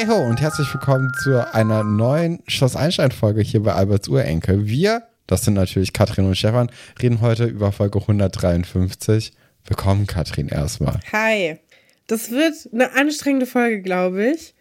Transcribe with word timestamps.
Hey 0.00 0.06
ho 0.06 0.16
und 0.16 0.40
herzlich 0.40 0.72
willkommen 0.72 1.12
zu 1.22 1.52
einer 1.52 1.84
neuen 1.84 2.42
Schloss 2.46 2.74
Einstein-Folge 2.74 3.42
hier 3.42 3.62
bei 3.62 3.74
Alberts 3.74 4.08
Urenkel. 4.08 4.66
Wir, 4.66 5.02
das 5.26 5.44
sind 5.44 5.52
natürlich 5.52 5.92
Katrin 5.92 6.24
und 6.24 6.36
Stefan, 6.36 6.70
reden 7.02 7.20
heute 7.20 7.44
über 7.44 7.70
Folge 7.70 8.00
153. 8.00 9.34
Willkommen, 9.66 10.06
Katrin, 10.06 10.48
erstmal. 10.48 11.00
Hi. 11.12 11.58
Das 12.06 12.30
wird 12.30 12.54
eine 12.72 12.94
anstrengende 12.94 13.44
Folge, 13.44 13.82
glaube 13.82 14.24
ich. 14.24 14.54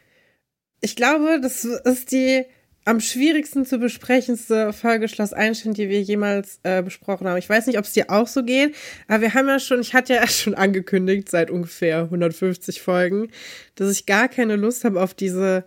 Ich 0.82 0.98
glaube, 0.98 1.40
das 1.42 1.64
ist 1.64 2.12
die 2.12 2.44
am 2.86 3.00
schwierigsten 3.00 3.66
zu 3.66 3.78
besprechendste 3.78 4.74
Folge 4.74 5.08
Schloss 5.08 5.34
Einstein, 5.34 5.74
die 5.74 5.90
wir 5.90 6.02
jemals 6.02 6.60
äh, 6.64 6.82
besprochen 6.82 7.28
haben. 7.28 7.38
Ich 7.38 7.50
weiß 7.50 7.68
nicht, 7.68 7.78
ob 7.78 7.86
es 7.86 7.94
dir 7.94 8.10
auch 8.10 8.28
so 8.28 8.44
geht, 8.44 8.76
aber 9.08 9.22
wir 9.22 9.34
haben 9.34 9.48
ja 9.48 9.60
schon, 9.60 9.82
ich 9.82 9.94
hatte 9.94 10.14
ja 10.14 10.28
schon 10.28 10.56
angekündigt 10.56 11.30
seit 11.30 11.52
ungefähr 11.52 12.04
150 12.04 12.82
Folgen, 12.82 13.30
dass 13.76 13.92
ich 13.92 14.06
gar 14.06 14.28
keine 14.28 14.56
Lust 14.56 14.84
habe 14.86 15.02
auf 15.02 15.14
diese, 15.14 15.66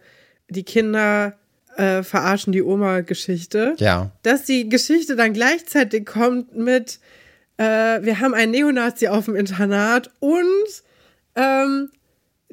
die 0.48 0.65
Kinder 0.65 1.37
äh, 1.77 2.03
verarschen 2.03 2.53
die 2.53 2.62
Oma-Geschichte. 2.62 3.75
Ja. 3.79 4.11
Dass 4.23 4.45
die 4.45 4.69
Geschichte 4.69 5.17
dann 5.17 5.33
gleichzeitig 5.33 6.06
kommt 6.06 6.56
mit, 6.56 6.98
äh, 7.56 7.65
wir 8.03 8.20
haben 8.20 8.34
einen 8.34 8.53
Neonazi 8.53 9.09
auf 9.09 9.27
dem 9.27 9.37
Internat 9.37 10.11
und 10.20 10.42
ähm, 11.34 11.91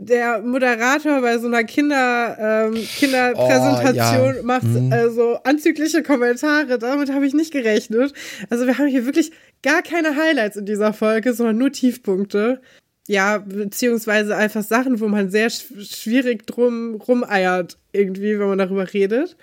der 0.02 0.39
Moderator 0.41 1.21
bei 1.21 1.38
so 1.39 1.48
einer 1.48 1.66
Kinder, 1.66 2.38
ähm, 2.39 2.73
Kinderpräsentation 2.76 4.34
Oh, 4.34 4.38
ja. 4.38 4.44
macht 4.44 4.63
Mhm. 4.63 4.91
äh, 4.91 5.09
so 5.09 5.35
anzügliche 5.44 6.03
Kommentare. 6.03 6.80
Damit 6.80 7.11
habe 7.11 7.25
ich 7.28 7.33
nicht 7.33 7.52
gerechnet. 7.52 8.14
Also 8.50 8.66
wir 8.66 8.77
haben 8.77 8.88
hier 8.88 9.05
wirklich 9.05 9.31
gar 9.61 9.81
keine 9.81 10.16
Highlights 10.16 10.55
in 10.55 10.66
dieser 10.66 10.94
Folge, 10.94 11.33
sondern 11.33 11.58
nur 11.58 11.72
Tiefpunkte. 11.72 12.61
Ja, 13.08 13.39
beziehungsweise 13.39 14.36
einfach 14.38 14.64
Sachen, 14.64 15.00
wo 15.02 15.08
man 15.08 15.30
sehr 15.31 15.50
sch 15.50 15.66
schwierig 15.81 16.45
drum 16.47 16.95
rumeiert, 16.95 17.77
irgendwie, 17.92 18.39
wenn 18.39 18.47
man 18.47 18.58
darüber 18.59 18.94
redet. 18.94 19.36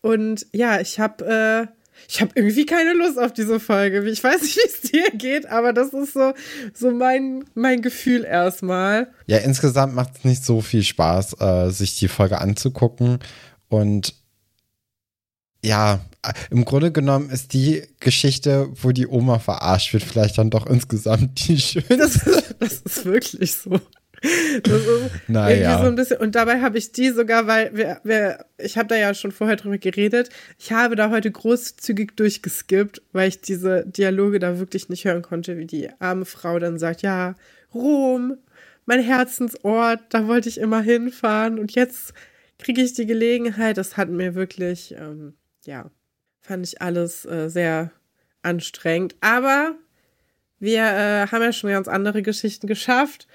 Und 0.00 0.46
ja, 0.52 0.80
ich 0.80 1.00
habe 1.00 1.24
äh, 1.24 1.66
ich 2.12 2.20
habe 2.20 2.32
irgendwie 2.34 2.66
keine 2.66 2.92
Lust 2.92 3.18
auf 3.18 3.32
diese 3.32 3.58
Folge. 3.58 4.06
Ich 4.06 4.22
weiß 4.22 4.42
nicht, 4.42 4.56
wie 4.56 4.68
es 4.68 4.90
dir 4.90 5.10
geht, 5.12 5.46
aber 5.46 5.72
das 5.72 5.94
ist 5.94 6.12
so, 6.12 6.34
so 6.74 6.90
mein, 6.90 7.44
mein 7.54 7.80
Gefühl 7.80 8.24
erstmal. 8.24 9.10
Ja, 9.26 9.38
insgesamt 9.38 9.94
macht 9.94 10.18
es 10.18 10.24
nicht 10.24 10.44
so 10.44 10.60
viel 10.60 10.82
Spaß, 10.82 11.40
äh, 11.40 11.70
sich 11.70 11.98
die 11.98 12.08
Folge 12.08 12.38
anzugucken. 12.38 13.18
Und 13.68 14.14
ja, 15.64 16.00
äh, 16.22 16.34
im 16.50 16.66
Grunde 16.66 16.92
genommen 16.92 17.30
ist 17.30 17.54
die 17.54 17.82
Geschichte, 17.98 18.68
wo 18.74 18.92
die 18.92 19.06
Oma 19.06 19.38
verarscht 19.38 19.94
wird, 19.94 20.02
vielleicht 20.02 20.36
dann 20.36 20.50
doch 20.50 20.66
insgesamt 20.66 21.48
die 21.48 21.58
schönste. 21.58 21.96
Das, 21.96 22.20
das 22.58 22.80
ist 22.82 23.04
wirklich 23.06 23.54
so. 23.54 23.80
Das 24.62 24.82
ist 24.86 25.10
Naja. 25.28 25.78
so 25.78 25.86
ein 25.86 25.94
bisschen. 25.96 26.18
Und 26.18 26.34
dabei 26.34 26.60
habe 26.60 26.78
ich 26.78 26.92
die 26.92 27.10
sogar, 27.10 27.46
weil 27.46 27.76
wir, 27.76 28.00
wir, 28.04 28.44
ich 28.58 28.78
habe 28.78 28.88
da 28.88 28.96
ja 28.96 29.14
schon 29.14 29.32
vorher 29.32 29.56
drüber 29.56 29.78
geredet. 29.78 30.30
Ich 30.58 30.72
habe 30.72 30.94
da 30.96 31.10
heute 31.10 31.30
großzügig 31.30 32.12
durchgeskippt, 32.16 33.02
weil 33.12 33.28
ich 33.28 33.40
diese 33.40 33.84
Dialoge 33.86 34.38
da 34.38 34.58
wirklich 34.58 34.88
nicht 34.88 35.04
hören 35.04 35.22
konnte, 35.22 35.58
wie 35.58 35.66
die 35.66 35.90
arme 35.98 36.24
Frau 36.24 36.58
dann 36.58 36.78
sagt: 36.78 37.02
Ja, 37.02 37.34
Rom, 37.74 38.36
mein 38.86 39.02
Herzensort, 39.02 40.00
da 40.10 40.26
wollte 40.28 40.48
ich 40.48 40.58
immer 40.58 40.80
hinfahren 40.82 41.58
und 41.58 41.74
jetzt 41.74 42.12
kriege 42.58 42.82
ich 42.82 42.94
die 42.94 43.06
Gelegenheit. 43.06 43.76
Das 43.76 43.96
hat 43.96 44.08
mir 44.08 44.34
wirklich, 44.34 44.94
ähm, 44.96 45.34
ja, 45.64 45.90
fand 46.40 46.66
ich 46.66 46.80
alles 46.80 47.24
äh, 47.24 47.48
sehr 47.48 47.90
anstrengend. 48.42 49.16
Aber 49.20 49.74
wir 50.58 50.82
äh, 50.82 51.26
haben 51.26 51.42
ja 51.42 51.52
schon 51.52 51.70
ganz 51.70 51.88
andere 51.88 52.22
Geschichten 52.22 52.66
geschafft 52.66 53.26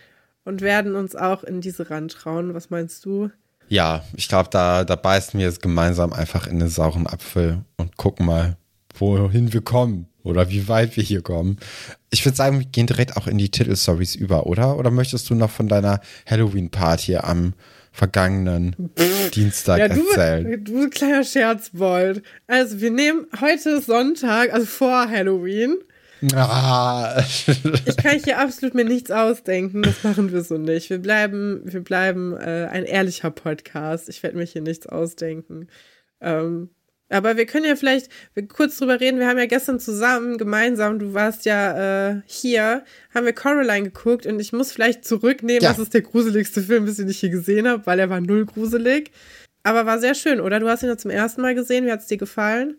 und 0.47 0.61
werden 0.61 0.95
uns 0.95 1.13
auch 1.13 1.43
in 1.43 1.59
diese 1.59 1.89
rantrauen. 1.89 2.53
Was 2.53 2.69
meinst 2.69 3.03
du? 3.03 3.29
Ja, 3.67 4.05
ich 4.15 4.29
glaube, 4.29 4.49
da, 4.49 4.85
da 4.85 4.95
beißen 4.95 5.37
wir 5.37 5.45
jetzt 5.45 5.61
gemeinsam 5.61 6.13
einfach 6.13 6.47
in 6.47 6.59
den 6.59 6.69
sauren 6.69 7.05
Apfel 7.05 7.65
und 7.75 7.97
gucken 7.97 8.25
mal, 8.25 8.55
wohin 8.97 9.51
wir 9.51 9.59
kommen 9.59 10.07
oder 10.23 10.49
wie 10.49 10.69
weit 10.69 10.95
wir 10.95 11.03
hier 11.03 11.21
kommen. 11.21 11.57
Ich 12.11 12.25
würde 12.25 12.37
sagen, 12.37 12.59
wir 12.59 12.65
gehen 12.65 12.87
direkt 12.87 13.17
auch 13.17 13.27
in 13.27 13.37
die 13.37 13.51
Titelstories 13.51 14.15
über, 14.15 14.47
oder? 14.47 14.77
Oder 14.77 14.89
möchtest 14.89 15.29
du 15.29 15.35
noch 15.35 15.51
von 15.51 15.67
deiner 15.67 15.99
Halloween-Party 16.25 17.17
am 17.17 17.53
vergangenen 17.91 18.75
Dienstag 19.35 19.79
Ja, 19.79 19.87
du, 19.89 20.07
erzählen? 20.07 20.63
du 20.63 20.89
kleiner 20.89 21.25
Scherzbold. 21.25 22.23
Also, 22.47 22.79
wir 22.79 22.91
nehmen 22.91 23.27
heute 23.41 23.81
Sonntag, 23.81 24.53
also 24.53 24.65
vor 24.65 25.09
Halloween. 25.09 25.75
Ah. 26.35 27.21
Ich 27.85 27.97
kann 27.97 28.19
hier 28.23 28.39
absolut 28.39 28.73
mir 28.75 28.85
nichts 28.85 29.11
ausdenken. 29.11 29.83
Das 29.83 30.03
machen 30.03 30.31
wir 30.31 30.41
so 30.41 30.57
nicht. 30.57 30.89
Wir 30.89 30.97
bleiben, 30.99 31.61
wir 31.65 31.81
bleiben 31.81 32.35
äh, 32.35 32.67
ein 32.71 32.85
ehrlicher 32.85 33.31
Podcast. 33.31 34.09
Ich 34.09 34.23
werde 34.23 34.37
mir 34.37 34.45
hier 34.45 34.61
nichts 34.61 34.87
ausdenken. 34.87 35.67
Ähm, 36.21 36.69
aber 37.09 37.37
wir 37.37 37.45
können 37.45 37.65
ja 37.65 37.75
vielleicht 37.75 38.09
kurz 38.49 38.77
drüber 38.77 38.99
reden. 38.99 39.19
Wir 39.19 39.27
haben 39.27 39.37
ja 39.37 39.45
gestern 39.45 39.79
zusammen, 39.79 40.37
gemeinsam, 40.37 40.99
du 40.99 41.13
warst 41.13 41.45
ja 41.45 42.09
äh, 42.09 42.21
hier, 42.25 42.83
haben 43.13 43.25
wir 43.25 43.33
Coraline 43.33 43.85
geguckt 43.91 44.25
und 44.25 44.39
ich 44.41 44.51
muss 44.51 44.71
vielleicht 44.73 45.05
zurücknehmen, 45.05 45.61
Ja. 45.63 45.69
das 45.69 45.79
ist 45.79 45.93
der 45.93 46.01
gruseligste 46.01 46.61
Film, 46.61 46.85
den 46.93 47.07
ich 47.07 47.19
hier 47.19 47.29
gesehen 47.29 47.65
habe, 47.67 47.85
weil 47.85 47.99
er 47.99 48.09
war 48.09 48.19
null 48.19 48.45
gruselig. 48.45 49.11
Aber 49.63 49.85
war 49.85 49.99
sehr 49.99 50.15
schön, 50.15 50.41
oder? 50.41 50.59
Du 50.59 50.67
hast 50.67 50.83
ihn 50.83 50.89
ja 50.89 50.97
zum 50.97 51.11
ersten 51.11 51.41
Mal 51.41 51.55
gesehen. 51.55 51.85
Wie 51.85 51.91
hat 51.91 52.01
es 52.01 52.07
dir 52.07 52.17
gefallen? 52.17 52.77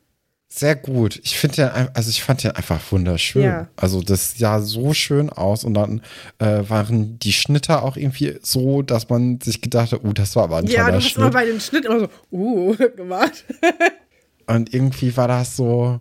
Sehr 0.50 0.76
gut. 0.76 1.20
Ich 1.24 1.38
finde 1.38 1.56
den, 1.56 1.88
also 1.94 2.08
ich 2.08 2.22
fand 2.22 2.42
den 2.42 2.52
einfach 2.52 2.80
wunderschön. 2.90 3.42
Ja. 3.42 3.68
Also 3.76 4.00
das 4.02 4.38
sah 4.38 4.60
so 4.60 4.94
schön 4.94 5.28
aus 5.28 5.62
und 5.62 5.74
dann 5.74 6.00
äh, 6.38 6.62
waren 6.68 7.18
die 7.18 7.34
Schnitte 7.34 7.82
auch 7.82 7.96
irgendwie 7.96 8.38
so, 8.42 8.80
dass 8.80 9.10
man 9.10 9.40
sich 9.42 9.60
gedacht 9.60 9.92
hat, 9.92 10.02
uh, 10.02 10.12
das 10.14 10.34
war 10.36 10.44
aber 10.44 10.56
ein 10.58 10.66
Ja, 10.66 10.86
du 10.86 10.92
toller 10.92 10.96
hast 10.96 11.16
immer 11.16 11.24
Schnitt. 11.26 11.32
bei 11.34 11.44
den 11.44 11.60
Schnitt 11.60 11.84
immer 11.84 12.00
so, 12.00 12.08
uh, 12.32 12.74
gemacht. 12.96 13.44
Und 14.46 14.72
irgendwie 14.72 15.14
war 15.16 15.28
das 15.28 15.54
so 15.56 16.00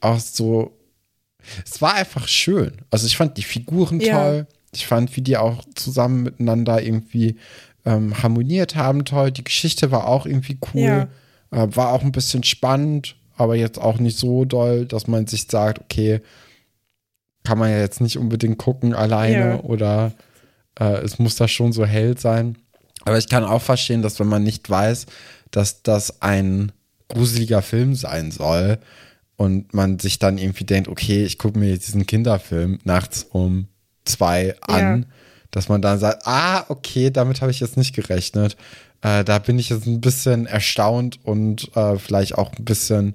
auch 0.00 0.18
so. 0.18 0.72
Es 1.64 1.80
war 1.80 1.94
einfach 1.94 2.26
schön. 2.26 2.72
Also 2.90 3.06
ich 3.06 3.16
fand 3.16 3.36
die 3.38 3.42
Figuren 3.42 4.00
Ja. 4.00 4.14
toll. 4.18 4.46
Ich 4.72 4.86
fand, 4.88 5.14
wie 5.16 5.22
die 5.22 5.36
auch 5.36 5.62
zusammen 5.76 6.24
miteinander 6.24 6.82
irgendwie 6.82 7.36
ähm, 7.84 8.20
harmoniert 8.22 8.74
haben, 8.74 9.04
toll. 9.04 9.30
Die 9.30 9.44
Geschichte 9.44 9.92
war 9.92 10.08
auch 10.08 10.26
irgendwie 10.26 10.58
cool. 10.74 10.80
Ja. 10.80 11.08
Äh, 11.52 11.76
war 11.76 11.92
auch 11.92 12.02
ein 12.02 12.10
bisschen 12.12 12.42
spannend, 12.42 13.14
aber 13.36 13.54
jetzt 13.56 13.78
auch 13.80 13.98
nicht 13.98 14.18
so 14.18 14.44
doll, 14.44 14.86
dass 14.86 15.06
man 15.06 15.26
sich 15.26 15.46
sagt, 15.48 15.80
okay, 15.80 16.20
kann 17.44 17.58
man 17.58 17.70
ja 17.70 17.78
jetzt 17.78 18.00
nicht 18.00 18.16
unbedingt 18.18 18.58
gucken 18.58 18.94
alleine 18.94 19.54
Ja. 19.56 19.60
oder 19.60 20.12
äh, 20.78 20.98
es 21.02 21.18
muss 21.18 21.36
da 21.36 21.46
schon 21.48 21.72
so 21.72 21.84
hell 21.84 22.16
sein. 22.18 22.56
Aber 23.04 23.18
ich 23.18 23.28
kann 23.28 23.44
auch 23.44 23.60
verstehen, 23.62 24.02
dass 24.02 24.18
wenn 24.18 24.28
man 24.28 24.42
nicht 24.42 24.68
weiß, 24.70 25.06
dass 25.50 25.82
das 25.82 26.22
ein 26.22 26.72
gruseliger 27.08 27.60
Film 27.60 27.94
sein 27.94 28.30
soll 28.30 28.78
und 29.36 29.74
man 29.74 29.98
sich 29.98 30.18
dann 30.18 30.38
irgendwie 30.38 30.64
denkt, 30.64 30.88
okay, 30.88 31.24
ich 31.24 31.38
gucke 31.38 31.58
mir 31.58 31.68
jetzt 31.70 31.86
diesen 31.88 32.06
Kinderfilm 32.06 32.78
nachts 32.84 33.24
um 33.30 33.68
zwei 34.06 34.54
an, 34.62 35.02
Ja. 35.02 35.08
dass 35.50 35.68
man 35.68 35.82
dann 35.82 35.98
sagt, 35.98 36.26
ah, 36.26 36.64
okay, 36.68 37.10
damit 37.10 37.42
habe 37.42 37.50
ich 37.50 37.60
jetzt 37.60 37.76
nicht 37.76 37.94
gerechnet. 37.94 38.56
Äh, 39.04 39.22
da 39.22 39.38
bin 39.38 39.58
ich 39.60 39.68
jetzt 39.68 39.86
ein 39.86 40.00
bisschen 40.00 40.46
erstaunt 40.46 41.20
und 41.22 41.70
äh, 41.76 41.96
vielleicht 41.98 42.36
auch 42.36 42.52
ein 42.58 42.64
bisschen 42.64 43.14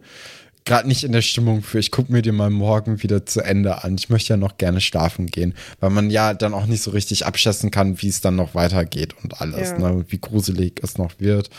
gerade 0.65 0.87
nicht 0.87 1.03
in 1.03 1.11
der 1.13 1.23
Stimmung 1.23 1.63
für, 1.63 1.79
ich 1.79 1.89
gucke 1.89 2.11
mir 2.11 2.21
den 2.21 2.35
mal 2.35 2.51
morgen 2.51 3.01
wieder 3.01 3.25
zu 3.25 3.41
Ende 3.41 3.83
an. 3.83 3.95
Ich 3.95 4.09
möchte 4.09 4.33
ja 4.33 4.37
noch 4.37 4.57
gerne 4.57 4.81
schlafen 4.81 5.25
gehen, 5.25 5.55
weil 5.79 5.89
man 5.89 6.11
ja 6.11 6.35
dann 6.35 6.53
auch 6.53 6.67
nicht 6.67 6.83
so 6.83 6.91
richtig 6.91 7.25
abschätzen 7.25 7.71
kann, 7.71 8.01
wie 8.03 8.07
es 8.07 8.21
dann 8.21 8.35
noch 8.35 8.53
weitergeht 8.53 9.15
und 9.23 9.41
alles, 9.41 9.71
Ja. 9.71 9.79
ne? 9.79 10.05
wie 10.09 10.19
gruselig 10.19 10.79
es 10.83 10.99
noch 10.99 11.13
wird. 11.17 11.49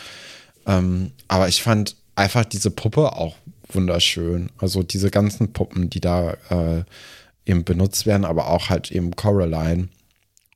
Ähm, 0.65 1.11
aber 1.27 1.49
ich 1.49 1.61
fand 1.61 1.97
einfach 2.15 2.45
diese 2.45 2.71
Puppe 2.71 3.11
auch 3.13 3.35
wunderschön. 3.69 4.49
Also 4.57 4.81
diese 4.81 5.11
ganzen 5.11 5.51
Puppen, 5.51 5.89
die 5.89 5.99
da 5.99 6.31
äh, 6.49 6.83
eben 7.45 7.65
benutzt 7.65 8.05
werden, 8.05 8.23
aber 8.23 8.47
auch 8.47 8.69
halt 8.69 8.91
eben 8.91 9.15
Coraline. 9.15 9.89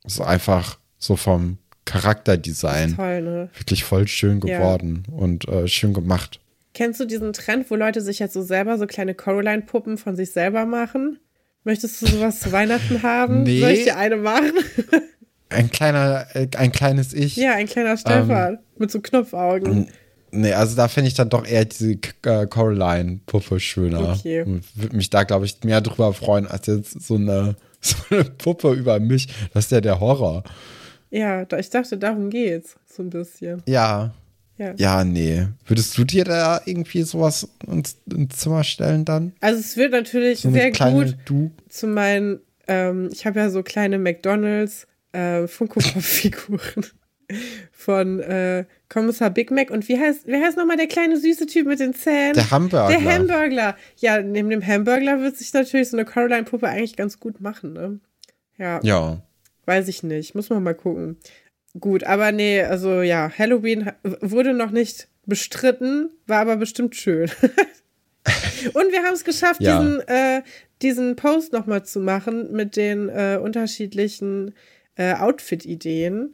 So 0.05 0.23
einfach 0.23 0.77
so 0.97 1.15
vom 1.17 1.57
Charakterdesign 1.85 2.95
Toll, 2.95 3.21
ne? 3.21 3.49
wirklich 3.57 3.83
voll 3.83 4.07
schön 4.07 4.41
Ja. 4.43 4.57
geworden 4.59 5.03
und 5.11 5.47
äh, 5.47 5.67
schön 5.67 5.93
gemacht. 5.93 6.39
Kennst 6.73 6.99
du 6.99 7.05
diesen 7.05 7.31
Trend, 7.33 7.69
wo 7.71 7.75
Leute 7.75 8.01
sich 8.01 8.19
jetzt 8.19 8.33
so 8.33 8.41
selber 8.41 8.77
so 8.77 8.85
kleine 8.85 9.13
Coraline-Puppen 9.15 9.97
von 9.97 10.15
sich 10.15 10.31
selber 10.31 10.65
machen? 10.65 11.19
Möchtest 11.63 12.01
du 12.01 12.07
sowas 12.07 12.39
zu 12.41 12.51
Weihnachten 12.51 13.01
haben? 13.01 13.43
Nee. 13.43 13.59
Soll 13.61 13.69
ich 13.71 13.83
dir 13.85 13.97
eine 13.97 14.17
machen? 14.17 14.51
Ein 15.49 15.69
kleiner, 15.69 16.25
äh, 16.33 16.47
ein 16.57 16.71
kleines 16.71 17.13
Ich. 17.13 17.35
ja, 17.37 17.53
ein 17.53 17.67
kleiner 17.67 17.95
Stefan 17.97 18.57
mit 18.77 18.89
so 18.91 18.99
Knopfaugen. 18.99 19.87
Nee, 20.31 20.51
also 20.53 20.75
da 20.75 20.87
finde 20.87 21.07
ich 21.07 21.13
dann 21.13 21.29
doch 21.29 21.45
eher 21.47 21.63
diese 21.65 21.91
äh, 21.93 22.47
Coraline-Puppe 22.47 23.59
schöner. 23.59 24.15
Okay. 24.17 24.41
Und 24.41 24.63
würde 24.75 24.95
mich 24.97 25.11
da, 25.11 25.23
glaube 25.23 25.45
ich, 25.45 25.63
mehr 25.63 25.81
drüber 25.81 26.13
freuen, 26.13 26.47
als 26.47 26.65
jetzt 26.65 26.99
so 27.07 27.15
eine, 27.15 27.55
so 27.79 27.95
eine 28.09 28.23
Puppe 28.25 28.73
über 28.73 28.99
mich. 28.99 29.27
Das 29.53 29.65
ist 29.65 29.71
ja 29.71 29.81
der 29.81 29.99
Horror. 29.99 30.43
Ja, 31.09 31.45
ich 31.57 31.69
dachte, 31.69 31.97
darum 31.97 32.29
geht's. 32.29 32.75
So 32.85 33.03
ein 33.03 33.09
bisschen. 33.09 33.61
Ja. 33.65 34.13
Ja. 34.57 34.73
Ja, 34.77 35.03
nee. 35.03 35.47
Würdest 35.67 35.97
du 35.97 36.05
dir 36.05 36.23
da 36.23 36.61
irgendwie 36.65 37.03
sowas 37.03 37.49
ins, 37.67 37.97
ins 38.09 38.37
Zimmer 38.37 38.63
stellen 38.63 39.03
dann? 39.03 39.33
Also 39.41 39.59
es 39.59 39.75
wird 39.75 39.91
natürlich 39.91 40.39
So 40.41 40.51
sehr 40.51 40.71
gut 40.71 41.17
Du? 41.25 41.51
zu 41.67 41.87
meinen, 41.87 42.39
ähm, 42.67 43.09
ich 43.11 43.25
habe 43.25 43.39
ja 43.39 43.49
so 43.49 43.63
kleine 43.63 43.99
McDonalds 43.99 44.87
äh, 45.11 45.47
Funko 45.47 45.81
Pop 45.81 46.01
Figuren. 46.01 46.85
von 47.71 48.19
äh, 48.19 48.65
Kommissar 48.89 49.29
Big 49.29 49.51
Mac. 49.51 49.71
Und 49.71 49.87
wie 49.89 49.99
heißt, 49.99 50.27
wie 50.27 50.35
heißt 50.35 50.57
nochmal 50.57 50.77
der 50.77 50.87
kleine 50.87 51.17
süße 51.19 51.47
Typ 51.47 51.67
mit 51.67 51.79
den 51.79 51.93
Zähnen? 51.93 52.33
Der 52.33 52.51
Hamburger. 52.51 52.87
Der 52.87 53.03
Hamburgler. 53.03 53.75
Ja, 53.97 54.21
neben 54.21 54.49
dem 54.49 54.65
Hamburgler 54.65 55.21
wird 55.21 55.37
sich 55.37 55.53
natürlich 55.53 55.89
so 55.89 55.97
eine 55.97 56.05
Caroline-Puppe 56.05 56.67
eigentlich 56.67 56.95
ganz 56.95 57.19
gut 57.19 57.41
machen, 57.41 57.73
ne? 57.73 57.99
Ja. 58.57 58.79
Ja. 58.83 59.21
Weiß 59.65 59.87
ich 59.87 60.03
nicht. 60.03 60.35
Muss 60.35 60.49
man 60.49 60.63
mal 60.63 60.73
gucken. 60.75 61.17
Gut, 61.79 62.03
aber 62.05 62.31
nee, 62.31 62.61
also 62.61 63.01
ja, 63.01 63.31
Halloween 63.37 63.91
wurde 64.21 64.53
noch 64.53 64.71
nicht 64.71 65.07
bestritten, 65.25 66.09
war 66.27 66.39
aber 66.41 66.55
bestimmt 66.57 66.95
schön. 66.95 67.29
Und 68.73 68.91
wir 68.91 69.03
haben 69.03 69.13
es 69.13 69.23
geschafft, 69.23 69.61
Ja. 69.61 69.79
diesen, 69.79 69.99
äh, 70.07 70.41
diesen 70.81 71.15
Post 71.15 71.53
nochmal 71.53 71.83
zu 71.85 71.99
machen 71.99 72.51
mit 72.53 72.75
den 72.75 73.09
äh, 73.09 73.39
unterschiedlichen 73.41 74.55
äh, 74.95 75.13
Outfit-Ideen. 75.15 76.33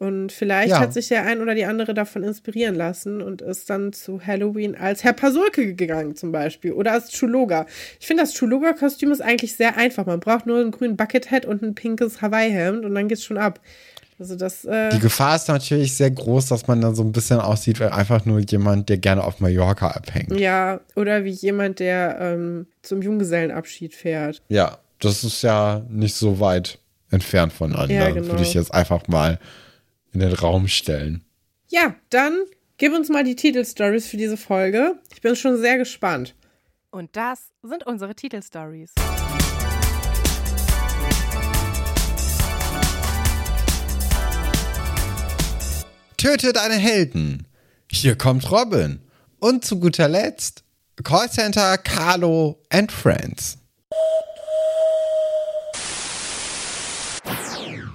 Und 0.00 0.32
vielleicht 0.32 0.70
Ja. 0.70 0.80
hat 0.80 0.94
sich 0.94 1.08
der 1.08 1.26
ein 1.26 1.42
oder 1.42 1.54
die 1.54 1.66
andere 1.66 1.92
davon 1.92 2.22
inspirieren 2.22 2.74
lassen 2.74 3.20
und 3.20 3.42
ist 3.42 3.68
dann 3.68 3.92
zu 3.92 4.18
Halloween 4.26 4.74
als 4.74 5.04
Herr 5.04 5.12
Pasulke 5.12 5.74
gegangen 5.74 6.16
zum 6.16 6.32
Beispiel 6.32 6.72
oder 6.72 6.92
als 6.92 7.10
Chuloga. 7.10 7.66
Ich 8.00 8.06
finde, 8.06 8.22
das 8.22 8.32
Chuloga-Kostüm 8.32 9.12
ist 9.12 9.20
eigentlich 9.20 9.56
sehr 9.56 9.76
einfach. 9.76 10.06
Man 10.06 10.18
braucht 10.18 10.46
nur 10.46 10.58
einen 10.58 10.70
grünen 10.70 10.96
Buckethead 10.96 11.44
und 11.44 11.62
ein 11.62 11.74
pinkes 11.74 12.22
Hawaii-Hemd 12.22 12.86
und 12.86 12.94
dann 12.94 13.08
geht's 13.08 13.24
schon 13.24 13.36
ab. 13.36 13.60
Also 14.18 14.36
das, 14.36 14.64
äh, 14.64 14.88
Die 14.88 15.00
Gefahr 15.00 15.36
ist 15.36 15.48
natürlich 15.48 15.94
sehr 15.94 16.10
groß, 16.10 16.46
dass 16.48 16.66
man 16.66 16.80
dann 16.80 16.94
so 16.94 17.02
ein 17.02 17.12
bisschen 17.12 17.38
aussieht 17.38 17.78
wie 17.78 17.84
einfach 17.84 18.24
nur 18.24 18.38
jemand, 18.40 18.88
der 18.88 18.96
gerne 18.96 19.22
auf 19.22 19.40
Mallorca 19.40 19.88
abhängt. 19.88 20.32
ja, 20.40 20.80
oder 20.96 21.24
wie 21.24 21.30
jemand, 21.30 21.78
der 21.78 22.16
ähm, 22.20 22.66
zum 22.80 23.02
Junggesellenabschied 23.02 23.94
fährt. 23.94 24.40
Ja, 24.48 24.78
das 24.98 25.24
ist 25.24 25.42
ja 25.42 25.82
nicht 25.90 26.14
so 26.14 26.40
weit 26.40 26.78
entfernt 27.10 27.52
voneinander, 27.52 27.94
Ja, 27.94 28.10
genau. 28.12 28.28
würde 28.28 28.42
ich 28.44 28.54
jetzt 28.54 28.72
einfach 28.72 29.06
mal 29.08 29.38
in 30.12 30.20
den 30.20 30.32
Raum 30.32 30.68
stellen. 30.68 31.24
Ja, 31.68 31.94
dann 32.10 32.38
gib 32.78 32.92
uns 32.92 33.08
mal 33.08 33.24
die 33.24 33.36
Titelstories 33.36 34.06
für 34.06 34.16
diese 34.16 34.36
Folge. 34.36 34.98
Ich 35.12 35.20
bin 35.20 35.36
schon 35.36 35.58
sehr 35.58 35.78
gespannt. 35.78 36.34
Und 36.90 37.14
das 37.14 37.50
sind 37.62 37.86
unsere 37.86 38.14
Titelstories. 38.14 38.92
Tötet 46.16 46.58
einen 46.58 46.78
Helden. 46.78 47.46
Hier 47.90 48.16
kommt 48.16 48.50
Robin. 48.50 49.00
Und 49.38 49.64
zu 49.64 49.80
guter 49.80 50.08
Letzt 50.08 50.64
Callcenter 51.02 51.78
Carlo 51.78 52.60
and 52.68 52.92
Friends. 52.92 53.56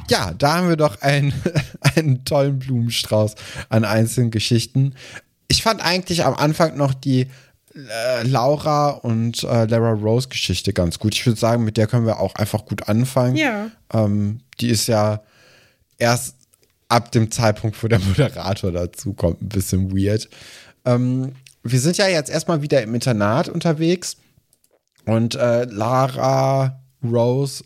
Ja, 0.09 0.33
da 0.33 0.55
haben 0.55 0.69
wir 0.69 0.77
doch 0.77 1.01
einen, 1.01 1.33
einen 1.95 2.25
tollen 2.25 2.59
Blumenstrauß 2.59 3.35
an 3.69 3.85
einzelnen 3.85 4.31
Geschichten. 4.31 4.93
Ich 5.47 5.63
fand 5.63 5.83
eigentlich 5.83 6.25
am 6.25 6.33
Anfang 6.33 6.77
noch 6.77 6.93
die 6.93 7.27
äh, 7.75 8.23
Laura 8.23 8.89
und 8.89 9.43
äh, 9.43 9.65
Lara 9.65 9.91
Rose 9.91 10.29
Geschichte 10.29 10.73
ganz 10.73 10.99
gut. 10.99 11.13
Ich 11.13 11.25
würde 11.25 11.39
sagen, 11.39 11.63
mit 11.63 11.77
der 11.77 11.87
können 11.87 12.05
wir 12.05 12.19
auch 12.19 12.35
einfach 12.35 12.65
gut 12.65 12.87
anfangen. 12.87 13.35
Ja. 13.35 13.69
Ähm, 13.93 14.39
die 14.59 14.69
ist 14.69 14.87
ja 14.87 15.21
erst 15.97 16.35
ab 16.87 17.11
dem 17.11 17.31
Zeitpunkt, 17.31 17.81
wo 17.83 17.87
der 17.87 17.99
Moderator 18.07 18.71
dazu 18.71 19.13
kommt, 19.13 19.41
ein 19.41 19.49
bisschen 19.49 19.91
weird. 19.91 20.29
Ähm, 20.85 21.33
wir 21.63 21.79
sind 21.79 21.97
ja 21.97 22.07
jetzt 22.07 22.29
erstmal 22.29 22.61
wieder 22.61 22.81
im 22.81 22.93
Internat 22.93 23.49
unterwegs 23.49 24.17
und 25.05 25.35
äh, 25.35 25.65
Lara 25.65 26.79
Rose 27.03 27.63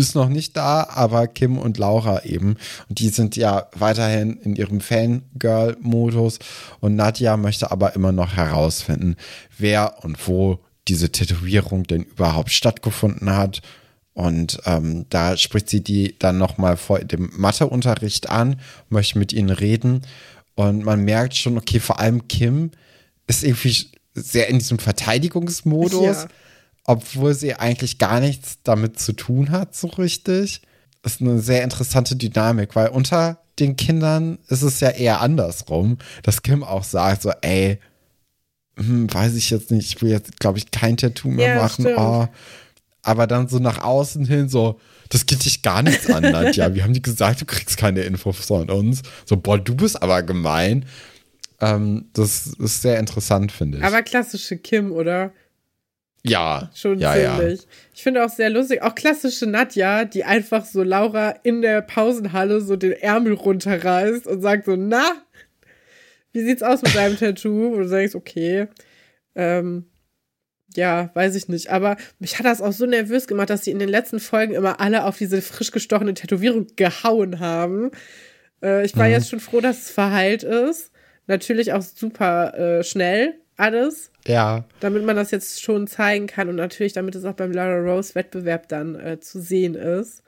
ist 0.00 0.14
noch 0.14 0.28
nicht 0.28 0.56
da, 0.56 0.88
aber 0.90 1.26
Kim 1.28 1.58
und 1.58 1.78
Laura 1.78 2.24
eben. 2.24 2.56
Und 2.88 2.98
die 2.98 3.08
sind 3.08 3.36
ja 3.36 3.68
weiterhin 3.76 4.38
in 4.38 4.56
ihrem 4.56 4.80
Fangirl-Modus. 4.80 6.38
Und 6.80 6.96
Nadja 6.96 7.36
möchte 7.36 7.70
aber 7.70 7.94
immer 7.94 8.12
noch 8.12 8.34
herausfinden, 8.34 9.16
wer 9.58 10.02
und 10.04 10.26
wo 10.26 10.58
diese 10.88 11.12
Tätowierung 11.12 11.84
denn 11.84 12.02
überhaupt 12.02 12.50
stattgefunden 12.50 13.30
hat. 13.30 13.62
Und 14.12 14.60
ähm, 14.66 15.06
da 15.08 15.36
spricht 15.36 15.70
sie 15.70 15.82
die 15.82 16.18
dann 16.18 16.38
nochmal 16.38 16.76
vor 16.76 16.98
dem 16.98 17.30
Matheunterricht 17.36 18.28
an, 18.28 18.60
möchte 18.88 19.18
mit 19.18 19.32
ihnen 19.32 19.50
reden. 19.50 20.02
Und 20.56 20.84
man 20.84 21.04
merkt 21.04 21.36
schon, 21.36 21.56
okay, 21.56 21.80
vor 21.80 22.00
allem 22.00 22.26
Kim 22.28 22.70
ist 23.26 23.44
irgendwie 23.44 23.86
sehr 24.14 24.48
in 24.48 24.58
diesem 24.58 24.78
Verteidigungsmodus 24.78 26.02
Ja. 26.02 26.28
Obwohl 26.84 27.34
sie 27.34 27.54
eigentlich 27.54 27.98
gar 27.98 28.20
nichts 28.20 28.58
damit 28.64 28.98
zu 28.98 29.12
tun 29.12 29.50
hat, 29.50 29.74
so 29.74 29.88
richtig. 29.88 30.62
Das 31.02 31.14
ist 31.14 31.20
eine 31.20 31.40
sehr 31.40 31.62
interessante 31.62 32.16
Dynamik, 32.16 32.76
weil 32.76 32.88
unter 32.88 33.38
den 33.58 33.76
Kindern 33.76 34.38
ist 34.48 34.62
es 34.62 34.80
ja 34.80 34.90
eher 34.90 35.20
andersrum, 35.20 35.98
dass 36.22 36.42
Kim 36.42 36.64
auch 36.64 36.84
sagt, 36.84 37.22
so, 37.22 37.32
ey, 37.42 37.78
hm, 38.76 39.12
weiß 39.12 39.34
ich 39.34 39.50
jetzt 39.50 39.70
nicht, 39.70 39.94
ich 39.94 40.02
will 40.02 40.10
jetzt, 40.10 40.40
glaube 40.40 40.58
ich, 40.58 40.70
kein 40.70 40.96
Tattoo 40.96 41.28
mehr 41.28 41.54
Ja, 41.54 41.62
machen. 41.62 41.86
Oh. 41.86 42.26
Aber 43.02 43.26
dann 43.26 43.48
so 43.48 43.58
nach 43.58 43.82
außen 43.82 44.26
hin, 44.26 44.48
so, 44.48 44.80
das 45.08 45.26
geht 45.26 45.44
dich 45.44 45.62
gar 45.62 45.82
nichts 45.82 46.10
an, 46.10 46.22
Nadja. 46.22 46.74
Wir 46.74 46.84
haben 46.84 46.92
dir 46.92 47.00
gesagt, 47.00 47.40
du 47.40 47.44
kriegst 47.44 47.76
keine 47.76 48.02
Infos 48.02 48.38
von 48.38 48.70
uns. 48.70 49.02
So, 49.26 49.36
boah, 49.36 49.58
du 49.58 49.74
bist 49.74 50.02
aber 50.02 50.22
gemein. 50.22 50.86
Ähm, 51.60 52.06
das 52.14 52.46
ist 52.46 52.82
sehr 52.82 52.98
interessant, 52.98 53.52
finde 53.52 53.78
ich. 53.78 53.84
Aber 53.84 54.02
klassische 54.02 54.56
Kim, 54.56 54.92
oder? 54.92 55.32
Ja, 56.24 56.70
Schon 56.74 56.98
ja, 56.98 57.16
ja. 57.16 57.38
ziemlich. 57.38 57.66
Ich 57.94 58.02
finde 58.02 58.24
auch 58.24 58.28
sehr 58.30 58.50
lustig, 58.50 58.82
auch 58.82 58.94
klassische 58.94 59.46
Nadja, 59.46 60.04
die 60.04 60.24
einfach 60.24 60.64
so 60.64 60.82
Laura 60.82 61.30
in 61.42 61.62
der 61.62 61.80
Pausenhalle 61.82 62.60
so 62.60 62.76
den 62.76 62.92
Ärmel 62.92 63.32
runterreißt 63.34 64.26
und 64.26 64.42
sagt 64.42 64.66
so, 64.66 64.76
na, 64.76 65.12
wie 66.32 66.42
sieht's 66.44 66.62
aus 66.62 66.82
mit 66.82 66.94
deinem 66.94 67.16
Tattoo? 67.18 67.68
Und 67.68 67.78
du 67.78 67.88
sagst, 67.88 68.14
okay, 68.14 68.68
ähm, 69.34 69.86
ja, 70.76 71.10
weiß 71.14 71.34
ich 71.34 71.48
nicht. 71.48 71.70
Aber 71.70 71.96
mich 72.18 72.38
hat 72.38 72.46
das 72.46 72.60
auch 72.60 72.72
so 72.72 72.86
nervös 72.86 73.26
gemacht, 73.26 73.50
dass 73.50 73.64
sie 73.64 73.70
in 73.72 73.78
den 73.80 73.88
letzten 73.88 74.20
Folgen 74.20 74.54
immer 74.54 74.78
alle 74.80 75.04
auf 75.04 75.18
diese 75.18 75.42
frisch 75.42 75.72
gestochene 75.72 76.14
Tätowierung 76.14 76.66
gehauen 76.76 77.40
haben. 77.40 77.90
Äh, 78.62 78.84
ich 78.84 78.96
war 78.96 79.06
Mhm. 79.06 79.12
jetzt 79.12 79.30
schon 79.30 79.40
froh, 79.40 79.60
dass 79.60 79.78
es 79.84 79.90
verheilt 79.90 80.42
ist. 80.44 80.92
Natürlich 81.26 81.72
auch 81.72 81.82
super 81.82 82.54
äh, 82.56 82.84
schnell 82.84 83.39
alles 83.60 84.10
Ja. 84.26 84.64
damit 84.80 85.04
man 85.04 85.16
das 85.16 85.30
jetzt 85.30 85.62
schon 85.62 85.86
zeigen 85.86 86.26
kann 86.26 86.48
und 86.48 86.56
natürlich, 86.56 86.92
damit 86.94 87.14
es 87.14 87.24
auch 87.24 87.34
beim 87.34 87.52
Lara 87.52 87.78
Rose 87.78 88.14
Wettbewerb 88.14 88.68
dann 88.68 88.94
äh, 88.98 89.20
zu 89.20 89.40
sehen 89.40 89.74
ist. 89.74 90.22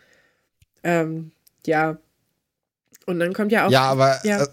Ähm, 0.84 1.32
ja. 1.66 1.96
Und 3.06 3.18
dann 3.18 3.32
kommt 3.32 3.50
ja 3.52 3.66
auch. 3.66 3.70
Ja, 3.70 3.82
aber 3.82 4.18
Ja. 4.24 4.42
Äh, 4.42 4.46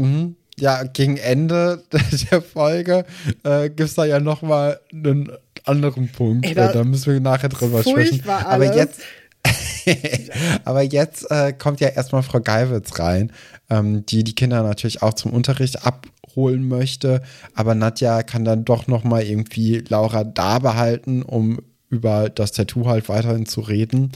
mhm. 0.00 0.36
ja, 0.58 0.82
gegen 0.84 1.16
Ende 1.16 1.82
der 2.30 2.42
Folge 2.42 3.04
äh, 3.44 3.68
gibt 3.68 3.80
es 3.88 3.94
da 3.94 4.04
ja 4.04 4.20
noch 4.20 4.42
mal 4.42 4.80
einen 4.92 5.32
anderen 5.64 6.10
Punkt. 6.10 6.46
Ey, 6.46 6.54
da- 6.54 6.70
Äh, 6.70 6.72
da 6.74 6.84
müssen 6.84 7.12
wir 7.12 7.20
nachher 7.20 7.48
drüber 7.48 7.82
sprechen. 7.82 8.22
Furchtbar 8.22 8.46
Aber 8.46 8.64
alles. 8.70 8.76
jetzt, 8.76 9.00
aber 10.64 10.82
jetzt 10.82 11.30
äh, 11.30 11.52
kommt 11.52 11.80
ja 11.80 11.88
erstmal 11.88 12.22
Frau 12.22 12.40
Geiwitz 12.40 12.98
rein, 12.98 13.32
ähm, 13.70 14.04
die 14.06 14.24
die 14.24 14.34
Kinder 14.34 14.62
natürlich 14.62 15.02
auch 15.02 15.14
zum 15.14 15.32
Unterricht 15.32 15.84
abholen 16.30 16.66
möchte. 16.68 17.22
Aber 17.54 17.74
Nadja 17.74 18.22
kann 18.22 18.44
dann 18.44 18.64
doch 18.64 18.86
noch 18.86 19.04
mal 19.04 19.22
irgendwie 19.22 19.82
Laura 19.88 20.24
da 20.24 20.58
behalten, 20.58 21.22
um 21.22 21.58
über 21.90 22.28
das 22.30 22.52
Tattoo 22.52 22.86
halt 22.86 23.08
weiterhin 23.08 23.46
zu 23.46 23.60
reden. 23.60 24.12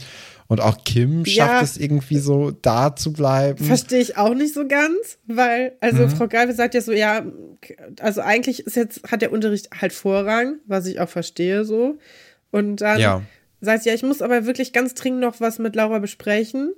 Und 0.47 0.61
auch 0.61 0.83
Kim 0.85 1.25
schafft 1.25 1.35
Ja. 1.53 1.61
es 1.61 1.75
irgendwie 1.77 2.19
so 2.19 2.51
da 2.51 2.95
zu 2.95 3.11
bleiben. 3.11 3.63
Verstehe 3.65 3.99
ich 3.99 4.15
auch 4.17 4.33
nicht 4.35 4.53
so 4.53 4.67
ganz, 4.67 5.17
weil, 5.27 5.73
also 5.81 6.03
Mhm. 6.03 6.09
Frau 6.11 6.27
Galve 6.27 6.53
sagt 6.53 6.75
ja 6.75 6.81
so, 6.81 6.91
ja, 6.91 7.25
also 7.99 8.21
eigentlich 8.21 8.59
ist 8.65 8.75
jetzt, 8.75 9.01
hat 9.11 9.21
der 9.23 9.31
Unterricht 9.31 9.69
halt 9.81 9.91
Vorrang, 9.91 10.57
was 10.67 10.85
ich 10.85 10.99
auch 10.99 11.09
verstehe 11.09 11.65
so. 11.65 11.97
Und 12.51 12.77
dann 12.77 12.99
Ja. 12.99 13.21
sagt 13.59 13.83
sie, 13.83 13.89
ja, 13.89 13.95
ich 13.95 14.03
muss 14.03 14.21
aber 14.21 14.45
wirklich 14.45 14.71
ganz 14.71 14.93
dringend 14.93 15.21
noch 15.21 15.41
was 15.41 15.57
mit 15.59 15.75
Laura 15.75 15.97
besprechen. 15.99 16.73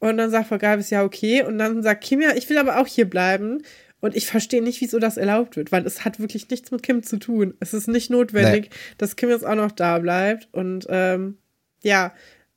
Und 0.00 0.18
dann 0.18 0.30
sagt 0.30 0.48
Frau 0.48 0.58
Galvis, 0.58 0.90
ja, 0.90 1.04
okay. 1.04 1.42
Und 1.44 1.56
dann 1.58 1.82
sagt 1.82 2.02
Kim, 2.04 2.20
ja, 2.20 2.34
ich 2.36 2.50
will 2.50 2.58
aber 2.58 2.80
auch 2.80 2.86
hier 2.86 3.08
bleiben. 3.08 3.62
Und 4.06 4.14
ich 4.14 4.28
verstehe 4.28 4.62
nicht, 4.62 4.80
wieso 4.80 5.00
das 5.00 5.16
erlaubt 5.16 5.56
wird, 5.56 5.72
weil 5.72 5.84
es 5.84 6.04
hat 6.04 6.20
wirklich 6.20 6.48
nichts 6.48 6.70
mit 6.70 6.84
Kim 6.84 7.02
zu 7.02 7.16
tun. 7.16 7.54
Es 7.58 7.74
ist 7.74 7.88
nicht 7.88 8.08
notwendig, 8.08 8.70
dass 8.98 9.16
Kim 9.16 9.30
jetzt 9.30 9.44
auch 9.44 9.56
noch 9.56 9.72
da 9.72 9.98
bleibt. 9.98 10.48
Und 10.52 10.86
ähm, 10.88 11.38
ja, 11.82 12.14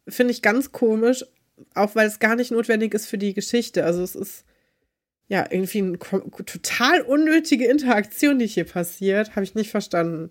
finde 0.07 0.31
ich 0.31 0.43
ganz 0.43 0.71
komisch, 0.71 1.25
auch 1.73 1.95
weil 1.95 2.05
es 2.05 2.19
gar 2.19 2.35
nicht 2.35 2.51
notwendig 2.51 2.93
ist 2.93 3.07
für 3.07 3.17
die 3.17 3.33
Geschichte. 3.33 3.83
Also 3.83 4.03
es 4.03 4.13
ist 4.13 4.45
ja 5.27 5.43
irgendwie 5.49 5.79
eine 5.79 5.97
total 6.45 7.01
unnötige 7.01 7.65
Interaktion, 7.65 8.37
die 8.37 8.45
hier 8.45 8.65
passiert. 8.65 9.31
Habe 9.31 9.43
ich 9.43 9.55
nicht 9.55 9.71
verstanden. 9.71 10.29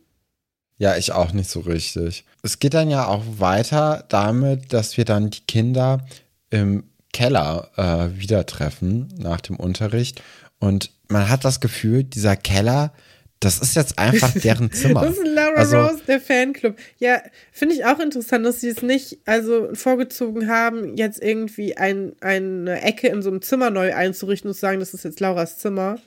Ja, 0.77 0.97
ich 0.97 1.11
auch 1.11 1.33
nicht 1.33 1.51
so 1.51 1.59
richtig. 1.59 2.25
Es 2.45 2.61
geht 2.61 2.75
dann 2.75 2.91
ja 2.91 3.09
auch 3.09 3.25
weiter 3.39 4.05
damit, 4.09 4.73
dass 4.73 4.97
wir 4.97 5.05
dann 5.05 5.31
die 5.31 5.41
Kinder 5.49 6.07
im 6.51 6.85
Keller 7.13 7.73
äh, 7.77 8.21
wieder 8.21 8.47
treffen 8.47 9.13
nach 9.19 9.41
dem 9.41 9.57
Unterricht. 9.57 10.23
Und 10.61 10.93
man 11.09 11.29
hat 11.29 11.45
das 11.45 11.61
Gefühl, 11.61 12.05
dieser 12.05 12.37
Keller, 12.37 12.93
das 13.41 13.59
ist 13.61 13.77
jetzt 13.77 13.99
einfach 13.99 14.33
deren 14.43 14.71
Zimmer. 14.73 15.03
Das 15.03 15.17
ist 15.17 15.27
Laura 15.27 15.55
Also- 15.57 15.79
Rose, 15.79 16.03
der 16.07 16.21
Fanclub. 16.21 16.77
Ja, 16.99 17.23
finde 17.53 17.75
ich 17.75 17.85
auch 17.85 17.99
interessant, 18.01 18.45
dass 18.45 18.61
sie 18.61 18.69
es 18.69 18.83
nicht 18.83 19.19
also 19.27 19.69
vorgezogen 19.75 20.49
haben, 20.49 20.97
jetzt 20.97 21.23
irgendwie 21.23 21.77
ein, 21.77 22.15
eine 22.21 22.83
Ecke 22.83 23.09
in 23.09 23.23
so 23.23 23.31
einem 23.31 23.43
Zimmer 23.43 23.71
neu 23.71 23.95
einzurichten 23.95 24.49
und 24.51 24.55
zu 24.55 24.61
sagen, 24.61 24.81
das 24.81 24.93
ist 24.95 25.05
jetzt 25.05 25.21
Lauras 25.21 25.59
Zimmer, 25.59 25.99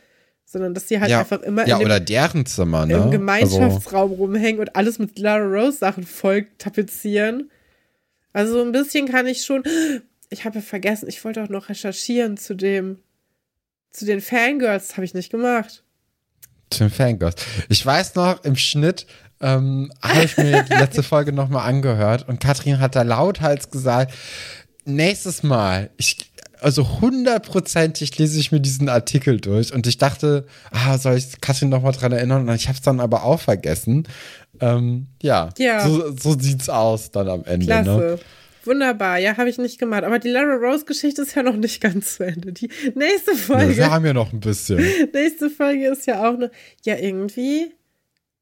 sondern 0.46 0.74
dass 0.74 0.90
sie 0.90 1.00
halt 1.00 1.10
ja, 1.10 1.20
einfach 1.22 1.42
immer 1.42 1.66
ja 1.66 1.76
in 1.76 1.82
dem, 1.82 1.86
oder 1.86 2.00
deren 2.02 2.46
Zimmer, 2.46 2.86
ne? 2.86 2.94
im 2.96 3.00
Also, 3.00 3.12
Gemeinschaftsraum 3.12 4.12
rumhängen 4.12 4.60
und 4.60 4.76
alles 4.76 5.00
mit 5.00 5.18
Lara 5.18 5.46
Rose 5.46 5.78
Sachen 5.78 6.04
voll 6.04 6.48
tapezieren. 6.58 7.50
Also 8.34 8.54
so 8.54 8.62
ein 8.62 8.72
bisschen 8.74 9.08
kann 9.08 9.28
ich 9.28 9.44
schon. 9.44 9.64
Ich 10.34 10.46
habe 10.46 10.60
ja 10.60 10.62
vergessen, 10.62 11.10
ich 11.10 11.26
wollte 11.26 11.44
auch 11.44 11.50
noch 11.50 11.68
recherchieren 11.68 12.38
zu 12.38 12.54
dem, 12.56 13.00
zu 13.92 14.06
den 14.06 14.22
Fangirls, 14.22 14.94
habe 14.94 15.06
ich 15.06 15.14
nicht 15.14 15.32
gemacht. 15.32 15.84
Tim 16.70 16.90
Fangirls. 16.90 17.36
Ich 17.70 17.86
weiß 17.86 18.16
noch, 18.16 18.44
im 18.44 18.56
Schnitt 18.56 19.06
ähm, 19.42 19.92
habe 20.02 20.24
ich 20.24 20.38
mir 20.38 20.64
die 20.64 20.74
letzte 20.74 21.04
Folge 21.04 21.34
nochmal 21.34 21.68
angehört 21.68 22.28
und 22.28 22.40
Katrin 22.40 22.80
hat 22.80 22.96
da 22.96 23.02
lauthals 23.02 23.70
gesagt, 23.70 24.14
nächstes 24.86 25.44
Mal, 25.44 25.90
ich, 25.98 26.32
also 26.62 27.02
hundertprozentig 27.02 28.18
lese 28.18 28.40
ich 28.40 28.52
mir 28.52 28.60
diesen 28.60 28.88
Artikel 28.88 29.40
durch 29.42 29.74
und 29.74 29.88
ich 29.88 29.98
dachte, 29.98 30.46
ah, 30.72 30.98
soll 30.98 31.18
ich 31.18 31.42
Katrin 31.42 31.70
nochmal 31.70 31.92
dran 31.92 32.12
erinnern? 32.12 32.48
Und 32.48 32.56
ich 32.56 32.68
habe 32.68 32.78
es 32.78 32.82
dann 32.82 33.00
aber 33.00 33.24
auch 33.24 33.40
vergessen. 33.40 34.08
Ähm, 34.60 35.08
ja, 35.22 35.50
Ja. 35.58 35.88
So, 35.88 36.16
so 36.16 36.40
sieht's 36.40 36.70
aus 36.70 37.12
dann 37.12 37.28
am 37.28 37.44
Ende. 37.46 37.84
Ne? 37.84 38.20
Wunderbar, 38.66 39.18
ja, 39.18 39.38
habe 39.38 39.50
ich 39.50 39.58
nicht 39.58 39.80
gemacht. 39.80 40.04
Aber 40.04 40.20
die 40.20 40.30
Lara 40.30 40.56
Rose-Geschichte 40.56 41.24
ist 41.24 41.36
ja 41.36 41.44
noch 41.44 41.56
nicht 41.56 41.82
ganz 41.82 42.16
zu 42.18 42.24
Ende. 42.26 42.52
Die 42.54 42.70
nächste 42.96 43.32
Ja, 43.32 43.38
Folge, 43.38 43.78
wir 43.78 43.92
haben 43.92 44.06
ja 44.06 44.14
noch 44.14 44.32
ein 44.34 44.40
bisschen. 44.40 44.78
nächste 45.14 45.50
Folge 45.50 45.88
ist 45.88 46.06
ja 46.08 46.22
auch 46.28 46.34
eine. 46.36 46.52
Ja, 46.84 46.96
irgendwie 46.98 47.74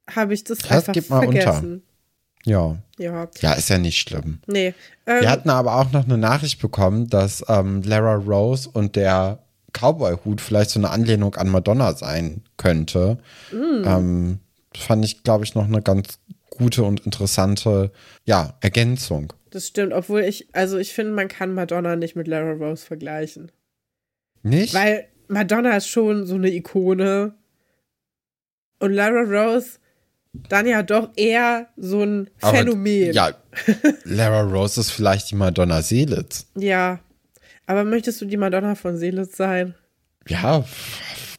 habe 0.09 0.33
ich 0.33 0.43
das, 0.43 0.59
Das 0.59 0.71
einfach 0.71 0.93
geht 0.93 1.09
mal 1.09 1.25
unter. 1.25 1.41
vergessen. 1.41 1.83
Ja. 2.45 2.77
Ja, 2.97 3.27
Ja, 3.41 3.53
ist 3.53 3.69
ja 3.69 3.77
nicht 3.77 3.99
schlimm. 3.99 4.39
nee. 4.47 4.73
Ähm, 5.05 5.21
Wir 5.21 5.29
hatten 5.29 5.49
aber 5.49 5.75
auch 5.75 5.91
noch 5.91 6.05
eine 6.05 6.17
Nachricht 6.17 6.59
bekommen, 6.61 7.07
dass 7.09 7.43
ähm, 7.47 7.81
Lara 7.83 8.15
Rose 8.15 8.69
und 8.71 8.95
der 8.95 9.39
Cowboy-Hut 9.73 10.41
vielleicht 10.41 10.69
so 10.71 10.79
eine 10.79 10.89
Anlehnung 10.89 11.35
an 11.35 11.49
Madonna 11.49 11.93
sein 11.93 12.41
könnte. 12.57 13.19
Mm. 13.51 13.83
Ähm, 13.85 14.39
fand 14.75 15.05
ich, 15.05 15.23
glaube 15.23 15.43
ich, 15.43 15.53
noch 15.53 15.65
eine 15.65 15.81
ganz 15.81 16.19
gute 16.49 16.83
und 16.83 17.05
interessante 17.05 17.91
ja, 18.25 18.53
Ergänzung. 18.61 19.33
Das 19.51 19.67
stimmt, 19.67 19.93
obwohl 19.93 20.21
ich, 20.21 20.47
also 20.53 20.77
ich 20.77 20.93
finde, 20.93 21.13
man 21.13 21.27
kann 21.27 21.53
Madonna 21.53 21.95
nicht 21.95 22.15
mit 22.15 22.27
Lara 22.27 22.51
Rose 22.51 22.85
vergleichen. 22.85 23.51
Nicht? 24.43 24.73
Weil 24.73 25.07
Madonna 25.27 25.75
ist 25.75 25.87
schon 25.87 26.25
so 26.25 26.35
eine 26.35 26.49
Ikone. 26.49 27.33
Und 28.79 28.93
Lara 28.93 29.21
Rose 29.21 29.79
dann 30.33 30.67
ja 30.67 30.83
doch 30.83 31.09
eher 31.15 31.67
so 31.75 32.03
ein 32.03 32.29
Aber, 32.41 32.57
Phänomen. 32.57 33.13
Ja, 33.13 33.33
Lara 34.03 34.41
Rose 34.41 34.79
ist 34.79 34.91
vielleicht 34.91 35.31
die 35.31 35.35
Madonna 35.35 35.81
Seelitz. 35.81 36.45
Ja. 36.55 36.99
Aber 37.65 37.83
möchtest 37.83 38.21
du 38.21 38.25
die 38.25 38.37
Madonna 38.37 38.75
von 38.75 38.97
Seelitz 38.97 39.37
sein? 39.37 39.75
Ja, 40.27 40.63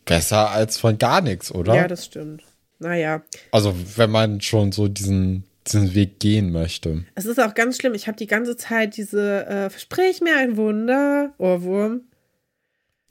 besser 0.05 0.50
als 0.50 0.79
von 0.79 0.99
gar 0.99 1.21
nichts, 1.21 1.52
oder? 1.52 1.75
Ja, 1.75 1.88
das 1.88 2.05
stimmt. 2.05 2.43
Naja. 2.79 3.23
also, 3.52 3.75
wenn 3.97 4.11
man 4.11 4.40
schon 4.40 4.73
so 4.73 4.88
diesen, 4.88 5.45
diesen 5.67 5.95
Weg 5.95 6.21
gehen 6.21 6.52
möchte. 6.52 7.05
Es 7.14 7.26
ist 7.26 7.38
auch 7.40 7.55
ganz 7.55 7.76
schlimm. 7.76 7.95
Ich 7.95 8.07
habe 8.07 8.17
die 8.17 8.26
ganze 8.26 8.57
Zeit 8.57 8.97
diese 8.97 9.47
äh, 9.47 9.71
Versprich 9.71 10.21
mir 10.21 10.37
ein 10.37 10.57
Wunder, 10.57 11.35
Ohrwurm. 11.38 12.02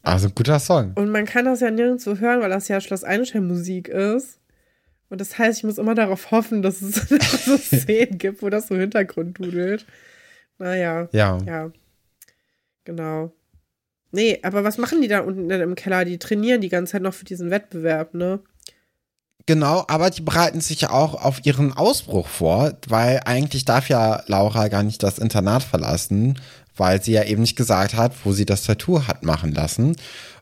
Also, 0.02 0.30
guter 0.30 0.60
Song. 0.60 0.94
Und 0.96 1.10
man 1.10 1.26
kann 1.26 1.46
das 1.46 1.60
ja 1.60 1.70
nirgendwo 1.72 2.16
hören, 2.18 2.42
weil 2.42 2.50
das 2.50 2.68
ja 2.68 2.80
Schloss 2.82 3.04
Einstein 3.04 3.48
Musik 3.48 3.88
ist. 3.90 4.40
Und 5.10 5.20
das 5.22 5.38
heißt, 5.38 5.60
ich 5.60 5.64
muss 5.64 5.78
immer 5.78 5.96
darauf 5.96 6.32
hoffen, 6.32 6.62
dass 6.62 6.82
es 6.82 6.96
so 7.46 7.58
Szenen 7.58 8.18
gibt, 8.18 8.42
wo 8.42 8.50
das 8.50 8.68
so 8.68 8.76
im 8.76 8.82
Hintergrund 8.82 9.38
dudelt. 9.40 9.86
Naja, 10.58 11.10
Ja. 11.12 11.38
ja. 11.46 11.72
Genau. 12.86 13.32
Nee, 14.12 14.40
aber 14.42 14.64
was 14.64 14.78
machen 14.78 15.02
die 15.02 15.08
da 15.08 15.20
unten 15.20 15.50
denn 15.50 15.62
im 15.62 15.76
Keller? 15.76 16.04
Die 16.06 16.18
trainieren 16.18 16.62
die 16.62 16.70
ganze 16.70 16.94
Zeit 16.94 17.02
noch 17.04 17.14
für 17.14 17.26
diesen 17.26 17.52
Wettbewerb, 17.52 18.14
ne? 18.16 18.40
Genau, 19.50 19.84
aber 19.88 20.12
die 20.12 20.22
bereiten 20.22 20.62
sich 20.62 20.82
ja 20.82 20.92
auch 20.92 21.16
auf 21.26 21.44
ihren 21.44 21.74
Ausbruch 21.76 22.28
vor, 22.28 22.74
weil 22.88 23.22
eigentlich 23.26 23.66
darf 23.66 23.90
ja 23.90 24.22
Laura 24.28 24.68
gar 24.68 24.84
nicht 24.84 25.02
das 25.02 25.18
Internat 25.18 25.64
verlassen, 25.64 26.38
weil 26.78 27.02
sie 27.02 27.14
ja 27.14 27.24
eben 27.24 27.42
nicht 27.42 27.56
gesagt 27.56 27.96
hat, 27.96 28.12
wo 28.24 28.32
sie 28.32 28.46
das 28.46 28.62
Tattoo 28.62 29.08
hat 29.08 29.24
machen 29.24 29.52
lassen. 29.52 29.96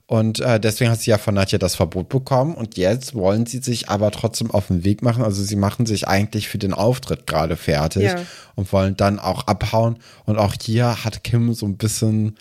Und 0.08 0.42
äh, 0.42 0.60
deswegen 0.60 0.92
hat 0.92 1.00
sie 1.00 1.12
ja 1.12 1.18
von 1.18 1.36
Nadja 1.36 1.58
das 1.58 1.76
Verbot 1.76 2.10
bekommen 2.10 2.54
und 2.54 2.76
jetzt 2.76 3.16
wollen 3.16 3.46
sie 3.46 3.60
sich 3.60 3.88
aber 3.88 4.12
trotzdem 4.12 4.52
auf 4.52 4.68
den 4.68 4.84
Weg 4.84 5.02
machen. 5.04 5.24
Also 5.24 5.42
sie 5.42 5.56
machen 5.56 5.86
sich 5.86 6.10
eigentlich 6.10 6.50
für 6.50 6.58
den 6.58 6.74
Auftritt 6.74 7.28
gerade 7.28 7.56
fertig 7.56 8.04
Ja. 8.04 8.16
und 8.56 8.74
wollen 8.74 8.98
dann 8.98 9.20
auch 9.20 9.48
abhauen. 9.48 10.00
Und 10.26 10.38
auch 10.38 10.54
hier 10.62 11.06
hat 11.06 11.24
Kim 11.24 11.54
so 11.54 11.66
ein 11.66 11.78
bisschen 11.78 12.36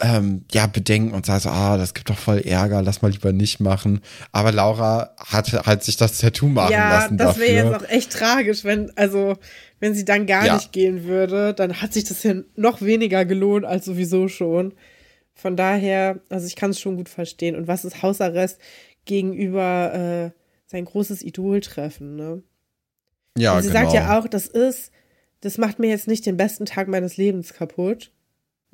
ähm, 0.00 0.44
ja, 0.52 0.66
Bedenken 0.66 1.14
und 1.14 1.24
sagt 1.24 1.42
so, 1.42 1.48
ah, 1.48 1.76
das 1.76 1.94
gibt 1.94 2.10
doch 2.10 2.18
voll 2.18 2.38
Ärger, 2.40 2.82
lass 2.82 3.00
mal 3.02 3.10
lieber 3.10 3.32
nicht 3.32 3.60
machen. 3.60 4.00
Aber 4.32 4.52
Laura 4.52 5.14
hat 5.16 5.52
halt 5.66 5.84
sich 5.84 5.96
das 5.96 6.18
Tattoo 6.18 6.48
machen 6.48 6.72
ja, 6.72 6.90
lassen 6.90 7.16
das 7.16 7.38
wäre 7.38 7.70
jetzt 7.70 7.84
auch 7.84 7.88
echt 7.88 8.12
tragisch, 8.12 8.64
wenn, 8.64 8.92
also, 8.96 9.36
wenn 9.80 9.94
sie 9.94 10.04
dann 10.04 10.26
gar 10.26 10.46
Ja. 10.46 10.54
nicht 10.54 10.72
gehen 10.72 11.04
würde, 11.04 11.54
dann 11.54 11.80
hat 11.80 11.94
sich 11.94 12.04
das 12.04 12.22
ja 12.22 12.34
noch 12.56 12.82
weniger 12.82 13.24
gelohnt 13.24 13.64
als 13.64 13.86
sowieso 13.86 14.28
schon. 14.28 14.74
Von 15.34 15.56
daher, 15.56 16.20
also 16.28 16.46
ich 16.46 16.56
kann 16.56 16.70
es 16.70 16.80
schon 16.80 16.96
gut 16.96 17.08
verstehen. 17.08 17.56
Und 17.56 17.66
was 17.66 17.84
ist 17.84 18.02
Hausarrest 18.02 18.58
gegenüber 19.04 19.94
äh, 19.94 20.30
sein 20.66 20.84
großes 20.84 21.22
Idol 21.22 21.60
treffen, 21.60 22.16
ne? 22.16 22.42
ja, 23.38 23.56
Und 23.56 23.62
sie 23.62 23.68
genau. 23.68 23.80
sagt 23.80 23.92
ja 23.94 24.18
auch, 24.18 24.28
das 24.28 24.46
ist, 24.46 24.90
das 25.40 25.58
macht 25.58 25.78
mir 25.78 25.88
jetzt 25.88 26.08
nicht 26.08 26.26
den 26.26 26.36
besten 26.36 26.66
Tag 26.66 26.88
meines 26.88 27.16
Lebens 27.16 27.54
kaputt. 27.54 28.10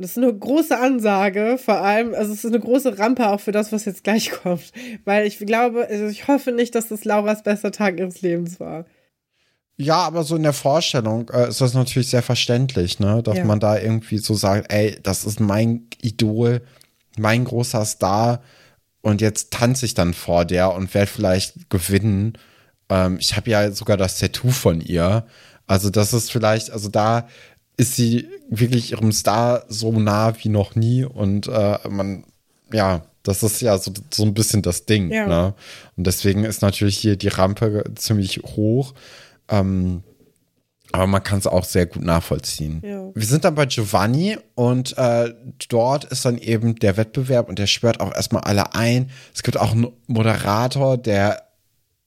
Das 0.03 0.13
ist 0.13 0.19
eine 0.19 0.33
große 0.33 0.79
Ansage, 0.79 1.59
vor 1.65 1.81
allem, 1.81 2.15
also 2.15 2.33
es 2.33 2.45
ist 2.45 2.51
eine 2.53 2.61
große 2.61 2.99
Rampe 2.99 3.29
auch 3.29 3.41
für 3.41 3.53
das, 3.53 3.73
was 3.73 3.85
jetzt 3.85 4.05
gleich 4.05 4.31
kommt. 4.31 4.73
Weil 5.05 5.27
ich 5.27 5.39
glaube, 5.39 5.87
also 5.89 6.07
ich 6.07 6.29
hoffe 6.29 6.53
nicht, 6.53 6.75
dass 6.75 6.89
das 6.89 7.05
Lauras 7.05 7.43
bester 7.43 7.73
Tag 7.73 7.99
ihres 7.99 8.21
Lebens 8.21 8.61
war. 8.61 8.85
Ja, 9.79 9.97
aber 9.97 10.23
so 10.23 10.37
in 10.37 10.43
der 10.43 10.53
Vorstellung 10.53 11.31
äh, 11.31 11.49
ist 11.49 11.61
das 11.61 11.75
natürlich 11.75 12.11
sehr 12.11 12.23
verständlich, 12.23 13.01
ne? 13.01 13.23
Dass 13.23 13.39
Ja. 13.39 13.45
man 13.45 13.59
da 13.59 13.79
irgendwie 13.79 14.19
so 14.19 14.35
sagt, 14.35 14.73
ey, 14.73 14.99
das 15.03 15.25
ist 15.25 15.41
mein 15.41 15.87
Idol, 16.03 16.61
mein 17.19 17.45
großer 17.45 17.85
Star 17.85 18.43
und 19.01 19.21
jetzt 19.21 19.51
tanze 19.51 19.87
ich 19.87 19.95
dann 19.95 20.15
vor 20.15 20.45
der 20.45 20.73
und 20.75 20.93
werde 20.95 21.11
vielleicht 21.11 21.71
gewinnen. 21.71 22.39
Ähm, 22.89 23.17
ich 23.19 23.37
habe 23.37 23.51
ja 23.51 23.71
sogar 23.73 23.97
das 23.97 24.19
Tattoo 24.19 24.51
von 24.51 24.81
ihr. 24.81 25.27
Also 25.67 25.91
das 25.91 26.13
ist 26.13 26.31
vielleicht, 26.31 26.71
also 26.71 26.89
da 26.89 27.27
ist 27.76 27.97
sie 27.97 28.29
wirklich 28.49 28.93
ihrem 28.93 29.12
Star 29.12 29.64
so 29.69 29.93
nah 29.93 30.35
wie 30.43 30.49
noch 30.49 30.75
nie 30.75 31.05
und 31.05 31.49
äh, 31.49 31.79
man, 31.88 32.25
ja, 32.73 33.02
das 33.23 33.43
ist 33.43 33.61
ja 33.61 33.79
so, 33.79 33.93
so 34.12 34.25
ein 34.25 34.35
bisschen 34.35 34.62
das 34.62 34.85
Ding. 34.85 35.11
Ja. 35.11 35.26
Ne? 35.26 35.55
Und 35.97 36.07
deswegen 36.07 36.45
ist 36.45 36.62
natürlich 36.62 36.99
hier 36.99 37.17
die 37.17 37.29
Rampe 37.29 37.85
ziemlich 37.95 38.43
hoch. 38.43 38.95
Ähm, 39.49 40.02
aber 40.93 41.07
man 41.07 41.23
kann 41.23 41.38
es 41.38 41.47
auch 41.47 41.64
sehr 41.64 41.87
gut 41.87 42.02
nachvollziehen. 42.02 42.83
Ja. 42.85 43.11
Wir 43.14 43.26
sind 43.26 43.45
dann 43.45 43.55
bei 43.55 43.64
Giovanni 43.64 44.37
und 44.55 44.97
äh, 44.99 45.33
dort 45.69 46.05
ist 46.05 46.25
dann 46.25 46.37
eben 46.37 46.75
der 46.76 46.99
Wettbewerb 46.99 47.49
und 47.49 47.59
der 47.59 47.67
schwört 47.67 48.00
auch 48.00 48.14
erstmal 48.14 48.43
alle 48.43 48.75
ein. 48.75 49.11
Es 49.35 49.43
gibt 49.43 49.57
auch 49.57 49.73
einen 49.73 49.88
Moderator, 50.07 50.99
der 50.99 51.49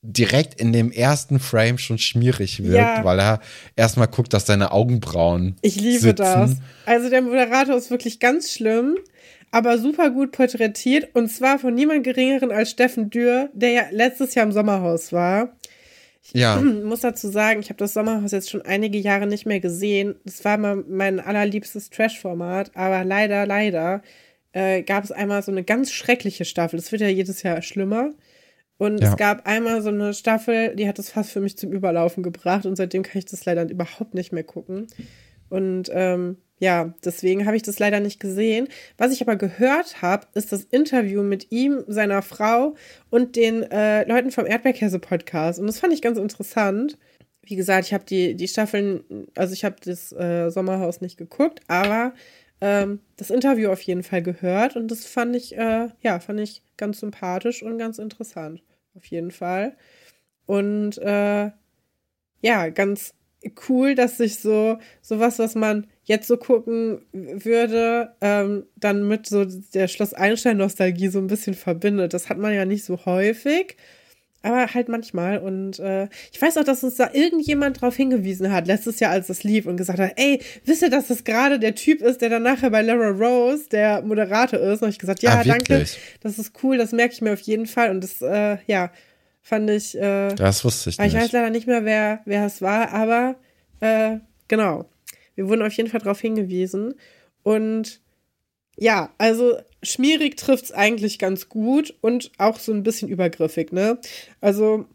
direkt 0.05 0.59
in 0.62 0.71
dem 0.74 0.91
ersten 0.91 1.39
Frame 1.39 1.77
schon 1.77 1.97
schmierig 1.97 2.63
wirkt, 2.63 2.75
Ja. 2.75 3.03
weil 3.03 3.19
er 3.19 3.39
erstmal 3.75 4.07
guckt, 4.07 4.33
dass 4.33 4.45
seine 4.45 4.71
Augenbrauen 4.71 5.55
Ich 5.62 5.75
liebe 5.75 6.00
sitzen. 6.00 6.15
das. 6.17 6.51
Also 6.85 7.09
der 7.09 7.21
Moderator 7.21 7.75
ist 7.75 7.89
wirklich 7.91 8.19
ganz 8.19 8.51
schlimm, 8.51 8.97
aber 9.51 9.77
super 9.77 10.09
gut 10.12 10.31
porträtiert 10.31 11.09
und 11.15 11.29
zwar 11.29 11.59
von 11.59 11.74
niemand 11.74 12.03
geringeren 12.03 12.51
als 12.51 12.71
Steffen 12.71 13.09
Dürr, 13.09 13.50
der 13.53 13.71
ja 13.71 13.83
letztes 13.91 14.35
Jahr 14.35 14.45
im 14.45 14.51
Sommerhaus 14.51 15.12
war. 15.13 15.50
Ja, 16.33 16.57
Ich 16.59 16.65
muss 16.83 17.01
dazu 17.01 17.27
sagen, 17.29 17.59
ich 17.59 17.69
habe 17.69 17.77
das 17.77 17.93
Sommerhaus 17.93 18.31
jetzt 18.31 18.50
schon 18.50 18.62
einige 18.63 18.97
Jahre 18.97 19.27
nicht 19.27 19.45
mehr 19.45 19.59
gesehen. 19.59 20.15
Das 20.25 20.43
war 20.43 20.57
mal 20.57 20.83
mein 20.88 21.19
allerliebstes 21.19 21.89
Trash-Format, 21.91 22.71
aber 22.75 23.03
leider, 23.03 23.45
leider 23.45 24.01
äh, 24.51 24.81
gab 24.83 25.03
es 25.03 25.12
einmal 25.12 25.43
so 25.43 25.51
eine 25.51 25.63
ganz 25.63 25.91
schreckliche 25.91 26.45
Staffel. 26.45 26.77
Das 26.77 26.91
wird 26.91 27.01
ja 27.01 27.09
jedes 27.09 27.43
Jahr 27.43 27.62
schlimmer. 27.62 28.12
Und 28.77 29.00
Ja. 29.01 29.10
es 29.12 29.17
gab 29.17 29.48
einmal 29.48 29.82
so 29.82 29.89
eine 29.89 30.13
Staffel, 30.13 30.75
die 30.75 30.88
hat 30.88 31.00
das 31.00 31.10
fast 31.10 31.32
für 31.32 31.39
mich 31.39 31.58
zum 31.58 31.72
Überlaufen 31.72 32.24
gebracht 32.24 32.65
und 32.65 32.75
seitdem 32.75 33.03
kann 33.03 33.20
ich 33.20 33.25
das 33.25 33.46
leider 33.46 33.70
überhaupt 33.70 34.13
nicht 34.13 34.34
mehr 34.34 34.44
gucken. 34.44 34.88
Und 35.50 35.89
ähm, 35.94 36.38
ja, 36.60 36.94
deswegen 37.03 37.46
habe 37.46 37.55
ich 37.58 37.63
das 37.63 37.79
leider 37.79 38.00
nicht 38.00 38.20
gesehen. 38.20 38.67
Was 38.98 39.12
ich 39.13 39.22
aber 39.22 39.36
gehört 39.36 40.01
habe, 40.01 40.27
ist 40.34 40.51
das 40.51 40.63
Interview 40.63 41.22
mit 41.22 41.51
ihm, 41.51 41.84
seiner 41.88 42.22
Frau 42.22 42.75
und 43.10 43.36
den 43.36 43.63
äh, 43.63 44.08
Leuten 44.08 44.32
vom 44.32 44.46
Erdbeerkäse-Podcast. 44.46 45.60
Und 45.60 45.67
das 45.67 45.79
fand 45.79 45.94
ich 45.94 46.01
ganz 46.01 46.17
interessant. 46.17 46.98
Wie 47.44 47.55
gesagt, 47.55 47.86
ich 47.88 47.94
habe 47.94 48.05
die, 48.05 48.36
die 48.36 48.48
Staffeln, 48.48 49.03
also 49.36 49.53
ich 49.53 49.63
habe 49.63 49.75
das 49.84 50.12
äh, 50.13 50.50
Sommerhaus 50.50 51.01
nicht 51.01 51.17
geguckt, 51.17 51.60
aber 51.67 52.13
ähm, 52.62 53.00
das 53.17 53.29
Interview 53.29 53.69
auf 53.69 53.81
jeden 53.81 54.03
Fall 54.03 54.21
gehört 54.24 54.75
und 54.75 54.89
das 54.89 55.05
fand 55.05 55.35
ich, 55.35 55.57
äh, 55.57 55.89
ja, 56.01 56.19
fand 56.19 56.39
ich 56.39 56.63
ganz 56.77 57.00
sympathisch 57.00 57.63
und 57.63 57.77
ganz 57.77 58.00
interessant. 58.00 58.63
auf 58.95 59.05
jeden 59.05 59.31
Fall. 59.31 59.75
Und 60.45 60.97
äh, 61.00 61.51
ja, 62.41 62.69
ganz 62.69 63.13
cool, 63.69 63.95
dass 63.95 64.17
sich 64.17 64.39
so 64.39 64.77
sowas, 65.01 65.39
was 65.39 65.55
man 65.55 65.88
jetzt 66.03 66.27
so 66.27 66.38
gucken 66.38 67.01
würde, 67.12 68.15
ähm, 68.21 68.65
dann 68.75 69.07
mit 69.07 69.27
so 69.27 69.45
der 69.45 69.88
Schloss 69.88 70.13
Einstein-Nostalgie 70.13 71.09
so 71.09 71.19
ein 71.19 71.27
bisschen 71.27 71.53
verbindet. 71.55 72.13
Das 72.13 72.29
hat 72.29 72.38
man 72.38 72.53
ja 72.53 72.65
nicht 72.65 72.85
so 72.85 73.05
häufig, 73.05 73.77
aber 74.46 74.74
halt 74.74 74.88
manchmal. 74.90 75.40
Und 75.40 75.80
äh, 75.80 76.08
ich 76.32 76.42
weiß 76.42 76.58
auch, 76.58 76.64
dass 76.64 76.84
uns 76.84 76.96
da 76.96 77.10
irgendjemand 77.14 77.82
drauf 77.82 77.96
hingewiesen 77.96 78.52
hat, 78.52 78.68
letztes 78.68 79.00
Jahr, 79.00 79.12
als 79.12 79.30
es 79.30 79.44
lief 79.44 79.66
und 79.66 79.78
gesagt 79.78 80.00
hat, 80.00 80.14
ey, 80.16 80.42
wisst 80.64 80.82
ihr, 80.82 80.90
dass 80.90 81.08
das 81.08 81.24
gerade 81.24 81.60
der 81.60 81.75
Typ 81.75 82.02
ist, 82.02 82.22
der 82.22 82.30
dann 82.30 82.44
nachher 82.44 82.70
bei 82.70 82.82
Lara 82.82 83.10
Rose 83.10 83.68
der 83.70 84.02
Moderator 84.04 84.60
ist? 84.60 84.82
Und 84.82 84.88
habe 84.88 84.92
ich 84.92 85.00
gesagt, 85.00 85.22
ja, 85.24 85.40
Ah, 85.40 85.44
danke, 85.44 85.86
das 86.22 86.38
ist 86.40 86.54
cool, 86.64 86.78
das 86.78 86.92
merke 86.92 87.14
ich 87.14 87.22
mir 87.22 87.34
auf 87.34 87.42
jeden 87.42 87.66
Fall. 87.66 87.90
Und 87.92 88.02
das, 88.04 88.22
äh, 88.22 88.58
ja, 88.68 88.92
fand 89.42 89.70
ich, 89.70 89.96
äh, 89.98 90.34
Das 90.36 90.64
wusste 90.64 90.90
ich 90.90 91.00
aber 91.00 91.08
ich 91.08 91.14
weiß 91.14 91.24
nicht. 91.24 91.34
leider 91.34 91.50
nicht 91.50 91.68
mehr, 91.68 91.86
wer, 91.86 92.22
wer 92.25 92.46
es 92.46 92.62
war, 92.62 92.92
aber 92.92 93.36
äh, 93.80 94.18
genau. 94.48 94.86
Wir 95.36 95.50
wurden 95.50 95.62
auf 95.64 95.74
jeden 95.74 95.90
Fall 95.90 96.00
darauf 96.00 96.22
hingewiesen. 96.22 96.94
Und 97.44 98.02
ja, 98.78 99.10
also 99.18 99.58
schmierig 99.86 100.38
trifft 100.38 100.65
es 100.65 100.72
eigentlich 100.72 101.20
ganz 101.20 101.50
gut 101.50 101.96
und 102.01 102.32
auch 102.38 102.60
so 102.60 102.72
ein 102.74 102.84
bisschen 102.84 103.10
übergriffig, 103.10 103.72
ne? 103.72 104.00
Also, 104.42 104.86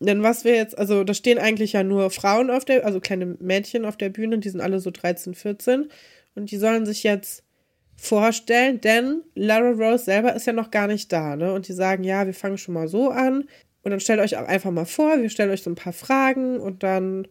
denn 0.00 0.22
was 0.22 0.44
wir 0.44 0.54
jetzt, 0.56 0.78
also 0.78 1.04
da 1.04 1.14
stehen 1.14 1.38
eigentlich 1.38 1.74
ja 1.74 1.82
nur 1.82 2.10
Frauen 2.10 2.50
auf 2.50 2.64
der, 2.64 2.86
also 2.86 3.00
kleine 3.00 3.26
Mädchen 3.40 3.84
auf 3.84 3.96
der 3.96 4.08
Bühne, 4.08 4.38
die 4.38 4.48
sind 4.48 4.60
alle 4.60 4.80
so 4.80 4.90
13, 4.90 5.34
14 5.34 5.90
und 6.34 6.50
die 6.50 6.56
sollen 6.56 6.86
sich 6.86 7.02
jetzt 7.02 7.44
vorstellen, 7.96 8.80
denn 8.80 9.22
Lara 9.34 9.70
Rose 9.72 10.04
selber 10.04 10.34
ist 10.34 10.46
ja 10.46 10.54
noch 10.54 10.70
gar 10.70 10.86
nicht 10.86 11.12
da, 11.12 11.36
ne? 11.36 11.52
Und 11.52 11.68
die 11.68 11.74
sagen, 11.74 12.04
ja, 12.04 12.26
wir 12.26 12.34
fangen 12.34 12.58
schon 12.58 12.74
mal 12.74 12.88
so 12.88 13.10
an 13.10 13.44
und 13.82 13.90
dann 13.90 14.00
stellt 14.00 14.20
euch 14.20 14.36
auch 14.36 14.46
einfach 14.46 14.70
mal 14.70 14.86
vor, 14.86 15.20
wir 15.20 15.30
stellen 15.30 15.50
euch 15.50 15.62
so 15.62 15.70
ein 15.70 15.76
paar 15.76 15.92
Fragen 15.92 16.58
und 16.60 16.82
dann 16.82 17.28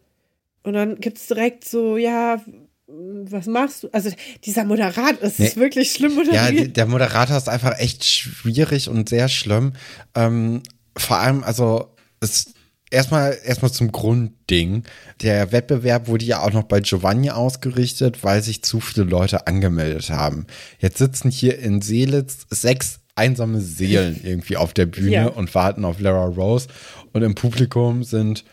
und 0.64 0.74
dann 0.74 1.00
gibt's 1.00 1.28
direkt 1.28 1.66
so, 1.66 1.98
ja, 1.98 2.44
was 2.92 3.46
machst 3.46 3.84
du? 3.84 3.90
Also 3.92 4.10
dieser 4.46 4.64
Moderat, 4.66 5.22
es 5.22 5.40
ist 5.40 5.56
Nee. 5.56 5.62
wirklich 5.62 5.92
schlimm 5.92 6.12
Ja, 6.12 6.18
moderiert. 6.18 6.68
die- 6.68 6.74
der 6.74 6.86
Moderator 6.88 7.38
ist 7.38 7.50
einfach 7.50 7.78
echt 7.80 8.04
schwierig 8.06 8.90
und 8.90 9.10
sehr 9.10 9.30
schlimm. 9.30 9.74
Ähm, 10.16 10.64
vor 10.98 11.18
allem, 11.18 11.44
also, 11.44 11.96
es 12.20 12.54
erstmal 12.92 13.38
erstmal 13.46 13.72
zum 13.72 13.92
Grundding. 13.92 14.84
Der 15.22 15.52
Wettbewerb 15.52 16.08
wurde 16.08 16.26
ja 16.26 16.42
auch 16.42 16.52
noch 16.52 16.64
bei 16.64 16.80
Giovanni 16.80 17.30
ausgerichtet, 17.30 18.24
weil 18.24 18.42
sich 18.42 18.64
zu 18.64 18.80
viele 18.80 19.06
Leute 19.06 19.46
angemeldet 19.46 20.10
haben. 20.10 20.48
Jetzt 20.80 20.98
sitzen 20.98 21.30
hier 21.30 21.60
in 21.60 21.82
Seelitz 21.84 22.48
sechs 22.50 23.00
einsame 23.16 23.62
Seelen 23.62 24.20
irgendwie 24.24 24.58
auf 24.58 24.74
der 24.74 24.88
Bühne 24.88 25.12
Ja. 25.12 25.28
und 25.28 25.54
warten 25.54 25.86
auf 25.86 26.00
Lara 26.00 26.26
Rose. 26.26 26.68
Und 27.14 27.22
im 27.22 27.36
Publikum 27.36 28.04
sind, 28.04 28.44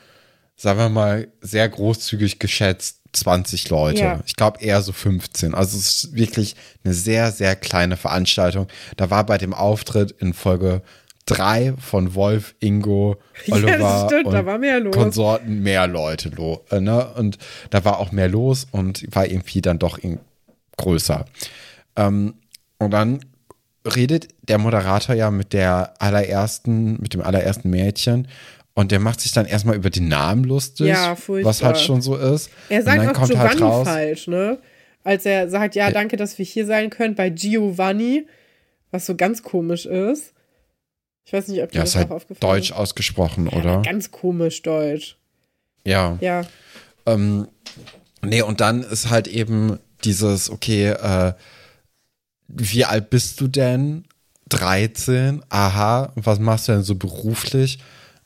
sagen 0.56 0.78
wir 0.78 0.88
mal, 0.90 1.28
sehr 1.40 1.68
großzügig 1.68 2.38
geschätzt 2.38 2.95
20 3.16 3.68
Leute. 3.70 4.00
Ja. 4.00 4.20
Ich 4.26 4.36
glaube 4.36 4.60
eher 4.60 4.82
so 4.82 4.92
15. 4.92 5.54
Also 5.54 5.76
es 5.76 6.04
ist 6.04 6.14
wirklich 6.14 6.56
eine 6.84 6.94
sehr, 6.94 7.32
sehr 7.32 7.56
kleine 7.56 7.96
Veranstaltung. 7.96 8.68
Da 8.96 9.10
war 9.10 9.24
bei 9.26 9.38
dem 9.38 9.54
Auftritt 9.54 10.12
in 10.12 10.34
Folge 10.34 10.82
drei 11.26 11.74
von 11.78 12.14
Wolf, 12.14 12.54
Ingo, 12.60 13.16
Ja, 13.46 13.56
Oliver 13.56 14.06
stimmt, 14.08 14.26
und 14.26 14.32
da 14.32 14.46
war 14.46 14.58
mehr. 14.58 14.82
Konsorten 14.90 15.62
mehr 15.62 15.86
Leute 15.86 16.30
lo 16.30 16.64
äh, 16.70 16.80
ne? 16.80 17.12
Und 17.14 17.38
da 17.70 17.84
war 17.84 17.98
auch 17.98 18.12
mehr 18.12 18.28
los 18.28 18.66
und 18.70 19.04
war 19.14 19.26
irgendwie 19.26 19.60
dann 19.60 19.78
doch 19.78 19.98
größer. 20.76 21.24
Ähm, 21.96 22.34
und 22.78 22.90
dann 22.92 23.20
redet 23.94 24.28
der 24.42 24.58
Moderator 24.58 25.14
ja 25.14 25.30
mit 25.30 25.52
der 25.52 25.94
allerersten, 25.98 27.00
mit 27.00 27.14
dem 27.14 27.20
allerersten 27.20 27.70
Mädchen 27.70 28.28
und 28.76 28.92
der 28.92 29.00
macht 29.00 29.20
sich 29.22 29.32
dann 29.32 29.46
erstmal 29.46 29.74
über 29.74 29.88
den 29.88 30.06
Namen 30.06 30.44
lustig, 30.44 30.88
Ja, 30.88 31.16
was 31.26 31.62
halt 31.62 31.80
schon 31.80 32.02
so 32.02 32.14
ist. 32.14 32.50
Er 32.68 32.80
und 32.80 32.84
sagt 32.84 32.98
dann 32.98 33.08
auch 33.08 33.12
kommt 33.14 33.30
Giovanni 33.30 33.60
halt 33.60 33.86
falsch, 33.86 34.26
ne? 34.28 34.58
Als 35.02 35.24
er 35.24 35.48
sagt, 35.48 35.74
ja, 35.74 35.90
danke, 35.90 36.16
dass 36.16 36.36
wir 36.38 36.44
hier 36.44 36.66
sein 36.66 36.90
können, 36.90 37.14
bei 37.14 37.30
Giovanni, 37.30 38.26
was 38.90 39.06
so 39.06 39.16
ganz 39.16 39.42
komisch 39.42 39.86
ist. 39.86 40.34
Ich 41.24 41.32
weiß 41.32 41.48
nicht, 41.48 41.62
ob 41.62 41.72
dir 41.72 41.78
ja, 41.78 41.82
das 41.84 41.90
ist 41.90 41.96
halt 41.96 42.10
auch 42.10 42.16
aufgefallen 42.16 42.52
deutsch 42.52 42.72
ausgesprochen, 42.72 43.48
Ja, 43.50 43.58
oder? 43.58 43.82
Ganz 43.82 44.10
komisch 44.10 44.60
deutsch. 44.60 45.16
Ja. 45.84 46.18
Ja. 46.20 46.42
Ähm, 47.06 47.48
nee, 48.20 48.42
und 48.42 48.60
dann 48.60 48.82
ist 48.82 49.08
halt 49.08 49.26
eben 49.26 49.78
dieses, 50.04 50.50
okay, 50.50 50.90
äh, 50.90 51.32
wie 52.48 52.84
alt 52.84 53.08
bist 53.08 53.40
du 53.40 53.48
denn? 53.48 54.04
13, 54.50 55.42
aha, 55.48 56.12
und 56.14 56.26
was 56.26 56.38
machst 56.38 56.68
du 56.68 56.72
denn 56.72 56.82
so 56.82 56.94
beruflich? 56.94 57.78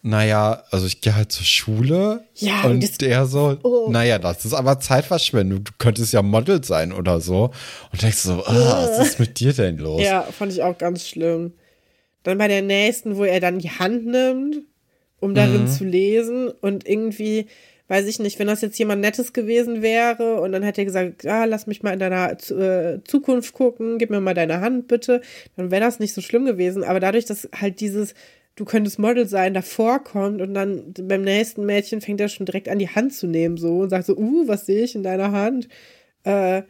Naja, 0.02 0.64
also 0.70 0.86
ich 0.86 1.02
gehe 1.02 1.14
halt 1.14 1.30
zur 1.30 1.44
Schule. 1.44 2.24
Ja, 2.34 2.62
und 2.64 2.72
und 2.82 3.00
der 3.02 3.26
so, 3.26 3.58
Oh. 3.62 3.88
naja, 3.90 4.18
das 4.18 4.44
ist 4.46 4.54
aber 4.54 4.80
Zeitverschwendung. 4.80 5.62
Du 5.64 5.72
könntest 5.78 6.12
ja 6.14 6.22
Model 6.22 6.64
sein 6.64 6.92
oder 6.92 7.20
so. 7.20 7.50
Und 7.92 8.02
denkst 8.02 8.16
so, 8.18 8.42
ah, 8.46 8.88
was 8.96 9.06
ist 9.08 9.20
mit 9.20 9.38
dir 9.40 9.52
denn 9.52 9.76
los? 9.76 10.00
Ja, 10.02 10.22
fand 10.22 10.52
ich 10.52 10.62
auch 10.62 10.78
ganz 10.78 11.06
schlimm. 11.06 11.52
Dann 12.22 12.38
bei 12.38 12.48
der 12.48 12.62
nächsten, 12.62 13.16
wo 13.16 13.24
er 13.24 13.40
dann 13.40 13.58
die 13.58 13.70
Hand 13.70 14.06
nimmt, 14.06 14.56
um 15.20 15.34
darin 15.34 15.64
Mhm. 15.64 15.68
zu 15.68 15.84
lesen 15.84 16.48
und 16.48 16.88
irgendwie, 16.88 17.46
weiß 17.88 18.06
ich 18.06 18.18
nicht, 18.20 18.38
wenn 18.38 18.46
das 18.46 18.62
jetzt 18.62 18.78
jemand 18.78 19.02
Nettes 19.02 19.34
gewesen 19.34 19.82
wäre 19.82 20.40
und 20.40 20.52
dann 20.52 20.62
hätte 20.62 20.80
er 20.80 20.86
gesagt, 20.86 21.26
ah, 21.26 21.44
lass 21.44 21.66
mich 21.66 21.82
mal 21.82 21.92
in 21.92 21.98
deiner 21.98 22.32
äh, 22.32 23.00
Zukunft 23.04 23.52
gucken, 23.52 23.98
gib 23.98 24.08
mir 24.08 24.20
mal 24.22 24.32
deine 24.34 24.60
Hand 24.62 24.88
bitte, 24.88 25.20
dann 25.56 25.70
wäre 25.70 25.82
das 25.82 25.98
nicht 25.98 26.14
so 26.14 26.22
schlimm 26.22 26.46
gewesen. 26.46 26.84
Aber 26.84 27.00
dadurch, 27.00 27.26
dass 27.26 27.48
halt 27.58 27.80
dieses, 27.80 28.14
du 28.56 28.64
könntest 28.64 28.98
Model 28.98 29.26
sein, 29.26 29.54
davor 29.54 30.04
kommt 30.04 30.40
und 30.40 30.54
dann 30.54 30.92
beim 31.00 31.22
nächsten 31.22 31.64
Mädchen 31.66 32.00
fängt 32.00 32.20
er 32.20 32.28
schon 32.28 32.46
direkt 32.46 32.68
an, 32.68 32.78
die 32.78 32.88
Hand 32.88 33.14
zu 33.14 33.26
nehmen 33.26 33.56
so 33.56 33.78
und 33.78 33.90
sagt 33.90 34.06
so, 34.06 34.16
uh, 34.16 34.46
was 34.48 34.66
sehe 34.66 34.84
ich 34.84 34.94
in 34.94 35.02
deiner 35.02 35.32
Hand? 35.32 35.68
Äh, 36.24 36.62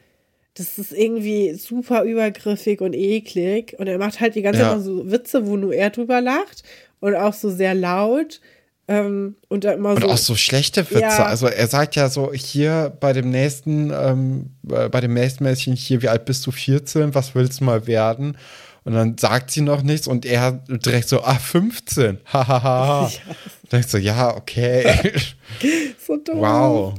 das 0.54 0.78
ist 0.78 0.92
irgendwie 0.92 1.54
super 1.54 2.02
übergriffig 2.04 2.80
und 2.80 2.94
eklig. 2.94 3.76
Und 3.78 3.86
er 3.86 3.98
macht 3.98 4.20
halt 4.20 4.34
die 4.34 4.42
ganze 4.42 4.60
Ja. 4.60 4.72
Zeit 4.74 4.82
so 4.82 5.10
Witze, 5.10 5.46
wo 5.46 5.56
nur 5.56 5.72
er 5.72 5.90
drüber 5.90 6.20
lacht. 6.20 6.64
Und 7.00 7.14
auch 7.14 7.32
so 7.32 7.50
sehr 7.50 7.74
laut. 7.74 8.40
Ähm, 8.88 9.36
und 9.48 9.64
immer 9.64 9.90
Und 9.90 10.02
so. 10.02 10.08
auch 10.08 10.16
so 10.16 10.34
schlechte 10.34 10.90
Witze. 10.90 11.00
Ja. 11.00 11.24
Also 11.24 11.46
er 11.46 11.68
sagt 11.68 11.94
ja 11.94 12.08
so, 12.08 12.32
hier 12.32 12.92
bei 12.98 13.12
dem 13.12 13.30
nächsten, 13.30 13.92
ähm, 13.94 14.50
äh, 14.68 14.88
bei 14.88 15.00
dem 15.00 15.14
nächsten 15.14 15.44
Mädchen 15.44 15.76
hier, 15.76 16.02
wie 16.02 16.08
alt 16.08 16.24
bist 16.24 16.44
du? 16.46 16.50
14? 16.50 17.14
Was 17.14 17.34
willst 17.36 17.60
du 17.60 17.64
mal 17.64 17.86
werden? 17.86 18.36
Und 18.84 18.94
dann 18.94 19.18
sagt 19.18 19.50
sie 19.50 19.60
noch 19.60 19.82
nichts 19.82 20.06
und 20.06 20.24
er 20.24 20.52
direkt 20.68 21.08
so, 21.08 21.22
ah, 21.22 21.34
15. 21.38 22.18
Hahaha. 22.32 23.08
Ja. 23.08 23.34
Denkst 23.70 23.88
so, 23.88 23.98
ja, 23.98 24.34
okay. 24.36 25.12
so 26.06 26.16
dumm. 26.16 26.38
wow. 26.40 26.94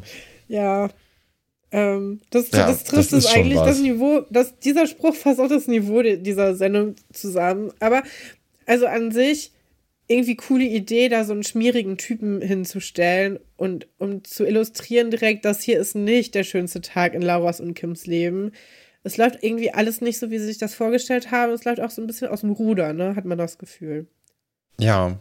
Ja. 0.47 0.89
Ähm, 1.71 2.19
das, 2.29 2.51
Ja, 2.51 2.67
das 2.67 2.83
trifft 2.83 3.13
es 3.13 3.25
eigentlich, 3.27 3.59
das 3.59 3.79
Niveau, 3.79 4.25
das, 4.29 4.59
dieser 4.59 4.87
Spruch 4.87 5.15
fasst 5.15 5.39
auch 5.39 5.47
das 5.47 5.67
Niveau 5.67 6.01
di- 6.01 6.17
dieser 6.21 6.53
Sendung 6.55 6.95
zusammen. 7.13 7.71
Aber, 7.79 8.03
also 8.65 8.85
an 8.87 9.11
sich, 9.11 9.51
irgendwie 10.07 10.35
coole 10.35 10.65
Idee, 10.65 11.07
da 11.07 11.23
so 11.23 11.31
einen 11.31 11.43
schmierigen 11.43 11.97
Typen 11.97 12.41
hinzustellen 12.41 13.39
und 13.55 13.87
um 13.97 14.25
zu 14.25 14.45
illustrieren 14.45 15.09
direkt, 15.11 15.45
das 15.45 15.61
hier 15.61 15.79
ist 15.79 15.95
nicht 15.95 16.35
der 16.35 16.43
schönste 16.43 16.81
Tag 16.81 17.13
in 17.13 17.21
Lauras 17.21 17.61
und 17.61 17.73
Kims 17.73 18.05
Leben. 18.05 18.51
Es 19.03 19.17
läuft 19.17 19.39
irgendwie 19.43 19.73
alles 19.73 20.01
nicht 20.01 20.19
so, 20.19 20.29
wie 20.29 20.37
sie 20.39 20.45
sich 20.45 20.57
das 20.59 20.75
vorgestellt 20.75 21.31
haben. 21.31 21.51
Es 21.53 21.63
läuft 21.65 21.79
auch 21.81 21.89
so 21.89 22.01
ein 22.01 22.07
bisschen 22.07 22.27
aus 22.27 22.41
dem 22.41 22.51
Ruder, 22.51 22.93
ne? 22.93 23.15
Hat 23.15 23.25
man 23.25 23.37
das 23.37 23.57
Gefühl. 23.57 24.07
Ja. 24.79 25.17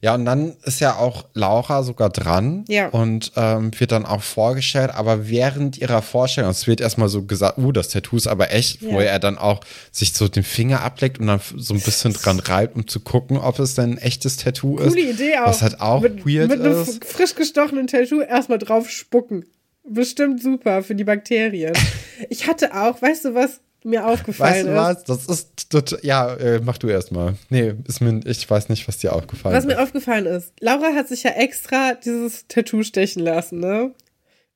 Ja, 0.00 0.14
und 0.14 0.24
dann 0.24 0.56
ist 0.64 0.80
ja 0.80 0.96
auch 0.96 1.26
Laura 1.34 1.82
sogar 1.82 2.08
dran 2.08 2.64
Ja. 2.68 2.88
und 2.88 3.32
ähm, 3.36 3.70
wird 3.78 3.92
dann 3.92 4.06
auch 4.06 4.22
vorgestellt, 4.22 4.90
aber 4.94 5.28
während 5.28 5.76
ihrer 5.76 6.00
Vorstellung, 6.00 6.50
es 6.50 6.66
wird 6.66 6.80
erstmal 6.80 7.10
so 7.10 7.24
gesagt, 7.24 7.58
uh, 7.58 7.70
das 7.70 7.88
Tattoo 7.90 8.16
ist 8.16 8.28
aber 8.28 8.50
echt, 8.50 8.82
wo 8.82 8.92
Ja. 8.98 9.02
er 9.02 9.18
dann 9.18 9.36
auch 9.36 9.60
sich 9.92 10.14
so 10.14 10.26
den 10.28 10.42
Finger 10.42 10.80
ableckt 10.82 11.18
und 11.20 11.26
dann 11.26 11.40
so 11.56 11.74
ein 11.74 11.80
bisschen 11.82 12.14
dran 12.14 12.38
reibt, 12.38 12.76
um 12.76 12.88
zu 12.88 13.00
gucken, 13.00 13.36
ob 13.36 13.58
es 13.58 13.74
denn 13.74 13.92
ein 13.94 13.98
echtes 13.98 14.38
Tattoo 14.38 14.78
ist. 14.78 14.94
Coole 14.94 15.10
Idee 15.10 15.36
auch. 15.36 15.48
Was 15.48 15.60
halt 15.60 15.80
auch 15.82 16.00
mit, 16.00 16.24
weird 16.24 16.48
Mit 16.48 16.60
einem 16.62 16.80
ist. 16.80 17.04
frisch 17.04 17.34
gestochenen 17.34 17.88
Tattoo 17.88 18.22
erstmal 18.22 18.58
drauf 18.58 18.88
spucken. 18.88 19.44
Bestimmt 19.90 20.42
super 20.42 20.82
für 20.82 20.94
die 20.94 21.04
Bakterien. 21.04 21.72
ich 22.28 22.46
hatte 22.46 22.74
auch, 22.74 23.00
weißt 23.00 23.26
du, 23.26 23.34
was 23.34 23.60
mir 23.84 24.04
Weißt 24.04 24.08
aufgefallen 24.20 24.66
du 24.66 24.72
ist? 24.72 24.76
was? 24.76 25.04
Das 25.04 25.26
ist 25.26 25.70
total, 25.70 26.00
ja, 26.02 26.34
äh, 26.34 26.60
mach 26.62 26.78
du 26.78 26.88
erst 26.88 27.12
mal. 27.12 27.34
Nee, 27.48 27.74
ist 27.86 28.00
mir, 28.00 28.20
ich 28.26 28.48
weiß 28.48 28.68
nicht, 28.68 28.86
was 28.88 28.98
dir 28.98 29.12
aufgefallen 29.14 29.54
Was 29.54 29.64
ist. 29.64 29.68
mir 29.68 29.82
aufgefallen 29.82 30.26
ist, 30.26 30.52
Laura 30.60 30.94
hat 30.94 31.08
sich 31.08 31.22
ja 31.22 31.30
extra 31.30 31.94
dieses 31.94 32.46
Tattoo 32.48 32.82
stechen 32.82 33.22
lassen, 33.22 33.60
ne? 33.60 33.92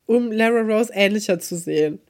Um 0.06 0.32
Lara 0.32 0.60
Rose 0.60 0.92
ähnlicher 0.92 1.38
zu 1.38 1.56
sehen. 1.56 2.00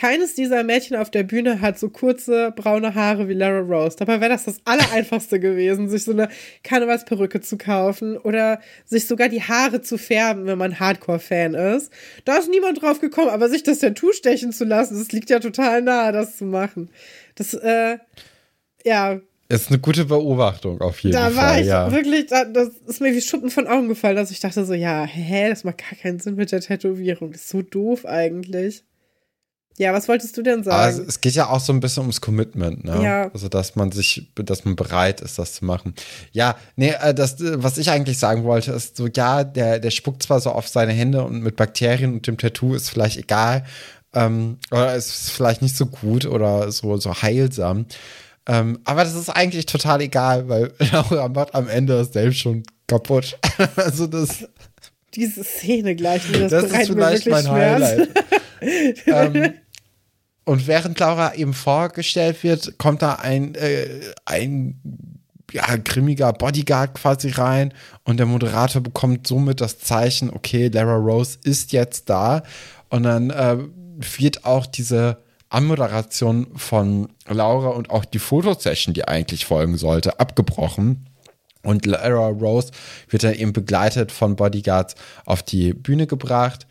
Keines 0.00 0.34
dieser 0.34 0.64
Mädchen 0.64 0.96
auf 0.96 1.10
der 1.10 1.24
Bühne 1.24 1.60
hat 1.60 1.78
so 1.78 1.90
kurze 1.90 2.54
braune 2.56 2.94
Haare 2.94 3.28
wie 3.28 3.34
Lara 3.34 3.58
Rose. 3.58 3.98
Dabei 3.98 4.18
wäre 4.22 4.30
das 4.30 4.46
das 4.46 4.56
Allereinfachste 4.64 5.38
gewesen, 5.38 5.90
sich 5.90 6.04
so 6.04 6.12
eine 6.12 6.30
Karnevalsperücke 6.64 7.42
zu 7.42 7.58
kaufen 7.58 8.16
oder 8.16 8.60
sich 8.86 9.06
sogar 9.06 9.28
die 9.28 9.42
Haare 9.42 9.82
zu 9.82 9.98
färben, 9.98 10.46
wenn 10.46 10.56
man 10.56 10.80
Hardcore-Fan 10.80 11.52
ist. 11.52 11.92
Da 12.24 12.38
ist 12.38 12.48
niemand 12.48 12.80
drauf 12.80 13.02
gekommen, 13.02 13.28
aber 13.28 13.50
sich 13.50 13.62
das 13.62 13.80
Tattoo 13.80 14.14
stechen 14.14 14.52
zu 14.52 14.64
lassen, 14.64 14.98
das 14.98 15.12
liegt 15.12 15.28
ja 15.28 15.38
total 15.38 15.82
nahe, 15.82 16.12
das 16.12 16.38
zu 16.38 16.46
machen. 16.46 16.88
Das, 17.34 17.52
äh, 17.52 17.98
ja, 18.86 19.20
Ist 19.50 19.68
eine 19.68 19.80
gute 19.80 20.06
Beobachtung 20.06 20.80
auf 20.80 21.00
jeden 21.00 21.12
da 21.12 21.28
Fall. 21.28 21.34
Da 21.34 21.42
war 21.42 21.60
ich 21.60 21.66
ja. 21.66 21.92
wirklich, 21.92 22.24
da, 22.28 22.46
das 22.46 22.70
ist 22.86 23.02
mir 23.02 23.12
wie 23.12 23.20
Schuppen 23.20 23.50
von 23.50 23.66
Augen 23.66 23.88
gefallen, 23.88 24.16
dass 24.16 24.30
ich 24.30 24.40
dachte 24.40 24.64
so, 24.64 24.72
ja, 24.72 25.04
hä, 25.04 25.50
das 25.50 25.64
macht 25.64 25.76
gar 25.76 25.98
keinen 26.00 26.20
Sinn 26.20 26.36
mit 26.36 26.52
der 26.52 26.62
Tätowierung. 26.62 27.32
Das 27.32 27.42
ist 27.42 27.50
so 27.50 27.60
doof 27.60 28.06
eigentlich. 28.06 28.82
Ja, 29.78 29.94
was 29.94 30.08
wolltest 30.08 30.36
du 30.36 30.42
denn 30.42 30.62
sagen? 30.62 30.76
Also 30.76 31.02
es 31.02 31.22
geht 31.22 31.34
ja 31.34 31.48
auch 31.48 31.60
so 31.60 31.72
ein 31.72 31.80
bisschen 31.80 32.02
ums 32.02 32.20
Commitment, 32.20 32.84
ne? 32.84 33.02
Ja. 33.02 33.30
Also 33.32 33.48
dass 33.48 33.76
man 33.76 33.92
sich, 33.92 34.30
dass 34.34 34.64
man 34.64 34.76
bereit 34.76 35.22
ist, 35.22 35.38
das 35.38 35.54
zu 35.54 35.64
machen. 35.64 35.94
Ja, 36.32 36.56
nee, 36.76 36.94
äh, 37.00 37.14
das, 37.14 37.36
was 37.38 37.78
ich 37.78 37.90
eigentlich 37.90 38.18
sagen 38.18 38.44
wollte, 38.44 38.72
ist 38.72 38.96
so, 38.96 39.06
ja, 39.06 39.42
der, 39.42 39.78
der 39.78 39.90
spuckt 39.90 40.22
zwar 40.22 40.40
so 40.40 40.50
auf 40.50 40.68
seine 40.68 40.92
Hände 40.92 41.24
und 41.24 41.42
mit 41.42 41.56
Bakterien 41.56 42.12
und 42.12 42.26
dem 42.26 42.36
Tattoo 42.36 42.74
ist 42.74 42.90
vielleicht 42.90 43.16
egal, 43.16 43.64
ähm, 44.12 44.58
oder 44.70 44.94
ist 44.94 45.30
vielleicht 45.30 45.62
nicht 45.62 45.76
so 45.76 45.86
gut 45.86 46.26
oder 46.26 46.70
so, 46.72 46.96
so 46.98 47.14
heilsam. 47.14 47.86
Ähm, 48.46 48.80
aber 48.84 49.04
das 49.04 49.14
ist 49.14 49.28
eigentlich 49.28 49.66
total 49.66 50.00
egal, 50.00 50.48
weil 50.48 50.72
Laura 50.92 51.28
macht 51.28 51.54
am 51.54 51.68
Ende 51.68 51.96
das 51.96 52.12
selbst 52.12 52.40
schon 52.40 52.64
kaputt. 52.86 53.38
also 53.76 54.06
das. 54.06 54.48
Diese 55.14 55.42
Szene 55.42 55.94
gleich, 55.96 56.22
das, 56.32 56.50
das 56.50 56.64
ist 56.64 56.90
vielleicht 56.90 57.26
mein 57.28 57.44
Schmerz. 57.44 57.82
Highlight. 57.82 58.08
ähm, 59.06 59.54
und 60.44 60.66
während 60.66 60.98
Laura 60.98 61.34
eben 61.34 61.54
vorgestellt 61.54 62.42
wird, 62.42 62.78
kommt 62.78 63.02
da 63.02 63.14
ein, 63.14 63.54
äh, 63.54 64.00
ein 64.24 64.80
ja, 65.52 65.76
grimmiger 65.76 66.32
Bodyguard 66.32 66.94
quasi 66.94 67.30
rein 67.30 67.74
und 68.04 68.18
der 68.18 68.26
Moderator 68.26 68.82
bekommt 68.82 69.26
somit 69.26 69.60
das 69.60 69.78
Zeichen, 69.78 70.30
okay, 70.30 70.68
Lara 70.68 70.96
Rose 70.96 71.38
ist 71.44 71.72
jetzt 71.72 72.08
da. 72.08 72.42
Und 72.88 73.04
dann 73.04 73.30
äh, 73.30 73.58
wird 74.18 74.44
auch 74.44 74.66
diese 74.66 75.18
Anmoderation 75.48 76.48
von 76.56 77.08
Laura 77.28 77.70
und 77.70 77.90
auch 77.90 78.04
die 78.04 78.18
Fotosession, 78.18 78.94
die 78.94 79.06
eigentlich 79.06 79.46
folgen 79.46 79.76
sollte, 79.76 80.20
abgebrochen. 80.20 81.08
Und 81.62 81.86
Lara 81.86 82.28
Rose 82.28 82.70
wird 83.08 83.24
dann 83.24 83.34
eben 83.34 83.52
begleitet 83.52 84.12
von 84.12 84.36
Bodyguards 84.36 84.94
auf 85.26 85.42
die 85.42 85.74
Bühne 85.74 86.06
gebracht. 86.06 86.66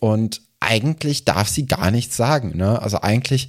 Und 0.00 0.42
eigentlich 0.64 1.24
darf 1.24 1.48
sie 1.48 1.66
gar 1.66 1.90
nichts 1.90 2.16
sagen. 2.16 2.56
Ne? 2.56 2.80
Also 2.80 3.00
eigentlich 3.00 3.48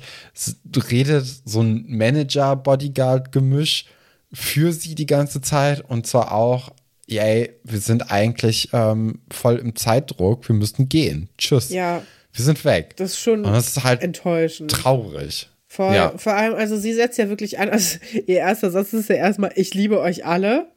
redet 0.91 1.25
so 1.45 1.61
ein 1.61 1.85
Manager-Bodyguard-Gemisch 1.87 3.85
für 4.33 4.73
sie 4.73 4.95
die 4.95 5.05
ganze 5.05 5.41
Zeit 5.41 5.81
und 5.81 6.07
zwar 6.07 6.31
auch, 6.33 6.71
ey, 7.07 7.51
wir 7.63 7.79
sind 7.79 8.11
eigentlich 8.11 8.69
ähm, 8.73 9.21
voll 9.31 9.55
im 9.57 9.75
Zeitdruck, 9.75 10.47
wir 10.47 10.55
müssen 10.55 10.89
gehen. 10.89 11.29
Tschüss. 11.37 11.69
Ja. 11.69 12.01
Wir 12.33 12.43
sind 12.43 12.65
weg. 12.65 12.95
Das 12.97 13.11
ist 13.11 13.19
schon 13.19 13.43
das 13.43 13.69
ist 13.69 13.83
halt 13.83 14.01
enttäuschend. 14.01 14.71
Traurig. 14.71 15.49
Voll. 15.67 15.95
Ja. 15.95 16.17
Vor 16.17 16.33
allem, 16.33 16.55
also 16.55 16.77
sie 16.77 16.93
setzt 16.93 17.17
ja 17.17 17.29
wirklich 17.29 17.59
an, 17.59 17.69
also 17.69 17.97
ihr 18.27 18.37
erster 18.37 18.71
Satz 18.71 18.93
ist 18.93 19.09
ja 19.09 19.15
erstmal, 19.15 19.51
ich 19.55 19.73
liebe 19.73 19.99
euch 19.99 20.25
alle. 20.25 20.67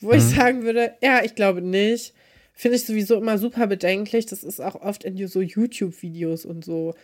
Wo 0.00 0.08
mhm. 0.08 0.18
ich 0.18 0.24
sagen 0.24 0.62
würde, 0.62 0.92
ja, 1.02 1.22
ich 1.24 1.34
glaube 1.34 1.62
nicht. 1.62 2.12
Finde 2.58 2.78
ich 2.78 2.86
sowieso 2.86 3.16
immer 3.16 3.36
super 3.36 3.66
bedenklich. 3.66 4.24
Das 4.24 4.42
ist 4.42 4.60
auch 4.60 4.76
oft 4.76 5.04
in 5.04 5.28
so 5.28 5.42
YouTube-Videos 5.42 6.46
und 6.46 6.64
so, 6.64 6.94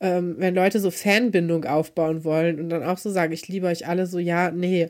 ähm, 0.00 0.36
wenn 0.38 0.54
Leute 0.54 0.80
so 0.80 0.90
Fanbindung 0.90 1.66
aufbauen 1.66 2.24
wollen 2.24 2.58
und 2.58 2.70
dann 2.70 2.82
auch 2.82 2.96
so 2.96 3.10
sagen, 3.10 3.32
ich 3.32 3.46
liebe 3.46 3.66
euch 3.66 3.86
alle, 3.86 4.06
so, 4.06 4.18
ja, 4.18 4.50
nee. 4.50 4.88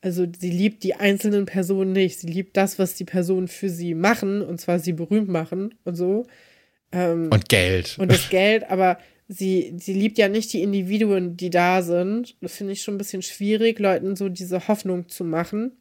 Also 0.00 0.26
sie 0.36 0.50
liebt 0.50 0.82
die 0.82 0.94
einzelnen 0.94 1.46
Personen 1.46 1.92
nicht. 1.92 2.18
Sie 2.18 2.26
liebt 2.26 2.56
das, 2.56 2.80
was 2.80 2.96
die 2.96 3.04
Personen 3.04 3.46
für 3.46 3.68
sie 3.68 3.94
machen, 3.94 4.42
und 4.42 4.60
zwar 4.60 4.80
sie 4.80 4.92
berühmt 4.92 5.28
machen 5.28 5.74
und 5.84 5.94
so. 5.94 6.26
Ähm, 6.90 7.28
und 7.30 7.48
Geld. 7.48 7.96
Und 8.00 8.10
das 8.10 8.28
Geld, 8.28 8.68
aber 8.68 8.98
sie, 9.28 9.76
sie 9.78 9.92
liebt 9.92 10.18
ja 10.18 10.28
nicht 10.28 10.52
die 10.52 10.62
Individuen, 10.62 11.36
die 11.36 11.50
da 11.50 11.82
sind. 11.82 12.36
Das 12.40 12.56
finde 12.56 12.72
ich 12.72 12.82
schon 12.82 12.94
ein 12.94 12.98
bisschen 12.98 13.22
schwierig, 13.22 13.78
Leuten 13.78 14.16
so 14.16 14.28
diese 14.28 14.66
Hoffnung 14.66 15.08
zu 15.08 15.22
machen. 15.22 15.76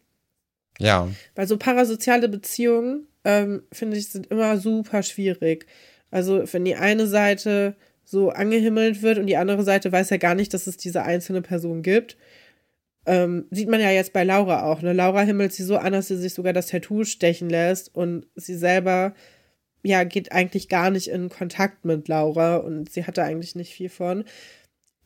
Ja. 0.78 1.10
Weil 1.34 1.48
so 1.48 1.58
parasoziale 1.58 2.30
Beziehungen, 2.30 3.08
ähm, 3.24 3.64
finde 3.72 3.98
ich, 3.98 4.10
sind 4.10 4.28
immer 4.28 4.58
super 4.58 5.04
schwierig. 5.04 5.66
Also, 6.12 6.44
wenn 6.52 6.66
die 6.66 6.76
eine 6.76 7.08
Seite 7.08 7.76
so 8.10 8.30
angehimmelt 8.30 9.04
wird 9.04 9.20
und 9.20 9.28
die 9.28 9.38
andere 9.38 9.64
Seite 9.64 9.92
weiß 9.92 10.10
ja 10.10 10.18
gar 10.18 10.34
nicht, 10.34 10.54
dass 10.54 10.66
es 10.66 10.78
diese 10.78 11.04
einzelne 11.04 11.44
Person 11.44 11.84
gibt. 11.84 12.18
Ähm, 13.06 13.46
sieht 13.52 13.70
man 13.70 13.80
ja 13.80 13.92
jetzt 13.92 14.14
bei 14.14 14.24
Laura 14.24 14.64
auch. 14.64 14.82
Ne? 14.82 14.94
Laura 14.94 15.22
himmelt 15.22 15.54
sie 15.54 15.64
so 15.64 15.78
an, 15.78 15.94
dass 15.94 16.08
sie 16.08 16.18
sich 16.18 16.34
sogar 16.34 16.54
das 16.54 16.68
Tattoo 16.68 17.04
stechen 17.04 17.50
lässt 17.50 17.94
und 17.94 18.26
sie 18.36 18.56
selber 18.56 19.14
ja 19.84 20.04
geht 20.04 20.32
eigentlich 20.32 20.70
gar 20.70 20.90
nicht 20.90 21.08
in 21.08 21.30
Kontakt 21.30 21.86
mit 21.86 22.08
Laura 22.08 22.58
und 22.58 22.92
sie 22.92 23.06
hat 23.06 23.18
da 23.18 23.24
eigentlich 23.24 23.56
nicht 23.56 23.74
viel 23.74 23.90
von. 23.90 24.26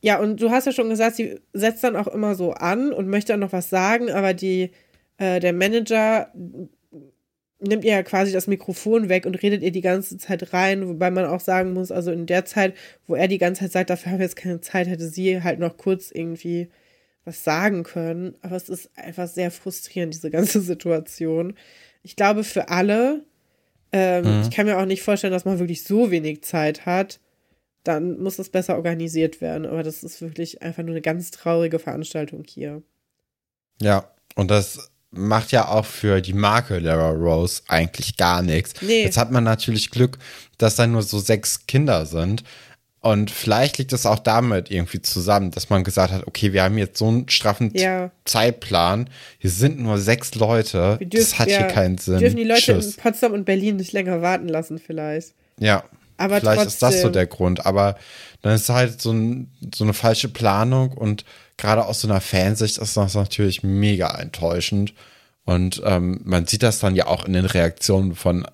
Ja, 0.01 0.19
und 0.19 0.41
du 0.41 0.49
hast 0.51 0.65
ja 0.65 0.71
schon 0.71 0.89
gesagt, 0.89 1.15
sie 1.17 1.39
setzt 1.53 1.83
dann 1.83 1.95
auch 1.95 2.07
immer 2.07 2.35
so 2.35 2.51
an 2.53 2.91
und 2.93 3.07
möchte 3.09 3.33
dann 3.33 3.39
noch 3.41 3.53
was 3.53 3.69
sagen, 3.69 4.11
aber 4.11 4.33
die, 4.33 4.71
äh, 5.17 5.39
der 5.39 5.53
Manager 5.53 6.31
nimmt 7.63 7.83
ihr 7.83 7.93
ja 7.93 8.03
quasi 8.03 8.31
das 8.31 8.47
Mikrofon 8.47 9.09
weg 9.09 9.25
und 9.25 9.41
redet 9.41 9.63
ihr 9.63 9.71
die 9.71 9.81
ganze 9.81 10.17
Zeit 10.17 10.53
rein, 10.53 10.87
wobei 10.87 11.11
man 11.11 11.25
auch 11.25 11.39
sagen 11.39 11.73
muss, 11.73 11.91
also 11.91 12.11
in 12.11 12.25
der 12.25 12.45
Zeit, 12.45 12.75
wo 13.07 13.15
er 13.15 13.27
die 13.27 13.37
ganze 13.37 13.61
Zeit 13.61 13.71
sagt, 13.71 13.89
dafür 13.89 14.11
haben 14.11 14.19
wir 14.19 14.25
jetzt 14.25 14.35
keine 14.35 14.61
Zeit, 14.61 14.87
hätte 14.87 15.07
sie 15.07 15.41
halt 15.43 15.59
noch 15.59 15.77
kurz 15.77 16.11
irgendwie 16.11 16.69
was 17.25 17.43
sagen 17.43 17.83
können. 17.83 18.35
Aber 18.41 18.55
es 18.55 18.69
ist 18.69 18.89
einfach 18.95 19.27
sehr 19.27 19.51
frustrierend, 19.51 20.13
diese 20.13 20.31
ganze 20.31 20.61
Situation. 20.61 21.55
Ich 22.01 22.15
glaube, 22.15 22.43
für 22.43 22.69
alle, 22.69 23.23
ähm, 23.91 24.39
mhm. 24.39 24.41
ich 24.43 24.51
kann 24.51 24.65
mir 24.65 24.77
auch 24.77 24.85
nicht 24.85 25.03
vorstellen, 25.03 25.33
dass 25.33 25.45
man 25.45 25.59
wirklich 25.59 25.83
so 25.83 26.11
wenig 26.11 26.43
Zeit 26.43 26.85
hat. 26.85 27.19
Dann 27.83 28.19
muss 28.19 28.37
das 28.37 28.49
besser 28.49 28.75
organisiert 28.75 29.41
werden. 29.41 29.65
Aber 29.65 29.83
das 29.83 30.03
ist 30.03 30.21
wirklich 30.21 30.61
einfach 30.61 30.83
nur 30.83 30.91
eine 30.91 31.01
ganz 31.01 31.31
traurige 31.31 31.79
Veranstaltung 31.79 32.43
hier. 32.47 32.81
Ja, 33.81 34.09
und 34.35 34.51
das 34.51 34.92
macht 35.13 35.51
ja 35.51 35.67
auch 35.67 35.85
für 35.85 36.21
die 36.21 36.33
Marke 36.33 36.79
Lara 36.79 37.11
Rose 37.11 37.61
eigentlich 37.67 38.17
gar 38.17 38.41
nichts. 38.41 38.73
Nee. 38.81 39.03
Jetzt 39.03 39.17
hat 39.17 39.31
man 39.31 39.43
natürlich 39.43 39.91
Glück, 39.91 40.17
dass 40.57 40.75
da 40.75 40.87
nur 40.87 41.03
so 41.03 41.19
sechs 41.19 41.65
Kinder 41.67 42.05
sind. 42.05 42.43
Und 42.99 43.31
vielleicht 43.31 43.79
liegt 43.79 43.91
es 43.91 44.05
auch 44.05 44.19
damit 44.19 44.71
irgendwie 44.71 45.01
zusammen, 45.01 45.51
dass 45.51 45.69
man 45.69 45.83
gesagt 45.83 46.13
hat, 46.13 46.25
okay, 46.25 46.53
wir 46.53 46.63
haben 46.63 46.77
jetzt 46.77 46.97
so 46.97 47.09
einen 47.09 47.27
straffen 47.27 47.71
ja. 47.75 48.11
Zeitplan. 48.23 49.09
Hier 49.39 49.49
sind 49.49 49.77
nur 49.77 49.97
sechs 49.97 50.35
Leute. 50.35 50.97
Dürfen, 51.01 51.09
das 51.11 51.37
hat 51.37 51.49
ja, 51.49 51.57
hier 51.57 51.67
keinen 51.67 51.97
Sinn. 51.97 52.13
Wir 52.13 52.21
dürfen 52.21 52.37
die 52.37 52.45
Leute 52.45 52.61
Tschüss. 52.61 52.95
in 52.95 53.03
Potsdam 53.03 53.33
und 53.33 53.43
Berlin 53.43 53.75
nicht 53.75 53.91
länger 53.91 54.21
warten 54.21 54.47
lassen, 54.47 54.79
vielleicht. 54.79 55.33
Ja. 55.59 55.83
Aber 56.15 56.39
vielleicht 56.39 56.61
trotzdem. 56.61 56.67
ist 56.67 56.81
das 56.81 57.01
so 57.01 57.09
der 57.09 57.27
Grund. 57.27 57.65
Aber 57.65 57.97
dann 58.41 58.55
ist 58.55 58.69
halt 58.69 59.01
so, 59.01 59.11
ein, 59.11 59.51
so 59.75 59.83
eine 59.83 59.93
falsche 59.93 60.29
Planung 60.29 60.93
und 60.93 61.25
gerade 61.57 61.85
aus 61.85 62.01
so 62.01 62.07
einer 62.07 62.21
Fansicht 62.21 62.77
ist 62.77 62.97
das 62.97 63.15
natürlich 63.15 63.63
mega 63.63 64.09
enttäuschend. 64.09 64.93
Und 65.45 65.81
ähm, 65.85 66.21
man 66.23 66.45
sieht 66.45 66.63
das 66.63 66.79
dann 66.79 66.95
ja 66.95 67.07
auch 67.07 67.25
in 67.25 67.33
den 67.33 67.45
Reaktionen 67.45 68.15
von 68.15 68.47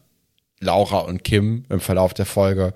Laura 0.60 1.00
und 1.00 1.24
Kim 1.24 1.66
im 1.70 1.80
Verlauf 1.80 2.14
der 2.14 2.26
Folge, 2.26 2.74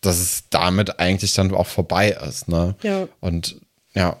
dass 0.00 0.18
es 0.18 0.44
damit 0.50 0.98
eigentlich 0.98 1.32
dann 1.34 1.54
auch 1.54 1.66
vorbei 1.66 2.10
ist, 2.10 2.48
ne? 2.48 2.74
Ja. 2.82 3.06
Und 3.20 3.56
ja. 3.94 4.16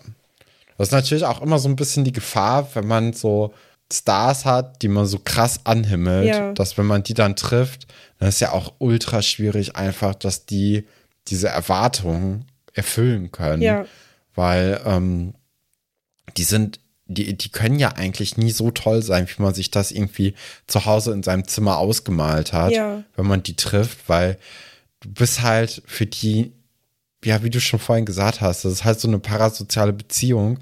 Das 0.78 0.88
ist 0.88 0.92
natürlich 0.92 1.24
auch 1.24 1.42
immer 1.42 1.58
so 1.58 1.68
ein 1.68 1.76
bisschen 1.76 2.04
die 2.04 2.12
Gefahr, 2.12 2.68
wenn 2.74 2.86
man 2.86 3.12
so 3.12 3.52
Stars 3.92 4.44
hat, 4.44 4.82
die 4.82 4.88
man 4.88 5.06
so 5.06 5.20
krass 5.22 5.60
anhimmelt, 5.64 6.28
ja. 6.28 6.52
dass 6.52 6.78
wenn 6.78 6.86
man 6.86 7.02
die 7.02 7.14
dann 7.14 7.36
trifft, 7.36 7.86
dann 8.18 8.28
ist 8.28 8.40
ja 8.40 8.52
auch 8.52 8.72
ultra 8.78 9.22
schwierig 9.22 9.76
einfach, 9.76 10.14
dass 10.14 10.46
die 10.46 10.86
diese 11.28 11.48
Erwartungen 11.48 12.46
erfüllen 12.72 13.30
können. 13.32 13.62
Ja. 13.62 13.84
Weil 14.34 14.80
ähm, 14.86 15.34
die 16.36 16.44
sind, 16.44 16.80
die, 17.06 17.36
die 17.36 17.48
können 17.50 17.78
ja 17.78 17.92
eigentlich 17.92 18.36
nie 18.36 18.50
so 18.50 18.70
toll 18.70 19.02
sein, 19.02 19.28
wie 19.28 19.42
man 19.42 19.54
sich 19.54 19.70
das 19.70 19.92
irgendwie 19.92 20.34
zu 20.66 20.84
Hause 20.84 21.12
in 21.12 21.22
seinem 21.22 21.46
Zimmer 21.46 21.78
ausgemalt 21.78 22.52
hat, 22.52 22.72
ja. 22.72 23.02
wenn 23.16 23.26
man 23.26 23.42
die 23.42 23.56
trifft, 23.56 24.08
weil 24.08 24.38
du 25.00 25.10
bist 25.10 25.42
halt 25.42 25.82
für 25.86 26.06
die, 26.06 26.52
ja, 27.24 27.42
wie 27.42 27.50
du 27.50 27.60
schon 27.60 27.80
vorhin 27.80 28.06
gesagt 28.06 28.40
hast, 28.40 28.64
das 28.64 28.72
ist 28.72 28.84
halt 28.84 29.00
so 29.00 29.08
eine 29.08 29.18
parasoziale 29.18 29.92
Beziehung. 29.92 30.58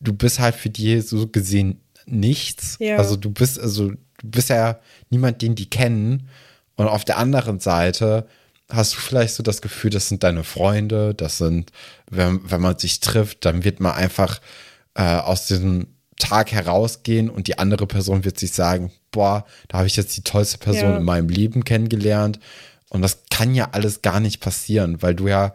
Du 0.00 0.12
bist 0.12 0.38
halt 0.38 0.54
für 0.54 0.70
die 0.70 1.00
so 1.00 1.26
gesehen 1.26 1.80
nichts. 2.06 2.76
Ja. 2.80 2.96
Also 2.96 3.16
du 3.16 3.30
bist, 3.30 3.58
also 3.58 3.90
du 3.90 3.96
bist 4.22 4.50
ja 4.50 4.78
niemand, 5.10 5.42
den 5.42 5.54
die 5.54 5.68
kennen. 5.68 6.28
Und 6.76 6.88
auf 6.88 7.04
der 7.04 7.18
anderen 7.18 7.60
Seite 7.60 8.26
hast 8.70 8.94
du 8.94 8.98
vielleicht 8.98 9.34
so 9.34 9.42
das 9.42 9.62
Gefühl, 9.62 9.90
das 9.90 10.08
sind 10.08 10.22
deine 10.22 10.44
Freunde, 10.44 11.14
das 11.14 11.38
sind, 11.38 11.70
wenn, 12.10 12.40
wenn 12.50 12.60
man 12.60 12.78
sich 12.78 13.00
trifft, 13.00 13.44
dann 13.44 13.64
wird 13.64 13.80
man 13.80 13.92
einfach 13.92 14.40
äh, 14.94 15.02
aus 15.02 15.46
diesem 15.46 15.88
Tag 16.18 16.52
herausgehen 16.52 17.28
und 17.28 17.48
die 17.48 17.58
andere 17.58 17.86
Person 17.86 18.24
wird 18.24 18.38
sich 18.38 18.52
sagen, 18.52 18.92
boah, 19.10 19.44
da 19.68 19.78
habe 19.78 19.86
ich 19.86 19.96
jetzt 19.96 20.16
die 20.16 20.22
tollste 20.22 20.58
Person 20.58 20.90
ja. 20.90 20.96
in 20.98 21.04
meinem 21.04 21.28
Leben 21.28 21.64
kennengelernt. 21.64 22.38
Und 22.88 23.02
das 23.02 23.24
kann 23.30 23.54
ja 23.54 23.70
alles 23.72 24.02
gar 24.02 24.20
nicht 24.20 24.40
passieren, 24.40 25.02
weil 25.02 25.14
du 25.14 25.28
ja 25.28 25.54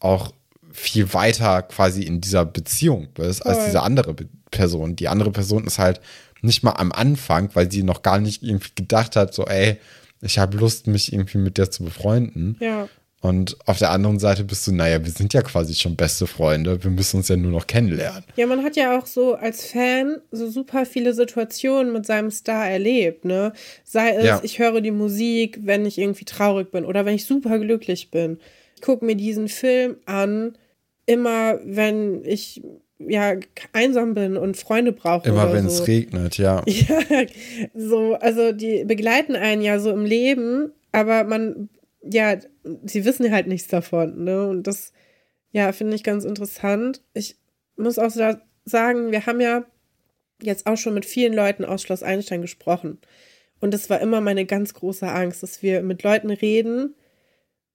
auch 0.00 0.32
viel 0.72 1.12
weiter 1.12 1.62
quasi 1.62 2.02
in 2.02 2.20
dieser 2.20 2.44
Beziehung 2.44 3.08
bist 3.14 3.44
als 3.44 3.66
diese 3.66 3.82
andere 3.82 4.14
Be 4.14 4.28
Person. 4.50 4.96
Die 4.96 5.08
andere 5.08 5.30
Person 5.30 5.66
ist 5.66 5.78
halt 5.78 6.00
nicht 6.40 6.62
mal 6.62 6.72
am 6.72 6.90
Anfang, 6.90 7.50
weil 7.52 7.70
sie 7.70 7.82
noch 7.82 8.00
gar 8.00 8.18
nicht 8.18 8.42
irgendwie 8.42 8.70
gedacht 8.74 9.14
hat, 9.14 9.34
so, 9.34 9.44
ey, 9.44 9.78
ich 10.22 10.38
habe 10.38 10.56
Lust, 10.56 10.86
mich 10.86 11.12
irgendwie 11.12 11.36
mit 11.36 11.58
der 11.58 11.70
zu 11.70 11.84
befreunden. 11.84 12.56
Ja. 12.60 12.88
Und 13.20 13.56
auf 13.66 13.78
der 13.78 13.90
anderen 13.90 14.20
Seite 14.20 14.44
bist 14.44 14.64
du, 14.66 14.72
naja, 14.72 15.04
wir 15.04 15.10
sind 15.10 15.34
ja 15.34 15.42
quasi 15.42 15.74
schon 15.74 15.96
beste 15.96 16.28
Freunde, 16.28 16.82
wir 16.84 16.90
müssen 16.90 17.16
uns 17.16 17.26
ja 17.26 17.36
nur 17.36 17.50
noch 17.50 17.66
kennenlernen. 17.66 18.22
Ja, 18.36 18.46
man 18.46 18.62
hat 18.62 18.76
ja 18.76 18.96
auch 18.96 19.06
so 19.06 19.34
als 19.34 19.66
Fan 19.66 20.18
so 20.30 20.48
super 20.48 20.86
viele 20.86 21.12
Situationen 21.12 21.92
mit 21.92 22.06
seinem 22.06 22.30
Star 22.30 22.68
erlebt, 22.68 23.24
ne? 23.24 23.52
Sei 23.82 24.10
es, 24.10 24.24
ja. 24.24 24.40
ich 24.44 24.60
höre 24.60 24.80
die 24.80 24.92
Musik, 24.92 25.58
wenn 25.62 25.84
ich 25.84 25.98
irgendwie 25.98 26.26
traurig 26.26 26.70
bin 26.70 26.84
oder 26.84 27.04
wenn 27.06 27.16
ich 27.16 27.26
super 27.26 27.58
glücklich 27.58 28.12
bin. 28.12 28.38
Ich 28.76 28.82
gucke 28.82 29.04
mir 29.04 29.16
diesen 29.16 29.48
Film 29.48 29.96
an, 30.06 30.56
immer 31.06 31.58
wenn 31.64 32.24
ich 32.24 32.62
ja 33.00 33.34
einsam 33.72 34.14
bin 34.14 34.36
und 34.36 34.56
Freunde 34.56 34.92
brauche. 34.92 35.28
Immer 35.28 35.52
wenn 35.52 35.68
so. 35.68 35.82
es 35.82 35.88
regnet, 35.88 36.38
ja. 36.38 36.62
Ja, 36.66 37.00
so, 37.74 38.14
also 38.14 38.52
die 38.52 38.84
begleiten 38.84 39.34
einen 39.34 39.62
ja 39.62 39.80
so 39.80 39.90
im 39.90 40.04
Leben, 40.04 40.70
aber 40.92 41.24
man 41.24 41.68
ja, 42.10 42.38
sie 42.84 43.04
wissen 43.04 43.30
halt 43.32 43.46
nichts 43.46 43.68
davon, 43.68 44.24
ne? 44.24 44.48
Und 44.48 44.66
das, 44.66 44.92
ja, 45.50 45.72
finde 45.72 45.94
ich 45.94 46.04
ganz 46.04 46.24
interessant. 46.24 47.02
Ich 47.14 47.36
muss 47.76 47.98
auch 47.98 48.10
sagen, 48.10 49.12
wir 49.12 49.26
haben 49.26 49.40
ja 49.40 49.64
jetzt 50.42 50.66
auch 50.66 50.76
schon 50.76 50.94
mit 50.94 51.04
vielen 51.04 51.34
Leuten 51.34 51.64
aus 51.64 51.82
Schloss 51.82 52.02
Einstein 52.02 52.42
gesprochen. 52.42 52.98
Und 53.60 53.74
das 53.74 53.90
war 53.90 54.00
immer 54.00 54.20
meine 54.20 54.46
ganz 54.46 54.74
große 54.74 55.06
Angst, 55.06 55.42
dass 55.42 55.62
wir 55.62 55.82
mit 55.82 56.02
Leuten 56.02 56.30
reden 56.30 56.94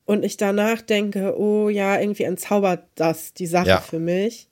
und 0.05 0.25
ich 0.25 0.37
danach 0.37 0.81
denke, 0.81 1.37
oh 1.37 1.69
ja, 1.69 1.99
irgendwie 1.99 2.23
entzaubert 2.23 2.87
das 2.95 3.33
die 3.33 3.47
Sache 3.47 3.69
ja. 3.69 3.81
für 3.81 3.99
mich. 3.99 4.49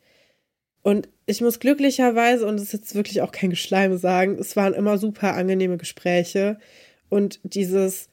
Und 0.81 1.09
ich 1.25 1.41
muss 1.41 1.59
glücklicherweise, 1.59 2.45
und 2.47 2.55
das 2.55 2.67
ist 2.67 2.73
jetzt 2.73 2.95
wirklich 2.95 3.21
auch 3.21 3.31
kein 3.31 3.51
Geschleime 3.51 3.97
sagen, 3.97 4.37
es 4.39 4.55
waren 4.55 4.73
immer 4.73 4.97
super 4.97 5.35
angenehme 5.35 5.77
Gespräche. 5.77 6.57
Und 7.09 7.39
dieses, 7.43 8.09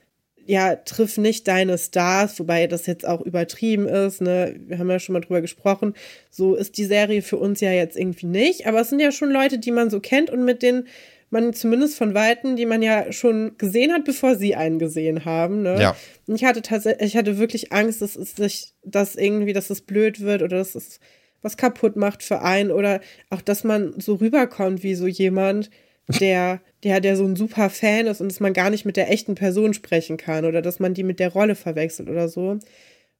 ja, 0.48 0.76
triff 0.76 1.18
nicht 1.18 1.46
deine 1.46 1.76
Stars, 1.76 2.40
wobei 2.40 2.66
das 2.66 2.86
jetzt 2.86 3.06
auch 3.06 3.20
übertrieben 3.20 3.86
ist, 3.86 4.22
ne? 4.22 4.58
Wir 4.66 4.78
haben 4.78 4.88
ja 4.88 4.98
schon 4.98 5.12
mal 5.12 5.20
drüber 5.20 5.42
gesprochen. 5.42 5.92
So 6.30 6.54
ist 6.54 6.78
die 6.78 6.86
Serie 6.86 7.20
für 7.20 7.36
uns 7.36 7.60
ja 7.60 7.70
jetzt 7.70 7.98
irgendwie 7.98 8.26
nicht, 8.26 8.66
aber 8.66 8.80
es 8.80 8.88
sind 8.88 8.98
ja 8.98 9.12
schon 9.12 9.30
Leute, 9.30 9.58
die 9.58 9.70
man 9.70 9.90
so 9.90 10.00
kennt 10.00 10.30
und 10.30 10.46
mit 10.46 10.62
denen 10.62 10.88
man 11.28 11.52
zumindest 11.52 11.98
von 11.98 12.14
Weitem, 12.14 12.56
die 12.56 12.64
man 12.64 12.80
ja 12.80 13.12
schon 13.12 13.58
gesehen 13.58 13.92
hat, 13.92 14.06
bevor 14.06 14.36
sie 14.36 14.54
einen 14.54 14.78
gesehen 14.78 15.26
haben. 15.26 15.60
Ne? 15.60 15.82
Ja. 15.82 15.96
Und 16.26 16.36
ich 16.36 16.44
hatte 16.46 16.62
tatsächlich, 16.62 17.08
ich 17.08 17.16
hatte 17.18 17.36
wirklich 17.36 17.70
Angst, 17.70 18.00
dass 18.00 18.16
es 18.16 18.34
sich, 18.34 18.72
dass 18.82 19.16
irgendwie, 19.16 19.52
dass 19.52 19.68
es 19.68 19.82
blöd 19.82 20.20
wird 20.20 20.40
oder 20.40 20.56
dass 20.56 20.74
es 20.74 20.98
was 21.42 21.58
kaputt 21.58 21.96
macht 21.96 22.22
für 22.22 22.40
einen 22.40 22.70
oder 22.70 23.00
auch, 23.28 23.42
dass 23.42 23.64
man 23.64 24.00
so 24.00 24.14
rüberkommt 24.14 24.82
wie 24.82 24.94
so 24.94 25.06
jemand, 25.06 25.68
der, 26.08 26.60
der, 26.82 27.00
der 27.00 27.16
so 27.16 27.24
ein 27.24 27.36
super 27.36 27.70
Fan 27.70 28.06
ist 28.06 28.20
und 28.20 28.30
dass 28.30 28.40
man 28.40 28.54
gar 28.54 28.70
nicht 28.70 28.84
mit 28.84 28.96
der 28.96 29.10
echten 29.10 29.34
Person 29.34 29.74
sprechen 29.74 30.16
kann 30.16 30.44
oder 30.44 30.62
dass 30.62 30.80
man 30.80 30.94
die 30.94 31.04
mit 31.04 31.20
der 31.20 31.30
Rolle 31.30 31.54
verwechselt 31.54 32.08
oder 32.08 32.28
so. 32.28 32.50
Und 32.50 32.62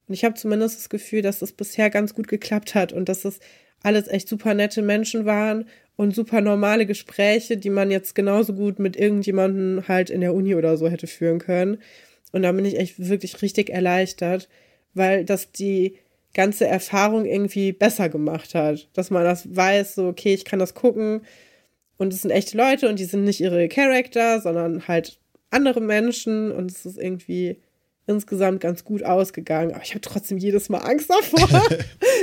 ich 0.07 0.25
habe 0.25 0.35
zumindest 0.35 0.77
das 0.77 0.89
Gefühl, 0.89 1.21
dass 1.21 1.39
das 1.39 1.51
bisher 1.51 1.89
ganz 1.89 2.15
gut 2.15 2.27
geklappt 2.27 2.73
hat 2.73 2.91
und 2.91 3.07
dass 3.09 3.21
das 3.21 3.39
alles 3.83 4.07
echt 4.07 4.27
super 4.27 4.53
nette 4.53 4.81
Menschen 4.81 5.25
waren 5.25 5.65
und 5.95 6.15
super 6.15 6.41
normale 6.41 6.85
Gespräche, 6.85 7.57
die 7.57 7.69
man 7.69 7.91
jetzt 7.91 8.15
genauso 8.15 8.53
gut 8.53 8.79
mit 8.79 8.97
irgendjemandem 8.97 9.87
halt 9.87 10.09
in 10.09 10.21
der 10.21 10.33
Uni 10.33 10.55
oder 10.55 10.75
so 10.75 10.89
hätte 10.89 11.07
führen 11.07 11.39
können. 11.39 11.77
Und 12.31 12.41
da 12.41 12.51
bin 12.51 12.65
ich 12.65 12.77
echt 12.77 13.07
wirklich 13.07 13.41
richtig 13.41 13.69
erleichtert, 13.69 14.49
weil 14.93 15.25
das 15.25 15.51
die 15.51 15.97
ganze 16.33 16.67
Erfahrung 16.67 17.25
irgendwie 17.25 17.71
besser 17.71 18.09
gemacht 18.09 18.55
hat. 18.55 18.89
Dass 18.93 19.11
man 19.11 19.23
das 19.23 19.55
weiß, 19.55 19.95
so, 19.95 20.07
okay, 20.07 20.33
ich 20.33 20.45
kann 20.45 20.59
das 20.59 20.73
gucken 20.73 21.21
und 21.99 22.13
es 22.13 22.23
sind 22.23 22.31
echte 22.31 22.57
Leute 22.57 22.89
und 22.89 22.97
die 22.97 23.05
sind 23.05 23.25
nicht 23.25 23.41
ihre 23.41 23.67
Charakter, 23.67 24.41
sondern 24.41 24.87
halt 24.87 25.19
andere 25.51 25.81
Menschen 25.81 26.51
und 26.51 26.71
es 26.71 26.85
ist 26.85 26.97
irgendwie 26.97 27.61
insgesamt 28.07 28.61
ganz 28.61 28.83
gut 28.85 29.03
ausgegangen. 29.03 29.73
Aber 29.73 29.83
ich 29.83 29.91
habe 29.91 30.01
trotzdem 30.01 30.37
jedes 30.37 30.69
Mal 30.69 30.79
Angst 30.79 31.09
davor. 31.09 31.41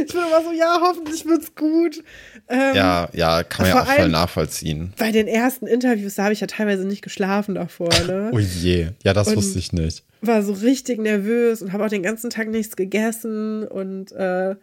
ich 0.04 0.12
bin 0.12 0.22
immer 0.22 0.42
so, 0.42 0.52
ja, 0.52 0.80
hoffentlich 0.80 1.26
wird's 1.26 1.54
gut. 1.54 2.02
Ähm, 2.48 2.74
ja, 2.74 3.08
ja, 3.12 3.42
kann 3.44 3.66
man 3.66 3.76
ja 3.76 3.82
auch 3.82 3.86
voll 3.86 4.08
nachvollziehen. 4.08 4.94
Bei 4.98 5.12
den 5.12 5.28
ersten 5.28 5.66
Interviews, 5.66 6.14
da 6.14 6.24
habe 6.24 6.32
ich 6.32 6.40
ja 6.40 6.46
teilweise 6.46 6.86
nicht 6.86 7.02
geschlafen 7.02 7.54
davor. 7.54 7.90
Ne? 8.06 8.30
oh 8.34 8.38
je, 8.38 8.88
ja, 9.04 9.12
das 9.12 9.28
und 9.28 9.36
wusste 9.36 9.58
ich 9.58 9.72
nicht. 9.72 10.04
War 10.22 10.42
so 10.42 10.54
richtig 10.54 10.98
nervös 10.98 11.60
und 11.60 11.72
habe 11.72 11.84
auch 11.84 11.90
den 11.90 12.02
ganzen 12.02 12.30
Tag 12.30 12.48
nichts 12.48 12.76
gegessen 12.76 13.62
und 13.68 14.10
äh, 14.12 14.56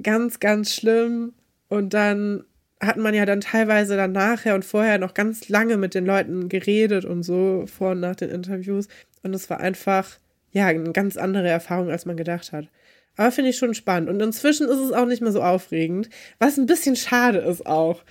ganz, 0.00 0.38
ganz 0.38 0.74
schlimm. 0.74 1.32
Und 1.68 1.94
dann 1.94 2.44
hat 2.80 2.96
man 2.96 3.14
ja 3.14 3.26
dann 3.26 3.40
teilweise 3.40 3.96
dann 3.96 4.12
nachher 4.12 4.54
und 4.54 4.64
vorher 4.64 4.98
noch 4.98 5.12
ganz 5.12 5.48
lange 5.48 5.76
mit 5.76 5.94
den 5.94 6.06
Leuten 6.06 6.48
geredet 6.48 7.04
und 7.04 7.22
so 7.22 7.64
vor 7.66 7.90
und 7.90 8.00
nach 8.00 8.16
den 8.16 8.30
Interviews. 8.30 8.88
Und 9.22 9.34
es 9.34 9.50
war 9.50 9.60
einfach, 9.60 10.08
ja, 10.50 10.66
eine 10.66 10.92
ganz 10.92 11.16
andere 11.16 11.48
Erfahrung, 11.48 11.90
als 11.90 12.06
man 12.06 12.16
gedacht 12.16 12.52
hat. 12.52 12.68
Aber 13.16 13.30
finde 13.32 13.50
ich 13.50 13.58
schon 13.58 13.74
spannend. 13.74 14.08
Und 14.08 14.22
inzwischen 14.22 14.66
ist 14.66 14.78
es 14.78 14.92
auch 14.92 15.04
nicht 15.04 15.20
mehr 15.20 15.32
so 15.32 15.42
aufregend, 15.42 16.08
was 16.38 16.56
ein 16.56 16.66
bisschen 16.66 16.96
schade 16.96 17.38
ist 17.38 17.66
auch. 17.66 18.02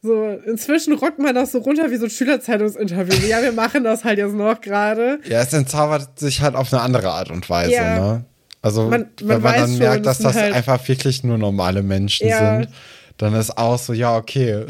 So, 0.00 0.28
inzwischen 0.46 0.92
rockt 0.92 1.18
man 1.18 1.34
das 1.34 1.50
so 1.50 1.58
runter 1.58 1.90
wie 1.90 1.96
so 1.96 2.04
ein 2.04 2.10
Schülerzeitungsinterview. 2.10 3.26
Ja, 3.26 3.42
wir 3.42 3.52
machen 3.52 3.82
das 3.82 4.04
halt 4.04 4.18
jetzt 4.18 4.34
noch 4.34 4.60
gerade. 4.60 5.18
Ja, 5.28 5.40
es 5.40 5.52
entzaubert 5.52 6.18
sich 6.20 6.40
halt 6.40 6.54
auf 6.54 6.72
eine 6.72 6.82
andere 6.82 7.10
Art 7.10 7.30
und 7.30 7.48
Weise, 7.50 7.72
ja. 7.72 7.98
ne? 7.98 8.24
Also, 8.60 8.88
man, 8.88 8.90
man 8.90 9.28
wenn 9.28 9.42
man 9.42 9.54
dann 9.54 9.78
merkt, 9.78 10.06
dass 10.06 10.18
das 10.18 10.36
halt 10.36 10.54
einfach 10.54 10.86
wirklich 10.88 11.24
nur 11.24 11.36
normale 11.36 11.82
Menschen 11.82 12.28
ja. 12.28 12.60
sind 12.60 12.68
dann 13.18 13.34
ist 13.34 13.56
auch 13.56 13.78
so, 13.78 13.92
ja, 13.92 14.16
okay, 14.16 14.66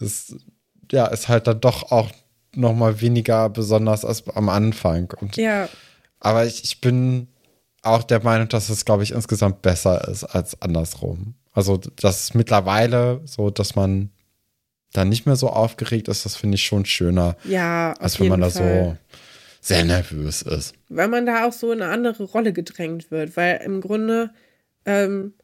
ist, 0.00 0.36
ja, 0.92 1.06
ist 1.06 1.28
halt 1.28 1.46
dann 1.46 1.60
doch 1.60 1.90
auch 1.90 2.10
noch 2.54 2.74
mal 2.74 3.00
weniger 3.00 3.48
besonders 3.48 4.04
als 4.04 4.26
am 4.28 4.48
Anfang. 4.48 5.12
Und, 5.20 5.36
ja. 5.36 5.68
Aber 6.20 6.46
ich, 6.46 6.64
ich 6.64 6.80
bin 6.80 7.28
auch 7.82 8.02
der 8.02 8.22
Meinung, 8.22 8.48
dass 8.48 8.68
es, 8.68 8.84
glaube 8.84 9.02
ich, 9.02 9.12
insgesamt 9.12 9.62
besser 9.62 10.08
ist 10.08 10.24
als 10.24 10.60
andersrum. 10.60 11.34
Also, 11.52 11.76
das 11.76 12.20
ist 12.20 12.34
mittlerweile 12.34 13.20
so, 13.24 13.50
dass 13.50 13.74
man 13.74 14.10
dann 14.92 15.08
nicht 15.08 15.26
mehr 15.26 15.36
so 15.36 15.48
aufgeregt 15.48 16.08
ist, 16.08 16.24
das 16.24 16.36
finde 16.36 16.56
ich 16.56 16.64
schon 16.64 16.84
schöner. 16.84 17.36
Ja, 17.44 17.92
als 17.98 18.18
wenn 18.18 18.28
man 18.28 18.40
da 18.40 18.50
so 18.50 18.96
sehr 19.60 19.84
nervös 19.84 20.42
ist. 20.42 20.74
Weil 20.88 21.08
man 21.08 21.26
da 21.26 21.46
auch 21.46 21.52
so 21.52 21.72
in 21.72 21.82
eine 21.82 21.92
andere 21.92 22.24
Rolle 22.24 22.52
gedrängt 22.52 23.10
wird, 23.10 23.36
weil 23.36 23.60
im 23.64 23.80
Grunde 23.80 24.30
ähm, 24.86 25.34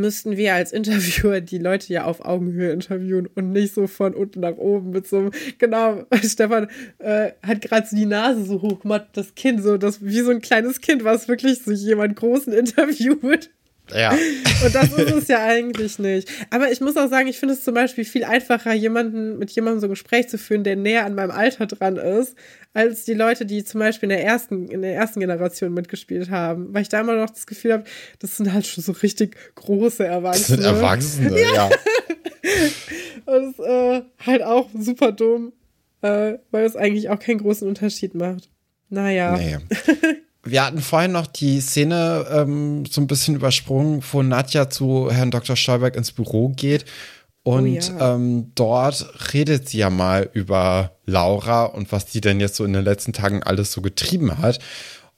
müssten 0.00 0.36
wir 0.36 0.54
als 0.54 0.72
Interviewer 0.72 1.40
die 1.40 1.58
Leute 1.58 1.92
ja 1.92 2.04
auf 2.04 2.24
Augenhöhe 2.24 2.72
interviewen 2.72 3.28
und 3.34 3.50
nicht 3.50 3.74
so 3.74 3.86
von 3.86 4.14
unten 4.14 4.40
nach 4.40 4.56
oben 4.56 4.90
mit 4.90 5.06
so 5.06 5.18
einem, 5.18 5.30
genau, 5.58 6.04
Stefan 6.22 6.68
äh, 6.98 7.32
hat 7.42 7.62
gerade 7.62 7.86
so 7.86 7.96
die 7.96 8.06
Nase 8.06 8.44
so 8.44 8.62
hoch 8.62 8.80
gemacht, 8.80 9.08
das 9.14 9.34
Kind, 9.34 9.62
so 9.62 9.76
das 9.76 10.04
wie 10.04 10.20
so 10.20 10.30
ein 10.30 10.40
kleines 10.40 10.80
Kind, 10.80 11.04
was 11.04 11.28
wirklich 11.28 11.62
so 11.62 11.72
jemand 11.72 12.16
Großen 12.16 12.52
interviewt. 12.52 13.50
Ja. 13.94 14.10
Und 14.10 14.74
das 14.74 14.92
ist 14.92 15.12
es 15.12 15.28
ja 15.28 15.44
eigentlich 15.44 15.98
nicht. 15.98 16.28
Aber 16.50 16.70
ich 16.70 16.80
muss 16.80 16.96
auch 16.96 17.08
sagen, 17.08 17.28
ich 17.28 17.38
finde 17.38 17.54
es 17.54 17.62
zum 17.62 17.74
Beispiel 17.74 18.04
viel 18.04 18.24
einfacher, 18.24 18.72
jemanden 18.72 19.38
mit 19.38 19.50
jemandem 19.50 19.80
so 19.80 19.86
ein 19.86 19.90
Gespräch 19.90 20.28
zu 20.28 20.38
führen, 20.38 20.64
der 20.64 20.76
näher 20.76 21.04
an 21.04 21.14
meinem 21.14 21.30
Alter 21.30 21.66
dran 21.66 21.96
ist, 21.96 22.36
als 22.74 23.04
die 23.04 23.14
Leute, 23.14 23.46
die 23.46 23.64
zum 23.64 23.80
Beispiel 23.80 24.10
in 24.10 24.16
der 24.16 24.24
ersten, 24.24 24.68
in 24.68 24.82
der 24.82 24.94
ersten 24.94 25.20
Generation 25.20 25.72
mitgespielt 25.72 26.30
haben. 26.30 26.74
Weil 26.74 26.82
ich 26.82 26.88
da 26.88 27.00
immer 27.00 27.14
noch 27.14 27.30
das 27.30 27.46
Gefühl 27.46 27.72
habe, 27.72 27.84
das 28.18 28.36
sind 28.36 28.52
halt 28.52 28.66
schon 28.66 28.82
so 28.82 28.92
richtig 28.92 29.36
große 29.54 30.04
Erwachsene. 30.04 30.58
Das 30.58 30.66
sind 30.66 30.76
Erwachsene, 30.76 31.40
ja. 31.40 31.54
ja. 31.54 31.70
Und 33.26 33.42
das 33.42 33.46
ist 33.46 33.60
äh, 33.60 34.02
halt 34.24 34.42
auch 34.42 34.68
super 34.78 35.12
dumm, 35.12 35.52
äh, 36.02 36.34
weil 36.50 36.64
es 36.64 36.76
eigentlich 36.76 37.08
auch 37.08 37.18
keinen 37.18 37.38
großen 37.38 37.66
Unterschied 37.66 38.14
macht. 38.14 38.50
Naja. 38.88 39.36
Nee. 39.36 39.58
Wir 40.46 40.64
hatten 40.64 40.80
vorhin 40.80 41.12
noch 41.12 41.26
die 41.26 41.60
Szene 41.60 42.24
ähm, 42.30 42.86
so 42.86 43.00
ein 43.00 43.08
bisschen 43.08 43.34
übersprungen, 43.34 44.02
wo 44.12 44.22
Nadja 44.22 44.70
zu 44.70 45.10
Herrn 45.10 45.32
Dr. 45.32 45.56
Stolberg 45.56 45.96
ins 45.96 46.12
Büro 46.12 46.50
geht. 46.50 46.84
Und 47.42 47.64
oh 47.64 47.98
ja. 47.98 48.14
ähm, 48.14 48.52
dort 48.54 49.32
redet 49.32 49.68
sie 49.68 49.78
ja 49.78 49.90
mal 49.90 50.30
über 50.32 50.96
Laura 51.04 51.64
und 51.64 51.90
was 51.90 52.06
die 52.06 52.20
denn 52.20 52.40
jetzt 52.40 52.56
so 52.56 52.64
in 52.64 52.72
den 52.72 52.84
letzten 52.84 53.12
Tagen 53.12 53.42
alles 53.42 53.72
so 53.72 53.82
getrieben 53.82 54.38
hat. 54.38 54.60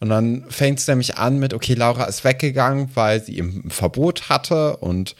Und 0.00 0.10
dann 0.10 0.44
fängt 0.48 0.78
es 0.78 0.86
nämlich 0.86 1.16
an 1.16 1.38
mit, 1.38 1.52
okay, 1.52 1.74
Laura 1.74 2.04
ist 2.04 2.24
weggegangen, 2.24 2.90
weil 2.94 3.22
sie 3.22 3.36
eben 3.36 3.64
ein 3.66 3.70
Verbot 3.70 4.28
hatte. 4.30 4.76
Und 4.78 5.14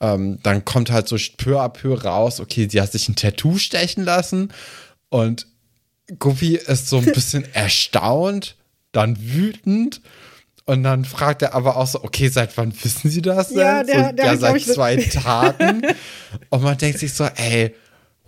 ähm, 0.00 0.38
dann 0.42 0.64
kommt 0.64 0.90
halt 0.90 1.06
so 1.06 1.16
peu 1.36 1.60
à 1.60 1.68
peu 1.68 1.94
raus, 1.94 2.40
okay, 2.40 2.66
sie 2.68 2.80
hat 2.80 2.90
sich 2.90 3.08
ein 3.08 3.16
Tattoo 3.16 3.58
stechen 3.58 4.04
lassen. 4.04 4.52
Und 5.10 5.46
Guppy 6.18 6.56
ist 6.56 6.88
so 6.88 6.98
ein 6.98 7.04
bisschen 7.04 7.44
erstaunt 7.54 8.56
dann 8.94 9.16
wütend. 9.20 10.00
Und 10.66 10.82
dann 10.82 11.04
fragt 11.04 11.42
er 11.42 11.54
aber 11.54 11.76
auch 11.76 11.86
so, 11.86 12.02
okay, 12.02 12.28
seit 12.28 12.56
wann 12.56 12.72
wissen 12.82 13.10
Sie 13.10 13.20
das 13.20 13.48
denn? 13.48 13.58
Ja, 13.58 13.84
der, 13.84 14.12
der 14.14 14.24
ja 14.24 14.36
seit 14.36 14.62
zwei 14.62 14.96
Tagen. 14.96 15.82
Und 16.48 16.62
man 16.62 16.78
denkt 16.78 16.98
sich 16.98 17.12
so, 17.12 17.24
ey, 17.24 17.74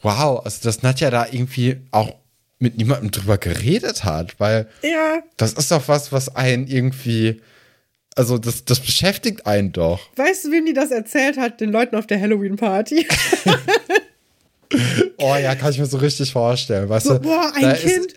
wow, 0.03 0.45
also 0.45 0.63
dass 0.63 0.83
Nadja 0.83 1.11
da 1.11 1.27
irgendwie 1.31 1.79
auch 1.93 2.15
mit 2.59 2.77
niemandem 2.77 3.11
drüber 3.11 3.39
geredet 3.39 4.05
hat, 4.05 4.39
weil 4.39 4.69
ja. 4.83 5.23
das 5.37 5.55
ist 5.55 5.71
doch 5.71 5.89
was, 5.89 6.13
was 6.13 6.35
einen 6.37 6.67
irgendwie, 6.67 7.41
also 8.15 8.39
das, 8.39 8.65
das 8.65 8.81
beschäftigt 8.81 9.47
einen 9.47 9.73
doch. 9.73 10.01
Weißt 10.17 10.45
du, 10.47 10.53
wem 10.53 10.67
die 10.67 10.73
das 10.73 10.91
erzählt 10.91 11.39
hat? 11.39 11.61
Den 11.61 11.71
Leuten 11.71 11.97
auf 11.97 12.07
der 12.07 12.21
Halloween-Party. 12.21 13.07
oh 15.19 15.37
ja, 15.37 15.55
kann 15.55 15.71
ich 15.71 15.79
mir 15.79 15.87
so 15.87 15.99
richtig 15.99 16.33
vorstellen. 16.33 16.89
Weißt 16.89 17.07
so, 17.07 17.15
du, 17.15 17.21
boah, 17.21 17.53
ein 17.55 17.75
Kind, 17.77 18.15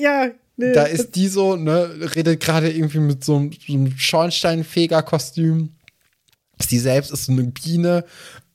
ja, 0.00 0.30
Nee, 0.60 0.72
da 0.72 0.82
ist 0.82 1.14
die 1.14 1.28
so, 1.28 1.54
ne, 1.54 1.88
redet 2.16 2.40
gerade 2.40 2.68
irgendwie 2.68 2.98
mit 2.98 3.24
so 3.24 3.36
einem, 3.36 3.52
so 3.52 3.72
einem 3.72 3.96
Schornsteinfeger-Kostüm. 3.96 5.68
Sie 6.58 6.78
selbst 6.80 7.12
ist 7.12 7.26
so 7.26 7.32
eine 7.32 7.44
Biene 7.44 8.04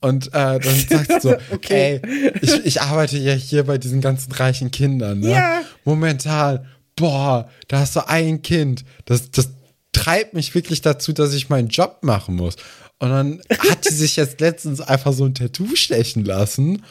und 0.02 0.26
äh, 0.28 0.60
dann 0.60 0.60
sagt 0.88 1.12
sie 1.12 1.20
so, 1.20 1.34
okay. 1.50 2.02
ey, 2.02 2.32
ich, 2.42 2.66
ich 2.66 2.82
arbeite 2.82 3.16
ja 3.16 3.32
hier 3.32 3.64
bei 3.64 3.78
diesen 3.78 4.02
ganzen 4.02 4.32
reichen 4.32 4.70
Kindern, 4.70 5.20
ne? 5.20 5.30
Ja. 5.30 5.62
Momentan, 5.86 6.66
boah, 6.94 7.48
da 7.68 7.78
hast 7.78 7.96
du 7.96 8.06
ein 8.06 8.42
Kind. 8.42 8.84
Das, 9.06 9.30
das 9.30 9.48
treibt 9.92 10.34
mich 10.34 10.54
wirklich 10.54 10.82
dazu, 10.82 11.14
dass 11.14 11.32
ich 11.32 11.48
meinen 11.48 11.68
Job 11.68 12.00
machen 12.02 12.36
muss. 12.36 12.56
Und 12.98 13.08
dann 13.08 13.42
hat 13.58 13.82
sie 13.82 13.94
sich 13.94 14.16
jetzt 14.16 14.40
letztens 14.42 14.82
einfach 14.82 15.14
so 15.14 15.24
ein 15.24 15.34
Tattoo 15.34 15.74
stechen 15.74 16.26
lassen 16.26 16.82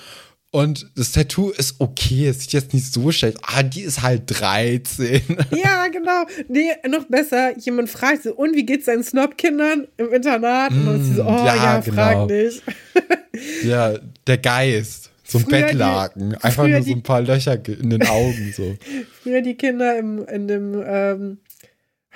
und 0.53 0.85
das 0.95 1.13
Tattoo 1.13 1.49
ist 1.49 1.77
okay, 1.79 2.27
es 2.27 2.41
sieht 2.41 2.53
jetzt 2.53 2.73
nicht 2.75 2.93
so 2.93 3.11
schlecht. 3.11 3.39
Ah, 3.41 3.63
die 3.63 3.81
ist 3.81 4.03
halt 4.03 4.23
13. 4.27 5.19
Ja, 5.51 5.87
genau. 5.87 6.25
Nee, 6.47 6.69
noch 6.87 7.05
besser, 7.05 7.57
jemand 7.57 7.89
fragt 7.89 8.21
so, 8.21 8.35
und 8.35 8.55
wie 8.55 8.63
geht's 8.63 8.85
deinen 8.85 9.03
Snob-Kindern 9.03 9.87
im 9.97 10.13
Internat? 10.13 10.69
Und 10.69 10.85
dann 10.85 11.01
ist 11.01 11.07
sie 11.07 11.15
so, 11.15 11.23
mm, 11.23 11.27
oh 11.27 11.45
ja, 11.45 11.55
ja 11.55 11.79
genau. 11.79 11.95
frag 11.95 12.29
nicht. 12.29 12.61
Ja, 13.63 13.95
der 14.27 14.37
Geist. 14.37 15.09
So 15.23 15.39
ein 15.39 15.45
früher 15.45 15.61
Bettlaken. 15.61 16.29
Die, 16.29 16.43
Einfach 16.43 16.67
nur 16.67 16.83
so 16.83 16.91
ein 16.91 17.01
paar 17.01 17.21
Löcher 17.21 17.59
in 17.67 17.89
den 17.89 18.05
Augen. 18.05 18.53
So. 18.55 18.77
Früher 19.23 19.41
die 19.41 19.55
Kinder 19.55 19.97
im, 19.97 20.23
in 20.27 20.47
dem 20.47 20.83
ähm, 20.85 21.37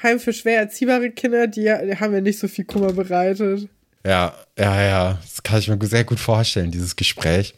Heim 0.04 0.20
für 0.20 0.32
schwer 0.32 0.60
erziehbare 0.60 1.10
Kinder, 1.10 1.48
die, 1.48 1.64
die 1.64 1.96
haben 1.96 2.14
ja 2.14 2.22
nicht 2.22 2.38
so 2.38 2.48
viel 2.48 2.66
Kummer 2.66 2.94
bereitet. 2.94 3.68
Ja, 4.06 4.36
ja, 4.60 4.82
ja. 4.84 5.20
Das 5.24 5.42
kann 5.42 5.58
ich 5.58 5.68
mir 5.68 5.80
sehr 5.88 6.04
gut 6.04 6.20
vorstellen, 6.20 6.70
dieses 6.70 6.96
Gespräch. 6.96 7.56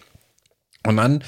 Und 0.85 0.97
dann 0.97 1.23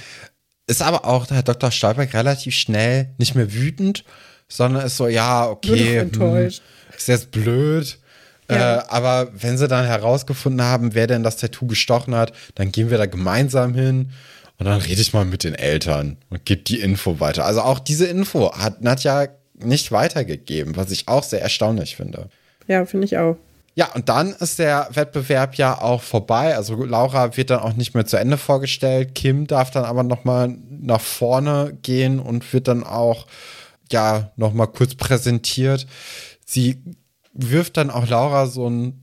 ist 0.67 0.81
aber 0.81 1.05
auch 1.05 1.25
der 1.27 1.37
Herr 1.37 1.43
Dr. 1.43 1.71
Stolberg 1.71 2.13
relativ 2.13 2.55
schnell 2.55 3.09
nicht 3.17 3.35
mehr 3.35 3.53
wütend, 3.53 4.05
sondern 4.47 4.85
ist 4.85 4.97
so, 4.97 5.07
ja, 5.07 5.47
okay, 5.47 6.01
hm, 6.01 6.45
ist 6.45 7.07
jetzt 7.07 7.31
blöd. 7.31 7.97
Ja. 8.49 8.79
Äh, 8.79 8.83
aber 8.87 9.29
wenn 9.33 9.57
sie 9.57 9.67
dann 9.67 9.85
herausgefunden 9.85 10.61
haben, 10.61 10.93
wer 10.93 11.07
denn 11.07 11.23
das 11.23 11.37
Tattoo 11.37 11.67
gestochen 11.67 12.15
hat, 12.15 12.33
dann 12.55 12.71
gehen 12.71 12.89
wir 12.89 12.97
da 12.97 13.05
gemeinsam 13.05 13.73
hin 13.73 14.11
und 14.57 14.65
dann 14.65 14.79
rede 14.79 15.01
ich 15.01 15.13
mal 15.13 15.25
mit 15.25 15.43
den 15.43 15.55
Eltern 15.55 16.17
und 16.29 16.45
gebe 16.45 16.61
die 16.61 16.79
Info 16.79 17.19
weiter. 17.19 17.45
Also 17.45 17.61
auch 17.61 17.79
diese 17.79 18.05
Info 18.05 18.53
hat 18.53 18.81
Nadja 18.81 19.29
nicht 19.55 19.91
weitergegeben, 19.91 20.75
was 20.75 20.91
ich 20.91 21.07
auch 21.07 21.23
sehr 21.23 21.41
erstaunlich 21.41 21.95
finde. 21.95 22.29
Ja, 22.67 22.85
finde 22.85 23.05
ich 23.05 23.17
auch. 23.17 23.37
Ja, 23.73 23.93
und 23.93 24.09
dann 24.09 24.33
ist 24.33 24.59
der 24.59 24.89
Wettbewerb 24.91 25.55
ja 25.55 25.79
auch 25.79 26.01
vorbei. 26.01 26.55
Also 26.55 26.75
Laura 26.83 27.37
wird 27.37 27.49
dann 27.49 27.61
auch 27.61 27.73
nicht 27.73 27.93
mehr 27.93 28.05
zu 28.05 28.17
Ende 28.17 28.37
vorgestellt. 28.37 29.15
Kim 29.15 29.47
darf 29.47 29.71
dann 29.71 29.85
aber 29.85 30.03
noch 30.03 30.25
mal 30.25 30.49
nach 30.69 30.99
vorne 30.99 31.77
gehen 31.81 32.19
und 32.19 32.51
wird 32.53 32.67
dann 32.67 32.83
auch 32.83 33.27
ja 33.89 34.31
noch 34.35 34.53
mal 34.53 34.67
kurz 34.67 34.95
präsentiert. 34.95 35.87
Sie 36.45 36.83
wirft 37.33 37.77
dann 37.77 37.91
auch 37.91 38.07
Laura 38.07 38.47
so 38.47 38.69
ein 38.69 38.97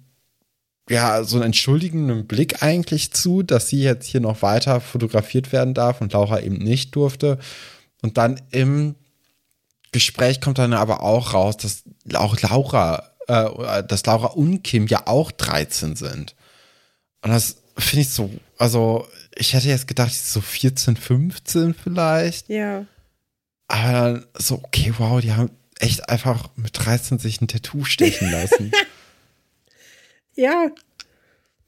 ja, 0.90 1.22
so 1.22 1.36
einen 1.36 1.46
entschuldigenden 1.46 2.26
Blick 2.26 2.62
eigentlich 2.62 3.12
zu, 3.12 3.42
dass 3.42 3.68
sie 3.68 3.82
jetzt 3.82 4.06
hier 4.06 4.20
noch 4.20 4.40
weiter 4.40 4.80
fotografiert 4.80 5.52
werden 5.52 5.74
darf 5.74 6.00
und 6.00 6.14
Laura 6.14 6.40
eben 6.40 6.56
nicht 6.56 6.96
durfte. 6.96 7.38
Und 8.00 8.16
dann 8.16 8.40
im 8.50 8.94
Gespräch 9.92 10.40
kommt 10.40 10.58
dann 10.58 10.72
aber 10.72 11.02
auch 11.02 11.34
raus, 11.34 11.56
dass 11.58 11.84
auch 12.14 12.40
Laura 12.40 13.07
äh, 13.28 13.84
dass 13.84 14.04
Laura 14.06 14.28
und 14.28 14.62
Kim 14.62 14.86
ja 14.86 15.06
auch 15.06 15.30
13 15.30 15.96
sind. 15.96 16.34
Und 17.22 17.30
das 17.30 17.58
finde 17.76 18.02
ich 18.02 18.10
so, 18.10 18.30
also 18.58 19.06
ich 19.34 19.54
hätte 19.54 19.68
jetzt 19.68 19.86
gedacht, 19.86 20.12
so 20.12 20.40
14, 20.40 20.96
15 20.96 21.74
vielleicht. 21.74 22.48
Ja. 22.48 22.86
Aber 23.68 23.92
dann 23.92 24.26
so, 24.34 24.56
okay, 24.64 24.92
wow, 24.98 25.20
die 25.20 25.32
haben 25.32 25.50
echt 25.78 26.08
einfach 26.08 26.48
mit 26.56 26.72
13 26.74 27.18
sich 27.18 27.40
ein 27.40 27.48
Tattoo 27.48 27.84
stechen 27.84 28.30
lassen. 28.32 28.72
ja, 30.34 30.70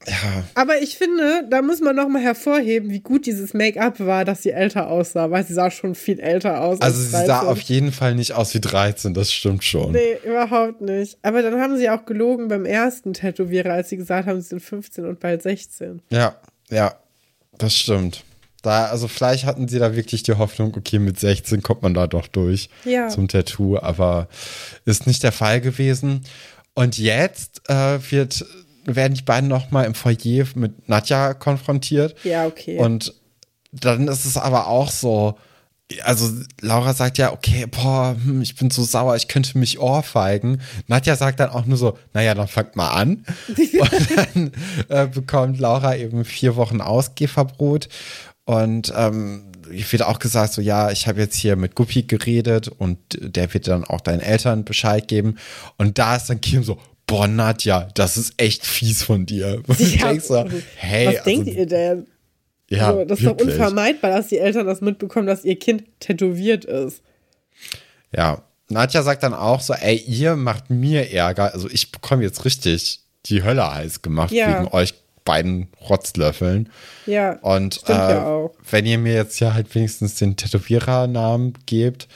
ja. 0.07 0.43
Aber 0.55 0.81
ich 0.81 0.97
finde, 0.97 1.47
da 1.49 1.61
muss 1.61 1.79
man 1.79 1.95
noch 1.95 2.07
mal 2.07 2.21
hervorheben, 2.21 2.89
wie 2.89 3.01
gut 3.01 3.25
dieses 3.25 3.53
Make-up 3.53 3.99
war, 3.99 4.25
dass 4.25 4.41
sie 4.41 4.49
älter 4.49 4.89
aussah, 4.89 5.29
weil 5.29 5.45
sie 5.45 5.53
sah 5.53 5.69
schon 5.69 5.93
viel 5.93 6.19
älter 6.19 6.61
aus. 6.61 6.81
Also 6.81 7.01
sie 7.01 7.25
sah 7.25 7.41
auf 7.41 7.61
jeden 7.61 7.91
Fall 7.91 8.15
nicht 8.15 8.33
aus 8.33 8.53
wie 8.53 8.61
13, 8.61 9.13
das 9.13 9.31
stimmt 9.31 9.63
schon. 9.63 9.91
Nee, 9.91 10.17
überhaupt 10.25 10.81
nicht. 10.81 11.17
Aber 11.21 11.41
dann 11.43 11.59
haben 11.59 11.77
sie 11.77 11.89
auch 11.89 12.05
gelogen 12.05 12.47
beim 12.47 12.65
ersten 12.65 13.13
Tätowierer, 13.13 13.73
als 13.73 13.89
sie 13.89 13.97
gesagt 13.97 14.27
haben, 14.27 14.41
sie 14.41 14.49
sind 14.49 14.61
15 14.61 15.05
und 15.05 15.19
bald 15.19 15.43
16. 15.43 16.01
Ja, 16.09 16.35
ja, 16.69 16.95
das 17.57 17.75
stimmt. 17.75 18.23
Da, 18.63 18.85
also 18.85 19.07
vielleicht 19.07 19.45
hatten 19.45 19.67
sie 19.67 19.79
da 19.79 19.95
wirklich 19.95 20.23
die 20.23 20.33
Hoffnung, 20.33 20.75
okay, 20.77 20.99
mit 20.99 21.19
16 21.19 21.63
kommt 21.63 21.81
man 21.81 21.93
da 21.93 22.07
doch 22.07 22.27
durch 22.27 22.69
ja. 22.85 23.09
zum 23.09 23.27
Tattoo, 23.27 23.77
aber 23.77 24.27
ist 24.85 25.07
nicht 25.07 25.23
der 25.23 25.31
Fall 25.31 25.61
gewesen. 25.61 26.21
Und 26.73 26.97
jetzt 26.97 27.67
äh, 27.69 27.99
wird 28.11 28.45
werden 28.85 29.13
die 29.13 29.21
beiden 29.21 29.49
noch 29.49 29.71
mal 29.71 29.83
im 29.83 29.93
Foyer 29.93 30.45
mit 30.55 30.87
Nadja 30.89 31.33
konfrontiert. 31.33 32.15
Ja, 32.23 32.45
okay. 32.45 32.77
Und 32.77 33.13
dann 33.71 34.07
ist 34.07 34.25
es 34.25 34.37
aber 34.37 34.67
auch 34.67 34.89
so, 34.89 35.37
also 36.03 36.29
Laura 36.61 36.93
sagt 36.93 37.17
ja, 37.17 37.33
okay, 37.33 37.65
boah, 37.65 38.15
hm, 38.23 38.41
ich 38.41 38.55
bin 38.55 38.69
so 38.69 38.83
sauer, 38.83 39.15
ich 39.15 39.27
könnte 39.27 39.57
mich 39.57 39.79
ohrfeigen. 39.79 40.61
Nadja 40.87 41.15
sagt 41.15 41.39
dann 41.39 41.49
auch 41.49 41.65
nur 41.65 41.77
so, 41.77 41.97
naja, 42.13 42.33
dann 42.33 42.47
fangt 42.47 42.75
mal 42.75 42.89
an. 42.89 43.25
und 43.57 44.17
dann 44.17 44.51
äh, 44.89 45.07
bekommt 45.07 45.59
Laura 45.59 45.95
eben 45.95 46.25
vier 46.25 46.55
Wochen 46.55 46.81
Ausgehverbot. 46.81 47.89
Und 48.45 48.91
ähm, 48.95 49.51
wird 49.71 50.03
auch 50.03 50.19
gesagt, 50.19 50.53
so 50.53 50.61
ja, 50.61 50.91
ich 50.91 51.07
habe 51.07 51.21
jetzt 51.21 51.35
hier 51.35 51.55
mit 51.55 51.75
Guppi 51.75 52.03
geredet 52.03 52.67
und 52.67 52.97
der 53.11 53.53
wird 53.53 53.67
dann 53.67 53.83
auch 53.85 54.01
deinen 54.01 54.19
Eltern 54.19 54.65
Bescheid 54.65 55.07
geben. 55.07 55.37
Und 55.77 55.97
da 55.97 56.15
ist 56.15 56.29
dann 56.29 56.41
Kim 56.41 56.63
so, 56.63 56.77
boah, 57.11 57.27
Nadja, 57.27 57.89
das 57.93 58.15
ist 58.15 58.33
echt 58.37 58.65
fies 58.65 59.03
von 59.03 59.25
dir. 59.25 59.61
Ja, 59.77 60.07
denkst 60.07 60.25
so, 60.25 60.45
hey, 60.77 61.07
was 61.07 61.15
also, 61.17 61.29
denkt 61.29 61.47
ihr 61.47 61.65
denn? 61.65 62.07
Ja, 62.69 62.87
also, 62.87 63.03
das 63.03 63.19
ist 63.19 63.25
wirklich. 63.25 63.47
doch 63.47 63.53
unvermeidbar, 63.53 64.11
dass 64.11 64.27
die 64.27 64.37
Eltern 64.37 64.65
das 64.65 64.79
mitbekommen, 64.79 65.27
dass 65.27 65.43
ihr 65.43 65.59
Kind 65.59 65.83
tätowiert 65.99 66.63
ist. 66.63 67.01
Ja, 68.15 68.43
Nadja 68.69 69.03
sagt 69.03 69.23
dann 69.23 69.33
auch 69.33 69.59
so, 69.59 69.73
ey, 69.73 69.97
ihr 69.97 70.37
macht 70.37 70.69
mir 70.69 71.11
Ärger. 71.11 71.53
Also 71.53 71.69
ich 71.69 71.91
bekomme 71.91 72.23
jetzt 72.23 72.45
richtig 72.45 73.01
die 73.25 73.43
Hölle 73.43 73.73
heiß 73.73 74.01
gemacht 74.01 74.31
ja. 74.31 74.61
wegen 74.61 74.73
euch 74.73 74.93
beiden 75.25 75.67
Rotzlöffeln. 75.89 76.69
Ja. 77.05 77.33
Und 77.41 77.83
äh, 77.87 77.91
ja 77.91 78.49
wenn 78.69 78.85
ihr 78.85 78.97
mir 78.97 79.13
jetzt 79.13 79.39
ja 79.41 79.53
halt 79.53 79.73
wenigstens 79.75 80.15
den 80.15 80.37
Tätowierernamen 80.37 81.53
gebt, 81.65 82.07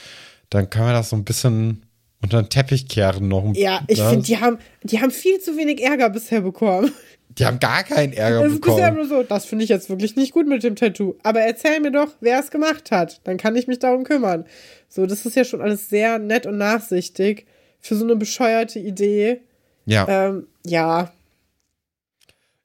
dann 0.49 0.69
können 0.69 0.87
wir 0.87 0.93
das 0.93 1.09
so 1.09 1.17
ein 1.17 1.25
bisschen 1.25 1.84
unter 2.25 2.43
den 2.43 2.49
Teppich 2.49 2.87
kehren 2.87 3.27
noch. 3.27 3.53
Ja, 3.55 3.81
ich 3.87 4.01
finde, 4.01 4.25
die 4.25 4.39
haben, 4.39 4.57
die 4.83 5.01
haben 5.01 5.11
viel 5.11 5.39
zu 5.39 5.57
wenig 5.57 5.81
Ärger 5.81 6.09
bisher 6.09 6.41
bekommen. 6.41 6.91
Die 7.29 7.45
haben 7.45 7.59
gar 7.59 7.83
keinen 7.83 8.13
Ärger 8.13 8.43
das 8.43 8.53
bekommen. 8.53 8.61
Das 8.61 8.69
ist 8.69 8.75
bisher 8.75 8.91
nur 8.91 9.07
so, 9.07 9.23
das 9.23 9.45
finde 9.45 9.63
ich 9.63 9.69
jetzt 9.69 9.89
wirklich 9.89 10.15
nicht 10.15 10.33
gut 10.33 10.47
mit 10.47 10.63
dem 10.63 10.75
Tattoo. 10.75 11.15
Aber 11.23 11.41
erzähl 11.41 11.79
mir 11.81 11.91
doch, 11.91 12.09
wer 12.21 12.39
es 12.39 12.49
gemacht 12.49 12.91
hat. 12.91 13.19
Dann 13.25 13.37
kann 13.37 13.55
ich 13.55 13.67
mich 13.67 13.79
darum 13.79 14.03
kümmern. 14.03 14.45
So, 14.87 15.05
das 15.05 15.25
ist 15.25 15.35
ja 15.35 15.43
schon 15.43 15.61
alles 15.61 15.89
sehr 15.89 16.17
nett 16.17 16.45
und 16.45 16.57
nachsichtig 16.57 17.45
für 17.81 17.95
so 17.95 18.05
eine 18.05 18.15
bescheuerte 18.15 18.79
Idee. 18.79 19.41
Ja. 19.85 20.07
Ähm, 20.07 20.47
ja. 20.65 21.11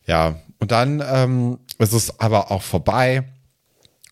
Ja, 0.07 0.41
und 0.61 0.71
dann 0.71 1.03
ähm, 1.07 1.59
ist 1.79 1.93
es 1.93 2.21
aber 2.21 2.51
auch 2.51 2.63
vorbei. 2.63 3.25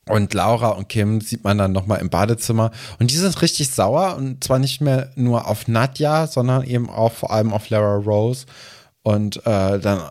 Und 0.09 0.35
Laura 0.35 0.71
und 0.71 0.89
Kim 0.89 1.21
sieht 1.21 1.45
man 1.45 1.59
dann 1.59 1.73
nochmal 1.73 2.01
im 2.01 2.11
Badezimmer. 2.11 2.71
Und 2.99 3.11
die 3.11 3.17
sind 3.17 3.41
richtig 3.43 3.71
sauer. 3.71 4.17
Und 4.17 4.43
zwar 4.45 4.59
nicht 4.59 4.81
mehr 4.81 5.11
nur 5.17 5.47
auf 5.47 5.69
Nadja, 5.69 6.27
sondern 6.27 6.65
eben 6.65 6.89
auch 6.89 7.13
vor 7.13 7.33
allem 7.33 7.53
auf 7.53 7.69
Lara 7.71 7.97
Rose. 7.97 8.47
Und 9.03 9.39
äh, 9.39 9.79
dann 9.79 10.03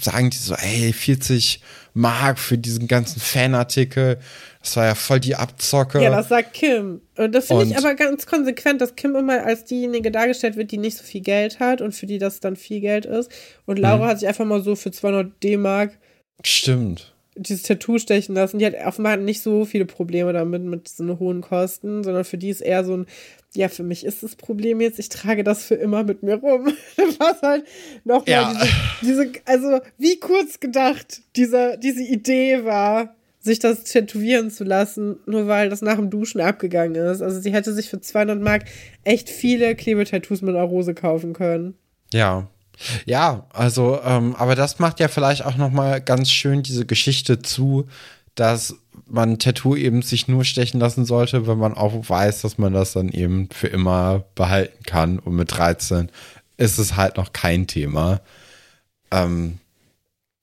sagen 0.00 0.30
die 0.30 0.36
so, 0.36 0.54
ey, 0.54 0.92
40 0.92 1.62
Mark 1.92 2.38
für 2.38 2.56
diesen 2.56 2.88
ganzen 2.88 3.20
Fanartikel. 3.20 4.18
Das 4.62 4.76
war 4.76 4.86
ja 4.86 4.94
voll 4.94 5.20
die 5.20 5.36
Abzocke. 5.36 6.02
Ja, 6.02 6.10
das 6.10 6.28
sagt 6.28 6.54
Kim. 6.54 7.00
Und 7.16 7.34
das 7.34 7.46
finde 7.46 7.66
ich 7.66 7.76
aber 7.76 7.94
ganz 7.94 8.26
konsequent, 8.26 8.80
dass 8.80 8.94
Kim 8.94 9.16
immer 9.16 9.44
als 9.44 9.64
diejenige 9.64 10.10
dargestellt 10.10 10.56
wird, 10.56 10.70
die 10.70 10.78
nicht 10.78 10.98
so 10.98 11.04
viel 11.04 11.22
Geld 11.22 11.60
hat 11.60 11.80
und 11.80 11.92
für 11.92 12.06
die 12.06 12.18
das 12.18 12.40
dann 12.40 12.56
viel 12.56 12.80
Geld 12.80 13.06
ist. 13.06 13.30
Und 13.66 13.78
Laura 13.78 14.04
mhm. 14.04 14.08
hat 14.10 14.20
sich 14.20 14.28
einfach 14.28 14.44
mal 14.44 14.62
so 14.62 14.76
für 14.76 14.90
200 14.90 15.42
D-Mark 15.42 15.98
Stimmt 16.44 17.12
dieses 17.42 17.62
Tattoo 17.62 17.98
stechen 17.98 18.34
lassen. 18.34 18.58
Die 18.58 18.66
hat 18.66 18.74
offenbar 18.84 19.16
nicht 19.16 19.42
so 19.42 19.64
viele 19.64 19.86
Probleme 19.86 20.32
damit, 20.32 20.62
mit 20.62 20.88
so 20.88 21.18
hohen 21.18 21.40
Kosten, 21.40 22.04
sondern 22.04 22.24
für 22.24 22.38
die 22.38 22.50
ist 22.50 22.60
eher 22.60 22.84
so 22.84 22.98
ein, 22.98 23.06
ja, 23.54 23.68
für 23.68 23.82
mich 23.82 24.04
ist 24.04 24.22
das 24.22 24.36
Problem 24.36 24.80
jetzt, 24.80 24.98
ich 24.98 25.08
trage 25.08 25.42
das 25.42 25.64
für 25.64 25.74
immer 25.74 26.04
mit 26.04 26.22
mir 26.22 26.36
rum. 26.36 26.66
Was 27.18 27.42
halt 27.42 27.64
nochmal 28.04 28.28
ja. 28.28 28.66
diese, 29.02 29.26
diese, 29.26 29.32
also 29.46 29.80
wie 29.98 30.18
kurz 30.20 30.60
gedacht 30.60 31.22
diese, 31.36 31.78
diese 31.82 32.02
Idee 32.02 32.64
war, 32.64 33.16
sich 33.40 33.58
das 33.58 33.84
tätowieren 33.84 34.50
zu 34.50 34.64
lassen, 34.64 35.16
nur 35.24 35.46
weil 35.48 35.70
das 35.70 35.80
nach 35.80 35.96
dem 35.96 36.10
Duschen 36.10 36.42
abgegangen 36.42 36.94
ist. 36.94 37.22
Also 37.22 37.40
sie 37.40 37.52
hätte 37.52 37.72
sich 37.72 37.88
für 37.88 38.00
200 38.00 38.38
Mark 38.40 38.64
echt 39.02 39.30
viele 39.30 39.74
Klebetattoos 39.74 40.42
mit 40.42 40.54
einer 40.54 40.64
Rose 40.64 40.94
kaufen 40.94 41.32
können. 41.32 41.74
Ja, 42.12 42.48
ja, 43.04 43.46
also, 43.52 44.00
ähm, 44.04 44.34
aber 44.36 44.54
das 44.54 44.78
macht 44.78 45.00
ja 45.00 45.08
vielleicht 45.08 45.44
auch 45.44 45.56
noch 45.56 45.70
mal 45.70 46.00
ganz 46.00 46.30
schön 46.30 46.62
diese 46.62 46.86
Geschichte 46.86 47.42
zu, 47.42 47.86
dass 48.34 48.76
man 49.06 49.38
Tattoo 49.38 49.76
eben 49.76 50.02
sich 50.02 50.28
nur 50.28 50.44
stechen 50.44 50.80
lassen 50.80 51.04
sollte, 51.04 51.46
wenn 51.46 51.58
man 51.58 51.74
auch 51.74 52.08
weiß, 52.08 52.42
dass 52.42 52.58
man 52.58 52.72
das 52.72 52.92
dann 52.92 53.08
eben 53.08 53.48
für 53.50 53.66
immer 53.66 54.24
behalten 54.34 54.82
kann. 54.84 55.18
Und 55.18 55.34
mit 55.34 55.56
13 55.56 56.10
ist 56.56 56.78
es 56.78 56.96
halt 56.96 57.16
noch 57.16 57.32
kein 57.32 57.66
Thema. 57.66 58.20
Ähm, 59.10 59.58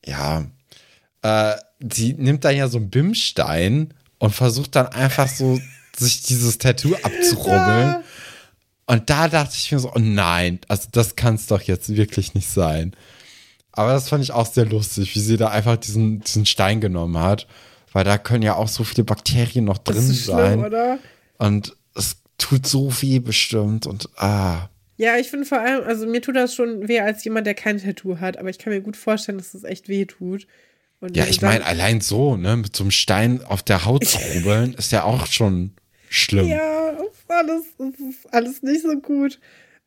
ja. 0.05 0.45
Äh, 1.21 1.55
sie 1.91 2.13
nimmt 2.13 2.43
dann 2.43 2.55
ja 2.55 2.67
so 2.67 2.77
einen 2.77 2.89
Bimstein 2.89 3.93
und 4.19 4.35
versucht 4.35 4.75
dann 4.75 4.87
einfach 4.87 5.27
so, 5.27 5.59
sich 5.99 6.23
dieses 6.23 6.57
Tattoo 6.57 6.95
abzurubbeln. 7.01 8.03
Und 8.87 9.09
da 9.09 9.27
dachte 9.27 9.53
ich 9.55 9.71
mir 9.71 9.79
so, 9.79 9.91
oh 9.93 9.99
nein, 9.99 10.59
also 10.67 10.87
das 10.91 11.15
kann 11.15 11.35
es 11.35 11.47
doch 11.47 11.61
jetzt 11.61 11.95
wirklich 11.95 12.33
nicht 12.33 12.49
sein. 12.49 12.95
Aber 13.73 13.93
das 13.93 14.09
fand 14.09 14.23
ich 14.23 14.31
auch 14.31 14.45
sehr 14.45 14.65
lustig, 14.65 15.13
wie 15.13 15.19
sie 15.19 15.37
da 15.37 15.49
einfach 15.49 15.77
diesen, 15.77 16.21
diesen 16.21 16.45
Stein 16.45 16.81
genommen 16.81 17.19
hat 17.19 17.47
weil 17.97 18.03
da 18.03 18.19
können 18.19 18.43
ja 18.43 18.53
auch 18.53 18.67
so 18.67 18.83
viele 18.83 19.03
Bakterien 19.03 19.65
noch 19.65 19.79
drin 19.79 19.95
das 19.95 20.09
ist 20.09 20.25
sein. 20.25 20.59
Schlimm, 20.59 20.65
oder? 20.65 20.99
Und 21.39 21.75
es 21.95 22.17
tut 22.37 22.67
so 22.67 22.91
weh 23.01 23.17
bestimmt 23.17 23.87
und 23.87 24.07
ah. 24.17 24.69
Ja, 24.97 25.17
ich 25.17 25.31
finde 25.31 25.47
vor 25.47 25.59
allem, 25.59 25.83
also 25.83 26.05
mir 26.05 26.21
tut 26.21 26.35
das 26.35 26.53
schon 26.53 26.87
weh 26.87 26.99
als 26.99 27.23
jemand, 27.23 27.47
der 27.47 27.55
kein 27.55 27.79
Tattoo 27.79 28.19
hat, 28.19 28.37
aber 28.37 28.51
ich 28.51 28.59
kann 28.59 28.71
mir 28.71 28.81
gut 28.81 28.97
vorstellen, 28.97 29.39
dass 29.39 29.47
es 29.47 29.61
das 29.61 29.63
echt 29.63 29.89
weh 29.89 30.05
tut. 30.05 30.45
Und 30.99 31.17
ja, 31.17 31.25
ich 31.25 31.41
meine, 31.41 31.65
allein 31.65 31.99
so, 31.99 32.37
ne, 32.37 32.55
mit 32.55 32.75
so 32.75 32.83
einem 32.83 32.91
Stein 32.91 33.43
auf 33.43 33.63
der 33.63 33.85
Haut 33.85 34.05
zu 34.05 34.19
rubbeln, 34.35 34.75
ist 34.75 34.91
ja 34.91 35.03
auch 35.03 35.25
schon 35.25 35.71
schlimm. 36.09 36.47
Ja, 36.47 36.97
alles, 37.27 37.63
alles 38.31 38.63
nicht 38.63 38.81
so 38.83 38.95
gut. 38.97 39.39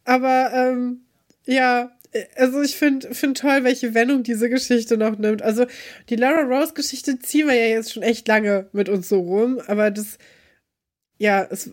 Aber 0.05 0.51
ähm, 0.55 1.03
ja, 1.47 1.91
also 2.37 2.61
ich 2.63 2.77
finde 2.77 3.15
find 3.15 3.39
toll, 3.39 3.65
welche 3.65 3.95
Wendung 3.95 4.23
diese 4.23 4.49
Geschichte 4.49 4.97
noch 4.97 5.17
nimmt. 5.19 5.43
Also 5.43 5.67
die 6.09 6.17
Lara 6.17 6.43
Rose 6.43 6.75
Geschichte 6.75 7.19
ziehen 7.19 7.47
wir 7.47 7.55
ja 7.55 7.67
jetzt 7.77 7.93
schon 7.93 8.03
echt 8.03 8.27
lange 8.29 8.69
mit 8.73 8.89
uns 8.89 9.09
so 9.09 9.21
rum, 9.21 9.61
aber 9.67 9.91
das, 9.91 10.19
ja, 11.19 11.47
es 11.51 11.71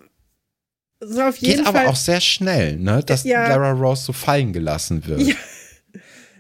so 1.00 1.22
auf 1.22 1.38
jeden 1.38 1.58
Geht 1.58 1.68
Fall. 1.68 1.82
aber 1.82 1.90
auch 1.92 1.96
sehr 1.96 2.22
schnell, 2.22 2.76
ne, 2.78 3.04
dass 3.06 3.24
ja, 3.24 3.48
Lara 3.48 3.72
Rose 3.72 4.04
so 4.04 4.14
fallen 4.14 4.54
gelassen 4.54 5.06
wird. 5.06 5.22
Ja. 5.22 5.36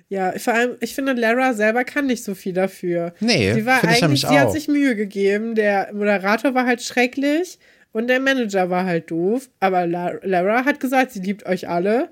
Ja, 0.09 0.31
vor 0.39 0.53
allem, 0.53 0.77
ich 0.79 0.95
finde, 0.95 1.11
Lara 1.11 1.53
selber 1.53 1.83
kann 1.83 2.05
nicht 2.05 2.23
so 2.23 2.33
viel 2.33 2.53
dafür. 2.53 3.13
Nee, 3.19 3.53
sie 3.53 3.65
war 3.65 3.83
eigentlich, 3.83 4.21
sie 4.21 4.27
auch. 4.27 4.37
hat 4.37 4.53
sich 4.53 4.69
Mühe 4.69 4.95
gegeben. 4.95 5.53
Der 5.53 5.89
Moderator 5.91 6.53
war 6.53 6.65
halt 6.65 6.81
schrecklich 6.81 7.59
und 7.97 8.05
der 8.05 8.19
Manager 8.19 8.69
war 8.69 8.85
halt 8.85 9.09
doof. 9.09 9.49
Aber 9.59 9.87
Lara 9.87 10.65
hat 10.65 10.79
gesagt, 10.79 11.13
sie 11.13 11.19
liebt 11.19 11.47
euch 11.47 11.67
alle. 11.67 12.09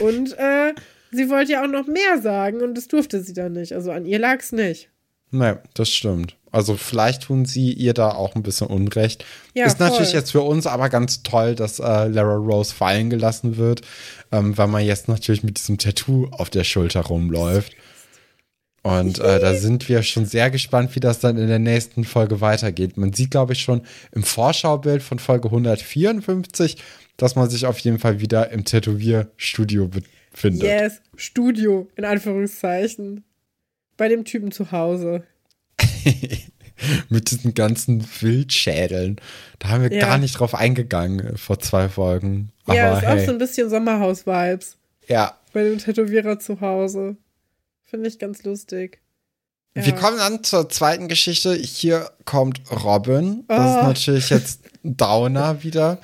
Und 0.00 0.32
äh, 0.38 0.72
sie 1.12 1.28
wollte 1.28 1.52
ja 1.52 1.62
auch 1.62 1.68
noch 1.68 1.86
mehr 1.86 2.22
sagen 2.22 2.62
und 2.62 2.74
das 2.74 2.88
durfte 2.88 3.20
sie 3.20 3.34
dann 3.34 3.52
nicht. 3.52 3.74
Also 3.74 3.92
an 3.92 4.06
ihr 4.06 4.18
lag 4.18 4.40
es 4.40 4.52
nicht. 4.52 4.88
Nee, 5.30 5.52
das 5.74 5.90
stimmt. 5.90 6.36
Also 6.52 6.74
vielleicht 6.76 7.24
tun 7.24 7.44
sie 7.44 7.74
ihr 7.74 7.92
da 7.92 8.12
auch 8.12 8.34
ein 8.34 8.42
bisschen 8.42 8.68
Unrecht. 8.68 9.26
Ja, 9.52 9.66
ist 9.66 9.76
voll. 9.76 9.90
natürlich 9.90 10.14
jetzt 10.14 10.32
für 10.32 10.40
uns 10.40 10.66
aber 10.66 10.88
ganz 10.88 11.22
toll, 11.22 11.54
dass 11.54 11.80
äh, 11.80 12.08
Lara 12.08 12.36
Rose 12.36 12.74
fallen 12.74 13.10
gelassen 13.10 13.58
wird, 13.58 13.82
ähm, 14.32 14.56
weil 14.56 14.68
man 14.68 14.86
jetzt 14.86 15.06
natürlich 15.06 15.42
mit 15.42 15.58
diesem 15.58 15.76
Tattoo 15.76 16.28
auf 16.30 16.48
der 16.48 16.64
Schulter 16.64 17.02
rumläuft. 17.02 17.74
Und 18.86 19.18
äh, 19.18 19.40
da 19.40 19.54
sind 19.54 19.88
wir 19.88 20.02
schon 20.02 20.26
sehr 20.26 20.50
gespannt, 20.50 20.94
wie 20.94 21.00
das 21.00 21.18
dann 21.18 21.38
in 21.38 21.48
der 21.48 21.58
nächsten 21.58 22.04
Folge 22.04 22.40
weitergeht. 22.40 22.96
Man 22.96 23.12
sieht, 23.12 23.32
glaube 23.32 23.54
ich, 23.54 23.60
schon 23.60 23.82
im 24.12 24.22
Vorschaubild 24.22 25.02
von 25.02 25.18
Folge 25.18 25.48
154, 25.48 26.76
dass 27.16 27.34
man 27.34 27.50
sich 27.50 27.66
auf 27.66 27.78
jeden 27.80 27.98
Fall 27.98 28.20
wieder 28.20 28.50
im 28.50 28.64
Tätowierstudio 28.64 29.88
befindet 29.88 30.16
findet. 30.36 30.68
Yes, 30.68 31.00
Studio, 31.16 31.88
in 31.96 32.04
Anführungszeichen. 32.04 33.24
Bei 33.96 34.08
dem 34.08 34.24
Typen 34.24 34.52
zu 34.52 34.70
Hause. 34.72 35.24
Mit 37.08 37.30
diesen 37.30 37.54
ganzen 37.54 38.06
Wildschädeln. 38.20 39.16
Da 39.58 39.68
haben 39.68 39.82
wir 39.82 39.92
ja. 39.92 40.06
gar 40.06 40.18
nicht 40.18 40.38
drauf 40.38 40.54
eingegangen 40.54 41.38
vor 41.38 41.58
zwei 41.58 41.88
Folgen. 41.88 42.52
Aber 42.66 42.76
ja, 42.76 42.98
ist 42.98 43.06
hey. 43.06 43.22
auch 43.22 43.24
so 43.24 43.32
ein 43.32 43.38
bisschen 43.38 43.70
Sommerhaus-Vibes. 43.70 44.76
Ja. 45.08 45.38
Bei 45.54 45.64
dem 45.64 45.78
Tätowierer 45.78 46.38
zu 46.38 46.60
Hause. 46.60 47.16
Finde 47.86 48.08
ich 48.08 48.18
ganz 48.18 48.42
lustig. 48.42 49.00
Ja. 49.74 49.86
Wir 49.86 49.94
kommen 49.94 50.18
dann 50.18 50.42
zur 50.42 50.68
zweiten 50.68 51.08
Geschichte. 51.08 51.54
Hier 51.54 52.10
kommt 52.24 52.60
Robin. 52.70 53.44
Das 53.48 53.58
oh. 53.58 53.78
ist 53.78 53.86
natürlich 53.86 54.30
jetzt 54.30 54.60
Downer 54.82 55.62
wieder. 55.62 55.98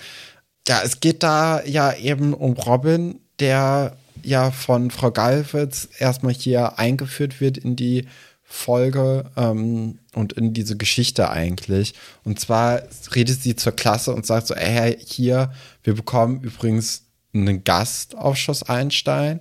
Ja, 0.68 0.82
es 0.84 1.00
geht 1.00 1.22
da 1.22 1.62
ja 1.64 1.92
eben 1.94 2.34
um 2.34 2.52
Robin, 2.52 3.20
der 3.40 3.96
ja 4.22 4.50
von 4.52 4.90
Frau 4.90 5.10
Galwitz 5.10 5.88
erstmal 5.98 6.34
hier 6.34 6.78
eingeführt 6.78 7.40
wird 7.40 7.58
in 7.58 7.74
die 7.74 8.06
Folge 8.44 9.30
ähm, 9.36 9.98
und 10.14 10.34
in 10.34 10.52
diese 10.52 10.76
Geschichte 10.76 11.30
eigentlich. 11.30 11.94
Und 12.22 12.38
zwar 12.38 12.82
redet 13.14 13.42
sie 13.42 13.56
zur 13.56 13.72
Klasse 13.72 14.14
und 14.14 14.26
sagt 14.26 14.46
so, 14.46 14.54
ey, 14.54 14.96
hier, 15.04 15.52
wir 15.82 15.94
bekommen 15.94 16.42
übrigens 16.42 17.06
einen 17.34 17.64
Gast 17.64 18.14
auf 18.14 18.36
Schloss 18.36 18.62
Einstein. 18.62 19.40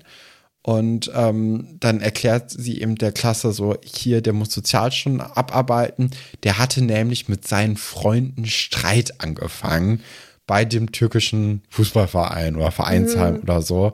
Und 0.63 1.11
ähm, 1.15 1.77
dann 1.79 2.01
erklärt 2.01 2.51
sie 2.51 2.81
eben 2.81 2.95
der 2.95 3.11
Klasse 3.11 3.51
so, 3.51 3.77
hier, 3.83 4.21
der 4.21 4.33
muss 4.33 4.51
Sozialstunden 4.51 5.21
abarbeiten. 5.21 6.11
Der 6.43 6.59
hatte 6.59 6.83
nämlich 6.83 7.27
mit 7.27 7.47
seinen 7.47 7.77
Freunden 7.77 8.45
Streit 8.45 9.19
angefangen 9.21 10.01
bei 10.45 10.65
dem 10.65 10.91
türkischen 10.91 11.63
Fußballverein 11.69 12.55
oder 12.55 12.71
Vereinsheim 12.71 13.35
mhm. 13.35 13.41
oder 13.41 13.61
so. 13.61 13.93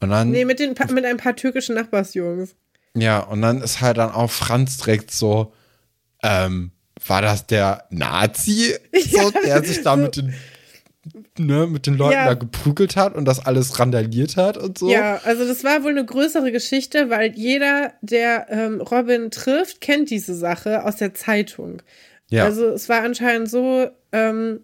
Und 0.00 0.10
dann, 0.10 0.30
nee, 0.30 0.44
mit, 0.44 0.60
den, 0.60 0.74
mit 0.92 1.04
ein 1.04 1.16
paar 1.16 1.34
türkischen 1.34 1.74
Nachbarsjungs. 1.74 2.54
Ja, 2.96 3.18
und 3.20 3.42
dann 3.42 3.60
ist 3.60 3.80
halt 3.80 3.96
dann 3.96 4.12
auch 4.12 4.30
Franz 4.30 4.76
direkt 4.76 5.10
so, 5.10 5.52
ähm, 6.22 6.70
war 7.06 7.22
das 7.22 7.46
der 7.46 7.86
Nazi, 7.90 8.74
ja, 8.92 9.24
so, 9.24 9.30
der 9.44 9.64
sich 9.64 9.82
da 9.82 9.96
so. 9.96 10.02
mit 10.02 10.16
den 10.16 10.34
Ne, 11.36 11.66
mit 11.66 11.86
den 11.88 11.94
Leuten 11.94 12.12
ja. 12.12 12.26
da 12.26 12.34
geprügelt 12.34 12.94
hat 12.94 13.16
und 13.16 13.24
das 13.24 13.44
alles 13.44 13.80
randaliert 13.80 14.36
hat 14.36 14.56
und 14.56 14.78
so. 14.78 14.88
Ja, 14.88 15.20
also 15.24 15.44
das 15.44 15.64
war 15.64 15.82
wohl 15.82 15.90
eine 15.90 16.04
größere 16.04 16.52
Geschichte, 16.52 17.10
weil 17.10 17.32
jeder, 17.34 17.92
der 18.02 18.46
ähm, 18.50 18.80
Robin 18.80 19.32
trifft, 19.32 19.80
kennt 19.80 20.10
diese 20.10 20.34
Sache 20.34 20.84
aus 20.84 20.94
der 20.94 21.12
Zeitung. 21.14 21.82
Ja. 22.30 22.44
Also 22.44 22.68
es 22.68 22.88
war 22.88 23.02
anscheinend 23.02 23.50
so, 23.50 23.88
ähm, 24.12 24.60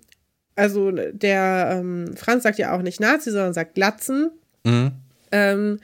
also 0.54 0.92
der 0.92 1.78
ähm, 1.80 2.16
Franz 2.16 2.44
sagt 2.44 2.58
ja 2.58 2.72
auch 2.72 2.82
nicht 2.82 3.00
Nazi, 3.00 3.32
sondern 3.32 3.52
sagt 3.52 3.74
Glatzen. 3.74 4.30
Mhm. 4.62 4.92
Ähm, 5.32 5.80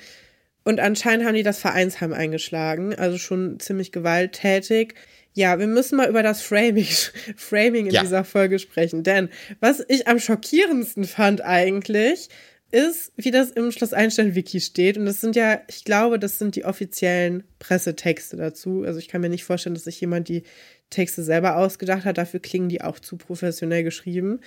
und 0.63 0.79
anscheinend 0.79 1.27
haben 1.27 1.35
die 1.35 1.43
das 1.43 1.59
Vereinsheim 1.59 2.13
eingeschlagen, 2.13 2.95
also 2.95 3.19
schon 3.19 3.59
ziemlich 3.59 3.91
gewalttätig. 3.91 4.95
Ja, 5.37 5.59
wir 5.59 5.67
müssen 5.67 5.99
mal 5.99 6.09
über 6.09 6.23
das 6.23 6.41
Framing, 6.41 6.89
Framing 7.37 7.87
in 7.87 7.93
ja. 7.93 8.01
dieser 8.01 8.25
Folge 8.25 8.59
sprechen. 8.59 9.03
Denn 9.03 9.29
was 9.61 9.85
ich 9.87 10.09
am 10.09 10.19
schockierendsten 10.19 11.05
fand 11.05 11.43
eigentlich, 11.43 12.31
ist, 12.71 13.13
wie 13.17 13.31
das 13.31 13.51
im 13.51 13.71
Schloss 13.71 13.93
Einstein-Wiki 13.93 14.61
steht. 14.61 14.97
Und 14.97 15.05
das 15.05 15.21
sind 15.21 15.37
ja, 15.37 15.61
ich 15.69 15.85
glaube, 15.85 16.19
das 16.19 16.39
sind 16.39 16.57
die 16.57 16.65
offiziellen 16.65 17.45
Pressetexte 17.59 18.39
dazu. 18.39 18.85
Also 18.87 18.99
ich 18.99 19.09
kann 19.09 19.21
mir 19.21 19.29
nicht 19.29 19.45
vorstellen, 19.45 19.75
dass 19.75 19.85
sich 19.85 20.01
jemand 20.01 20.29
die 20.29 20.43
Texte 20.89 21.23
selber 21.23 21.57
ausgedacht 21.57 22.07
hat. 22.07 22.17
Dafür 22.17 22.41
klingen 22.41 22.71
die 22.71 22.81
auch 22.81 22.99
zu 22.99 23.19
professionell 23.19 23.85
geschrieben. 23.85 24.41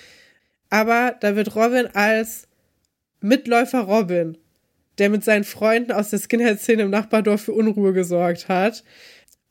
Aber 0.72 1.16
da 1.22 1.36
wird 1.36 1.56
Robin 1.56 1.86
als 1.94 2.48
Mitläufer 3.22 3.82
Robin 3.82 4.40
der 4.98 5.10
mit 5.10 5.24
seinen 5.24 5.46
Freunden 5.46 5.94
aus 5.94 6.10
der 6.10 6.20
Skinhead-Szene 6.20 6.82
im 6.82 6.90
Nachbardorf 6.90 7.44
für 7.44 7.54
Unruhe 7.54 7.94
gesorgt 7.94 8.50
hat. 8.50 8.84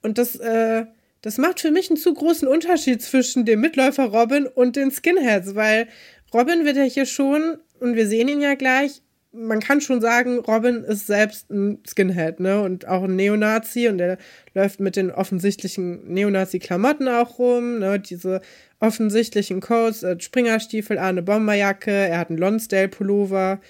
Und 0.02 0.18
das, 0.18 0.36
äh, 0.36 0.84
das 1.22 1.38
macht 1.38 1.60
für 1.60 1.70
mich 1.70 1.90
einen 1.90 1.96
zu 1.96 2.14
großen 2.14 2.46
Unterschied 2.46 3.02
zwischen 3.02 3.44
dem 3.44 3.60
Mitläufer 3.60 4.04
Robin 4.04 4.46
und 4.46 4.76
den 4.76 4.90
Skinheads, 4.90 5.54
weil 5.54 5.88
Robin 6.32 6.64
wird 6.64 6.76
ja 6.76 6.84
hier 6.84 7.06
schon, 7.06 7.58
und 7.80 7.96
wir 7.96 8.06
sehen 8.06 8.28
ihn 8.28 8.40
ja 8.40 8.54
gleich, 8.54 9.02
man 9.32 9.60
kann 9.60 9.80
schon 9.80 10.00
sagen, 10.00 10.38
Robin 10.38 10.84
ist 10.84 11.06
selbst 11.06 11.50
ein 11.50 11.82
Skinhead, 11.86 12.40
ne? 12.40 12.62
Und 12.62 12.88
auch 12.88 13.04
ein 13.04 13.16
Neonazi 13.16 13.88
und 13.88 14.00
er 14.00 14.16
läuft 14.54 14.80
mit 14.80 14.96
den 14.96 15.10
offensichtlichen 15.10 16.12
Neonazi-Klamotten 16.12 17.08
auch 17.08 17.38
rum, 17.38 17.78
ne? 17.78 18.00
Diese 18.00 18.40
offensichtlichen 18.80 19.60
Codes, 19.60 20.02
äh, 20.02 20.18
Springerstiefel, 20.18 20.98
eine 20.98 21.22
Bomberjacke, 21.22 21.90
er 21.90 22.18
hat 22.18 22.30
einen 22.30 22.38
Lonsdale-Pullover. 22.38 23.60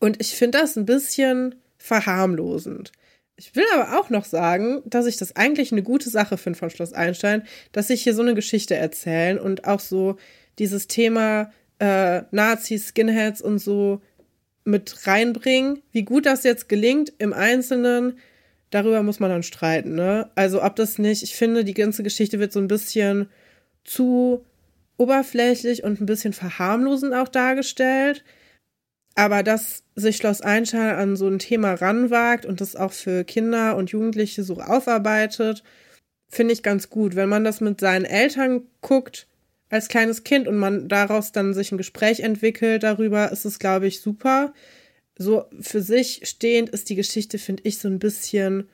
Und 0.00 0.20
ich 0.20 0.34
finde 0.34 0.58
das 0.58 0.76
ein 0.76 0.86
bisschen 0.86 1.54
verharmlosend. 1.78 2.92
Ich 3.36 3.54
will 3.54 3.64
aber 3.74 3.98
auch 3.98 4.08
noch 4.08 4.24
sagen, 4.24 4.82
dass 4.86 5.06
ich 5.06 5.18
das 5.18 5.36
eigentlich 5.36 5.70
eine 5.70 5.82
gute 5.82 6.08
Sache 6.08 6.38
finde 6.38 6.58
von 6.58 6.70
Schloss 6.70 6.94
Einstein, 6.94 7.42
dass 7.72 7.88
sich 7.88 8.02
hier 8.02 8.14
so 8.14 8.22
eine 8.22 8.34
Geschichte 8.34 8.74
erzählen 8.74 9.38
und 9.38 9.66
auch 9.66 9.80
so 9.80 10.16
dieses 10.58 10.86
Thema 10.86 11.52
äh, 11.78 12.22
Nazis, 12.30 12.88
Skinheads 12.88 13.42
und 13.42 13.58
so 13.58 14.00
mit 14.64 15.06
reinbringen. 15.06 15.82
Wie 15.92 16.02
gut 16.02 16.24
das 16.24 16.44
jetzt 16.44 16.68
gelingt 16.68 17.12
im 17.18 17.34
Einzelnen, 17.34 18.18
darüber 18.70 19.02
muss 19.02 19.20
man 19.20 19.30
dann 19.30 19.42
streiten. 19.42 19.94
Ne? 19.94 20.30
Also 20.34 20.62
ob 20.62 20.76
das 20.76 20.98
nicht, 20.98 21.22
ich 21.22 21.36
finde, 21.36 21.64
die 21.64 21.74
ganze 21.74 22.02
Geschichte 22.02 22.38
wird 22.38 22.52
so 22.52 22.58
ein 22.58 22.68
bisschen 22.68 23.28
zu 23.84 24.44
oberflächlich 24.96 25.84
und 25.84 26.00
ein 26.00 26.06
bisschen 26.06 26.32
verharmlosend 26.32 27.14
auch 27.14 27.28
dargestellt. 27.28 28.24
Aber 29.16 29.42
dass 29.42 29.82
sich 29.94 30.18
Schloss 30.18 30.42
Einstein 30.42 30.94
an 30.94 31.16
so 31.16 31.26
ein 31.26 31.38
Thema 31.38 31.72
ranwagt 31.72 32.44
und 32.44 32.60
das 32.60 32.76
auch 32.76 32.92
für 32.92 33.24
Kinder 33.24 33.76
und 33.76 33.90
Jugendliche 33.90 34.42
so 34.42 34.60
aufarbeitet, 34.60 35.64
finde 36.28 36.52
ich 36.52 36.62
ganz 36.62 36.90
gut. 36.90 37.16
Wenn 37.16 37.30
man 37.30 37.42
das 37.42 37.62
mit 37.62 37.80
seinen 37.80 38.04
Eltern 38.04 38.66
guckt 38.82 39.26
als 39.70 39.88
kleines 39.88 40.22
Kind 40.22 40.46
und 40.46 40.58
man 40.58 40.88
daraus 40.88 41.32
dann 41.32 41.54
sich 41.54 41.72
ein 41.72 41.78
Gespräch 41.78 42.20
entwickelt 42.20 42.82
darüber, 42.82 43.32
ist 43.32 43.46
es, 43.46 43.58
glaube 43.58 43.86
ich, 43.86 44.02
super. 44.02 44.52
So 45.18 45.46
für 45.60 45.80
sich 45.80 46.20
stehend 46.24 46.68
ist 46.68 46.90
die 46.90 46.94
Geschichte, 46.94 47.38
finde 47.38 47.62
ich, 47.64 47.78
so 47.78 47.88
ein 47.88 47.98
bisschen 47.98 48.68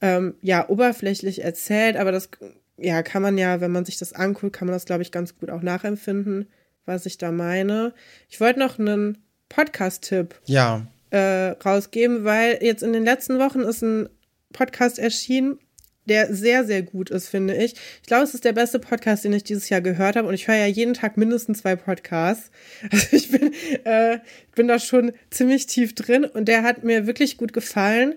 ähm, 0.00 0.34
ja 0.40 0.68
oberflächlich 0.68 1.44
erzählt, 1.44 1.96
aber 1.96 2.10
das 2.10 2.30
ja 2.78 3.02
kann 3.02 3.22
man 3.22 3.36
ja, 3.36 3.60
wenn 3.60 3.70
man 3.70 3.84
sich 3.84 3.98
das 3.98 4.14
anguckt, 4.14 4.54
kann 4.54 4.66
man 4.66 4.74
das, 4.74 4.86
glaube 4.86 5.02
ich, 5.02 5.12
ganz 5.12 5.36
gut 5.36 5.50
auch 5.50 5.62
nachempfinden, 5.62 6.48
was 6.86 7.04
ich 7.04 7.18
da 7.18 7.30
meine. 7.32 7.92
Ich 8.30 8.40
wollte 8.40 8.58
noch 8.60 8.78
einen 8.78 9.23
Podcast-Tipp 9.54 10.34
Ja. 10.46 10.86
äh, 11.10 11.50
rausgeben, 11.64 12.24
weil 12.24 12.58
jetzt 12.62 12.82
in 12.82 12.92
den 12.92 13.04
letzten 13.04 13.38
Wochen 13.38 13.60
ist 13.60 13.82
ein 13.82 14.08
Podcast 14.52 14.98
erschienen, 14.98 15.58
der 16.06 16.34
sehr, 16.34 16.64
sehr 16.64 16.82
gut 16.82 17.08
ist, 17.10 17.28
finde 17.28 17.54
ich. 17.56 17.74
Ich 18.02 18.06
glaube, 18.08 18.24
es 18.24 18.34
ist 18.34 18.44
der 18.44 18.52
beste 18.52 18.78
Podcast, 18.78 19.24
den 19.24 19.32
ich 19.32 19.42
dieses 19.44 19.68
Jahr 19.70 19.80
gehört 19.80 20.16
habe. 20.16 20.28
Und 20.28 20.34
ich 20.34 20.48
höre 20.48 20.56
ja 20.56 20.66
jeden 20.66 20.92
Tag 20.92 21.16
mindestens 21.16 21.60
zwei 21.60 21.76
Podcasts. 21.76 22.50
Also 22.90 23.06
ich 23.16 23.30
bin, 23.30 23.54
äh, 23.84 24.18
bin 24.54 24.68
da 24.68 24.78
schon 24.78 25.12
ziemlich 25.30 25.66
tief 25.66 25.94
drin 25.94 26.24
und 26.24 26.46
der 26.46 26.62
hat 26.62 26.84
mir 26.84 27.06
wirklich 27.06 27.36
gut 27.38 27.52
gefallen. 27.54 28.14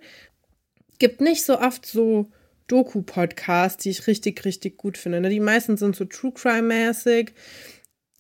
Gibt 1.00 1.22
nicht 1.22 1.46
so 1.46 1.60
oft 1.60 1.86
so 1.86 2.30
Doku-Podcasts, 2.68 3.84
die 3.84 3.92
ich 3.92 4.08
richtig, 4.08 4.44
richtig 4.44 4.76
gut 4.78 4.98
finde. 4.98 5.22
Ne? 5.22 5.30
Die 5.30 5.40
meisten 5.40 5.78
sind 5.78 5.96
so 5.96 6.04
True 6.06 6.34
Crime-mäßig. 6.34 7.32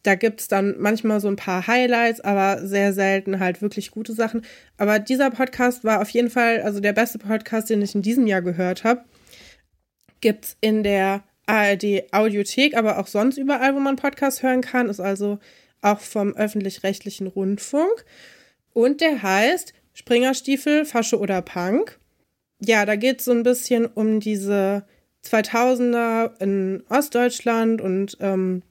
Da 0.07 0.15
gibt 0.15 0.39
es 0.39 0.47
dann 0.47 0.75
manchmal 0.79 1.19
so 1.19 1.27
ein 1.27 1.35
paar 1.35 1.67
Highlights, 1.67 2.21
aber 2.21 2.65
sehr 2.65 2.93
selten 2.93 3.41
halt 3.41 3.61
wirklich 3.61 3.91
gute 3.91 4.13
Sachen. 4.13 4.41
Aber 4.77 4.99
dieser 4.99 5.29
Podcast 5.31 5.83
war 5.83 6.01
auf 6.01 6.09
jeden 6.11 6.29
Fall, 6.29 6.61
also 6.61 6.79
der 6.79 6.93
beste 6.93 7.19
Podcast, 7.19 7.69
den 7.69 7.81
ich 7.81 7.93
in 7.93 8.03
diesem 8.03 8.25
Jahr 8.25 8.41
gehört 8.41 8.85
habe. 8.85 9.03
Gibt 10.21 10.45
es 10.45 10.57
in 10.61 10.83
der 10.83 11.25
ARD 11.45 12.13
Audiothek, 12.13 12.77
aber 12.77 12.99
auch 12.99 13.07
sonst 13.07 13.37
überall, 13.37 13.75
wo 13.75 13.79
man 13.81 13.97
Podcasts 13.97 14.41
hören 14.41 14.61
kann. 14.61 14.87
Ist 14.87 15.01
also 15.01 15.39
auch 15.81 15.99
vom 15.99 16.33
öffentlich-rechtlichen 16.37 17.27
Rundfunk. 17.27 18.05
Und 18.71 19.01
der 19.01 19.21
heißt 19.21 19.73
Springerstiefel, 19.93 20.85
Fasche 20.85 21.19
oder 21.19 21.41
Punk. 21.41 21.99
Ja, 22.61 22.85
da 22.85 22.95
geht 22.95 23.19
es 23.19 23.25
so 23.25 23.33
ein 23.33 23.43
bisschen 23.43 23.85
um 23.85 24.21
diese 24.21 24.85
2000er 25.25 26.41
in 26.41 26.85
Ostdeutschland 26.87 27.81
und 27.81 28.15
ähm, 28.21 28.63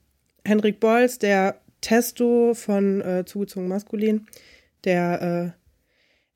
Henrik 0.47 0.81
Bolz, 0.81 1.19
der 1.19 1.61
Testo 1.81 2.55
von 2.55 3.01
äh, 3.01 3.25
Zugezogen 3.25 3.69
Maskulin, 3.69 4.27
der, 4.85 5.55
äh, 5.57 5.61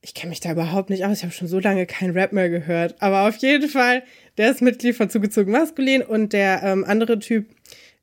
ich 0.02 0.14
kenne 0.14 0.30
mich 0.30 0.40
da 0.40 0.52
überhaupt 0.52 0.90
nicht 0.90 1.04
aus, 1.04 1.18
ich 1.18 1.22
habe 1.22 1.32
schon 1.32 1.48
so 1.48 1.58
lange 1.58 1.86
kein 1.86 2.10
Rap 2.10 2.32
mehr 2.32 2.50
gehört, 2.50 2.96
aber 3.00 3.28
auf 3.28 3.36
jeden 3.36 3.68
Fall, 3.68 4.02
der 4.38 4.50
ist 4.50 4.62
Mitglied 4.62 4.96
von 4.96 5.10
Zugezogen 5.10 5.52
Maskulin 5.52 6.02
und 6.02 6.32
der 6.32 6.62
ähm, 6.62 6.84
andere 6.84 7.18
Typ, 7.18 7.46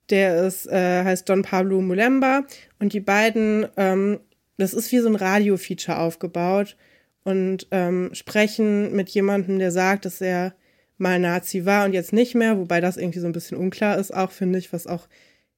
der 0.09 0.45
ist, 0.45 0.67
äh, 0.67 1.03
heißt 1.03 1.27
Don 1.27 1.41
Pablo 1.41 1.81
Mulemba 1.81 2.43
und 2.79 2.93
die 2.93 2.99
beiden, 2.99 3.67
ähm, 3.77 4.19
das 4.57 4.73
ist 4.73 4.91
wie 4.91 4.99
so 4.99 5.09
ein 5.09 5.15
Radio-Feature 5.15 5.99
aufgebaut 5.99 6.77
und 7.23 7.67
ähm, 7.71 8.09
sprechen 8.13 8.95
mit 8.95 9.09
jemandem, 9.09 9.59
der 9.59 9.71
sagt, 9.71 10.05
dass 10.05 10.21
er 10.21 10.55
mal 10.97 11.19
Nazi 11.19 11.65
war 11.65 11.85
und 11.85 11.93
jetzt 11.93 12.13
nicht 12.13 12.35
mehr, 12.35 12.57
wobei 12.57 12.81
das 12.81 12.97
irgendwie 12.97 13.19
so 13.19 13.27
ein 13.27 13.33
bisschen 13.33 13.57
unklar 13.57 13.97
ist, 13.97 14.13
auch 14.13 14.31
finde 14.31 14.59
ich, 14.59 14.73
was 14.73 14.87
auch 14.87 15.07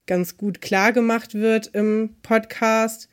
ganz 0.09 0.37
gut 0.37 0.59
klar 0.59 0.91
gemacht 0.91 1.35
wird 1.35 1.67
im 1.67 2.15
Podcast. 2.23 3.09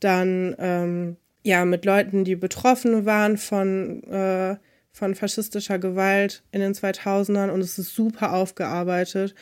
Dann 0.00 0.56
ähm, 0.58 1.16
ja 1.44 1.64
mit 1.64 1.84
Leuten, 1.84 2.24
die 2.24 2.34
betroffen 2.34 3.06
waren 3.06 3.38
von, 3.38 4.02
äh, 4.04 4.56
von 4.90 5.14
faschistischer 5.14 5.78
Gewalt 5.78 6.42
in 6.50 6.60
den 6.60 6.74
2000ern 6.74 7.50
und 7.50 7.60
es 7.60 7.78
ist 7.78 7.94
super 7.94 8.32
aufgearbeitet. 8.34 9.34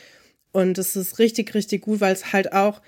Und 0.51 0.77
es 0.77 0.95
ist 0.95 1.17
richtig, 1.17 1.55
richtig 1.55 1.81
gut, 1.81 1.99
weil 1.99 2.13
es 2.13 2.31
halt 2.31 2.53
auch 2.53 2.79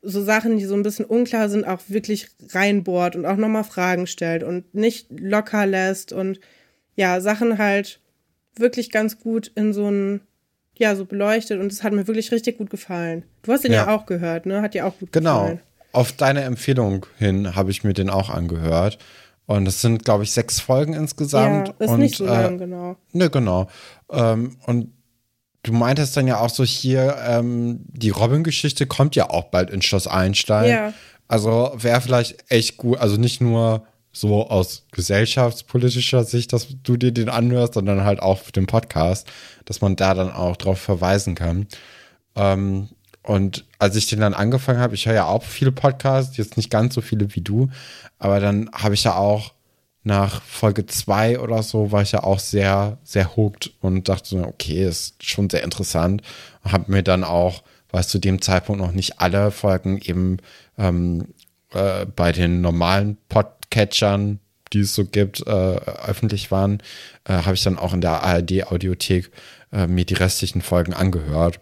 so 0.00 0.22
Sachen, 0.24 0.56
die 0.56 0.64
so 0.64 0.74
ein 0.74 0.82
bisschen 0.82 1.04
unklar 1.04 1.50
sind, 1.50 1.66
auch 1.66 1.80
wirklich 1.88 2.28
reinbohrt 2.50 3.14
und 3.14 3.26
auch 3.26 3.36
nochmal 3.36 3.64
Fragen 3.64 4.06
stellt 4.06 4.42
und 4.42 4.74
nicht 4.74 5.08
locker 5.10 5.66
lässt. 5.66 6.12
Und 6.12 6.40
ja, 6.94 7.20
Sachen 7.20 7.58
halt 7.58 8.00
wirklich 8.54 8.90
ganz 8.90 9.18
gut 9.18 9.52
in 9.54 9.74
so 9.74 9.90
ein, 9.90 10.22
ja, 10.78 10.94
so 10.96 11.04
beleuchtet 11.04 11.60
und 11.60 11.72
es 11.72 11.82
hat 11.82 11.92
mir 11.92 12.06
wirklich 12.06 12.32
richtig 12.32 12.58
gut 12.58 12.70
gefallen. 12.70 13.24
Du 13.42 13.52
hast 13.52 13.64
den 13.64 13.72
ja, 13.72 13.86
Ja. 13.86 13.94
auch 13.94 14.06
gehört, 14.06 14.46
ne? 14.46 14.62
Hat 14.62 14.74
dir 14.74 14.86
auch 14.86 14.98
gut 14.98 15.12
Genau. 15.12 15.40
gefallen. 15.40 15.60
Auf 15.92 16.12
deine 16.12 16.42
Empfehlung 16.42 17.06
hin 17.18 17.54
habe 17.56 17.70
ich 17.70 17.82
mir 17.84 17.94
den 17.94 18.10
auch 18.10 18.28
angehört. 18.30 18.98
Und 19.46 19.66
es 19.68 19.80
sind, 19.80 20.04
glaube 20.04 20.24
ich, 20.24 20.32
sechs 20.32 20.60
Folgen 20.60 20.92
insgesamt. 20.92 21.68
Ja, 21.68 21.74
ist 21.78 21.90
und, 21.90 22.00
nicht 22.00 22.16
so 22.16 22.24
äh, 22.26 22.28
lang, 22.28 22.58
genau. 22.58 22.96
Ne, 23.12 23.30
genau. 23.30 23.68
Ähm, 24.10 24.56
und 24.66 24.92
du 25.62 25.72
meintest 25.72 26.16
dann 26.16 26.26
ja 26.26 26.40
auch 26.40 26.50
so 26.50 26.64
hier, 26.64 27.16
ähm, 27.26 27.84
die 27.88 28.10
Robin-Geschichte 28.10 28.86
kommt 28.86 29.14
ja 29.14 29.30
auch 29.30 29.44
bald 29.44 29.70
in 29.70 29.82
Schloss 29.82 30.06
Einstein. 30.08 30.68
Ja. 30.70 30.92
Also 31.28 31.72
wäre 31.76 32.00
vielleicht 32.00 32.44
echt 32.50 32.76
gut, 32.76 32.98
also 32.98 33.16
nicht 33.16 33.40
nur 33.40 33.86
so 34.18 34.48
aus 34.48 34.86
gesellschaftspolitischer 34.92 36.24
Sicht, 36.24 36.52
dass 36.52 36.68
du 36.82 36.96
dir 36.96 37.12
den 37.12 37.28
anhörst, 37.28 37.74
sondern 37.74 38.04
halt 38.04 38.20
auch 38.20 38.38
für 38.38 38.52
den 38.52 38.66
Podcast, 38.66 39.28
dass 39.64 39.80
man 39.80 39.96
da 39.96 40.14
dann 40.14 40.32
auch 40.32 40.56
drauf 40.56 40.80
verweisen 40.80 41.34
kann. 41.34 41.66
Ähm, 42.34 42.88
und 43.22 43.64
als 43.78 43.96
ich 43.96 44.06
den 44.06 44.20
dann 44.20 44.34
angefangen 44.34 44.78
habe, 44.78 44.94
ich 44.94 45.06
höre 45.06 45.14
ja 45.14 45.26
auch 45.26 45.42
viele 45.42 45.72
Podcasts, 45.72 46.36
jetzt 46.36 46.56
nicht 46.56 46.70
ganz 46.70 46.94
so 46.94 47.00
viele 47.00 47.34
wie 47.34 47.40
du, 47.40 47.68
aber 48.18 48.40
dann 48.40 48.70
habe 48.72 48.94
ich 48.94 49.04
ja 49.04 49.16
auch 49.16 49.52
nach 50.04 50.40
Folge 50.42 50.86
zwei 50.86 51.40
oder 51.40 51.64
so 51.64 51.90
war 51.90 52.02
ich 52.02 52.12
ja 52.12 52.22
auch 52.22 52.38
sehr, 52.38 52.98
sehr 53.02 53.34
hooked 53.34 53.72
und 53.80 54.08
dachte 54.08 54.46
okay, 54.46 54.86
ist 54.86 55.22
schon 55.24 55.50
sehr 55.50 55.64
interessant. 55.64 56.22
Habe 56.62 56.92
mir 56.92 57.02
dann 57.02 57.24
auch, 57.24 57.64
weil 57.90 58.02
es 58.02 58.08
zu 58.08 58.20
dem 58.20 58.40
Zeitpunkt 58.40 58.80
noch 58.80 58.92
nicht 58.92 59.20
alle 59.20 59.50
Folgen 59.50 59.98
eben 59.98 60.36
ähm, 60.78 61.26
äh, 61.74 62.06
bei 62.06 62.32
den 62.32 62.60
normalen 62.60 63.16
Podcatchern, 63.28 64.38
die 64.72 64.80
es 64.80 64.94
so 64.94 65.04
gibt, 65.04 65.46
äh, 65.46 65.50
öffentlich 65.50 66.50
waren, 66.50 66.82
äh, 67.24 67.32
habe 67.34 67.54
ich 67.54 67.62
dann 67.62 67.78
auch 67.78 67.94
in 67.94 68.00
der 68.00 68.22
ARD-Audiothek 68.22 69.30
äh, 69.72 69.86
mir 69.86 70.04
die 70.04 70.14
restlichen 70.14 70.62
Folgen 70.62 70.92
angehört 70.94 71.60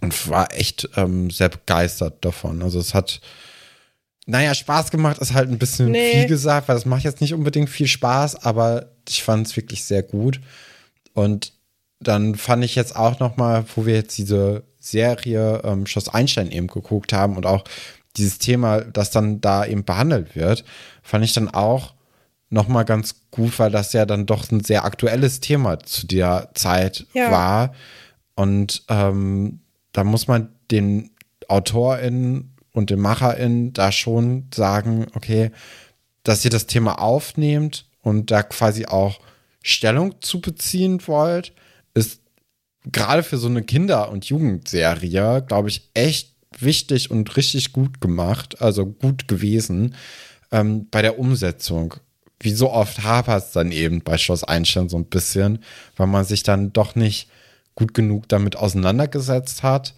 und 0.00 0.28
war 0.28 0.52
echt 0.52 0.88
ähm, 0.96 1.30
sehr 1.30 1.48
begeistert 1.48 2.24
davon. 2.24 2.62
Also 2.62 2.78
es 2.78 2.92
hat, 2.94 3.20
naja, 4.26 4.54
Spaß 4.54 4.90
gemacht 4.90 5.18
ist 5.18 5.32
halt 5.34 5.48
ein 5.50 5.58
bisschen 5.58 5.90
Nee. 5.90 6.12
viel 6.12 6.26
gesagt, 6.26 6.68
weil 6.68 6.76
es 6.76 6.86
macht 6.86 7.04
jetzt 7.04 7.20
nicht 7.20 7.34
unbedingt 7.34 7.70
viel 7.70 7.86
Spaß, 7.88 8.44
aber 8.44 8.90
ich 9.08 9.22
fand 9.22 9.46
es 9.46 9.56
wirklich 9.56 9.84
sehr 9.84 10.02
gut. 10.02 10.40
Und 11.14 11.52
dann 12.00 12.34
fand 12.34 12.64
ich 12.64 12.74
jetzt 12.74 12.96
auch 12.96 13.20
noch 13.20 13.36
mal, 13.36 13.64
wo 13.76 13.86
wir 13.86 13.94
jetzt 13.94 14.18
diese 14.18 14.64
Serie 14.80 15.60
ähm, 15.64 15.86
Schloss 15.86 16.08
Einstein 16.08 16.50
eben 16.50 16.66
geguckt 16.66 17.12
haben 17.12 17.36
und 17.36 17.46
auch 17.46 17.62
dieses 18.16 18.38
Thema, 18.38 18.80
das 18.82 19.10
dann 19.10 19.40
da 19.40 19.64
eben 19.64 19.84
behandelt 19.84 20.36
wird, 20.36 20.64
fand 21.02 21.24
ich 21.24 21.32
dann 21.32 21.48
auch 21.48 21.94
noch 22.50 22.68
mal 22.68 22.82
ganz 22.84 23.14
gut, 23.30 23.58
weil 23.58 23.70
das 23.70 23.92
ja 23.94 24.04
dann 24.04 24.26
doch 24.26 24.50
ein 24.50 24.62
sehr 24.62 24.84
aktuelles 24.84 25.40
Thema 25.40 25.78
zu 25.80 26.06
der 26.06 26.50
Zeit 26.54 27.06
Ja. 27.14 27.30
war. 27.30 27.74
Und 28.34 28.82
ähm, 28.88 29.60
da 29.92 30.04
muss 30.04 30.28
man 30.28 30.50
den 30.70 31.10
AutorInnen 31.48 32.54
und 32.72 32.90
den 32.90 33.00
MacherInnen 33.00 33.72
da 33.72 33.92
schon 33.92 34.48
sagen, 34.54 35.06
okay, 35.14 35.50
dass 36.24 36.44
ihr 36.44 36.50
das 36.50 36.66
Thema 36.66 37.00
aufnehmt 37.00 37.86
und 38.02 38.30
da 38.30 38.42
quasi 38.42 38.86
auch 38.86 39.20
Stellung 39.62 40.20
zu 40.20 40.40
beziehen 40.40 41.00
wollt, 41.06 41.52
ist 41.94 42.20
gerade 42.90 43.22
für 43.22 43.38
so 43.38 43.48
eine 43.48 43.62
Kinder- 43.62 44.10
und 44.10 44.24
Jugendserie, 44.26 45.44
glaube 45.46 45.68
ich, 45.68 45.90
echt 45.94 46.31
wichtig 46.60 47.10
und 47.10 47.36
richtig 47.36 47.72
gut 47.72 48.00
gemacht, 48.00 48.60
also 48.60 48.86
gut 48.86 49.28
gewesen 49.28 49.94
ähm, 50.50 50.88
bei 50.90 51.00
der 51.02 51.18
Umsetzung. 51.18 51.94
Wie 52.40 52.52
so 52.52 52.70
oft 52.70 53.02
hapert 53.04 53.44
es 53.44 53.50
dann 53.52 53.70
eben 53.72 54.02
bei 54.02 54.18
Schloss 54.18 54.44
Einstein 54.44 54.88
so 54.88 54.96
ein 54.96 55.06
bisschen, 55.06 55.60
weil 55.96 56.08
man 56.08 56.24
sich 56.24 56.42
dann 56.42 56.72
doch 56.72 56.94
nicht 56.96 57.28
gut 57.74 57.94
genug 57.94 58.28
damit 58.28 58.56
auseinandergesetzt 58.56 59.62
hat 59.62 59.94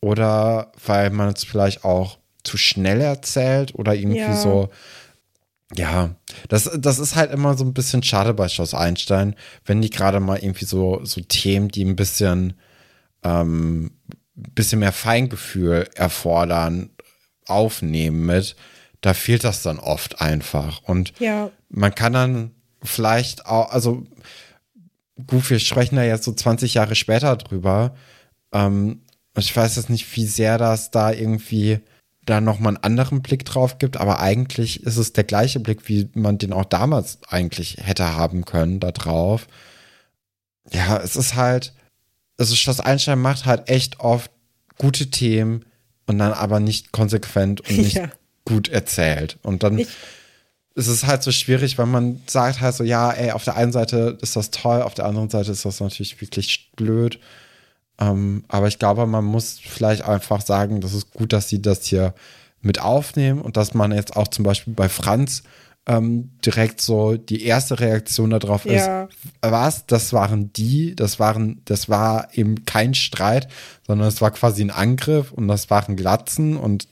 oder 0.00 0.72
weil 0.84 1.10
man 1.10 1.32
es 1.34 1.44
vielleicht 1.44 1.84
auch 1.84 2.18
zu 2.42 2.56
schnell 2.56 3.00
erzählt 3.00 3.74
oder 3.74 3.94
irgendwie 3.94 4.30
Ja. 4.30 4.36
so. 4.36 4.70
Ja, 5.76 6.14
das, 6.48 6.70
das 6.78 6.98
ist 6.98 7.14
halt 7.14 7.30
immer 7.30 7.54
so 7.54 7.62
ein 7.62 7.74
bisschen 7.74 8.02
schade 8.02 8.32
bei 8.32 8.48
Schloss 8.48 8.72
Einstein, 8.72 9.34
wenn 9.66 9.82
die 9.82 9.90
gerade 9.90 10.18
mal 10.18 10.38
irgendwie 10.38 10.64
so, 10.64 11.04
so 11.04 11.20
Themen, 11.20 11.68
die 11.68 11.84
ein 11.84 11.94
bisschen, 11.94 12.54
ähm, 13.22 13.90
bisschen 14.54 14.80
mehr 14.80 14.92
Feingefühl 14.92 15.88
erfordern, 15.94 16.90
aufnehmen 17.46 18.26
mit. 18.26 18.56
Da 19.00 19.14
fehlt 19.14 19.44
das 19.44 19.62
dann 19.62 19.78
oft 19.78 20.20
einfach. 20.20 20.82
Und 20.82 21.12
Ja, 21.18 21.50
man 21.68 21.94
kann 21.94 22.12
dann 22.12 22.50
vielleicht 22.82 23.46
auch, 23.46 23.70
also 23.70 24.06
gut, 25.26 25.48
wir 25.50 25.58
sprechen 25.58 25.96
da 25.96 26.02
jetzt 26.02 26.24
so 26.24 26.32
20 26.32 26.74
Jahre 26.74 26.94
später 26.94 27.36
drüber. 27.36 27.94
Ähm, 28.52 29.02
ich 29.36 29.54
weiß 29.56 29.76
jetzt 29.76 29.90
nicht, 29.90 30.16
wie 30.16 30.26
sehr 30.26 30.58
das 30.58 30.90
da 30.90 31.12
irgendwie 31.12 31.80
da 32.24 32.40
nochmal 32.40 32.74
einen 32.74 32.84
anderen 32.84 33.22
Blick 33.22 33.44
drauf 33.44 33.78
gibt, 33.78 33.96
aber 33.96 34.20
eigentlich 34.20 34.82
ist 34.84 34.98
es 34.98 35.12
der 35.14 35.24
gleiche 35.24 35.60
Blick, 35.60 35.88
wie 35.88 36.10
man 36.14 36.38
den 36.38 36.52
auch 36.52 36.66
damals 36.66 37.18
eigentlich 37.28 37.78
hätte 37.80 38.16
haben 38.16 38.44
können 38.44 38.80
da 38.80 38.92
drauf. 38.92 39.46
Ja, 40.70 40.98
es 40.98 41.16
ist 41.16 41.36
halt 41.36 41.72
also 42.38 42.54
Schloss 42.54 42.80
Einstein 42.80 43.18
macht 43.20 43.44
halt 43.46 43.68
echt 43.68 44.00
oft 44.00 44.30
gute 44.78 45.10
Themen 45.10 45.64
und 46.06 46.18
dann 46.18 46.32
aber 46.32 46.60
nicht 46.60 46.92
konsequent 46.92 47.60
und 47.68 47.76
nicht 47.78 47.96
Ja. 47.96 48.08
gut 48.44 48.68
erzählt. 48.68 49.38
Und 49.42 49.62
dann 49.62 49.78
Ich- 49.78 49.88
ist 50.74 50.86
es 50.86 51.06
halt 51.06 51.24
so 51.24 51.32
schwierig, 51.32 51.76
weil 51.76 51.86
man 51.86 52.22
sagt 52.28 52.60
halt 52.60 52.74
so, 52.74 52.84
ja, 52.84 53.10
ey, 53.10 53.32
auf 53.32 53.42
der 53.42 53.56
einen 53.56 53.72
Seite 53.72 54.16
ist 54.22 54.36
das 54.36 54.52
toll, 54.52 54.80
auf 54.82 54.94
der 54.94 55.06
anderen 55.06 55.28
Seite 55.28 55.50
ist 55.50 55.64
das 55.64 55.80
natürlich 55.80 56.20
wirklich 56.20 56.70
blöd. 56.76 57.18
Ähm, 58.00 58.44
aber 58.46 58.68
ich 58.68 58.78
glaube, 58.78 59.04
man 59.06 59.24
muss 59.24 59.58
vielleicht 59.58 60.02
einfach 60.02 60.40
sagen, 60.40 60.80
das 60.80 60.94
ist 60.94 61.10
gut, 61.12 61.32
dass 61.32 61.48
sie 61.48 61.60
das 61.60 61.84
hier 61.84 62.14
mit 62.62 62.80
aufnehmen 62.80 63.40
und 63.40 63.56
dass 63.56 63.74
man 63.74 63.90
jetzt 63.90 64.16
auch 64.16 64.28
zum 64.28 64.44
Beispiel 64.44 64.72
bei 64.72 64.88
Franz 64.88 65.42
ähm, 65.88 66.30
direkt 66.44 66.80
so 66.80 67.16
die 67.16 67.44
erste 67.44 67.80
Reaktion 67.80 68.30
darauf 68.30 68.66
Ja. 68.66 69.04
ist, 69.04 69.16
was, 69.40 69.86
das 69.86 70.12
waren 70.12 70.52
die, 70.52 70.94
das 70.94 71.18
waren, 71.18 71.62
das 71.64 71.88
war 71.88 72.28
eben 72.34 72.64
kein 72.66 72.94
Streit, 72.94 73.48
sondern 73.86 74.06
es 74.06 74.20
war 74.20 74.30
quasi 74.30 74.62
ein 74.62 74.70
Angriff 74.70 75.32
und 75.32 75.48
das 75.48 75.70
waren 75.70 75.96
Glatzen 75.96 76.56
und 76.56 76.88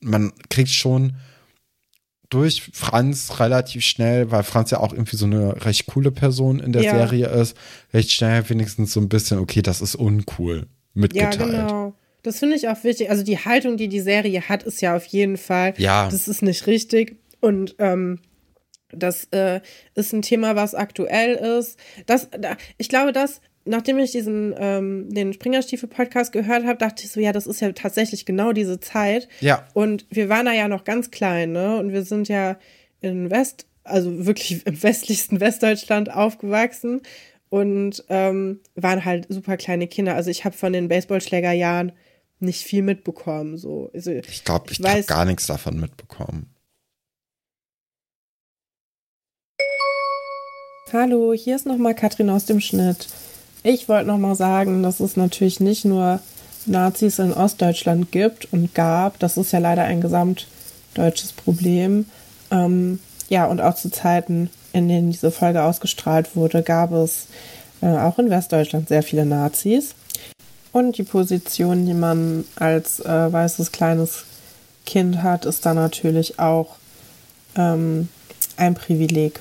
man 0.00 0.32
kriegt 0.50 0.70
schon 0.70 1.16
durch 2.28 2.70
Franz 2.72 3.40
relativ 3.40 3.84
schnell, 3.84 4.30
weil 4.30 4.44
Franz 4.44 4.70
ja 4.70 4.78
auch 4.78 4.92
irgendwie 4.92 5.16
so 5.16 5.24
eine 5.26 5.64
recht 5.64 5.86
coole 5.86 6.12
Person 6.12 6.60
in 6.60 6.72
der 6.72 6.82
Ja. 6.82 6.90
Serie 6.92 7.26
ist, 7.26 7.56
recht 7.92 8.12
schnell 8.12 8.48
wenigstens 8.48 8.92
so 8.92 9.00
ein 9.00 9.08
bisschen, 9.08 9.38
okay, 9.40 9.62
das 9.62 9.80
ist 9.80 9.96
uncool 9.96 10.58
Ja, 10.58 10.66
mitgeteilt. 10.94 11.50
genau. 11.50 11.94
Das 12.22 12.38
finde 12.38 12.54
ich 12.54 12.68
auch 12.68 12.84
wichtig. 12.84 13.08
Also 13.10 13.24
die 13.24 13.38
Haltung, 13.38 13.78
die 13.78 13.88
die 13.88 14.00
Serie 14.00 14.42
hat, 14.48 14.62
ist 14.62 14.80
ja 14.82 14.94
auf 14.94 15.06
jeden 15.06 15.38
Fall, 15.38 15.72
Ja. 15.78 16.08
das 16.10 16.28
ist 16.28 16.42
nicht 16.42 16.66
richtig. 16.66 17.16
Und 17.40 17.76
ähm, 17.78 18.20
das 18.92 19.24
äh, 19.32 19.60
ist 19.94 20.12
ein 20.12 20.22
Thema, 20.22 20.56
was 20.56 20.74
aktuell 20.74 21.34
ist. 21.58 21.78
Das, 22.06 22.28
da, 22.30 22.56
ich 22.76 22.88
glaube, 22.88 23.12
das, 23.12 23.40
nachdem 23.64 23.98
ich 23.98 24.12
diesen 24.12 24.54
ähm, 24.58 25.08
den 25.10 25.32
Springerstiefel-Podcast 25.32 26.32
gehört 26.32 26.64
habe, 26.64 26.78
dachte 26.78 27.04
ich 27.04 27.12
so, 27.12 27.20
ja, 27.20 27.32
das 27.32 27.46
ist 27.46 27.60
ja 27.60 27.72
tatsächlich 27.72 28.26
genau 28.26 28.52
diese 28.52 28.80
Zeit. 28.80 29.28
Ja. 29.40 29.66
Und 29.74 30.06
wir 30.10 30.28
waren 30.28 30.46
da 30.46 30.52
ja 30.52 30.68
noch 30.68 30.84
ganz 30.84 31.10
klein, 31.10 31.52
ne? 31.52 31.78
Und 31.78 31.92
wir 31.92 32.02
sind 32.04 32.28
ja 32.28 32.58
in 33.00 33.30
West, 33.30 33.66
also 33.84 34.26
wirklich 34.26 34.66
im 34.66 34.82
westlichsten 34.82 35.40
Westdeutschland 35.40 36.10
aufgewachsen 36.10 37.02
und 37.48 38.04
ähm, 38.08 38.60
waren 38.74 39.04
halt 39.04 39.26
super 39.28 39.56
kleine 39.56 39.88
Kinder. 39.88 40.14
Also 40.14 40.30
ich 40.30 40.44
habe 40.44 40.56
von 40.56 40.72
den 40.72 40.88
Baseballschlägerjahren 40.88 41.92
nicht 42.38 42.64
viel 42.64 42.82
mitbekommen. 42.82 43.58
So. 43.58 43.90
Also, 43.94 44.12
Ich 44.12 44.44
glaube, 44.44 44.66
ich 44.70 44.80
Ich 44.80 44.86
habe 44.86 45.02
gar 45.02 45.24
nichts 45.24 45.46
davon 45.46 45.78
mitbekommen. 45.78 46.54
Hallo, 50.92 51.32
hier 51.32 51.54
ist 51.54 51.66
nochmal 51.66 51.94
Katrin 51.94 52.30
aus 52.30 52.46
dem 52.46 52.60
Schnitt. 52.60 53.06
Ich 53.62 53.88
wollte 53.88 54.08
nochmal 54.08 54.34
sagen, 54.34 54.82
dass 54.82 55.00
es 55.00 55.16
natürlich 55.16 55.60
nicht 55.60 55.84
nur 55.84 56.20
Nazis 56.66 57.18
in 57.18 57.32
Ostdeutschland 57.32 58.10
gibt 58.10 58.52
und 58.52 58.74
gab. 58.74 59.18
Das 59.18 59.36
ist 59.36 59.52
ja 59.52 59.60
leider 59.60 59.84
ein 59.84 60.00
gesamtdeutsches 60.00 61.32
Problem. 61.32 62.06
Ähm, 62.50 62.98
ja, 63.28 63.46
und 63.46 63.60
auch 63.60 63.74
zu 63.76 63.90
Zeiten, 63.90 64.50
in 64.72 64.88
denen 64.88 65.12
diese 65.12 65.30
Folge 65.30 65.62
ausgestrahlt 65.62 66.34
wurde, 66.34 66.62
gab 66.62 66.92
es 66.92 67.28
äh, 67.82 67.86
auch 67.86 68.18
in 68.18 68.30
Westdeutschland 68.30 68.88
sehr 68.88 69.02
viele 69.02 69.24
Nazis. 69.24 69.94
Und 70.72 70.98
die 70.98 71.02
Position, 71.02 71.86
die 71.86 71.94
man 71.94 72.44
als 72.56 73.00
äh, 73.00 73.32
weißes 73.32 73.72
kleines 73.72 74.24
Kind 74.86 75.22
hat, 75.22 75.44
ist 75.44 75.66
dann 75.66 75.76
natürlich 75.76 76.38
auch 76.38 76.76
ähm, 77.56 78.08
ein 78.56 78.74
Privileg. 78.74 79.40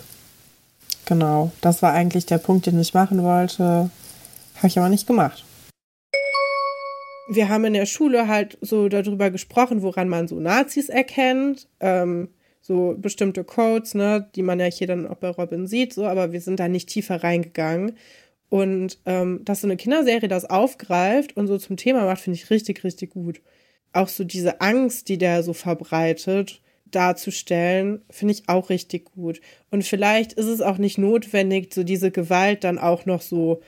Genau, 1.10 1.52
das 1.62 1.82
war 1.82 1.92
eigentlich 1.92 2.28
der 2.28 2.38
Punkt, 2.38 2.68
den 2.68 2.80
ich 2.80 2.94
machen 2.94 3.24
wollte. 3.24 3.90
Habe 4.58 4.68
ich 4.68 4.78
aber 4.78 4.90
nicht 4.90 5.08
gemacht. 5.08 5.44
Wir 7.32 7.50
haben 7.50 7.66
in 7.66 7.74
der 7.74 7.88
Schule 7.88 8.28
halt 8.28 8.60
so 8.62 8.90
darüber 8.90 9.32
gesprochen, 9.32 9.82
woran 9.82 10.08
man 10.08 10.28
so 10.28 10.40
Nazis 10.40 10.88
erkennt. 10.88 11.68
Ähm, 11.80 12.30
so 12.62 12.94
bestimmte 12.96 13.44
Codes, 13.44 13.96
ne, 13.96 14.30
die 14.36 14.44
man 14.44 14.60
ja 14.60 14.68
hier 14.68 14.86
dann 14.86 15.08
auch 15.08 15.16
bei 15.16 15.30
Robin 15.30 15.66
sieht, 15.66 15.94
so, 15.94 16.06
aber 16.06 16.32
wir 16.32 16.42
sind 16.42 16.60
da 16.60 16.68
nicht 16.68 16.90
tiefer 16.90 17.24
reingegangen. 17.24 17.98
Und 18.50 19.00
ähm, 19.08 19.42
dass 19.46 19.62
so 19.62 19.68
eine 19.68 19.78
Kinderserie 19.78 20.28
das 20.28 20.46
aufgreift 20.46 21.36
und 21.36 21.48
so 21.48 21.58
zum 21.58 21.76
Thema 21.76 22.06
macht, 22.06 22.22
finde 22.22 22.38
ich 22.38 22.52
richtig, 22.52 22.84
richtig 22.84 23.10
gut. 23.10 23.42
Auch 23.94 24.10
so 24.10 24.24
diese 24.24 24.62
Angst, 24.62 25.10
die 25.10 25.18
der 25.18 25.42
so 25.42 25.54
verbreitet, 25.54 26.62
darzustellen, 26.92 28.02
finde 28.10 28.34
ich 28.34 28.50
auch 28.50 28.70
richtig 28.70 29.12
gut. 29.14 29.42
Und 29.70 29.84
vielleicht 29.84 30.34
ist 30.34 30.48
es 30.48 30.62
auch 30.62 30.78
nicht 30.78 30.98
notwendig, 30.98 31.74
so 31.74 31.84
diese 31.84 32.12
Gewalt 32.12 32.64
dann 32.64 32.78
auch 32.78 33.06
noch 33.06 33.22
so 33.22 33.62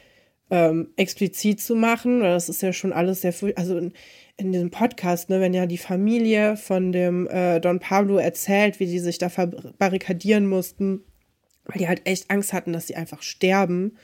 ähm, 0.50 0.90
explizit 0.98 1.62
zu 1.62 1.76
machen, 1.76 2.20
das 2.20 2.50
ist 2.50 2.62
ja 2.62 2.74
schon 2.74 2.92
alles 2.92 3.22
sehr, 3.22 3.34
also 3.56 3.78
in, 3.78 3.94
in 4.36 4.52
diesem 4.52 4.70
Podcast, 4.70 5.30
ne, 5.30 5.40
wenn 5.40 5.54
ja 5.54 5.66
die 5.66 5.78
Familie 5.78 6.58
von 6.58 6.92
dem 6.92 7.28
äh, 7.28 7.62
Don 7.62 7.80
Pablo 7.80 8.18
erzählt, 8.18 8.80
wie 8.80 8.86
die 8.86 9.00
sich 9.00 9.18
da 9.18 9.30
verbarrikadieren 9.30 10.48
mussten, 10.48 11.06
weil 11.66 11.78
die 11.80 11.88
halt 11.88 12.02
echt 12.06 12.30
Angst 12.30 12.52
hatten, 12.52 12.74
dass 12.74 12.88
sie 12.88 12.96
einfach 12.96 13.22
sterben, 13.22 13.98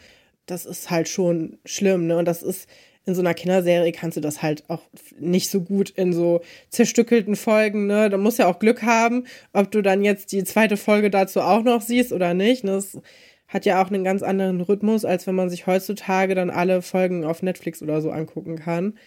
das 0.45 0.65
ist 0.65 0.89
halt 0.89 1.09
schon 1.09 1.57
schlimm, 1.65 2.07
ne? 2.07 2.17
Und 2.17 2.25
das 2.25 2.41
ist 2.41 2.69
in 3.07 3.15
so 3.15 3.21
einer 3.21 3.33
Kinderserie 3.33 3.93
kannst 3.93 4.17
du 4.17 4.21
das 4.21 4.43
halt 4.43 4.69
auch 4.69 4.81
nicht 5.17 5.49
so 5.49 5.61
gut 5.61 5.89
in 5.91 6.11
so 6.11 6.41
zerstückelten 6.69 7.37
Folgen, 7.37 7.87
ne? 7.87 8.09
Da 8.09 8.17
musst 8.17 8.37
du 8.37 8.43
ja 8.43 8.49
auch 8.49 8.59
Glück 8.59 8.83
haben, 8.83 9.23
ob 9.53 9.71
du 9.71 9.81
dann 9.81 10.03
jetzt 10.03 10.33
die 10.33 10.43
zweite 10.43 10.75
Folge 10.75 11.09
dazu 11.09 11.39
auch 11.39 11.63
noch 11.63 11.81
siehst 11.81 12.11
oder 12.11 12.33
nicht. 12.33 12.65
Ne? 12.65 12.71
Das 12.71 12.99
hat 13.47 13.65
ja 13.65 13.81
auch 13.81 13.87
einen 13.87 14.03
ganz 14.03 14.23
anderen 14.23 14.59
Rhythmus, 14.59 15.05
als 15.05 15.25
wenn 15.25 15.35
man 15.35 15.49
sich 15.49 15.67
heutzutage 15.67 16.35
dann 16.35 16.49
alle 16.49 16.81
Folgen 16.81 17.23
auf 17.23 17.41
Netflix 17.41 17.81
oder 17.81 18.01
so 18.01 18.11
angucken 18.11 18.57
kann. 18.57 18.97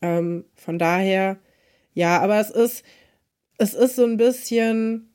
Ähm, 0.00 0.46
von 0.54 0.78
daher, 0.78 1.36
ja, 1.92 2.18
aber 2.20 2.40
es 2.40 2.48
ist, 2.48 2.84
es 3.58 3.74
ist 3.74 3.96
so 3.96 4.04
ein 4.04 4.16
bisschen, 4.16 5.10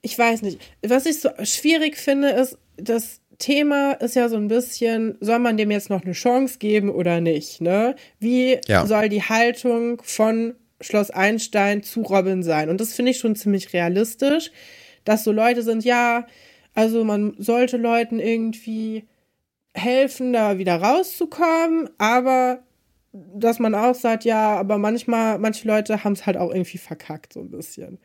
ich 0.00 0.16
weiß 0.16 0.42
nicht, 0.42 0.60
was 0.86 1.06
ich 1.06 1.20
so 1.20 1.30
schwierig 1.42 1.96
finde, 1.96 2.30
ist, 2.30 2.56
das 2.76 3.20
Thema 3.38 3.92
ist 3.92 4.16
ja 4.16 4.28
so 4.28 4.36
ein 4.36 4.48
bisschen, 4.48 5.16
soll 5.20 5.38
man 5.38 5.56
dem 5.56 5.70
jetzt 5.70 5.90
noch 5.90 6.02
eine 6.02 6.12
Chance 6.12 6.58
geben 6.58 6.90
oder 6.90 7.20
nicht, 7.20 7.60
ne? 7.60 7.94
Wie 8.18 8.58
Ja. 8.66 8.84
soll 8.86 9.08
die 9.08 9.22
Haltung 9.22 10.02
von 10.02 10.54
Schloss 10.80 11.10
Einstein 11.10 11.82
zu 11.82 12.02
Robin 12.02 12.42
sein? 12.42 12.68
Und 12.68 12.80
das 12.80 12.92
finde 12.92 13.12
ich 13.12 13.18
schon 13.18 13.36
ziemlich 13.36 13.72
realistisch, 13.72 14.50
dass 15.04 15.24
so 15.24 15.32
Leute 15.32 15.62
sind, 15.62 15.84
ja, 15.84 16.26
also 16.74 17.04
man 17.04 17.34
sollte 17.38 17.76
Leuten 17.76 18.18
irgendwie 18.18 19.04
helfen, 19.74 20.32
da 20.32 20.58
wieder 20.58 20.76
rauszukommen, 20.76 21.88
aber 21.98 22.62
dass 23.12 23.58
man 23.58 23.74
auch 23.74 23.94
sagt, 23.94 24.24
ja, 24.24 24.56
aber 24.56 24.78
manchmal, 24.78 25.38
manche 25.38 25.66
Leute 25.66 26.04
haben 26.04 26.12
es 26.12 26.26
halt 26.26 26.36
auch 26.36 26.50
irgendwie 26.52 26.78
verkackt, 26.78 27.32
so 27.32 27.40
ein 27.40 27.50
bisschen. 27.50 27.98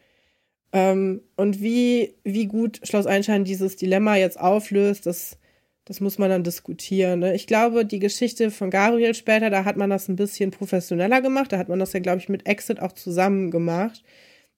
Ähm, 0.74 1.22
und 1.38 1.62
wie, 1.62 2.16
wie 2.24 2.48
gut 2.48 2.82
Schloss 2.84 3.06
Einstein 3.06 3.46
dieses 3.46 3.76
Dilemma 3.76 4.16
jetzt 4.16 4.40
auflöst, 4.40 5.06
das, 5.06 5.38
das 5.86 6.02
muss 6.02 6.18
man 6.18 6.32
dann 6.32 6.44
diskutieren. 6.44 7.20
Ne? 7.20 7.36
Ich 7.36 7.46
glaube, 7.46 7.86
die 7.86 8.00
Geschichte 8.00 8.50
von 8.50 8.72
Gabriel 8.72 9.14
später, 9.14 9.52
da 9.52 9.66
hat 9.66 9.78
man 9.78 9.92
das 9.92 10.10
ein 10.10 10.16
bisschen 10.16 10.50
professioneller 10.50 11.22
gemacht. 11.22 11.52
Da 11.52 11.60
hat 11.60 11.70
man 11.70 11.78
das 11.78 11.94
ja, 11.94 12.00
glaube 12.00 12.18
ich, 12.18 12.28
mit 12.28 12.48
Exit 12.48 12.82
auch 12.82 12.94
zusammen 12.94 13.52
gemacht. 13.52 14.04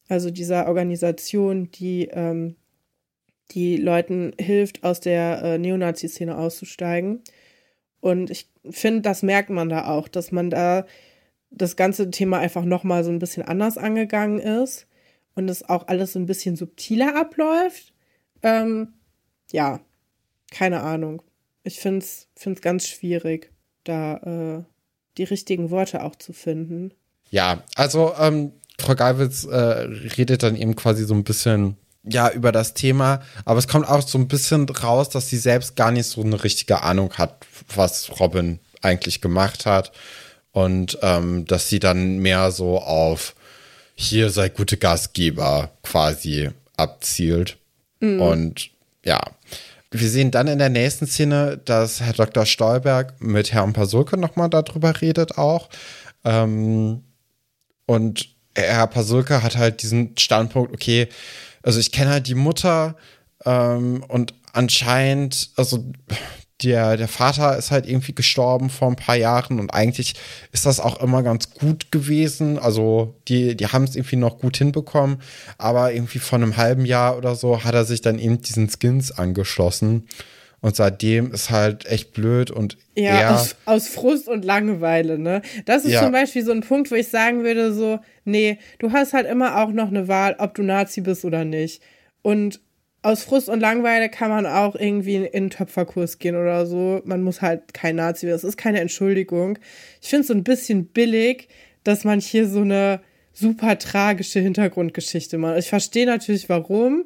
Also 0.07 0.31
dieser 0.31 0.67
Organisation, 0.67 1.69
die, 1.71 2.07
ähm, 2.13 2.55
die 3.51 3.75
Leuten 3.75 4.31
hilft, 4.39 4.85
aus 4.85 5.01
der 5.01 5.41
äh, 5.43 5.57
Neonazi-Szene 5.57 6.37
auszusteigen. 6.37 7.23
Und 7.99 8.29
ich 8.29 8.49
finde, 8.69 9.01
das 9.01 9.21
merkt 9.21 9.49
man 9.49 9.67
da 9.67 9.87
auch, 9.89 10.07
dass 10.07 10.31
man 10.31 10.49
da 10.49 10.85
das 11.51 11.75
ganze 11.75 12.09
Thema 12.09 12.39
einfach 12.39 12.63
nochmal 12.63 13.03
so 13.03 13.11
ein 13.11 13.19
bisschen 13.19 13.43
anders 13.43 13.77
angegangen 13.77 14.39
ist 14.39 14.87
und 15.35 15.49
es 15.49 15.67
auch 15.67 15.87
alles 15.87 16.13
so 16.13 16.19
ein 16.19 16.25
bisschen 16.25 16.55
subtiler 16.55 17.15
abläuft. 17.15 17.93
Ähm, 18.41 18.93
ja, 19.51 19.79
keine 20.51 20.81
Ahnung. 20.81 21.21
Ich 21.63 21.79
finde 21.79 21.99
es 21.99 22.27
find's 22.35 22.61
ganz 22.61 22.87
schwierig, 22.87 23.51
da 23.83 24.17
äh, 24.17 24.63
die 25.17 25.23
richtigen 25.23 25.69
Worte 25.69 26.03
auch 26.03 26.15
zu 26.15 26.33
finden. 26.33 26.93
Ja, 27.29 27.63
also 27.75 28.13
ähm, 28.19 28.53
Frau 28.79 28.95
Geibitz 28.95 29.45
äh, 29.45 29.55
redet 29.55 30.43
dann 30.43 30.55
eben 30.55 30.75
quasi 30.75 31.05
so 31.05 31.13
ein 31.13 31.23
bisschen 31.23 31.77
ja 32.03 32.29
über 32.31 32.51
das 32.51 32.73
Thema, 32.75 33.21
aber 33.45 33.57
es 33.57 33.67
kommt 33.67 33.87
auch 33.89 34.01
so 34.01 34.17
ein 34.17 34.27
bisschen 34.27 34.69
raus, 34.69 35.09
dass 35.09 35.29
sie 35.29 35.37
selbst 35.37 35.75
gar 35.75 35.91
nicht 35.91 36.07
so 36.07 36.21
eine 36.21 36.43
richtige 36.43 36.83
Ahnung 36.83 37.13
hat, 37.13 37.45
was 37.73 38.19
Robin 38.19 38.59
eigentlich 38.81 39.21
gemacht 39.21 39.65
hat 39.65 39.91
und 40.51 40.99
ähm, 41.01 41.45
dass 41.45 41.67
sie 41.67 41.79
dann 41.79 42.19
mehr 42.19 42.51
so 42.51 42.79
auf 42.79 43.35
hier 43.95 44.29
sei 44.29 44.49
gute 44.49 44.77
Gastgeber 44.77 45.71
quasi 45.81 46.49
abzielt 46.77 47.57
und 48.19 48.69
ja. 49.03 49.21
Wir 49.91 50.09
sehen 50.09 50.31
dann 50.31 50.47
in 50.47 50.59
der 50.59 50.69
nächsten 50.69 51.07
Szene, 51.07 51.57
dass 51.63 52.01
Herr 52.01 52.13
Dr. 52.13 52.45
Stolberg 52.45 53.21
mit 53.21 53.53
Herrn 53.53 53.71
Pasulke 53.71 54.17
nochmal 54.17 54.49
darüber 54.49 54.99
redet 54.99 55.37
auch. 55.37 55.69
Ähm, 56.25 57.03
und 57.85 58.29
Herr 58.55 58.87
Pasulke 58.87 59.41
hat 59.41 59.55
halt 59.55 59.83
diesen 59.83 60.17
Standpunkt, 60.17 60.73
okay, 60.73 61.07
also 61.61 61.79
ich 61.79 61.91
kenne 61.91 62.11
halt 62.11 62.27
die 62.27 62.35
Mutter 62.35 62.95
ähm, 63.45 64.03
und 64.07 64.33
anscheinend, 64.53 65.51
also 65.55 65.85
der, 66.63 66.95
der 66.95 67.07
Vater 67.07 67.57
ist 67.57 67.71
halt 67.71 67.87
irgendwie 67.87 68.15
gestorben 68.15 68.69
vor 68.69 68.87
ein 68.87 68.95
paar 68.95 69.15
Jahren 69.15 69.59
und 69.59 69.73
eigentlich 69.73 70.15
ist 70.53 70.65
das 70.65 70.79
auch 70.79 71.01
immer 71.01 71.21
ganz 71.21 71.51
gut 71.53 71.91
gewesen. 71.91 72.57
Also 72.57 73.15
die, 73.27 73.55
die 73.55 73.67
haben 73.67 73.83
es 73.83 73.95
irgendwie 73.95 74.15
noch 74.15 74.39
gut 74.39 74.57
hinbekommen, 74.57 75.17
aber 75.57 75.93
irgendwie 75.93 76.19
vor 76.19 76.37
einem 76.37 76.55
halben 76.55 76.85
Jahr 76.85 77.17
oder 77.17 77.35
so 77.35 77.63
hat 77.63 77.75
er 77.75 77.83
sich 77.83 78.01
dann 78.01 78.19
eben 78.19 78.41
diesen 78.41 78.69
Skins 78.69 79.11
angeschlossen. 79.11 80.07
Und 80.61 80.75
seitdem 80.75 81.31
ist 81.31 81.51
halt 81.51 81.85
echt 81.85 82.13
blöd 82.13 82.49
und 82.49 82.77
ja, 82.95 83.35
aus, 83.35 83.55
aus, 83.65 83.87
Frust 83.87 84.27
und 84.27 84.43
Langeweile, 84.43 85.19
ne? 85.19 85.43
Das 85.65 85.85
ist 85.85 85.91
ja. 85.91 86.01
zum 86.01 86.11
Beispiel 86.11 86.43
so 86.43 86.53
ein 86.53 86.61
Punkt, 86.61 86.89
wo 86.89 86.95
ich 86.95 87.09
sagen 87.09 87.43
würde, 87.43 87.71
so, 87.71 87.99
nee, 88.23 88.57
du 88.79 88.91
hast 88.91 89.13
halt 89.13 89.27
immer 89.27 89.61
auch 89.61 89.69
noch 89.69 89.89
eine 89.89 90.07
Wahl, 90.07 90.35
ob 90.39 90.55
du 90.55 90.63
Nazi 90.63 91.01
bist 91.01 91.23
oder 91.23 91.45
nicht. 91.45 91.83
Und 92.23 92.61
aus 93.05 93.23
Frust 93.23 93.49
und 93.49 93.59
Langeweile 93.59 94.09
kann 94.09 94.29
man 94.29 94.45
auch 94.45 94.75
irgendwie 94.75 95.15
in 95.15 95.33
einen 95.33 95.49
Töpferkurs 95.51 96.17
gehen 96.17 96.35
oder 96.35 96.65
so. 96.65 97.01
Man 97.05 97.21
muss 97.21 97.41
halt 97.41 97.73
kein 97.73 97.97
Nazi 97.97 98.25
werden. 98.25 98.35
Das 98.35 98.43
ist 98.43 98.57
keine 98.57 98.79
Entschuldigung. 98.79 99.59
Ich 100.01 100.09
finde 100.09 100.21
es 100.21 100.27
so 100.27 100.33
ein 100.33 100.43
bisschen 100.43 100.87
billig, 100.87 101.47
dass 101.83 102.03
man 102.03 102.19
hier 102.19 102.47
so 102.47 102.61
eine 102.61 103.01
super 103.31 103.77
tragische 103.77 104.39
Hintergrundgeschichte 104.39 105.37
macht. 105.37 105.59
Ich 105.59 105.69
verstehe 105.69 106.05
natürlich 106.07 106.49
warum, 106.49 107.05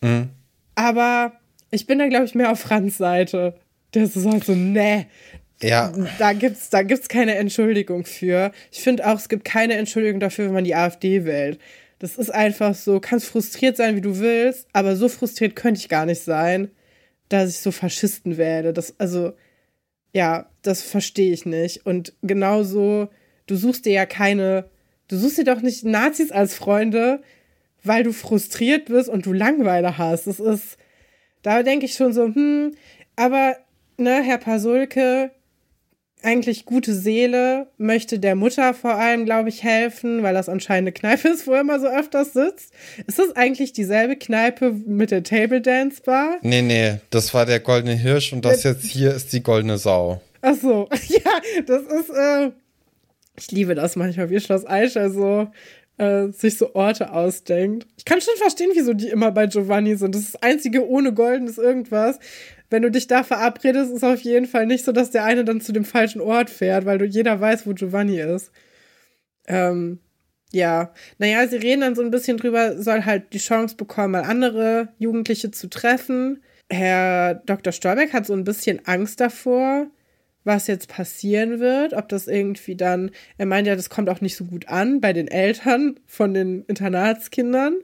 mhm. 0.00 0.30
aber 0.74 1.32
ich 1.70 1.86
bin 1.86 1.98
da, 1.98 2.08
glaube 2.08 2.24
ich, 2.24 2.34
mehr 2.34 2.50
auf 2.50 2.60
Franz 2.60 2.96
Seite. 2.96 3.54
Das 3.92 4.16
ist 4.16 4.26
halt 4.26 4.44
so, 4.44 4.54
ne. 4.54 5.06
Ja. 5.62 5.92
Da 6.18 6.32
gibt's, 6.32 6.70
da 6.70 6.82
gibt's 6.82 7.08
keine 7.08 7.36
Entschuldigung 7.36 8.04
für. 8.04 8.52
Ich 8.72 8.80
finde 8.80 9.06
auch, 9.06 9.16
es 9.16 9.28
gibt 9.28 9.44
keine 9.44 9.74
Entschuldigung 9.74 10.18
dafür, 10.20 10.46
wenn 10.46 10.54
man 10.54 10.64
die 10.64 10.74
AfD 10.74 11.24
wählt. 11.24 11.58
Das 11.98 12.16
ist 12.16 12.30
einfach 12.30 12.74
so, 12.74 13.00
kannst 13.00 13.26
frustriert 13.26 13.76
sein, 13.76 13.96
wie 13.96 14.02
du 14.02 14.18
willst, 14.18 14.68
aber 14.72 14.96
so 14.96 15.08
frustriert 15.08 15.56
könnte 15.56 15.80
ich 15.80 15.88
gar 15.88 16.04
nicht 16.04 16.22
sein, 16.22 16.70
dass 17.28 17.50
ich 17.50 17.58
so 17.58 17.70
Faschisten 17.70 18.36
wähle. 18.36 18.72
Das, 18.72 18.94
also, 18.98 19.32
ja, 20.12 20.50
das 20.62 20.82
verstehe 20.82 21.32
ich 21.32 21.46
nicht. 21.46 21.86
Und 21.86 22.12
genauso, 22.22 23.08
du 23.46 23.56
suchst 23.56 23.86
dir 23.86 23.92
ja 23.92 24.06
keine, 24.06 24.68
du 25.08 25.16
suchst 25.16 25.38
dir 25.38 25.44
doch 25.44 25.62
nicht 25.62 25.84
Nazis 25.84 26.32
als 26.32 26.54
Freunde, 26.54 27.22
weil 27.82 28.02
du 28.02 28.12
frustriert 28.12 28.86
bist 28.86 29.08
und 29.08 29.24
du 29.24 29.32
Langweile 29.32 29.96
hast. 29.96 30.26
Das 30.26 30.40
ist, 30.40 30.76
da 31.42 31.62
denke 31.62 31.86
ich 31.86 31.94
schon 31.94 32.12
so, 32.12 32.26
hm, 32.26 32.74
aber, 33.14 33.56
ne, 33.96 34.22
Herr 34.22 34.38
Pasulke, 34.38 35.30
eigentlich 36.22 36.64
gute 36.64 36.94
Seele, 36.94 37.68
möchte 37.78 38.18
der 38.18 38.34
Mutter 38.34 38.74
vor 38.74 38.94
allem, 38.94 39.24
glaube 39.24 39.48
ich, 39.48 39.62
helfen, 39.62 40.22
weil 40.22 40.34
das 40.34 40.48
anscheinend 40.48 40.88
eine 40.88 40.92
Kneipe 40.92 41.28
ist, 41.28 41.46
wo 41.46 41.52
er 41.52 41.60
immer 41.60 41.78
so 41.78 41.86
öfters 41.86 42.32
sitzt. 42.32 42.72
Ist 43.06 43.18
das 43.18 43.36
eigentlich 43.36 43.72
dieselbe 43.72 44.16
Kneipe 44.16 44.72
mit 44.72 45.10
der 45.10 45.22
Table 45.22 45.60
Dance 45.60 46.02
Bar? 46.04 46.38
Nee, 46.42 46.62
nee, 46.62 46.96
das 47.10 47.32
war 47.34 47.46
der 47.46 47.60
Goldene 47.60 47.94
Hirsch 47.94 48.32
und 48.32 48.44
das 48.44 48.64
jetzt 48.64 48.84
hier 48.84 49.14
ist 49.14 49.32
die 49.32 49.42
Goldene 49.42 49.78
Sau. 49.78 50.20
Ach 50.42 50.56
so, 50.60 50.88
ja, 51.08 51.62
das 51.66 51.82
ist, 51.82 52.10
äh, 52.10 52.50
ich 53.38 53.50
liebe 53.50 53.74
das 53.74 53.96
manchmal, 53.96 54.30
wie 54.30 54.40
Schloss 54.40 54.66
Eichel 54.66 55.10
so 55.10 55.48
äh, 55.98 56.28
sich 56.28 56.58
so 56.58 56.74
Orte 56.74 57.12
ausdenkt. 57.12 57.86
Ich 57.96 58.04
kann 58.04 58.20
schon 58.20 58.36
verstehen, 58.36 58.70
wieso 58.74 58.92
die 58.92 59.08
immer 59.08 59.30
bei 59.32 59.46
Giovanni 59.46 59.96
sind. 59.96 60.14
Das 60.14 60.22
ist 60.22 60.34
das 60.34 60.42
einzige 60.42 60.86
ohne 60.86 61.12
goldenes 61.12 61.58
irgendwas 61.58 62.18
wenn 62.70 62.82
du 62.82 62.90
dich 62.90 63.06
da 63.06 63.22
verabredest, 63.22 63.92
ist 63.92 64.04
auf 64.04 64.20
jeden 64.20 64.46
Fall 64.46 64.66
nicht 64.66 64.84
so, 64.84 64.92
dass 64.92 65.10
der 65.10 65.24
eine 65.24 65.44
dann 65.44 65.60
zu 65.60 65.72
dem 65.72 65.84
falschen 65.84 66.20
Ort 66.20 66.50
fährt, 66.50 66.84
weil 66.84 66.98
du 66.98 67.04
jeder 67.04 67.40
weiß, 67.40 67.66
wo 67.66 67.72
Giovanni 67.72 68.20
ist. 68.20 68.50
Ähm, 69.46 70.00
ja, 70.52 70.92
naja, 71.18 71.46
sie 71.46 71.56
reden 71.56 71.80
dann 71.82 71.94
so 71.94 72.02
ein 72.02 72.10
bisschen 72.10 72.36
drüber, 72.36 72.80
soll 72.80 73.04
halt 73.04 73.32
die 73.32 73.38
Chance 73.38 73.76
bekommen, 73.76 74.12
mal 74.12 74.22
andere 74.22 74.88
Jugendliche 74.98 75.50
zu 75.50 75.68
treffen. 75.68 76.42
Herr 76.70 77.34
Dr. 77.34 77.72
Stolbeck 77.72 78.12
hat 78.12 78.26
so 78.26 78.32
ein 78.32 78.44
bisschen 78.44 78.86
Angst 78.86 79.20
davor, 79.20 79.86
was 80.44 80.66
jetzt 80.68 80.88
passieren 80.88 81.60
wird, 81.60 81.92
ob 81.92 82.08
das 82.08 82.28
irgendwie 82.28 82.76
dann, 82.76 83.10
er 83.38 83.46
meint 83.46 83.66
ja, 83.66 83.76
das 83.76 83.90
kommt 83.90 84.08
auch 84.08 84.20
nicht 84.20 84.36
so 84.36 84.44
gut 84.44 84.68
an 84.68 85.00
bei 85.00 85.12
den 85.12 85.28
Eltern 85.28 85.98
von 86.06 86.34
den 86.34 86.62
Internatskindern. 86.64 87.74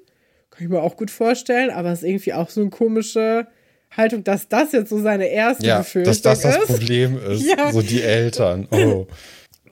Kann 0.50 0.64
ich 0.64 0.68
mir 0.68 0.82
auch 0.82 0.96
gut 0.96 1.10
vorstellen, 1.10 1.70
aber 1.70 1.90
es 1.90 2.02
ist 2.02 2.08
irgendwie 2.08 2.34
auch 2.34 2.50
so 2.50 2.60
ein 2.60 2.70
komische, 2.70 3.48
Haltung, 3.96 4.24
dass 4.24 4.48
das 4.48 4.72
jetzt 4.72 4.90
so 4.90 5.00
seine 5.00 5.26
erste 5.26 5.66
ja, 5.66 5.78
Befürchtung 5.78 6.12
ist. 6.12 6.24
Dass 6.24 6.40
das 6.40 6.56
das 6.56 6.66
Problem 6.66 7.18
ist, 7.30 7.44
ja. 7.44 7.72
so 7.72 7.82
die 7.82 8.02
Eltern. 8.02 8.68
Oh. 8.70 9.06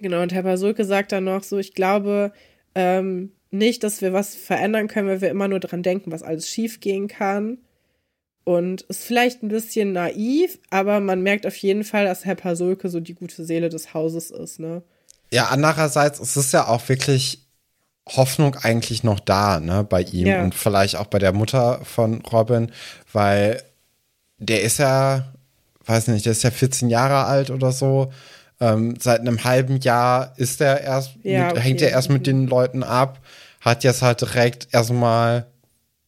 Genau, 0.03 0.23
und 0.23 0.33
Herr 0.33 0.45
Basulke 0.45 0.87
sagt 0.87 1.13
dann 1.13 1.25
noch 1.25 1.43
so, 1.43 1.59
ich 1.59 1.75
glaube 1.75 2.33
ähm, 2.75 3.33
nicht, 3.51 3.85
dass 3.85 4.01
wir 4.01 4.15
was 4.15 4.35
verändern 4.35 4.89
können, 4.89 5.09
weil 5.09 5.21
wir 5.21 5.29
immer 5.29 5.47
nur 5.47 5.61
dran 5.61 5.83
denken, 5.83 6.11
was 6.11 6.23
alles 6.23 6.49
schiefgehen 6.49 7.07
kann. 7.07 7.59
Und 8.45 8.81
ist 8.83 9.05
vielleicht 9.05 9.43
ein 9.43 9.49
bisschen 9.49 9.93
naiv, 9.93 10.59
aber 10.71 11.01
man 11.01 11.21
merkt 11.23 11.47
auf 11.47 11.57
jeden 11.57 11.85
Fall, 11.85 12.07
dass 12.07 12.25
Herr 12.25 12.35
Pasulke 12.35 12.89
so 12.89 12.99
die 12.99 13.15
gute 13.15 13.45
Seele 13.45 13.69
des 13.69 13.93
Hauses 13.93 14.31
ist, 14.31 14.59
ne? 14.59 14.83
Ja, 15.33 15.49
andererseits 15.49 16.19
ist 16.19 16.37
es 16.37 16.51
ja 16.51 16.67
auch 16.67 16.89
wirklich 16.89 17.47
Hoffnung 18.09 18.57
eigentlich 18.57 19.05
noch 19.05 19.21
da, 19.21 19.61
ne, 19.61 19.85
bei 19.85 20.03
ihm 20.03 20.27
ja. 20.27 20.43
und 20.43 20.55
vielleicht 20.55 20.97
auch 20.97 21.07
bei 21.07 21.19
der 21.19 21.33
Mutter 21.33 21.81
von 21.85 22.23
Robin, 22.23 22.73
weil 23.13 23.63
der 24.41 24.63
ist 24.63 24.79
ja, 24.79 25.33
weiß 25.87 26.09
nicht, 26.09 26.25
der 26.25 26.33
ist 26.33 26.43
ja 26.43 26.51
14 26.51 26.91
Jahre 26.91 27.27
alt 27.27 27.51
oder 27.51 27.71
so. 27.71 28.13
Ähm, 28.61 28.97
seit 29.01 29.21
einem 29.21 29.45
halben 29.45 29.79
Jahr 29.81 30.35
ist 30.37 30.61
er 30.61 30.81
erst, 30.81 31.13
ja, 31.23 31.45
mit, 31.45 31.53
okay. 31.53 31.61
hängt 31.61 31.83
er 31.83 31.91
erst 31.91 32.11
mit 32.11 32.27
den 32.27 32.47
Leuten 32.47 32.83
ab, 32.83 33.21
hat 33.61 33.85
jetzt 33.85 34.03
halt 34.03 34.21
direkt 34.21 34.69
erstmal, 34.73 35.47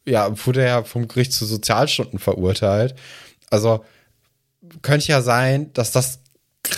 ja, 0.07 0.30
wurde 0.47 0.64
ja 0.64 0.83
vom 0.83 1.09
Gericht 1.09 1.33
zu 1.33 1.47
Sozialstunden 1.47 2.18
verurteilt. 2.18 2.95
Also 3.51 3.85
könnte 4.83 5.09
ja 5.09 5.22
sein, 5.22 5.72
dass 5.72 5.93
das 5.93 6.20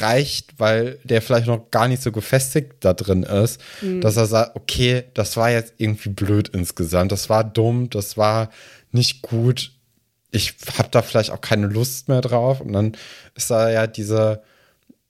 reicht, 0.00 0.58
weil 0.58 0.98
der 1.04 1.22
vielleicht 1.22 1.46
noch 1.46 1.70
gar 1.70 1.88
nicht 1.88 2.02
so 2.02 2.10
gefestigt 2.10 2.72
da 2.80 2.94
drin 2.94 3.22
ist, 3.22 3.60
mhm. 3.80 4.00
dass 4.00 4.16
er 4.16 4.26
sagt, 4.26 4.56
okay, 4.56 5.04
das 5.14 5.36
war 5.36 5.50
jetzt 5.50 5.74
irgendwie 5.78 6.08
blöd 6.08 6.48
insgesamt, 6.48 7.12
das 7.12 7.28
war 7.28 7.44
dumm, 7.44 7.90
das 7.90 8.16
war 8.16 8.50
nicht 8.92 9.22
gut, 9.22 9.72
ich 10.34 10.56
habe 10.78 10.88
da 10.90 11.00
vielleicht 11.00 11.30
auch 11.30 11.40
keine 11.40 11.68
Lust 11.68 12.08
mehr 12.08 12.20
drauf. 12.20 12.60
Und 12.60 12.72
dann 12.72 12.96
ist 13.36 13.50
da 13.50 13.70
ja 13.70 13.86
diese, 13.86 14.42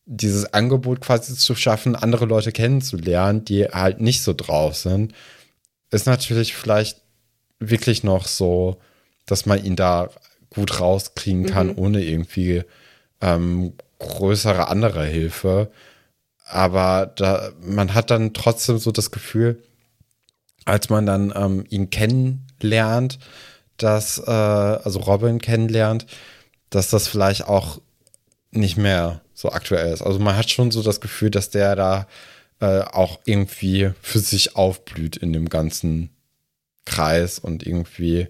dieses 0.04 0.52
Angebot 0.52 1.00
quasi 1.00 1.34
zu 1.34 1.54
schaffen, 1.54 1.96
andere 1.96 2.26
Leute 2.26 2.52
kennenzulernen, 2.52 3.44
die 3.44 3.64
halt 3.64 4.00
nicht 4.00 4.22
so 4.22 4.34
drauf 4.34 4.76
sind, 4.76 5.14
ist 5.90 6.06
natürlich 6.06 6.54
vielleicht 6.54 7.00
wirklich 7.58 8.04
noch 8.04 8.26
so, 8.26 8.76
dass 9.24 9.46
man 9.46 9.64
ihn 9.64 9.76
da 9.76 10.10
gut 10.50 10.80
rauskriegen 10.80 11.46
kann, 11.46 11.68
mhm. 11.68 11.78
ohne 11.78 12.04
irgendwie 12.04 12.62
ähm, 13.22 13.72
größere 13.98 14.68
andere 14.68 15.06
Hilfe. 15.06 15.70
Aber 16.44 17.10
da, 17.16 17.50
man 17.62 17.94
hat 17.94 18.10
dann 18.10 18.34
trotzdem 18.34 18.76
so 18.76 18.92
das 18.92 19.10
Gefühl, 19.10 19.62
als 20.66 20.90
man 20.90 21.06
dann 21.06 21.32
ähm, 21.34 21.64
ihn 21.70 21.88
kennenlernt, 21.88 23.18
dass, 23.76 24.18
äh, 24.18 24.30
also 24.30 25.00
Robin 25.00 25.40
kennenlernt, 25.40 26.06
dass 26.70 26.90
das 26.90 27.08
vielleicht 27.08 27.46
auch 27.46 27.80
nicht 28.50 28.76
mehr 28.76 29.20
so 29.34 29.50
aktuell 29.50 29.92
ist. 29.92 30.02
Also 30.02 30.18
man 30.18 30.36
hat 30.36 30.50
schon 30.50 30.70
so 30.70 30.82
das 30.82 31.00
Gefühl, 31.00 31.30
dass 31.30 31.50
der 31.50 31.76
da 31.76 32.06
äh, 32.60 32.80
auch 32.80 33.20
irgendwie 33.24 33.90
für 34.00 34.20
sich 34.20 34.56
aufblüht 34.56 35.16
in 35.16 35.32
dem 35.32 35.48
ganzen 35.48 36.10
Kreis 36.84 37.38
und 37.38 37.66
irgendwie 37.66 38.28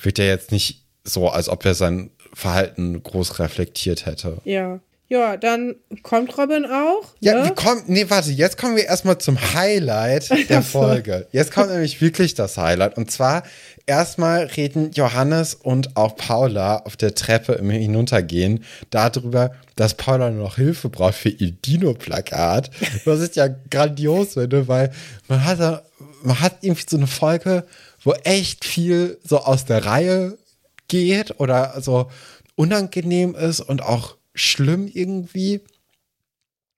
wird 0.00 0.18
er 0.18 0.26
jetzt 0.26 0.52
nicht 0.52 0.84
so, 1.04 1.28
als 1.28 1.48
ob 1.48 1.64
er 1.64 1.74
sein 1.74 2.10
Verhalten 2.34 3.02
groß 3.02 3.38
reflektiert 3.38 4.06
hätte. 4.06 4.38
Ja. 4.44 4.80
Ja, 5.10 5.38
dann 5.38 5.76
kommt 6.02 6.36
Robin 6.36 6.66
auch. 6.66 7.02
Ja, 7.20 7.42
ne? 7.42 7.54
kommt, 7.54 7.88
nee, 7.88 8.04
warte, 8.08 8.30
jetzt 8.30 8.58
kommen 8.58 8.76
wir 8.76 8.84
erstmal 8.84 9.16
zum 9.16 9.38
Highlight 9.54 10.28
der 10.50 10.60
Folge. 10.60 11.26
Jetzt 11.32 11.50
kommt 11.50 11.70
nämlich 11.70 12.02
wirklich 12.02 12.34
das 12.34 12.58
Highlight. 12.58 12.98
Und 12.98 13.10
zwar 13.10 13.42
erstmal 13.86 14.44
reden 14.44 14.90
Johannes 14.92 15.54
und 15.54 15.96
auch 15.96 16.14
Paula 16.14 16.76
auf 16.84 16.98
der 16.98 17.14
Treppe 17.14 17.54
im 17.54 17.70
Hinuntergehen 17.70 18.64
darüber, 18.90 19.52
dass 19.76 19.94
Paula 19.94 20.28
nur 20.30 20.44
noch 20.44 20.56
Hilfe 20.56 20.90
braucht 20.90 21.14
für 21.14 21.30
ihr 21.30 21.52
Dino-Plakat. 21.52 22.70
Was 23.06 23.22
ich 23.22 23.34
ja 23.34 23.48
grandios 23.70 24.34
finde, 24.34 24.68
weil 24.68 24.92
man 25.26 25.42
hat 25.42 25.58
da, 25.58 25.82
man 26.22 26.38
hat 26.38 26.58
irgendwie 26.60 26.84
so 26.86 26.98
eine 26.98 27.06
Folge, 27.06 27.64
wo 28.04 28.12
echt 28.24 28.66
viel 28.66 29.18
so 29.24 29.38
aus 29.38 29.64
der 29.64 29.86
Reihe 29.86 30.36
geht 30.88 31.40
oder 31.40 31.80
so 31.80 32.10
unangenehm 32.56 33.34
ist 33.34 33.60
und 33.60 33.82
auch 33.82 34.17
schlimm 34.38 34.88
irgendwie. 34.92 35.60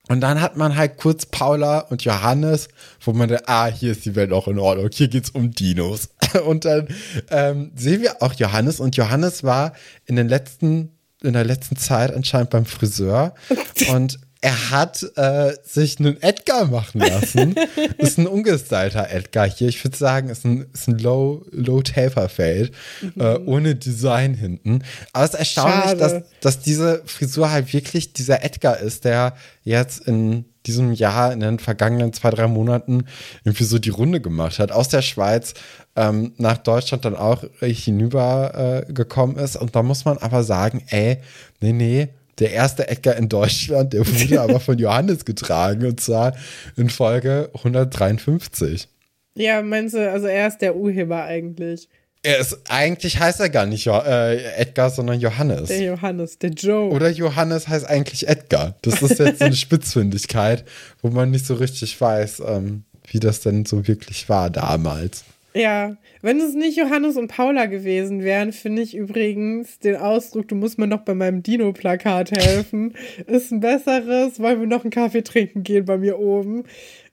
Und 0.09 0.21
dann 0.23 0.41
hat 0.41 0.57
man 0.57 0.75
halt 0.77 0.97
kurz 0.97 1.27
Paula 1.27 1.81
und 1.81 2.03
Johannes, 2.03 2.69
wo 3.01 3.13
man 3.13 3.29
denkt, 3.29 3.49
ah, 3.49 3.67
hier 3.67 3.93
ist 3.93 4.05
die 4.05 4.17
Welt 4.17 4.33
auch 4.33 4.49
in 4.49 4.59
Ordnung, 4.59 4.89
hier 4.93 5.07
geht's 5.07 5.31
um 5.31 5.53
Dinos. 5.53 6.09
Und 6.47 6.65
dann 6.65 6.89
ähm, 7.31 7.71
sehen 7.77 8.03
wir 8.03 8.23
auch 8.23 8.33
Johannes 8.35 8.81
und 8.81 8.97
Johannes 8.97 9.43
war 9.43 9.73
in 10.07 10.17
den 10.17 10.29
letzten, 10.29 10.93
in 11.23 11.33
der 11.33 11.45
letzten 11.45 11.77
Zeit 11.77 12.15
anscheinend 12.15 12.51
beim 12.51 12.67
Friseur 12.67 13.35
und 13.93 14.19
er 14.43 14.71
hat 14.71 15.03
äh, 15.17 15.53
sich 15.63 15.99
einen 16.01 16.21
Edgar 16.23 16.67
machen 16.67 17.01
lassen. 17.01 17.55
ist 17.99 18.19
ein 18.19 18.27
ungestylter 18.27 19.11
Edgar 19.11 19.49
hier. 19.49 19.69
Ich 19.69 19.85
würde 19.85 19.97
sagen, 19.97 20.31
ist 20.31 20.47
ein, 20.47 20.67
ist 20.73 20.89
ein 20.89 20.99
Low, 20.99 21.45
Low 21.51 21.83
Taper 21.83 22.29
Fade, 22.29 22.71
mhm. 23.03 23.21
äh, 23.21 23.37
ohne 23.45 23.75
Design 23.75 24.35
hinten. 24.35 24.83
Aber 25.13 25.25
es 25.25 25.33
ist 25.33 25.39
erstaunlich, 25.39 25.99
dass, 25.99 26.23
dass 26.41 26.61
diese 26.61 27.03
Frisur 27.05 27.51
halt 27.51 27.73
wirklich 27.73 28.15
dieser 28.15 28.43
Edgar 28.43 28.79
ist, 28.79 29.05
der 29.05 29.37
jetzt 29.63 30.07
in 30.07 30.47
diesem 30.67 30.93
Jahr, 30.93 31.33
in 31.33 31.41
den 31.41 31.59
vergangenen 31.59 32.13
zwei, 32.13 32.31
drei 32.31 32.47
Monaten 32.47 33.05
irgendwie 33.45 33.65
so 33.65 33.79
die 33.79 33.91
Runde 33.91 34.21
gemacht 34.21 34.59
hat. 34.59 34.73
Aus 34.73 34.89
der 34.89 35.03
Schweiz 35.03 35.55
ähm, 35.97 36.33
nach 36.37 36.59
Deutschland 36.59 37.05
dann 37.05 37.17
auch 37.17 37.45
hinüber 37.61 38.85
äh, 38.89 38.93
gekommen 38.93 39.37
ist. 39.37 39.57
Und 39.57 39.77
da 39.77 39.83
muss 39.83 40.05
man 40.05 40.19
aber 40.19 40.45
sagen, 40.45 40.83
ey, 40.89 41.19
nee, 41.61 41.73
nee, 41.73 42.09
der 42.39 42.53
erste 42.53 42.89
Edgar 42.89 43.17
in 43.17 43.29
Deutschland, 43.29 43.93
der 43.93 44.07
wurde 44.07 44.41
aber 44.41 44.61
von 44.61 44.79
Johannes 44.79 45.25
getragen 45.25 45.87
und 45.87 46.01
zwar 46.01 46.35
in 46.77 46.91
Folge 46.91 47.51
153. 47.55 48.89
Ja, 49.35 49.63
meinst 49.63 49.95
du, 49.95 50.11
also 50.11 50.27
er 50.27 50.49
ist 50.49 50.59
der 50.59 50.77
Urheber 50.77 51.25
eigentlich? 51.25 51.89
Er 52.23 52.39
ist, 52.39 52.59
eigentlich 52.69 53.19
heißt 53.19 53.41
er 53.41 53.49
gar 53.49 53.65
nicht 53.65 53.87
jo 53.87 53.99
äh, 53.99 54.43
Edgar, 54.57 54.91
sondern 54.91 55.19
Johannes. 55.21 55.69
Der 55.69 55.81
Johannes, 55.81 56.39
der 56.39 56.51
Joe. 56.51 56.91
Oder 56.91 57.09
Johannes 57.09 57.67
heißt 57.67 57.87
eigentlich 57.87 58.29
Edgar. 58.29 58.77
Das 58.83 59.01
ist 59.01 59.19
jetzt 59.19 59.41
eine 59.41 59.57
Spitzfindigkeit, 59.57 60.65
wo 61.01 61.09
man 61.09 61.31
nicht 61.31 61.47
so 61.47 61.55
richtig 61.55 61.99
weiß, 61.99 62.43
ähm, 62.47 62.85
wie 63.11 63.21
das 63.21 63.41
denn 63.41 63.65
so 63.65 63.89
wirklich 63.89 64.29
war 64.29 64.51
damals. 64.51 65.25
Ja, 65.55 65.97
wenn 66.23 66.41
es 66.41 66.55
nicht 66.55 66.77
Johannes 66.77 67.17
und 67.17 67.29
Paula 67.29 67.67
gewesen 67.67 68.23
wären, 68.23 68.53
finde 68.53 68.83
ich 68.83 68.95
übrigens 68.95 69.79
den 69.81 69.97
Ausdruck, 69.97 70.49
du 70.49 70.55
musst 70.55 70.79
mir 70.79 70.87
noch 70.87 71.01
bei 71.01 71.15
meinem 71.15 71.43
Dino-Plakat 71.43 72.31
helfen, 72.31 72.95
ist 73.27 73.51
ein 73.51 73.61
besseres, 73.61 74.39
wollen 74.39 74.61
wir 74.61 74.67
noch 74.67 74.85
einen 74.85 74.91
Kaffee 74.91 75.23
trinken 75.23 75.63
gehen 75.63 75.85
bei 75.85 75.99
mir 75.99 76.19
oben. 76.19 76.65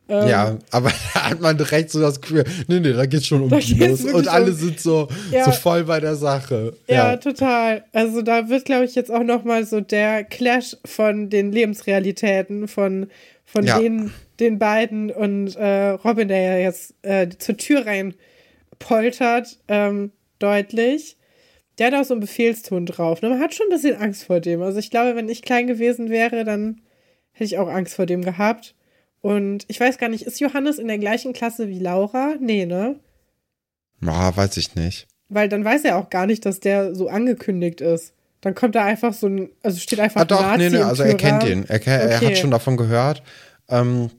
Ähm, 0.09 0.27
ja, 0.29 0.57
aber 0.71 0.91
da 1.13 1.29
hat 1.31 1.41
man 1.41 1.57
direkt 1.57 1.89
so 1.89 1.99
das 1.99 2.21
Gefühl, 2.21 2.45
nee, 2.67 2.79
nee, 2.79 2.93
da 2.93 3.05
geht 3.05 3.21
es 3.21 3.27
schon 3.27 3.41
um 3.41 3.49
Dinos 3.49 4.05
und 4.05 4.27
alle 4.27 4.51
um, 4.51 4.57
sind 4.57 4.79
so, 4.79 5.07
ja, 5.31 5.45
so 5.45 5.51
voll 5.51 5.83
bei 5.83 5.99
der 5.99 6.15
Sache. 6.15 6.73
Ja, 6.88 7.11
ja. 7.11 7.17
total. 7.17 7.83
Also 7.91 8.21
da 8.21 8.47
wird, 8.49 8.65
glaube 8.65 8.85
ich, 8.85 8.95
jetzt 8.95 9.11
auch 9.11 9.23
nochmal 9.23 9.65
so 9.65 9.81
der 9.81 10.23
Clash 10.23 10.77
von 10.85 11.29
den 11.29 11.51
Lebensrealitäten 11.51 12.67
von, 12.67 13.07
von 13.45 13.65
ja. 13.65 13.79
den, 13.79 14.11
den 14.39 14.59
beiden 14.59 15.11
und 15.11 15.55
äh, 15.55 15.89
Robin, 15.89 16.27
der 16.27 16.41
ja 16.41 16.57
jetzt 16.57 16.93
äh, 17.01 17.29
zur 17.29 17.57
Tür 17.57 17.85
rein 17.85 18.13
poltert, 18.79 19.59
ähm, 19.67 20.11
deutlich. 20.39 21.17
Der 21.77 21.88
hat 21.88 21.93
auch 21.93 22.03
so 22.03 22.13
einen 22.13 22.21
Befehlston 22.21 22.85
drauf. 22.85 23.21
Ne? 23.21 23.29
Man 23.29 23.39
hat 23.39 23.53
schon 23.53 23.67
ein 23.67 23.75
bisschen 23.75 23.97
Angst 23.97 24.23
vor 24.23 24.39
dem. 24.39 24.61
Also 24.61 24.79
ich 24.79 24.89
glaube, 24.89 25.15
wenn 25.15 25.29
ich 25.29 25.41
klein 25.41 25.67
gewesen 25.67 26.09
wäre, 26.09 26.43
dann 26.43 26.81
hätte 27.31 27.45
ich 27.45 27.57
auch 27.57 27.67
Angst 27.67 27.95
vor 27.95 28.05
dem 28.05 28.23
gehabt. 28.23 28.75
Und 29.21 29.65
ich 29.67 29.79
weiß 29.79 29.97
gar 29.97 30.09
nicht, 30.09 30.23
ist 30.23 30.39
Johannes 30.39 30.79
in 30.79 30.88
der 30.88 30.97
gleichen 30.97 31.33
Klasse 31.33 31.67
wie 31.67 31.79
Laura? 31.79 32.35
Nee, 32.39 32.65
ne? 32.65 32.99
Ja, 34.01 34.35
weiß 34.35 34.57
ich 34.57 34.75
nicht. 34.75 35.07
Weil 35.29 35.49
dann 35.49 35.65
weiß 35.65 35.83
er 35.83 35.97
auch 35.97 36.09
gar 36.09 36.25
nicht, 36.25 36.45
dass 36.45 36.59
der 36.59 36.95
so 36.95 37.09
angekündigt 37.09 37.81
ist. 37.81 38.13
Dann 38.41 38.55
kommt 38.55 38.75
da 38.75 38.85
einfach 38.85 39.13
so 39.13 39.27
ein, 39.27 39.49
also 39.63 39.79
steht 39.79 39.99
einfach 39.99 40.21
ah, 40.21 40.25
doch, 40.25 40.41
Nazi 40.41 40.57
nee, 40.57 40.77
nee, 40.77 40.83
also 40.83 41.03
er 41.03 41.15
kennt 41.15 41.43
ihn. 41.43 41.65
Er, 41.67 41.77
okay. 41.77 41.89
er, 41.89 42.21
hat 42.21 42.38
schon 42.38 42.51
davon 42.51 42.77
gehört. 42.77 43.23
Ähm, 43.67 44.11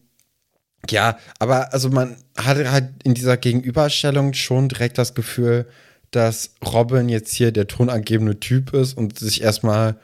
ja, 0.92 1.18
aber 1.38 1.72
also 1.72 1.88
man 1.90 2.16
hatte 2.36 2.70
halt 2.70 2.90
in 3.04 3.14
dieser 3.14 3.36
Gegenüberstellung 3.36 4.34
schon 4.34 4.68
direkt 4.68 4.98
das 4.98 5.14
Gefühl, 5.14 5.66
dass 6.10 6.54
Robin 6.64 7.08
jetzt 7.08 7.34
hier 7.34 7.52
der 7.52 7.66
tonangebende 7.66 8.40
Typ 8.40 8.72
ist 8.72 8.96
und 8.96 9.18
sich 9.18 9.42
erstmal 9.42 9.96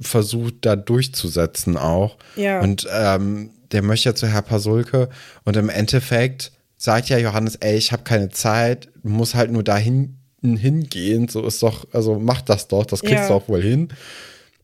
versucht, 0.00 0.54
da 0.62 0.76
durchzusetzen 0.76 1.76
auch. 1.76 2.16
Ja. 2.36 2.60
Und 2.60 2.86
ähm, 2.92 3.50
der 3.72 3.82
möchte 3.82 4.08
ja 4.08 4.14
zu 4.14 4.26
Herr 4.26 4.42
Pasulke 4.42 5.08
und 5.44 5.56
im 5.56 5.68
Endeffekt 5.68 6.52
sagt 6.76 7.08
ja 7.08 7.18
Johannes, 7.18 7.56
ey, 7.56 7.76
ich 7.76 7.92
habe 7.92 8.04
keine 8.04 8.30
Zeit, 8.30 8.88
muss 9.02 9.34
halt 9.34 9.50
nur 9.50 9.64
dahin 9.64 10.18
hingehen, 10.40 11.28
so 11.28 11.44
ist 11.44 11.62
doch, 11.62 11.86
also 11.92 12.18
mach 12.18 12.40
das 12.42 12.68
doch, 12.68 12.86
das 12.86 13.00
kriegst 13.00 13.14
ja. 13.22 13.28
du 13.28 13.34
auch 13.34 13.48
wohl 13.48 13.62
hin. 13.62 13.88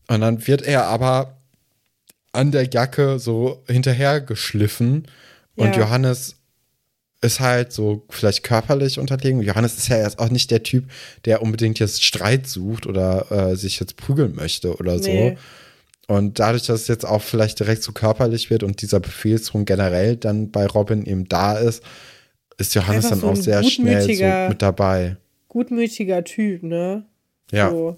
Und 0.07 0.21
dann 0.21 0.47
wird 0.47 0.61
er 0.61 0.85
aber 0.85 1.37
an 2.31 2.51
der 2.51 2.69
Jacke 2.69 3.19
so 3.19 3.63
hinterhergeschliffen 3.67 5.07
und 5.55 5.75
ja. 5.75 5.81
Johannes 5.81 6.35
ist 7.21 7.39
halt 7.39 7.73
so 7.73 8.05
vielleicht 8.09 8.43
körperlich 8.43 8.99
unterlegen. 8.99 9.41
Johannes 9.41 9.77
ist 9.77 9.87
ja 9.87 9.97
jetzt 9.97 10.19
auch 10.19 10.29
nicht 10.29 10.51
der 10.51 10.63
Typ, 10.63 10.85
der 11.25 11.41
unbedingt 11.41 11.79
jetzt 11.79 12.03
Streit 12.03 12.47
sucht 12.47 12.85
oder 12.85 13.31
äh, 13.31 13.55
sich 13.55 13.79
jetzt 13.79 13.97
prügeln 13.97 14.35
möchte 14.35 14.75
oder 14.75 14.97
nee. 14.97 15.37
so. 16.07 16.13
Und 16.13 16.39
dadurch, 16.39 16.67
dass 16.67 16.81
es 16.81 16.87
jetzt 16.87 17.05
auch 17.05 17.21
vielleicht 17.21 17.59
direkt 17.59 17.81
so 17.81 17.91
körperlich 17.91 18.51
wird 18.51 18.61
und 18.61 18.81
dieser 18.81 18.99
Befehlston 18.99 19.65
generell 19.65 20.15
dann 20.15 20.51
bei 20.51 20.67
Robin 20.67 21.05
eben 21.05 21.27
da 21.27 21.57
ist, 21.57 21.83
ist 22.57 22.75
Johannes 22.75 23.09
dann 23.09 23.21
so 23.21 23.29
auch 23.29 23.35
sehr 23.35 23.63
schnell 23.63 24.01
so 24.15 24.49
mit 24.49 24.61
dabei. 24.61 25.17
Gutmütiger 25.49 26.23
Typ, 26.23 26.63
ne? 26.63 27.05
Ja. 27.51 27.71
So. 27.71 27.97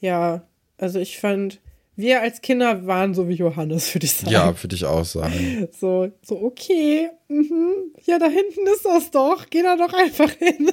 Ja, 0.00 0.42
also 0.76 0.98
ich 0.98 1.18
fand, 1.18 1.60
wir 1.96 2.20
als 2.20 2.42
Kinder 2.42 2.86
waren 2.86 3.14
so 3.14 3.28
wie 3.28 3.34
Johannes, 3.34 3.92
würde 3.94 4.06
ich 4.06 4.12
sagen. 4.12 4.32
Ja, 4.32 4.62
würde 4.62 4.76
ich 4.76 4.84
auch 4.84 5.04
sagen. 5.04 5.68
So, 5.72 6.10
so 6.22 6.40
okay, 6.42 7.08
mhm. 7.28 7.92
ja, 8.04 8.18
da 8.18 8.26
hinten 8.26 8.66
ist 8.72 8.84
das 8.84 9.10
doch, 9.10 9.46
geh 9.50 9.62
da 9.62 9.76
doch 9.76 9.92
einfach 9.92 10.30
hin. 10.38 10.70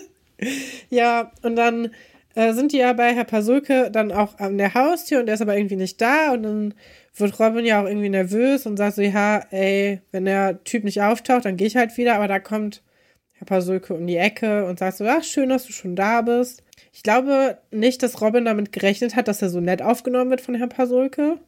ja, 0.89 1.31
und 1.41 1.55
dann 1.55 1.91
äh, 2.35 2.53
sind 2.53 2.71
die 2.71 2.77
ja 2.77 2.93
bei 2.93 3.13
Herr 3.13 3.23
Pasulke 3.23 3.89
dann 3.91 4.11
auch 4.11 4.37
an 4.39 4.57
der 4.57 4.73
Haustür 4.73 5.19
und 5.21 5.27
er 5.27 5.35
ist 5.35 5.41
aber 5.41 5.55
irgendwie 5.55 5.75
nicht 5.75 6.01
da 6.01 6.33
und 6.33 6.43
dann 6.43 6.73
wird 7.15 7.39
Robin 7.39 7.65
ja 7.65 7.81
auch 7.81 7.87
irgendwie 7.87 8.09
nervös 8.09 8.65
und 8.65 8.77
sagt 8.77 8.95
so, 8.95 9.01
ja, 9.01 9.43
ey, 9.51 10.01
wenn 10.11 10.25
der 10.25 10.63
Typ 10.63 10.83
nicht 10.83 11.01
auftaucht, 11.01 11.45
dann 11.45 11.57
gehe 11.57 11.67
ich 11.67 11.75
halt 11.75 11.95
wieder, 11.97 12.15
aber 12.15 12.27
da 12.27 12.39
kommt 12.39 12.81
Herr 13.33 13.45
Pasulke 13.45 13.93
um 13.93 14.07
die 14.07 14.17
Ecke 14.17 14.65
und 14.65 14.79
sagt 14.79 14.97
so, 14.97 15.05
ach, 15.05 15.23
schön, 15.23 15.49
dass 15.49 15.65
du 15.65 15.73
schon 15.73 15.95
da 15.95 16.21
bist. 16.21 16.63
Ich 16.93 17.01
glaube 17.01 17.57
nicht, 17.71 18.03
dass 18.03 18.21
Robin 18.21 18.45
damit 18.45 18.71
gerechnet 18.71 19.15
hat, 19.15 19.27
dass 19.27 19.41
er 19.41 19.49
so 19.49 19.59
nett 19.59 19.81
aufgenommen 19.81 20.29
wird 20.29 20.41
von 20.41 20.53
Herrn 20.53 20.69
Pasulke. 20.69 21.39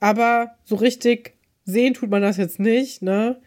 Aber 0.00 0.56
so 0.64 0.76
richtig 0.76 1.34
sehen 1.66 1.92
tut 1.92 2.10
man 2.10 2.22
das 2.22 2.38
jetzt 2.38 2.58
nicht, 2.58 3.02
ne? 3.02 3.40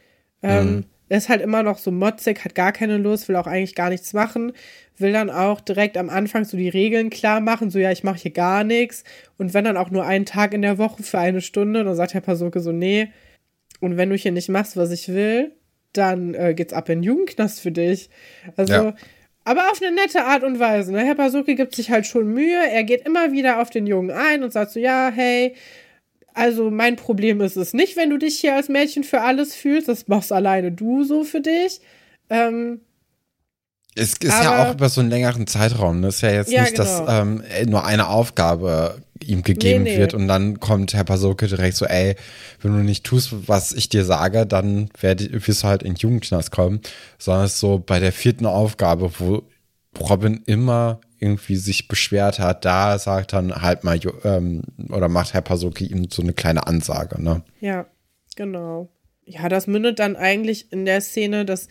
Ähm, 0.43 0.65
mhm. 0.65 0.85
Er 1.09 1.17
ist 1.17 1.29
halt 1.29 1.41
immer 1.41 1.63
noch 1.63 1.79
so 1.79 1.91
motzig, 1.91 2.45
hat 2.45 2.55
gar 2.55 2.71
keine 2.71 2.97
Lust, 2.97 3.27
will 3.27 3.35
auch 3.35 3.47
eigentlich 3.47 3.75
gar 3.75 3.89
nichts 3.89 4.13
machen, 4.13 4.53
will 4.97 5.11
dann 5.11 5.29
auch 5.29 5.61
direkt 5.61 5.97
am 5.97 6.09
Anfang 6.09 6.45
so 6.45 6.57
die 6.57 6.69
Regeln 6.69 7.09
klar 7.09 7.41
machen, 7.41 7.71
so 7.71 7.79
ja, 7.79 7.91
ich 7.91 8.03
mache 8.03 8.19
hier 8.19 8.31
gar 8.31 8.63
nichts. 8.63 9.03
Und 9.37 9.53
wenn 9.53 9.65
dann 9.65 9.77
auch 9.77 9.89
nur 9.89 10.05
einen 10.05 10.25
Tag 10.25 10.53
in 10.53 10.61
der 10.61 10.77
Woche 10.77 11.01
für 11.01 11.19
eine 11.19 11.41
Stunde, 11.41 11.83
dann 11.83 11.95
sagt 11.95 12.13
Herr 12.13 12.21
Pasulke 12.21 12.59
so, 12.59 12.71
nee. 12.71 13.11
Und 13.79 13.97
wenn 13.97 14.09
du 14.09 14.15
hier 14.15 14.31
nicht 14.31 14.49
machst, 14.49 14.77
was 14.77 14.91
ich 14.91 15.09
will, 15.09 15.51
dann 15.91 16.35
äh, 16.35 16.53
geht's 16.53 16.73
ab 16.73 16.89
in 16.89 16.99
den 16.99 17.03
Jugendknast 17.03 17.61
für 17.61 17.71
dich. 17.71 18.09
Also 18.55 18.73
ja. 18.73 18.95
Aber 19.45 19.71
auf 19.71 19.81
eine 19.81 19.93
nette 19.93 20.23
Art 20.23 20.43
und 20.43 20.59
Weise. 20.59 20.91
Ne? 20.91 21.03
Herr 21.03 21.15
Basuki 21.15 21.55
gibt 21.55 21.75
sich 21.75 21.91
halt 21.91 22.07
schon 22.07 22.33
Mühe. 22.33 22.59
Er 22.71 22.83
geht 22.83 23.05
immer 23.05 23.31
wieder 23.31 23.61
auf 23.61 23.69
den 23.69 23.87
Jungen 23.87 24.11
ein 24.11 24.43
und 24.43 24.53
sagt 24.53 24.71
so, 24.71 24.79
ja, 24.79 25.11
hey, 25.13 25.55
also 26.33 26.71
mein 26.71 26.95
Problem 26.95 27.41
ist 27.41 27.57
es 27.57 27.73
nicht, 27.73 27.97
wenn 27.97 28.09
du 28.09 28.17
dich 28.17 28.39
hier 28.39 28.55
als 28.55 28.69
Mädchen 28.69 29.03
für 29.03 29.21
alles 29.21 29.53
fühlst. 29.53 29.87
Das 29.87 30.07
machst 30.07 30.31
alleine 30.31 30.71
du 30.71 31.03
so 31.03 31.23
für 31.23 31.41
dich. 31.41 31.81
Ähm, 32.29 32.81
es 33.95 34.13
ist 34.13 34.23
ja 34.23 34.63
auch 34.65 34.73
über 34.73 34.89
so 34.89 35.01
einen 35.01 35.09
längeren 35.09 35.45
Zeitraum. 35.45 36.01
Das 36.01 36.15
ist 36.15 36.21
ja 36.21 36.31
jetzt 36.31 36.51
ja, 36.51 36.61
nicht, 36.61 36.75
genau. 36.75 37.05
dass 37.05 37.21
ähm, 37.21 37.43
nur 37.67 37.85
eine 37.85 38.07
Aufgabe 38.07 39.02
ihm 39.23 39.43
gegeben 39.43 39.83
nee, 39.83 39.93
nee. 39.93 39.97
wird 39.97 40.13
und 40.13 40.27
dann 40.27 40.59
kommt 40.59 40.93
Herr 40.93 41.03
Pasoke 41.03 41.47
direkt 41.47 41.75
so, 41.75 41.85
ey, 41.85 42.15
wenn 42.61 42.75
du 42.75 42.83
nicht 42.83 43.03
tust, 43.03 43.47
was 43.47 43.71
ich 43.71 43.89
dir 43.89 44.05
sage, 44.05 44.45
dann 44.45 44.89
werd, 44.99 45.47
wirst 45.47 45.63
du 45.63 45.67
halt 45.67 45.83
in 45.83 45.93
den 45.93 45.99
Jugendknast 45.99 46.51
kommen. 46.51 46.81
Sondern 47.17 47.45
es 47.45 47.53
ist 47.53 47.59
so 47.59 47.79
bei 47.79 47.99
der 47.99 48.11
vierten 48.11 48.45
Aufgabe, 48.45 49.11
wo 49.19 49.43
Robin 49.99 50.41
immer 50.45 50.99
irgendwie 51.19 51.55
sich 51.55 51.87
beschwert 51.87 52.39
hat, 52.39 52.65
da 52.65 52.99
sagt 52.99 53.33
dann 53.33 53.61
halt 53.61 53.83
mal, 53.83 53.99
ähm, 54.25 54.63
oder 54.89 55.07
macht 55.07 55.33
Herr 55.33 55.41
Pasoki 55.41 55.85
ihm 55.85 56.09
so 56.09 56.21
eine 56.21 56.33
kleine 56.33 56.67
Ansage, 56.67 57.21
ne? 57.21 57.43
Ja, 57.61 57.85
genau. 58.35 58.89
Ja, 59.25 59.47
das 59.47 59.67
mündet 59.67 59.99
dann 59.99 60.17
eigentlich 60.17 60.71
in 60.73 60.83
der 60.83 60.99
Szene, 60.99 61.45
dass 61.45 61.69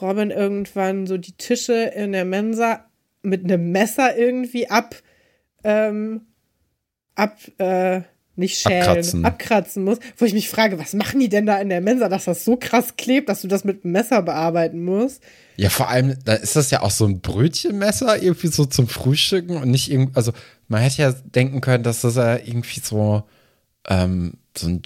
Robin 0.00 0.30
irgendwann 0.30 1.06
so 1.06 1.18
die 1.18 1.36
Tische 1.36 1.92
in 1.94 2.12
der 2.12 2.24
Mensa 2.24 2.86
mit 3.22 3.44
einem 3.44 3.72
Messer 3.72 4.16
irgendwie 4.16 4.70
ab, 4.70 4.96
ähm, 5.64 6.22
ab, 7.14 7.38
äh, 7.58 8.02
nicht 8.36 8.58
schälen, 8.58 8.82
abkratzen. 8.82 9.24
abkratzen 9.24 9.84
muss, 9.84 9.98
wo 10.16 10.24
ich 10.24 10.34
mich 10.34 10.48
frage, 10.48 10.78
was 10.78 10.92
machen 10.92 11.20
die 11.20 11.28
denn 11.28 11.46
da 11.46 11.58
in 11.60 11.68
der 11.68 11.80
Mensa, 11.80 12.08
dass 12.08 12.24
das 12.24 12.44
so 12.44 12.56
krass 12.56 12.96
klebt, 12.96 13.28
dass 13.28 13.42
du 13.42 13.48
das 13.48 13.64
mit 13.64 13.84
einem 13.84 13.92
Messer 13.92 14.22
bearbeiten 14.22 14.84
musst? 14.84 15.22
Ja, 15.56 15.68
vor 15.68 15.88
allem, 15.88 16.16
da 16.24 16.34
ist 16.34 16.56
das 16.56 16.70
ja 16.70 16.82
auch 16.82 16.90
so 16.90 17.06
ein 17.06 17.20
Brötchenmesser 17.20 18.20
irgendwie 18.20 18.48
so 18.48 18.64
zum 18.64 18.88
Frühstücken 18.88 19.56
und 19.56 19.70
nicht 19.70 19.90
irgendwie, 19.90 20.16
also 20.16 20.32
man 20.66 20.80
hätte 20.80 21.02
ja 21.02 21.12
denken 21.12 21.60
können, 21.60 21.84
dass 21.84 22.00
das 22.00 22.16
ja 22.16 22.36
irgendwie 22.36 22.80
so, 22.80 23.22
ähm, 23.88 24.34
so 24.56 24.66
ein, 24.66 24.82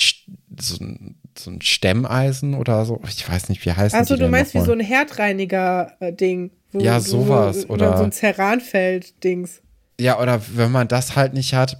so 0.58 0.84
ein 0.84 1.14
so 1.38 1.50
ein 1.50 1.62
Stemmeisen 1.62 2.54
oder 2.54 2.84
so. 2.84 3.00
Ich 3.06 3.28
weiß 3.28 3.48
nicht, 3.48 3.64
wie 3.64 3.72
heißt 3.72 3.94
das? 3.94 4.00
Also 4.00 4.16
du 4.16 4.28
meinst 4.28 4.54
wie 4.54 4.60
so 4.60 4.72
ein 4.72 4.80
Herdreiniger-Ding. 4.80 6.50
Ja, 6.72 7.00
sowas. 7.00 7.68
Wo, 7.68 7.74
oder 7.74 7.96
so 7.96 8.04
ein 8.04 8.12
Ceranfeld-Dings. 8.12 9.62
Ja, 10.00 10.20
oder 10.20 10.40
wenn 10.54 10.70
man 10.70 10.88
das 10.88 11.16
halt 11.16 11.34
nicht 11.34 11.54
hat, 11.54 11.78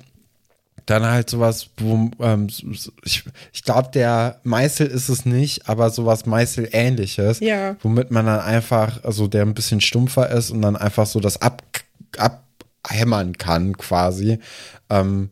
dann 0.90 1.04
halt 1.04 1.28
sowas, 1.28 1.68
wo, 1.76 2.10
ähm, 2.20 2.48
ich, 3.04 3.24
ich 3.52 3.62
glaube, 3.62 3.90
der 3.92 4.40
Meißel 4.44 4.86
ist 4.86 5.08
es 5.08 5.26
nicht, 5.26 5.68
aber 5.68 5.90
sowas 5.90 6.24
Meißel-ähnliches, 6.26 7.40
Ja. 7.40 7.76
womit 7.82 8.10
man 8.10 8.26
dann 8.26 8.40
einfach, 8.40 9.04
also 9.04 9.28
der 9.28 9.42
ein 9.42 9.54
bisschen 9.54 9.80
stumpfer 9.80 10.30
ist 10.30 10.50
und 10.50 10.62
dann 10.62 10.76
einfach 10.76 11.06
so 11.06 11.20
das 11.20 11.42
ab, 11.42 11.62
abhämmern 12.16 13.36
kann 13.36 13.76
quasi. 13.76 14.38
Ähm, 14.90 15.30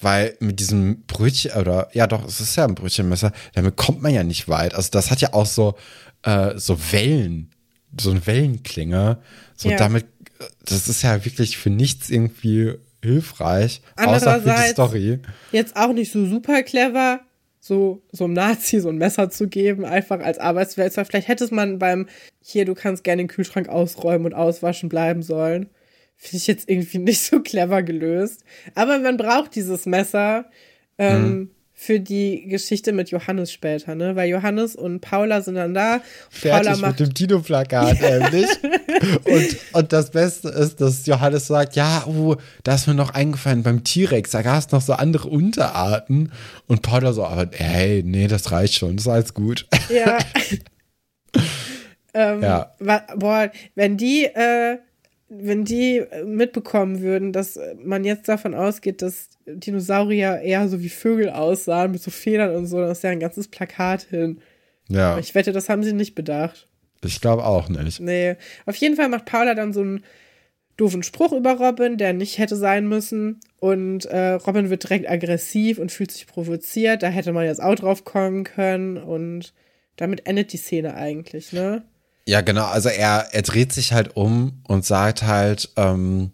weil 0.00 0.36
mit 0.40 0.60
diesem 0.60 1.02
Brötchen, 1.06 1.52
oder 1.52 1.88
ja 1.94 2.06
doch, 2.06 2.26
es 2.26 2.40
ist 2.40 2.56
ja 2.56 2.64
ein 2.64 2.74
Brötchenmesser, 2.74 3.32
damit 3.54 3.76
kommt 3.76 4.02
man 4.02 4.12
ja 4.12 4.24
nicht 4.24 4.46
weit. 4.48 4.74
Also 4.74 4.90
das 4.92 5.10
hat 5.10 5.20
ja 5.22 5.32
auch 5.32 5.46
so, 5.46 5.74
äh, 6.22 6.58
so 6.58 6.78
Wellen, 6.92 7.50
so 7.98 8.10
eine 8.10 8.26
Wellenklinge. 8.26 9.18
So 9.54 9.70
Ja. 9.70 9.76
damit, 9.76 10.04
äh, 10.38 10.44
das 10.66 10.88
ist 10.88 11.02
ja 11.02 11.24
wirklich 11.24 11.56
für 11.56 11.70
nichts 11.70 12.10
irgendwie 12.10 12.74
hilfreich, 13.06 13.80
außer 13.96 14.04
für 14.04 14.20
die 14.20 14.50
Andererseits- 14.50 14.70
Story. 14.72 15.18
Jetzt 15.52 15.76
auch 15.76 15.92
nicht 15.92 16.12
so 16.12 16.26
super 16.26 16.62
clever, 16.62 17.20
so, 17.60 18.02
so 18.12 18.24
einem 18.24 18.34
Nazi 18.34 18.80
so 18.80 18.88
ein 18.88 18.98
Messer 18.98 19.30
zu 19.30 19.48
geben, 19.48 19.84
einfach 19.84 20.20
als 20.20 20.38
Arbeitswälzer. 20.38 21.04
Vielleicht 21.04 21.28
hätte 21.28 21.44
es 21.44 21.50
man 21.50 21.78
beim, 21.78 22.06
hier, 22.40 22.64
du 22.64 22.74
kannst 22.74 23.02
gerne 23.02 23.22
den 23.22 23.28
Kühlschrank 23.28 23.68
ausräumen 23.68 24.26
und 24.26 24.34
auswaschen 24.34 24.88
bleiben 24.88 25.22
sollen. 25.22 25.70
Finde 26.16 26.36
ich 26.36 26.46
jetzt 26.46 26.68
irgendwie 26.68 26.98
nicht 26.98 27.22
so 27.22 27.40
clever 27.40 27.82
gelöst. 27.82 28.42
Aber 28.74 28.98
man 28.98 29.16
braucht 29.16 29.54
dieses 29.54 29.84
Messer 29.86 30.46
ähm, 30.98 31.50
für 31.78 32.00
die 32.00 32.48
Geschichte 32.48 32.92
mit 32.92 33.10
Johannes 33.10 33.52
später, 33.52 33.94
ne? 33.94 34.16
Weil 34.16 34.30
Johannes 34.30 34.74
und 34.74 35.00
Paula 35.00 35.42
sind 35.42 35.56
dann 35.56 35.74
da. 35.74 35.96
Und 35.96 36.02
Paula 36.40 36.62
Fertig 36.62 36.80
macht 36.80 37.00
mit 37.00 37.00
dem 37.00 37.14
Dino-Plakat, 37.14 38.00
nämlich. 38.00 38.48
und, 39.24 39.56
und 39.74 39.92
das 39.92 40.10
Beste 40.10 40.48
ist, 40.48 40.80
dass 40.80 41.04
Johannes 41.04 41.48
sagt, 41.48 41.76
ja, 41.76 42.04
oh, 42.06 42.36
da 42.64 42.76
ist 42.76 42.86
mir 42.86 42.94
noch 42.94 43.10
eingefallen, 43.10 43.62
beim 43.62 43.84
T-Rex, 43.84 44.30
da 44.30 44.40
gab 44.40 44.58
es 44.58 44.72
noch 44.72 44.80
so 44.80 44.94
andere 44.94 45.28
Unterarten. 45.28 46.32
Und 46.66 46.80
Paula 46.80 47.12
so, 47.12 47.26
aber 47.26 47.46
hey, 47.52 48.02
nee, 48.02 48.26
das 48.26 48.50
reicht 48.52 48.74
schon, 48.74 48.96
ist 48.96 49.06
alles 49.06 49.34
gut. 49.34 49.68
Ja. 49.90 50.16
ähm, 52.14 52.42
Ja. 52.42 52.72
Boah, 53.16 53.50
wenn 53.74 53.98
die, 53.98 54.24
äh, 54.24 54.78
wenn 55.28 55.64
die 55.64 55.98
äh, 55.98 56.24
mitbekommen 56.24 57.00
würden, 57.00 57.32
dass 57.32 57.56
äh, 57.56 57.74
man 57.82 58.04
jetzt 58.04 58.28
davon 58.28 58.54
ausgeht, 58.54 59.02
dass 59.02 59.30
Dinosaurier 59.46 60.40
eher 60.40 60.68
so 60.68 60.80
wie 60.80 60.88
Vögel 60.88 61.30
aussahen, 61.30 61.92
mit 61.92 62.02
so 62.02 62.10
Federn 62.10 62.54
und 62.54 62.66
so, 62.66 62.80
dann 62.80 62.90
ist 62.90 63.02
ja 63.02 63.10
ein 63.10 63.20
ganzes 63.20 63.48
Plakat 63.48 64.02
hin. 64.02 64.40
Ja, 64.88 65.12
Aber 65.12 65.20
ich 65.20 65.34
wette, 65.34 65.52
das 65.52 65.68
haben 65.68 65.82
sie 65.82 65.92
nicht 65.92 66.14
bedacht. 66.14 66.68
ich 67.04 67.20
glaube 67.20 67.44
auch 67.44 67.68
nicht. 67.68 68.00
Nee. 68.00 68.36
Auf 68.66 68.76
jeden 68.76 68.94
Fall 68.96 69.08
macht 69.08 69.24
Paula 69.24 69.54
dann 69.54 69.72
so 69.72 69.80
einen 69.80 70.04
doofen 70.76 71.02
Spruch 71.02 71.32
über 71.32 71.54
Robin, 71.54 71.96
der 71.96 72.12
nicht 72.12 72.38
hätte 72.38 72.54
sein 72.54 72.86
müssen. 72.86 73.40
Und 73.58 74.04
äh, 74.04 74.32
Robin 74.32 74.70
wird 74.70 74.84
direkt 74.84 75.08
aggressiv 75.08 75.78
und 75.78 75.90
fühlt 75.90 76.12
sich 76.12 76.26
provoziert. 76.26 77.02
Da 77.02 77.08
hätte 77.08 77.32
man 77.32 77.46
jetzt 77.46 77.62
auch 77.62 77.74
drauf 77.74 78.04
kommen 78.04 78.44
können. 78.44 78.96
Und 78.96 79.54
damit 79.96 80.26
endet 80.26 80.52
die 80.52 80.58
Szene 80.58 80.94
eigentlich, 80.94 81.52
ne? 81.52 81.82
Ja, 82.26 82.40
genau. 82.40 82.64
Also 82.66 82.88
er, 82.88 83.28
er 83.32 83.42
dreht 83.42 83.72
sich 83.72 83.92
halt 83.92 84.16
um 84.16 84.60
und 84.66 84.84
sagt 84.84 85.22
halt, 85.22 85.70
ähm, 85.76 86.32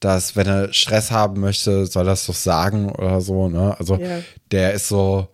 dass 0.00 0.36
wenn 0.36 0.46
er 0.46 0.72
Stress 0.72 1.10
haben 1.10 1.40
möchte, 1.40 1.86
soll 1.86 2.06
er 2.08 2.12
es 2.14 2.26
doch 2.26 2.34
sagen 2.34 2.90
oder 2.90 3.20
so. 3.20 3.48
Ne? 3.48 3.74
Also 3.78 3.96
Ja. 3.96 4.20
der 4.50 4.72
ist 4.74 4.88
so, 4.88 5.28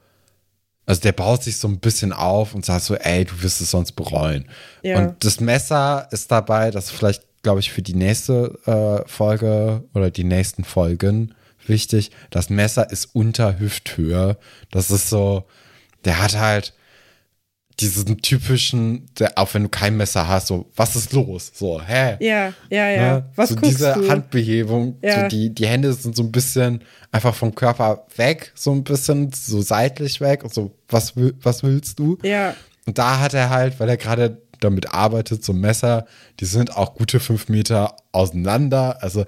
also 0.86 1.00
der 1.00 1.12
baut 1.12 1.42
sich 1.42 1.56
so 1.58 1.68
ein 1.68 1.78
bisschen 1.80 2.12
auf 2.12 2.54
und 2.54 2.64
sagt 2.64 2.84
so, 2.84 2.94
ey, 2.94 3.24
du 3.24 3.42
wirst 3.42 3.60
es 3.60 3.70
sonst 3.70 3.92
bereuen. 3.92 4.48
Ja. 4.82 4.98
Und 4.98 5.24
das 5.24 5.40
Messer 5.40 6.08
ist 6.12 6.30
dabei, 6.30 6.70
das 6.70 6.86
ist 6.86 6.90
vielleicht, 6.92 7.22
glaube 7.42 7.60
ich, 7.60 7.72
für 7.72 7.82
die 7.82 7.94
nächste 7.94 8.58
äh, 8.66 9.08
Folge 9.08 9.84
oder 9.94 10.10
die 10.10 10.24
nächsten 10.24 10.62
Folgen 10.64 11.34
wichtig. 11.66 12.10
Das 12.30 12.48
Messer 12.50 12.90
ist 12.90 13.06
unter 13.12 13.58
Hüfthöhe. 13.58 14.36
Das 14.70 14.90
ist 14.92 15.10
so, 15.10 15.44
der 16.04 16.22
hat 16.22 16.38
halt 16.38 16.74
diesen 17.80 18.22
typischen, 18.22 19.06
der, 19.18 19.32
auch 19.36 19.52
wenn 19.52 19.64
du 19.64 19.68
kein 19.68 19.96
Messer 19.96 20.26
hast, 20.26 20.46
so, 20.46 20.70
was 20.76 20.96
ist 20.96 21.12
los? 21.12 21.52
So, 21.54 21.80
hä? 21.82 22.16
Ja, 22.20 22.52
ja, 22.70 22.90
ja. 22.90 23.12
Ne? 23.16 23.30
Was 23.36 23.50
so 23.50 23.54
guckst 23.56 23.70
diese 23.70 23.92
du? 23.94 24.08
Handbehebung, 24.08 24.96
Ja. 25.02 25.22
so 25.22 25.28
die, 25.28 25.54
die 25.54 25.66
Hände 25.66 25.92
sind 25.92 26.16
so 26.16 26.22
ein 26.22 26.32
bisschen 26.32 26.82
einfach 27.12 27.34
vom 27.34 27.54
Körper 27.54 28.06
weg, 28.16 28.52
so 28.54 28.72
ein 28.72 28.82
bisschen 28.82 29.30
so 29.32 29.60
seitlich 29.60 30.20
weg 30.20 30.42
und 30.44 30.54
so, 30.54 30.72
was, 30.88 31.16
will, 31.16 31.34
was 31.42 31.62
willst 31.62 31.98
du? 31.98 32.16
Ja, 32.22 32.54
Und 32.86 32.96
da 32.98 33.20
hat 33.20 33.34
er 33.34 33.50
halt, 33.50 33.78
weil 33.78 33.88
er 33.90 33.96
gerade 33.98 34.40
damit 34.60 34.94
arbeitet, 34.94 35.44
so 35.44 35.52
Messer, 35.52 36.06
die 36.40 36.46
sind 36.46 36.74
auch 36.76 36.94
gute 36.94 37.20
fünf 37.20 37.50
Meter 37.50 37.94
auseinander. 38.12 39.02
Also 39.02 39.26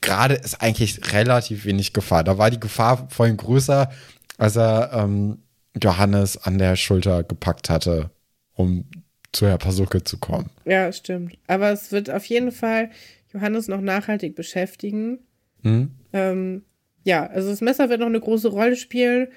gerade 0.00 0.34
ist 0.34 0.60
eigentlich 0.60 1.12
relativ 1.12 1.64
wenig 1.64 1.92
Gefahr. 1.92 2.24
Da 2.24 2.38
war 2.38 2.50
die 2.50 2.58
Gefahr 2.58 3.06
vorhin 3.08 3.36
größer, 3.36 3.88
als 4.36 4.56
er 4.56 4.90
ähm, 4.92 5.38
Johannes 5.82 6.36
an 6.36 6.58
der 6.58 6.76
Schulter 6.76 7.24
gepackt 7.24 7.70
hatte, 7.70 8.10
um 8.54 8.84
zu 9.32 9.46
Herr 9.48 9.58
Pasuke 9.58 10.04
zu 10.04 10.18
kommen. 10.18 10.50
ja, 10.64 10.92
stimmt. 10.92 11.36
Aber 11.48 11.70
es 11.72 11.90
wird 11.90 12.08
auf 12.10 12.24
jeden 12.26 12.52
Fall 12.52 12.90
Johannes 13.32 13.66
noch 13.66 13.80
nachhaltig 13.80 14.36
beschäftigen. 14.36 15.18
Hm? 15.62 15.90
Ähm, 16.12 16.62
ja, 17.02 17.26
also 17.26 17.50
das 17.50 17.60
Messer 17.60 17.88
wird 17.88 18.00
noch 18.00 18.06
eine 18.06 18.20
große 18.20 18.48
Rolle 18.48 18.76
spielen. 18.76 19.28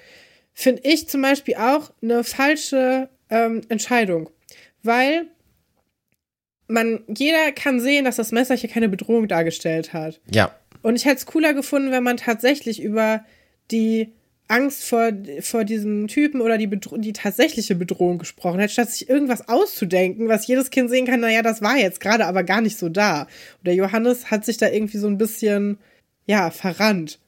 Finde 0.54 0.82
ich 0.84 1.08
zum 1.08 1.22
Beispiel 1.22 1.56
auch 1.56 1.92
eine 2.00 2.22
falsche 2.22 3.08
ähm, 3.28 3.62
Entscheidung. 3.68 4.30
Weil 4.84 5.26
man, 6.68 7.00
jeder 7.08 7.50
kann 7.52 7.80
sehen, 7.80 8.04
dass 8.04 8.16
das 8.16 8.30
Messer 8.30 8.54
hier 8.54 8.70
keine 8.70 8.88
Bedrohung 8.88 9.26
dargestellt 9.26 9.92
hat. 9.92 10.20
Ja, 10.30 10.54
Und 10.82 10.94
ich 10.96 11.04
hätte 11.04 11.16
es 11.16 11.26
cooler 11.26 11.54
gefunden, 11.54 11.90
wenn 11.90 12.04
man 12.04 12.18
tatsächlich 12.18 12.80
über 12.82 13.24
die 13.70 14.12
Angst 14.48 14.84
vor, 14.84 15.12
vor 15.40 15.64
diesem 15.64 16.08
Typen 16.08 16.40
oder 16.40 16.58
die, 16.58 16.66
Bedro 16.66 16.96
die 16.96 17.12
tatsächliche 17.12 17.74
Bedrohung 17.74 18.18
gesprochen 18.18 18.58
hätte, 18.58 18.72
statt 18.72 18.90
sich 18.90 19.08
irgendwas 19.08 19.48
auszudenken, 19.48 20.28
was 20.28 20.46
jedes 20.46 20.70
Kind 20.70 20.90
sehen 20.90 21.06
kann, 21.06 21.20
naja, 21.20 21.42
das 21.42 21.62
war 21.62 21.76
jetzt 21.76 22.00
gerade 22.00 22.26
aber 22.26 22.42
gar 22.42 22.62
nicht 22.62 22.78
so 22.78 22.88
da. 22.88 23.22
Und 23.22 23.66
der 23.66 23.74
Johannes 23.74 24.30
hat 24.30 24.44
sich 24.44 24.56
da 24.56 24.68
irgendwie 24.68 24.98
so 24.98 25.06
ein 25.06 25.18
bisschen, 25.18 25.78
ja, 26.26 26.50
verrannt. 26.50 27.18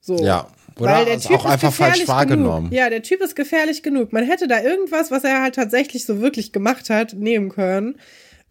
So. 0.00 0.18
Ja. 0.18 0.48
Oder 0.78 1.06
es 1.08 1.26
auch 1.28 1.46
einfach 1.46 1.72
falsch 1.72 2.06
wahrgenommen. 2.06 2.68
Genug. 2.68 2.78
Ja, 2.78 2.90
der 2.90 3.02
Typ 3.02 3.22
ist 3.22 3.34
gefährlich 3.34 3.82
genug. 3.82 4.12
Man 4.12 4.24
hätte 4.24 4.46
da 4.46 4.60
irgendwas, 4.60 5.10
was 5.10 5.24
er 5.24 5.40
halt 5.40 5.54
tatsächlich 5.54 6.04
so 6.04 6.20
wirklich 6.20 6.52
gemacht 6.52 6.90
hat, 6.90 7.14
nehmen 7.14 7.48
können. 7.48 7.96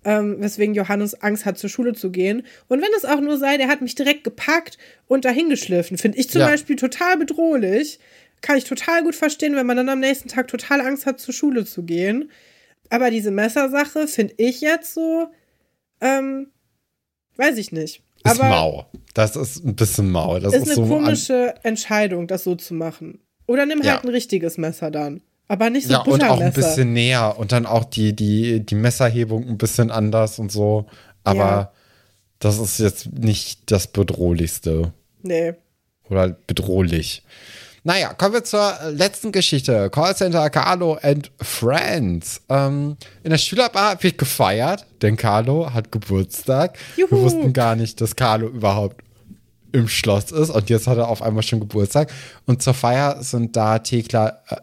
Ähm, 0.08 0.38
weswegen 0.40 0.76
Johannes 0.76 1.20
Angst 1.22 1.46
hat, 1.46 1.58
zur 1.58 1.70
Schule 1.70 1.94
zu 1.94 2.12
gehen. 2.12 2.44
Und 2.68 2.80
wenn 2.82 2.90
es 2.96 3.06
auch 3.06 3.20
nur 3.22 3.38
sei, 3.40 3.58
der 3.58 3.68
hat 3.68 3.82
mich 3.82 3.96
direkt 3.96 4.24
gepackt 4.24 4.78
und 5.08 5.26
dahin 5.26 5.50
geschliffen. 5.50 5.98
Finde 5.98 6.20
ich 6.20 6.30
zum 6.30 6.42
Ja. 6.42 6.48
Beispiel 6.48 6.76
total 6.76 7.18
bedrohlich. 7.18 8.00
Kann 8.42 8.56
ich 8.58 8.66
total 8.66 9.04
gut 9.04 9.16
verstehen, 9.16 9.56
wenn 9.56 9.66
man 9.66 9.78
dann 9.78 9.90
am 9.90 10.00
nächsten 10.00 10.30
Tag 10.30 10.48
total 10.48 10.82
Angst 10.82 11.08
hat, 11.08 11.20
zur 11.20 11.34
Schule 11.34 11.66
zu 11.66 11.82
gehen. 11.84 12.30
Aber 12.92 13.10
diese 13.10 13.32
Messersache 13.32 14.08
finde 14.08 14.36
ich 14.38 14.62
jetzt 14.62 14.94
so, 14.94 15.28
ähm, 16.02 16.52
weiß 17.38 17.58
ich 17.58 17.72
nicht. 17.72 18.04
ist 18.24 18.40
Aber 18.40 18.50
mau. 18.50 18.86
Das 19.16 19.36
ist 19.36 19.66
ein 19.66 19.76
bisschen 19.76 20.12
mau. 20.12 20.38
Das 20.40 20.54
ist 20.54 20.68
ist, 20.68 20.78
eine 20.78 20.88
so 20.88 20.94
komische 20.96 21.56
Entscheidung, 21.64 22.28
das 22.28 22.44
so 22.44 22.54
zu 22.54 22.76
machen. 22.76 23.22
Oder 23.48 23.66
nimm 23.66 23.80
halt 23.80 23.86
Ja. 23.88 24.02
ein 24.04 24.10
richtiges 24.10 24.58
Messer 24.60 24.92
dann. 24.92 25.22
Aber 25.48 25.70
nicht 25.70 25.88
so 25.88 25.94
ja, 25.94 26.00
und 26.02 26.24
auch 26.24 26.40
ein 26.42 26.54
bisschen 26.54 26.94
näher 26.94 27.38
und 27.38 27.52
dann 27.52 27.66
auch 27.66 27.84
die, 27.86 28.16
die, 28.16 28.66
die 28.66 28.76
Messerhebung 28.76 29.48
ein 29.48 29.58
bisschen 29.58 29.92
anders 29.92 30.40
und 30.40 30.52
so. 30.52 30.88
Aber 31.24 31.38
Ja. 31.38 31.72
das 32.40 32.58
ist 32.60 32.80
jetzt 32.80 33.14
nicht 33.14 33.72
das 33.72 33.88
Bedrohlichste 33.88 34.92
Nee. 35.22 35.54
oder 36.10 36.30
bedrohlich. 36.48 37.24
Naja, 37.84 38.14
kommen 38.16 38.34
wir 38.34 38.44
zur 38.44 38.74
letzten 38.90 39.32
Geschichte. 39.32 39.92
Callcenter 39.92 40.50
Carlo 40.50 40.98
and 41.04 41.30
Friends. 41.40 42.42
Ähm, 42.50 42.98
in 43.24 43.30
der 43.30 43.38
Schülerbar 43.38 44.02
wird 44.02 44.18
gefeiert, 44.18 44.88
denn 45.04 45.18
Carlo 45.18 45.72
hat 45.72 45.92
Geburtstag. 45.92 46.80
Juhu. 46.98 47.12
Wir 47.12 47.22
wussten 47.22 47.54
gar 47.54 47.76
nicht, 47.76 48.02
dass 48.02 48.16
Carlo 48.16 48.48
überhaupt 48.48 49.04
im 49.72 49.88
Schloss 49.88 50.32
ist 50.32 50.50
und 50.50 50.70
jetzt 50.72 50.88
hat 50.88 50.98
er 50.98 51.10
auf 51.10 51.22
einmal 51.22 51.44
schon 51.44 51.60
Geburtstag. 51.60 52.12
Und 52.48 52.64
zur 52.64 52.74
Feier 52.74 53.22
sind 53.22 53.56
da 53.56 53.78
Thekla, 53.78 54.42
äh, 54.48 54.56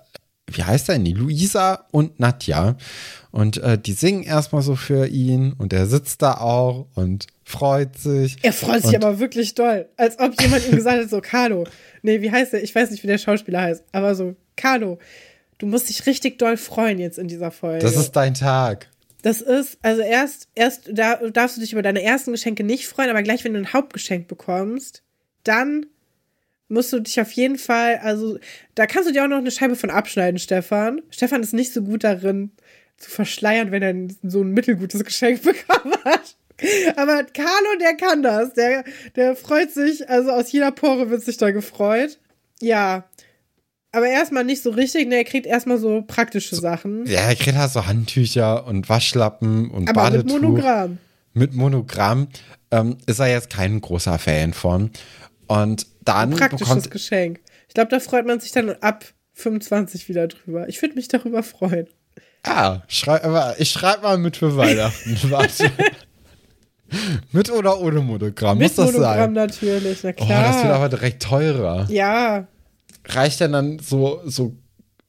wie 0.57 0.65
heißt 0.65 0.89
er 0.89 0.95
denn? 0.95 1.05
Die 1.05 1.13
Luisa 1.13 1.87
und 1.91 2.21
Nadja. 2.21 2.77
Und 3.31 3.59
äh, 3.59 3.79
die 3.79 3.93
singen 3.93 4.23
erstmal 4.23 4.63
so 4.63 4.77
für 4.77 5.07
ihn 5.07 5.55
und 5.55 5.73
er 5.73 5.87
sitzt 5.87 6.23
da 6.23 6.35
auch 6.35 6.87
und 6.95 7.27
freut 7.45 7.99
sich. 7.99 8.37
Er 8.43 8.53
freut 8.53 8.83
sich 8.83 8.95
aber 8.95 9.19
wirklich 9.19 9.55
doll. 9.55 9.89
Als 9.97 10.19
ob 10.19 10.41
jemand 10.41 10.67
ihm 10.69 10.77
gesagt 10.77 11.03
hat, 11.03 11.11
so, 11.11 11.21
Carlo. 11.21 11.65
Nee, 12.03 12.21
wie 12.21 12.31
heißt 12.31 12.53
der? 12.53 12.63
Ich 12.63 12.75
weiß 12.75 12.91
nicht, 12.91 13.03
wie 13.03 13.07
der 13.07 13.19
Schauspieler 13.19 13.63
heißt. 13.63 13.85
Aber 13.93 14.15
so, 14.15 14.37
Carlo, 14.57 14.99
du 15.59 15.67
musst 15.67 15.89
dich 15.89 16.07
richtig 16.07 16.39
doll 16.39 16.57
freuen 16.57 16.99
jetzt 16.99 17.19
in 17.19 17.29
dieser 17.29 17.51
Folge. 17.51 17.85
Das 17.85 17.97
ist 17.97 18.13
dein 18.13 18.35
Tag. 18.35 18.89
Das 19.23 19.41
ist, 19.41 19.79
also 19.83 20.03
erst, 20.03 20.49
erst 20.55 20.91
da 20.93 21.17
darfst 21.31 21.57
du 21.57 21.61
dich 21.61 21.73
über 21.73 21.83
deine 21.83 22.03
ersten 22.03 22.33
Geschenke 22.33 22.65
nicht 22.65 22.89
freuen, 22.89 23.09
aber 23.09 23.23
gleich, 23.23 23.45
wenn 23.45 23.55
du 23.55 23.61
ein 23.61 23.73
Hauptgeschenk 23.73 24.27
bekommst, 24.27 25.03
dann 25.45 25.87
musst 26.73 26.93
du 26.93 27.01
dich 27.01 27.21
auf 27.21 27.31
jeden 27.33 27.59
Fall, 27.59 27.99
also 27.99 28.39
da 28.75 28.87
kannst 28.87 29.09
du 29.09 29.13
dir 29.13 29.25
auch 29.25 29.29
noch 29.29 29.39
eine 29.39 29.51
Scheibe 29.51 29.77
von 29.77 29.91
abschneiden, 29.91 30.39
Stefan. 30.39 31.03
Stefan 31.11 31.43
ist 31.43 31.53
nicht 31.53 31.73
so 31.73 31.83
gut 31.83 32.03
darin 32.03 32.53
zu 32.97 33.11
verschleiern, 33.11 33.71
wenn 33.71 33.83
er 33.83 34.31
so 34.31 34.43
ein 34.43 34.53
mittelgutes 34.53 35.05
Geschenk 35.05 35.43
bekommen 35.45 35.95
hat. 36.05 36.37
Aber 36.97 37.25
Carlo, 37.25 37.79
der 37.81 37.95
kann 37.97 38.23
das. 38.23 38.55
Der, 38.55 38.85
der 39.17 39.37
freut 39.37 39.73
sich, 39.73 40.09
also 40.09 40.31
aus 40.31 40.53
jeder 40.53 40.71
Pore 40.71 41.11
wird 41.11 41.23
sich 41.23 41.37
da 41.37 41.51
gefreut. 41.51 42.19
Ja. 42.61 43.05
Aber 43.91 44.07
erstmal 44.07 44.45
nicht 44.45 44.63
so 44.63 44.71
richtig, 44.71 45.09
ne, 45.09 45.17
er 45.17 45.25
kriegt 45.25 45.45
erstmal 45.45 45.79
so 45.79 46.03
praktische 46.07 46.57
Sachen. 46.57 47.05
Ja, 47.07 47.21
er 47.21 47.35
kriegt 47.35 47.57
halt 47.57 47.71
so 47.71 47.87
Handtücher 47.87 48.67
und 48.67 48.89
Waschlappen 48.89 49.71
und 49.71 49.89
aber 49.91 50.11
mit 50.11 50.27
Badetuch. 50.27 50.41
Monogramm. 50.41 50.99
Mit 51.35 51.55
Monogramm 51.55 52.29
ähm, 52.71 52.97
ist 53.07 53.19
er 53.19 53.29
jetzt 53.29 53.51
kein 53.51 53.81
großer 53.81 54.19
Fan 54.19 54.55
von. 54.55 54.91
Und 55.61 55.87
dann 56.05 56.31
Praktisches 56.31 56.67
bekommt 56.69 56.91
Geschenk. 56.91 57.41
Ich 57.69 57.75
glaube, 57.75 57.91
da 57.91 58.01
freut 58.01 58.27
man 58.27 58.41
sich 58.41 58.53
dann 58.53 58.71
ab 58.81 59.05
25 59.35 60.09
wieder 60.09 60.29
drüber. 60.29 60.69
Ich 60.69 60.81
würde 60.83 60.95
mich 60.95 61.09
darüber 61.09 61.43
freuen. 61.43 61.87
Ah, 62.45 62.81
schrei, 62.89 63.55
ich 63.59 63.71
schreibe 63.71 64.03
mal 64.03 64.19
mit 64.19 64.37
für 64.37 64.57
Weihnachten. 64.57 65.17
Warte. 65.31 65.71
mit 67.33 67.51
oder 67.51 67.79
ohne 67.81 68.01
Monogramm? 68.01 68.59
Mit 68.59 68.69
Muss 68.69 68.77
das 68.77 68.87
Monogramm 68.93 69.17
sein? 69.17 69.33
natürlich, 69.35 70.01
na 70.03 70.11
Oh, 70.11 70.25
klar. 70.27 70.43
das 70.53 70.63
wird 70.63 70.75
aber 70.75 70.89
direkt 70.89 71.23
teurer. 71.23 71.87
ja, 71.89 72.47
Reicht 73.05 73.41
denn 73.41 73.53
dann 73.53 73.79
so, 73.81 74.21
so 74.27 74.55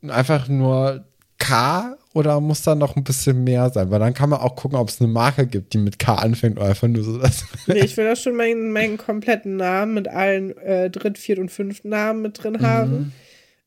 einfach 0.07 0.47
nur 0.47 1.05
K 1.37 1.95
oder 2.13 2.39
muss 2.39 2.61
da 2.61 2.75
noch 2.75 2.95
ein 2.95 3.03
bisschen 3.03 3.43
mehr 3.43 3.69
sein? 3.69 3.89
Weil 3.91 3.99
dann 3.99 4.13
kann 4.13 4.29
man 4.29 4.39
auch 4.39 4.55
gucken, 4.55 4.77
ob 4.77 4.89
es 4.89 5.01
eine 5.01 5.09
Marke 5.09 5.47
gibt, 5.47 5.73
die 5.73 5.79
mit 5.79 5.99
K 5.99 6.15
anfängt 6.15 6.57
oder 6.57 6.67
einfach 6.67 6.87
nur 6.87 7.03
so 7.03 7.17
das. 7.17 7.45
nee, 7.67 7.79
ich 7.79 7.97
will 7.97 8.05
da 8.05 8.15
schon 8.15 8.35
meinen, 8.35 8.71
meinen 8.71 8.97
kompletten 8.97 9.57
Namen 9.57 9.95
mit 9.95 10.07
allen 10.07 10.55
äh, 10.57 10.89
Dritt-, 10.89 11.17
Viert- 11.17 11.39
und 11.39 11.49
Fünften 11.49 11.89
Namen 11.89 12.21
mit 12.21 12.41
drin 12.43 12.61
haben. 12.61 13.13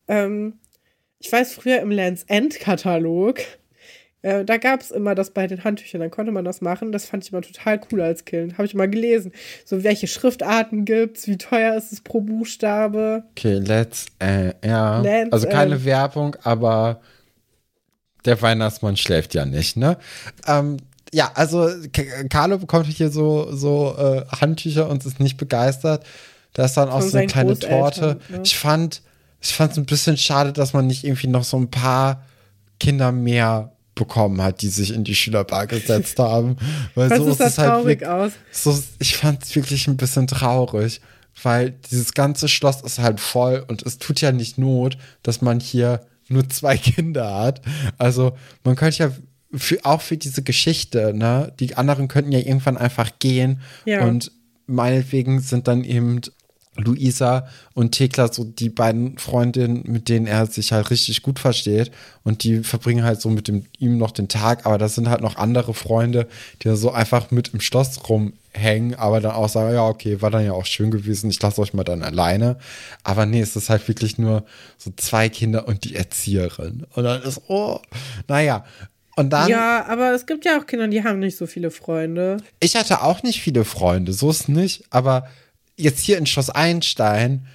Ähm, 0.09 0.55
ich 1.19 1.33
weiß, 1.33 1.55
früher 1.55 1.81
im 1.81 1.91
Lands 1.91 2.25
End-Katalog, 2.29 3.41
äh, 4.23 4.45
da 4.45 4.57
gab 4.57 4.81
es 4.81 4.91
immer 4.91 5.15
das 5.15 5.31
bei 5.31 5.47
den 5.47 5.65
Handtüchern, 5.65 6.01
dann 6.01 6.11
konnte 6.11 6.33
man 6.33 6.45
das 6.45 6.61
machen. 6.61 6.93
Das 6.93 7.07
fand 7.07 7.25
ich 7.25 7.33
immer 7.33 7.43
total 7.43 7.81
cool 7.91 8.01
als 8.01 8.25
Kind. 8.25 8.55
Habe 8.55 8.67
ich 8.67 8.75
mal 8.75 8.89
gelesen. 8.89 9.33
So, 9.65 9.85
welche 9.85 10.07
Schriftarten 10.07 10.85
gibt's, 10.85 11.27
wie 11.27 11.39
teuer 11.39 11.77
ist 11.77 11.93
es 11.93 12.01
pro 12.01 12.21
Buchstabe. 12.21 13.25
Okay, 13.33 13.59
let's, 13.59 14.07
äh, 14.19 14.53
ja. 14.65 15.01
Let's, 15.01 15.33
also 15.33 15.49
keine 15.49 15.77
äh. 15.77 15.85
Werbung, 15.85 16.37
aber 16.43 17.01
der 18.27 18.41
Weihnachtsmann 18.43 18.97
schläft 18.97 19.35
ja 19.35 19.45
nicht, 19.47 19.77
ne? 19.77 19.97
Ähm, 20.47 20.77
ja, 21.13 21.31
also 21.35 21.71
Carlo 22.29 22.59
bekommt 22.59 22.87
hier 22.87 23.11
so, 23.11 23.55
so 23.55 23.95
äh, 23.97 24.25
Handtücher 24.41 24.89
und 24.89 25.05
ist 25.07 25.21
nicht 25.21 25.37
begeistert. 25.37 26.05
Da 26.53 26.65
ist 26.65 26.77
dann 26.77 26.89
auch 26.89 27.01
so 27.03 27.17
eine 27.17 27.27
kleine 27.29 27.59
Torte. 27.59 28.19
ne? 28.29 28.41
Ich 28.45 28.57
fand, 28.59 29.03
ich 29.41 29.55
fand 29.55 29.73
es 29.73 29.79
ein 29.79 29.87
bisschen 29.87 30.17
schade, 30.17 30.53
dass 30.53 30.73
man 30.73 30.87
nicht 30.87 31.05
irgendwie 31.05 31.29
noch 31.29 31.45
so 31.45 31.57
ein 31.59 31.71
paar 31.71 32.25
Kinder 32.81 33.13
mehr 33.13 33.73
bekommen 33.95 34.43
hat, 34.43 34.61
die 34.63 34.69
sich 34.69 34.93
in 34.93 35.05
die 35.05 35.15
Schülerbar 35.15 35.67
gesetzt 35.67 36.19
haben. 36.19 36.57
Weil 36.95 37.09
Was 37.11 37.19
so 37.19 37.29
ist 37.31 37.41
da 37.41 37.47
es 37.47 37.59
halt 37.59 37.69
traurig 37.71 38.01
wirk- 38.03 38.09
aus? 38.09 38.33
so, 38.51 38.79
ich 38.99 39.17
fand 39.17 39.43
es 39.45 39.55
wirklich 39.55 39.87
ein 39.87 39.97
bisschen 39.97 40.27
traurig, 40.27 41.01
weil 41.43 41.71
dieses 41.91 42.13
ganze 42.15 42.49
Schloss 42.49 42.81
ist 42.83 42.99
halt 42.99 43.21
voll 43.21 43.65
und 43.69 43.83
es 43.83 43.99
tut 43.99 44.21
ja 44.23 44.33
nicht 44.33 44.57
Not, 44.59 44.97
dass 45.23 45.41
man 45.43 45.61
hier 45.61 46.01
nur 46.29 46.49
zwei 46.49 46.77
Kinder 46.77 47.35
hat. 47.35 47.61
Also 47.99 48.37
man 48.65 48.77
könnte 48.77 48.99
ja 48.99 49.11
für, 49.55 49.85
auch 49.85 50.01
für 50.01 50.17
diese 50.17 50.43
Geschichte, 50.43 51.15
ne, 51.15 51.53
die 51.61 51.77
anderen 51.77 52.09
könnten 52.09 52.33
ja 52.33 52.41
irgendwann 52.41 52.77
einfach 52.77 53.11
gehen 53.19 53.61
Ja. 53.85 54.05
und 54.05 54.33
meinetwegen 54.67 55.41
sind 55.41 55.69
dann 55.69 55.85
eben 55.85 56.21
Luisa 56.77 57.47
und 57.75 57.93
Thekla 57.93 58.33
so 58.33 58.45
die 58.45 58.69
beiden 58.69 59.19
Freundinnen, 59.19 59.83
mit 59.87 60.09
denen 60.09 60.27
er 60.27 60.47
sich 60.47 60.73
halt 60.73 60.91
richtig 60.91 61.23
gut 61.23 61.39
versteht 61.39 61.91
und 62.25 62.45
die 62.45 62.63
verbringen 62.63 63.05
halt 63.05 63.21
so 63.21 63.31
mit 63.31 63.49
dem, 63.49 63.67
ihm 63.79 63.99
noch 63.99 64.11
den 64.11 64.29
Tag, 64.29 64.67
aber 64.67 64.79
das 64.79 64.95
sind 64.95 65.09
halt 65.09 65.21
noch 65.21 65.37
andere 65.37 65.75
Freunde, 65.75 66.27
die 66.63 66.77
so 66.77 66.91
einfach 66.91 67.31
mit 67.31 67.55
im 67.55 67.61
Schloss 67.61 68.01
rumhängen, 68.09 68.95
aber 68.95 69.21
dann 69.21 69.33
auch 69.33 69.49
sagen, 69.49 69.75
ja, 69.75 69.87
okay, 69.87 70.21
war 70.23 70.31
dann 70.31 70.45
ja 70.45 70.53
auch 70.53 70.67
schön 70.67 70.91
gewesen, 70.91 71.31
ich 71.31 71.41
lasse 71.41 71.61
euch 71.61 71.75
mal 71.75 71.85
dann 71.85 72.03
alleine. 72.03 72.57
Aber 73.05 73.27
nee, 73.27 73.41
es 73.41 73.57
ist 73.57 73.71
halt 73.71 73.87
wirklich 73.89 74.19
nur 74.19 74.45
so 74.77 74.93
zwei 74.97 75.29
Kinder 75.29 75.69
und 75.69 75.85
die 75.85 75.95
Erzieherin. 75.95 76.87
Und 76.95 77.05
dann 77.05 77.23
ist, 77.23 77.43
oh, 77.49 77.81
naja. 78.29 78.65
Und 79.17 79.31
dann, 79.31 79.49
Ja, 79.49 79.87
aber 79.87 80.13
es 80.13 80.27
gibt 80.27 80.45
ja 80.45 80.61
auch 80.61 80.67
Kinder, 80.67 80.89
die 80.89 81.03
haben 81.03 81.21
nicht 81.21 81.39
so 81.39 81.47
viele 81.47 81.71
Freunde. 81.71 82.37
ich 82.61 82.77
hatte 82.77 83.03
auch 83.03 83.23
nicht 83.23 83.41
viele 83.41 83.65
Freunde, 83.65 84.13
so 84.13 84.31
ist 84.31 84.49
nicht, 84.49 84.85
aber 84.91 85.27
jetzt 85.77 86.01
hier 86.01 86.19
in 86.19 86.27
Schloss 86.27 86.51
Einstein, 86.51 87.47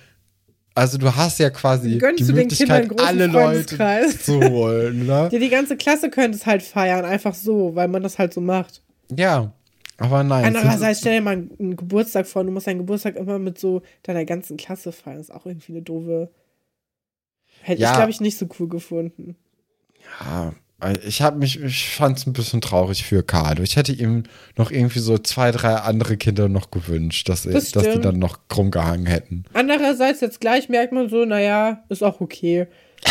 also 0.74 0.98
du 0.98 1.16
hast 1.16 1.40
ja 1.40 1.50
quasi 1.50 1.98
Gönnst 1.98 2.22
die 2.22 2.28
du 2.28 2.34
den 2.34 2.48
Kindern 2.48 2.82
Möglichkeit, 2.88 3.08
alle 3.08 3.28
Leute 3.28 4.18
zu 4.18 4.40
holen, 4.42 5.06
ne? 5.06 5.30
Ja, 5.32 5.40
die 5.40 5.50
ganze 5.50 5.76
Klasse 5.78 6.10
könnte 6.10 6.38
es 6.38 6.46
halt 6.46 6.64
feiern, 6.64 7.04
einfach 7.06 7.34
so, 7.34 7.76
weil 7.76 7.88
man 7.88 8.02
das 8.04 8.18
halt 8.20 8.34
so 8.34 8.40
macht. 8.42 8.82
Ja, 9.16 9.52
aber 9.98 10.24
nein. 10.24 10.46
Andererseits 10.46 11.00
stell 11.02 11.16
dir 11.18 11.22
mal 11.22 11.34
einen 11.60 11.76
Geburtstag 11.76 12.26
vor, 12.26 12.44
du 12.44 12.52
musst 12.52 12.68
deinen 12.68 12.80
Geburtstag 12.80 13.18
immer 13.18 13.38
mit 13.38 13.60
so 13.60 13.82
deiner 14.04 14.24
ganzen 14.26 14.58
Klasse 14.58 14.92
feiern. 14.92 15.18
Das 15.18 15.30
ist 15.30 15.36
auch 15.36 15.46
irgendwie 15.46 15.74
eine 15.74 15.82
doofe. 15.82 16.32
Hätte 17.62 17.82
Ja. 17.82 17.90
ich, 17.92 17.96
glaube 17.98 18.12
ich, 18.12 18.22
nicht 18.22 18.38
so 18.38 18.48
cool 18.60 18.70
gefunden. 18.70 19.36
Ja, 20.22 20.54
ich 21.06 21.22
habe 21.22 21.38
mich, 21.38 21.62
ich 21.62 21.90
fand 21.90 22.18
es 22.18 22.26
ein 22.28 22.34
bisschen 22.34 22.62
traurig 22.62 23.04
für 23.06 23.24
Carlo. 23.24 23.62
Ich 23.64 23.76
hätte 23.76 23.92
ihm 23.92 24.24
noch 24.58 24.72
irgendwie 24.72 25.00
so 25.00 25.18
zwei, 25.18 25.52
drei 25.52 25.76
andere 25.76 26.18
Kinder 26.18 26.50
noch 26.50 26.72
gewünscht, 26.72 27.30
dass, 27.30 27.44
Das 27.44 27.72
dass 27.72 27.84
die 27.90 28.00
dann 28.00 28.20
noch 28.20 28.40
rumgehangen 28.56 29.06
hätten. 29.06 29.46
Andererseits 29.54 30.22
jetzt 30.22 30.40
gleich 30.42 30.70
merkt 30.70 30.94
man 30.94 31.10
so, 31.10 31.26
naja, 31.26 31.84
ist 31.90 32.04
auch 32.04 32.22
okay. 32.22 32.68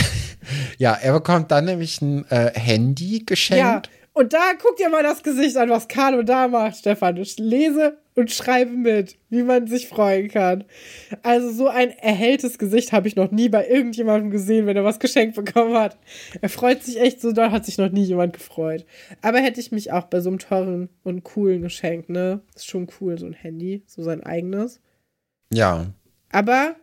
Ja, 0.79 0.95
er 0.95 1.13
bekommt 1.13 1.51
dann 1.51 1.67
nämlich 1.67 2.01
ein 2.01 2.25
äh, 2.31 2.59
Handy 2.59 3.19
Ja, 3.19 3.23
geschenkt. 3.27 3.91
und 4.15 4.33
da 4.33 4.53
guck 4.61 4.77
dir 4.79 4.89
mal 4.89 5.03
das 5.03 5.23
Gesicht 5.23 5.57
an, 5.59 5.69
was 5.69 5.87
Carlo 5.87 6.23
da 6.23 6.49
macht, 6.49 6.77
Stefan. 6.79 7.19
Ich 7.19 7.39
lese 7.39 7.99
und 8.17 8.31
schreibe 8.31 8.73
mit, 8.73 9.17
wie 9.29 9.43
man 9.43 9.67
sich 9.67 9.89
freuen 9.89 10.29
kann. 10.29 10.65
Also 11.23 11.51
so 11.53 11.69
ein 11.69 11.91
erhelltes 11.91 12.59
Gesicht 12.59 12.93
habe 12.93 13.09
ich 13.09 13.17
noch 13.17 13.31
nie 13.31 13.49
bei 13.49 13.69
irgendjemandem 13.69 14.31
gesehen, 14.31 14.67
wenn 14.67 14.77
er 14.77 14.85
was 14.85 14.99
geschenkt 14.99 15.37
bekommen 15.37 15.75
hat. 15.77 15.97
Er 16.41 16.49
freut 16.49 16.83
sich 16.83 17.01
echt 17.01 17.21
so 17.21 17.33
doll, 17.33 17.51
hat 17.51 17.65
sich 17.65 17.79
noch 17.79 17.91
nie 17.91 18.03
jemand 18.03 18.33
gefreut. 18.33 18.85
Aber 19.23 19.39
hätte 19.39 19.61
ich 19.61 19.73
mich 19.73 19.93
auch 19.93 20.05
bei 20.07 20.21
so 20.21 20.29
einem 20.29 20.39
teuren 20.39 20.89
und 21.05 21.25
coolen 21.25 21.63
Geschenk, 21.63 22.09
ne? 22.09 22.41
Ist 22.55 22.67
schon 22.67 22.89
cool, 23.01 23.19
so 23.19 23.27
ein 23.27 23.33
Handy, 23.33 23.83
so 23.87 24.03
sein 24.03 24.23
eigenes. 24.23 24.81
Ja. 25.53 25.87
Aber 26.33 26.77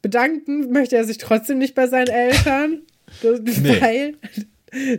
bedanken 0.00 0.70
möchte 0.72 0.96
er 0.96 1.04
sich 1.04 1.18
trotzdem 1.18 1.58
nicht 1.58 1.74
bei 1.74 1.86
seinen 1.88 2.08
Eltern, 2.08 2.82
das, 3.22 3.40
Nee. 3.40 3.80
weil 3.80 4.14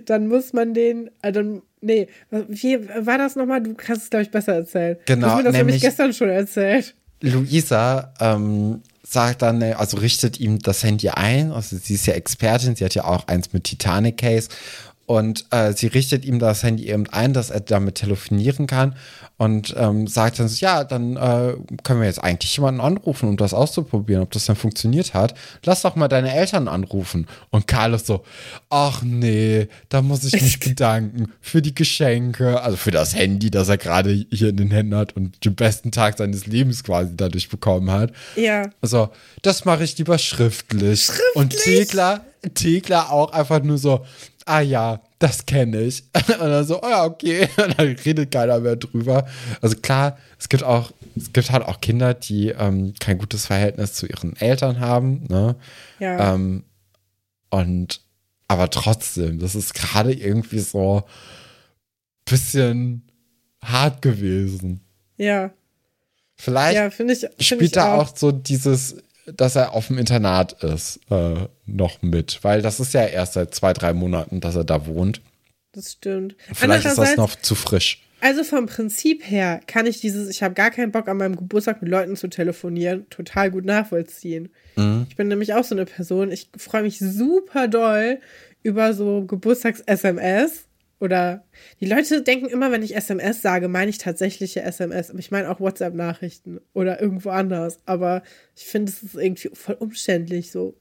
dann 0.06 0.28
muss 0.28 0.52
man 0.54 0.74
den, 0.74 1.10
äh, 1.22 1.32
dann, 1.32 1.62
nee, 1.82 2.08
wie 2.32 2.80
war 3.02 3.18
das 3.18 3.36
nochmal? 3.36 3.62
Du 3.62 3.74
kannst 3.74 4.04
es, 4.04 4.10
glaube 4.10 4.24
ich, 4.24 4.32
besser 4.32 4.54
erzählen. 4.56 4.98
Genau, 5.06 5.28
Du 5.28 5.32
hast 5.32 5.38
mir 5.38 5.44
das 5.44 5.54
nämlich 5.54 5.74
nämlich- 5.76 5.82
gestern 5.82 6.14
schon 6.14 6.30
erzählt. 6.30 6.96
Luisa 7.22 8.14
ähm, 8.20 8.82
sagt 9.04 9.42
dann, 9.42 9.62
äh, 9.62 9.74
also 9.78 9.98
richtet 9.98 10.40
ihm 10.40 10.60
das 10.60 10.84
Handy 10.84 11.10
ein. 11.10 11.52
Also 11.52 11.76
sie 11.78 11.96
ist 11.96 12.06
ja 12.06 12.14
Expertin, 12.14 12.76
sie 12.76 12.86
hat 12.86 12.96
ja 12.96 13.04
auch 13.06 13.28
eins 13.28 13.52
mit 13.54 13.66
Titanic 13.66 14.18
Case. 14.18 14.48
Und 15.10 15.46
äh, 15.50 15.74
sie 15.74 15.88
richtet 15.88 16.24
ihm 16.24 16.38
das 16.38 16.62
Handy 16.62 16.88
eben 16.88 17.10
ein, 17.10 17.34
dass 17.34 17.50
er 17.50 17.62
damit 17.62 17.96
telefonieren 17.96 18.68
kann 18.68 18.94
und 19.38 19.74
ähm, 19.76 20.06
sagt 20.06 20.38
dann 20.38 20.48
so, 20.48 20.64
ja, 20.64 20.84
dann 20.84 21.18
äh, 21.18 21.56
können 21.82 22.02
wir 22.02 22.06
jetzt 22.06 22.24
eigentlich 22.24 22.56
jemanden 22.56 22.80
anrufen, 22.80 23.28
um 23.28 23.36
das 23.36 23.56
auszuprobieren, 23.56 24.22
ob 24.22 24.30
das 24.30 24.46
dann 24.46 24.56
funktioniert 24.56 25.16
hat. 25.16 25.34
Lass 25.66 25.82
doch 25.82 25.96
mal 25.96 26.10
deine 26.10 26.32
Eltern 26.32 26.68
anrufen. 26.68 27.26
Und 27.50 27.66
Carlos 27.66 28.06
so, 28.06 28.24
ach 28.70 29.02
nee, 29.02 29.68
da 29.90 30.04
muss 30.04 30.26
ich 30.26 30.40
mich 30.40 30.60
bedanken 30.70 31.34
für 31.42 31.64
die 31.64 31.74
Geschenke, 31.74 32.62
also 32.62 32.78
für 32.78 32.92
das 32.92 33.16
Handy, 33.16 33.50
das 33.50 33.68
er 33.68 33.80
gerade 33.80 34.12
hier 34.30 34.50
in 34.50 34.58
den 34.58 34.70
Händen 34.70 34.94
hat 34.94 35.16
und 35.16 35.44
den 35.44 35.56
besten 35.56 35.90
Tag 35.90 36.20
seines 36.20 36.46
Lebens 36.46 36.84
quasi 36.84 37.18
dadurch 37.18 37.50
bekommen 37.50 37.90
hat. 37.90 38.12
Ja. 38.36 38.70
Also, 38.80 39.10
das 39.42 39.66
mache 39.66 39.86
ich 39.86 39.98
lieber 39.98 40.20
schriftlich. 40.20 41.10
Und 41.34 41.58
Thekla, 41.58 42.22
Thekla 42.54 43.10
auch 43.10 43.32
einfach 43.32 43.64
nur 43.64 43.80
so, 43.80 44.06
ah 44.50 44.62
ja, 44.62 45.02
das 45.20 45.46
kenne 45.46 45.82
ich. 45.82 46.04
Und 46.28 46.40
dann 46.40 46.66
so, 46.66 46.82
oh 46.82 46.90
ja, 46.90 47.06
okay. 47.06 47.48
Und 47.58 47.78
dann 47.78 47.88
redet 47.88 48.32
keiner 48.32 48.60
mehr 48.60 48.76
drüber. 48.76 49.28
Also 49.62 49.78
klar, 49.78 50.18
es 50.40 50.50
gibt 50.50 50.64
auch, 50.64 50.92
es 51.16 51.32
gibt 51.32 51.52
halt 51.52 51.64
auch 51.64 51.80
Kinder, 51.82 52.14
die 52.14 52.50
ähm, 52.50 52.94
kein 53.00 53.20
gutes 53.20 53.46
Verhältnis 53.46 53.94
zu 53.94 54.08
ihren 54.08 54.36
Eltern 54.38 54.80
haben, 54.80 55.26
ne? 55.30 55.56
Ja. 56.00 56.34
Ähm, 56.34 56.64
und 57.52 58.02
aber 58.48 58.70
trotzdem, 58.70 59.40
das 59.40 59.54
ist 59.54 59.76
gerade 59.76 60.12
irgendwie 60.12 60.60
so 60.60 61.04
bisschen 62.26 63.04
hart 63.64 64.02
gewesen. 64.02 64.82
ja. 65.18 65.52
Vielleicht 66.42 66.76
Ja, 66.78 66.88
ich. 66.88 66.94
Find 66.94 67.12
spielt 67.40 67.76
da 67.76 67.96
auch 67.96 68.16
so 68.16 68.32
dieses, 68.32 68.96
dass 69.36 69.56
er 69.56 69.74
auf 69.74 69.88
dem 69.88 69.98
Internat 69.98 70.64
ist, 70.64 71.00
äh, 71.10 71.48
noch 71.66 72.02
mit. 72.02 72.40
Weil 72.44 72.62
das 72.62 72.80
ist 72.80 72.94
ja 72.94 73.06
erst 73.06 73.34
seit 73.34 73.54
zwei, 73.54 73.74
drei 73.74 73.94
Monaten, 73.94 74.40
dass 74.42 74.56
er 74.56 74.64
da 74.64 74.86
wohnt. 74.86 75.22
Das 75.72 75.94
stimmt. 75.94 76.36
Vielleicht 76.54 76.86
ist 76.86 76.98
das 76.98 77.16
noch 77.16 77.36
zu 77.36 77.56
frisch. 77.56 78.02
Also 78.22 78.44
vom 78.44 78.66
Prinzip 78.66 79.24
her 79.30 79.62
kann 79.66 79.86
ich 79.86 80.02
dieses, 80.02 80.30
ich 80.30 80.44
habe 80.44 80.54
gar 80.54 80.72
keinen 80.72 80.92
Bock 80.92 81.08
an 81.08 81.18
meinem 81.18 81.38
Geburtstag 81.38 81.82
mit 81.82 81.90
Leuten 81.90 82.18
zu 82.18 82.28
telefonieren, 82.28 83.10
total 83.10 83.50
gut 83.50 83.66
nachvollziehen. 83.66 84.50
Mhm. 84.76 85.08
Ich 85.10 85.16
bin 85.16 85.30
nämlich 85.30 85.54
auch 85.54 85.64
so 85.64 85.74
eine 85.74 85.86
Person, 85.86 86.32
ich 86.32 86.50
freue 86.58 86.84
mich 86.84 87.00
super 87.00 87.68
doll 87.68 88.20
über 88.62 88.94
so 88.94 89.24
Geburtstags-SMS 89.26 90.66
Oder 91.00 91.46
die 91.80 91.86
Leute 91.86 92.22
denken 92.22 92.48
immer, 92.48 92.72
wenn 92.72 92.84
ich 92.84 92.96
SMS 92.96 93.42
sage, 93.42 93.70
meine 93.70 93.90
ich 93.90 93.98
tatsächliche 93.98 94.62
SMS. 94.62 95.10
Aber 95.10 95.20
ich 95.20 95.32
meine 95.32 95.50
auch 95.50 95.60
WhatsApp-Nachrichten 95.60 96.60
oder 96.74 97.02
irgendwo 97.02 97.30
anders. 97.30 97.80
Aber 97.86 98.22
ich 98.56 98.66
finde, 98.66 98.92
es 98.92 99.02
ist 99.02 99.16
irgendwie 99.16 99.50
voll 99.54 99.76
umständlich 99.76 100.52
so. 100.52 100.78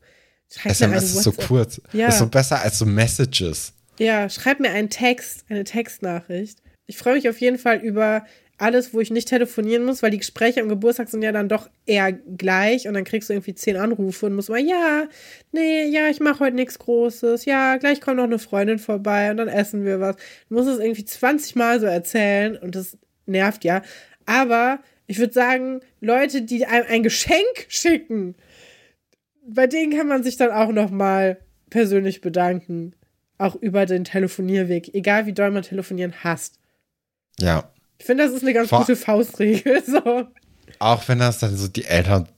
Schreib 0.51 0.73
SMS 0.73 1.05
ist 1.05 1.23
so 1.23 1.33
kurz. 1.33 1.81
Ja. 1.93 2.09
Ist 2.09 2.19
so 2.19 2.27
besser 2.27 2.61
als 2.63 2.79
so 2.79 2.87
Messages. 2.87 3.73
Ja, 3.99 4.29
schreib 4.29 4.61
mir 4.61 4.71
einen 4.71 4.91
Text, 4.91 5.45
eine 5.49 5.65
Textnachricht. 5.65 6.63
Ich 6.87 6.97
freue 6.97 7.15
mich 7.15 7.29
auf 7.29 7.41
jeden 7.41 7.59
Fall 7.59 7.79
über 7.79 8.25
alles, 8.59 8.93
wo 8.93 9.01
ich 9.01 9.11
nicht 9.11 9.29
telefonieren 9.29 9.85
muss, 9.85 10.03
weil 10.03 10.11
die 10.11 10.19
Gespräche 10.19 10.61
am 10.61 10.69
Geburtstag 10.69 11.09
sind 11.09 11.23
ja 11.23 11.31
dann 11.31 11.49
doch 11.49 11.71
eher 11.87 12.13
gleich 12.13 12.89
und 12.89 12.95
dann 12.95 13.05
kriegst 13.05 13.29
du 13.29 13.33
irgendwie 13.33 13.55
zehn 13.55 13.77
Anrufe 13.77 14.27
und 14.27 14.35
musst 14.35 14.51
mal, 14.51 14.61
ja, 14.61 15.09
nee, 15.53 15.85
ja, 15.85 16.09
ich 16.09 16.19
mache 16.19 16.41
heute 16.41 16.57
nichts 16.57 16.79
Großes, 16.81 17.45
ja, 17.45 17.77
gleich 17.77 18.01
kommt 18.01 18.17
noch 18.17 18.25
eine 18.25 18.41
Freundin 18.41 18.81
vorbei 18.81 19.31
und 19.31 19.37
dann 19.37 19.49
essen 19.49 19.85
wir 19.85 20.01
was. 20.01 20.17
Du 20.49 20.55
musst 20.57 20.69
es 20.69 20.81
irgendwie 20.81 21.05
20 21.05 21.55
Mal 21.55 21.79
so 21.79 21.87
erzählen 21.87 22.57
und 22.57 22.75
das 22.75 22.99
nervt 23.27 23.65
ja. 23.65 23.83
Aber 24.27 24.81
ich 25.07 25.19
würde 25.19 25.33
sagen, 25.33 25.81
Leute, 26.01 26.43
die 26.43 26.67
einem 26.67 26.87
ein 26.89 27.03
Geschenk 27.05 27.45
schicken, 27.69 28.35
bei 29.47 29.67
denen 29.69 29.97
kann 29.97 30.09
man 30.09 30.25
sich 30.25 30.37
dann 30.37 30.51
auch 30.51 30.73
noch 30.73 30.91
mal 30.91 31.39
persönlich 31.71 32.21
bedanken. 32.21 32.95
Auch 33.39 33.55
über 33.55 33.87
den 33.87 34.03
Telefonierweg, 34.03 34.95
egal 34.95 35.27
wie 35.27 35.33
doll 35.33 35.53
man 35.53 35.63
telefonieren 35.63 36.25
hasst. 36.25 36.59
Ja, 37.39 37.71
ich 37.99 38.07
finde, 38.07 38.25
das 38.25 38.33
ist 38.33 38.43
eine 38.43 38.55
ganz 38.55 38.69
Vor 38.69 38.81
gute 38.81 38.97
Faustregel. 38.97 39.83
So. 39.87 40.25
Auch 40.79 41.09
wenn 41.09 41.19
das 41.19 41.39
dann 41.39 41.57
so 41.57 41.67
die 41.67 41.85
Eltern 41.85 42.29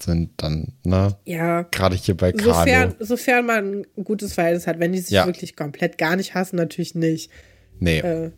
sind, 0.00 0.30
dann, 0.36 0.74
ne? 0.84 1.16
Ja. 1.24 1.62
Gerade 1.62 1.96
hier 1.96 2.16
bei 2.16 2.32
Carlo. 2.32 2.54
Sofern, 2.54 2.94
sofern 3.00 3.46
man 3.46 3.86
ein 3.96 4.04
gutes 4.04 4.34
Verhältnis 4.34 4.66
hat. 4.66 4.78
Wenn 4.78 4.92
die 4.92 5.00
sich 5.00 5.10
ja. 5.10 5.26
wirklich 5.26 5.56
komplett 5.56 5.98
gar 5.98 6.16
nicht 6.16 6.34
hassen, 6.34 6.56
natürlich 6.56 6.94
nicht. 6.94 7.30
Nee. 7.80 7.98
Äh. 7.98 8.30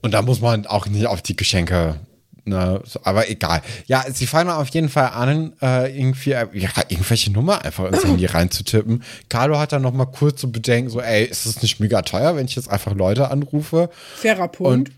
Und 0.00 0.14
da 0.14 0.22
muss 0.22 0.40
man 0.40 0.66
auch 0.66 0.86
nicht 0.86 1.06
auf 1.06 1.22
die 1.22 1.36
Geschenke 1.36 2.00
Ne, 2.46 2.82
so, 2.84 3.00
aber 3.04 3.30
egal. 3.30 3.62
Ja, 3.86 4.04
sie 4.12 4.26
fangen 4.26 4.50
auf 4.50 4.68
jeden 4.68 4.90
Fall 4.90 5.08
an, 5.08 5.54
äh, 5.62 5.98
irgendwie 5.98 6.32
äh, 6.32 6.46
ja, 6.52 6.68
irgendwelche 6.88 7.32
Nummer 7.32 7.64
einfach 7.64 7.86
ins 7.86 8.04
Handy 8.04 8.26
reinzutippen. 8.26 9.02
Carlo 9.30 9.58
hat 9.58 9.72
dann 9.72 9.80
noch 9.80 9.94
mal 9.94 10.04
kurz 10.04 10.42
zu 10.42 10.48
so 10.48 10.52
bedenken, 10.52 10.90
so, 10.90 11.00
ey, 11.00 11.24
ist 11.24 11.46
es 11.46 11.62
nicht 11.62 11.80
mega 11.80 12.02
teuer, 12.02 12.36
wenn 12.36 12.44
ich 12.44 12.54
jetzt 12.54 12.70
einfach 12.70 12.94
Leute 12.94 13.30
anrufe? 13.30 13.88
Fairer 14.16 14.48
Punkt. 14.48 14.90
Und 14.90 14.92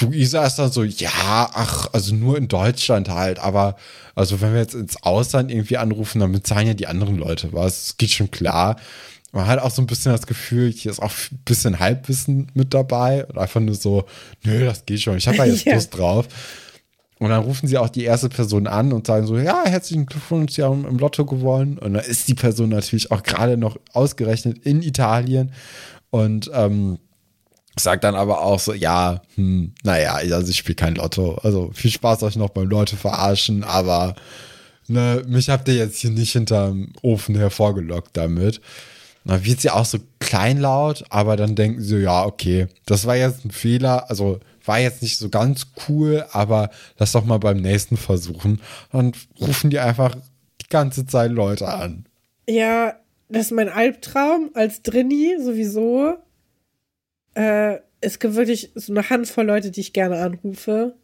Luisa 0.00 0.44
ist 0.46 0.56
dann 0.56 0.72
so, 0.72 0.82
ja, 0.82 1.10
ach, 1.12 1.88
also 1.92 2.14
nur 2.14 2.38
in 2.38 2.48
Deutschland 2.48 3.08
halt, 3.08 3.38
aber 3.38 3.76
also 4.14 4.40
wenn 4.40 4.52
wir 4.52 4.60
jetzt 4.60 4.74
ins 4.74 5.02
Ausland 5.02 5.50
irgendwie 5.50 5.76
anrufen, 5.76 6.20
dann 6.20 6.32
bezahlen 6.32 6.66
ja 6.66 6.74
die 6.74 6.86
anderen 6.86 7.16
Leute 7.16 7.52
was. 7.52 7.86
Es 7.86 7.96
geht 7.96 8.10
schon 8.10 8.30
klar. 8.30 8.76
Man 9.32 9.46
hat 9.46 9.58
auch 9.58 9.70
so 9.70 9.82
ein 9.82 9.86
bisschen 9.86 10.12
das 10.12 10.26
Gefühl, 10.26 10.70
hier 10.70 10.92
ist 10.92 11.02
auch 11.02 11.10
ein 11.10 11.38
bisschen 11.44 11.80
Halbwissen 11.80 12.50
mit 12.54 12.72
dabei 12.72 13.26
und 13.26 13.36
einfach 13.36 13.60
nur 13.60 13.74
so, 13.74 14.04
nö, 14.44 14.64
das 14.64 14.86
geht 14.86 15.02
schon, 15.02 15.16
ich 15.16 15.26
habe 15.26 15.36
da 15.36 15.44
jetzt 15.44 15.66
yeah. 15.66 15.74
Lust 15.74 15.96
drauf. 15.96 16.28
Und 17.18 17.30
dann 17.30 17.42
rufen 17.42 17.68
sie 17.68 17.78
auch 17.78 17.88
die 17.88 18.04
erste 18.04 18.28
Person 18.28 18.66
an 18.66 18.92
und 18.92 19.06
sagen 19.06 19.26
so, 19.26 19.36
ja, 19.38 19.64
herzlichen 19.64 20.06
Glückwunsch, 20.06 20.52
Sie 20.52 20.62
haben 20.62 20.84
im 20.84 20.98
Lotto 20.98 21.24
gewonnen. 21.24 21.78
Und 21.78 21.94
dann 21.94 22.04
ist 22.04 22.28
die 22.28 22.34
Person 22.34 22.70
natürlich 22.70 23.10
auch 23.10 23.22
gerade 23.22 23.56
noch 23.56 23.78
ausgerechnet 23.92 24.58
in 24.58 24.82
Italien. 24.82 25.52
Und 26.10 26.50
ähm, 26.52 26.98
Sagt 27.76 28.04
dann 28.04 28.14
aber 28.14 28.42
auch 28.42 28.60
so, 28.60 28.72
ja, 28.72 29.22
hm, 29.34 29.72
naja, 29.82 30.14
also 30.14 30.48
ich 30.48 30.58
spiele 30.58 30.76
kein 30.76 30.94
Lotto. 30.94 31.36
Also 31.42 31.70
viel 31.74 31.90
Spaß 31.90 32.22
euch 32.22 32.36
noch 32.36 32.50
beim 32.50 32.68
Leute 32.68 32.96
verarschen, 32.96 33.64
aber 33.64 34.14
ne, 34.86 35.22
mich 35.26 35.50
habt 35.50 35.66
ihr 35.68 35.74
jetzt 35.74 35.98
hier 35.98 36.10
nicht 36.10 36.32
hinterm 36.32 36.92
Ofen 37.02 37.34
hervorgelockt 37.34 38.16
damit. 38.16 38.60
Dann 39.24 39.44
wird 39.44 39.60
sie 39.60 39.70
auch 39.70 39.86
so 39.86 39.98
kleinlaut, 40.20 41.04
aber 41.08 41.36
dann 41.36 41.54
denken 41.54 41.82
sie, 41.82 41.98
ja, 41.98 42.24
okay, 42.24 42.68
das 42.84 43.06
war 43.06 43.16
jetzt 43.16 43.44
ein 43.44 43.50
Fehler, 43.50 44.10
also 44.10 44.38
war 44.66 44.78
jetzt 44.78 45.02
nicht 45.02 45.18
so 45.18 45.28
ganz 45.28 45.66
cool, 45.88 46.24
aber 46.32 46.70
lass 46.98 47.12
doch 47.12 47.24
mal 47.24 47.38
beim 47.38 47.58
nächsten 47.58 47.96
versuchen. 47.96 48.60
Und 48.92 49.16
rufen 49.40 49.70
die 49.70 49.78
einfach 49.78 50.16
die 50.60 50.68
ganze 50.68 51.06
Zeit 51.06 51.30
Leute 51.32 51.68
an. 51.68 52.06
Ja, 52.46 52.94
das 53.28 53.46
ist 53.46 53.52
mein 53.52 53.68
Albtraum 53.68 54.50
als 54.54 54.82
Drini 54.82 55.36
sowieso 55.42 56.18
äh, 57.34 57.78
es 58.00 58.18
gibt 58.18 58.34
wirklich 58.34 58.70
so 58.74 58.92
eine 58.92 59.08
Handvoll 59.08 59.46
Leute, 59.46 59.70
die 59.70 59.80
ich 59.80 59.92
gerne 59.92 60.18
anrufe. 60.18 60.96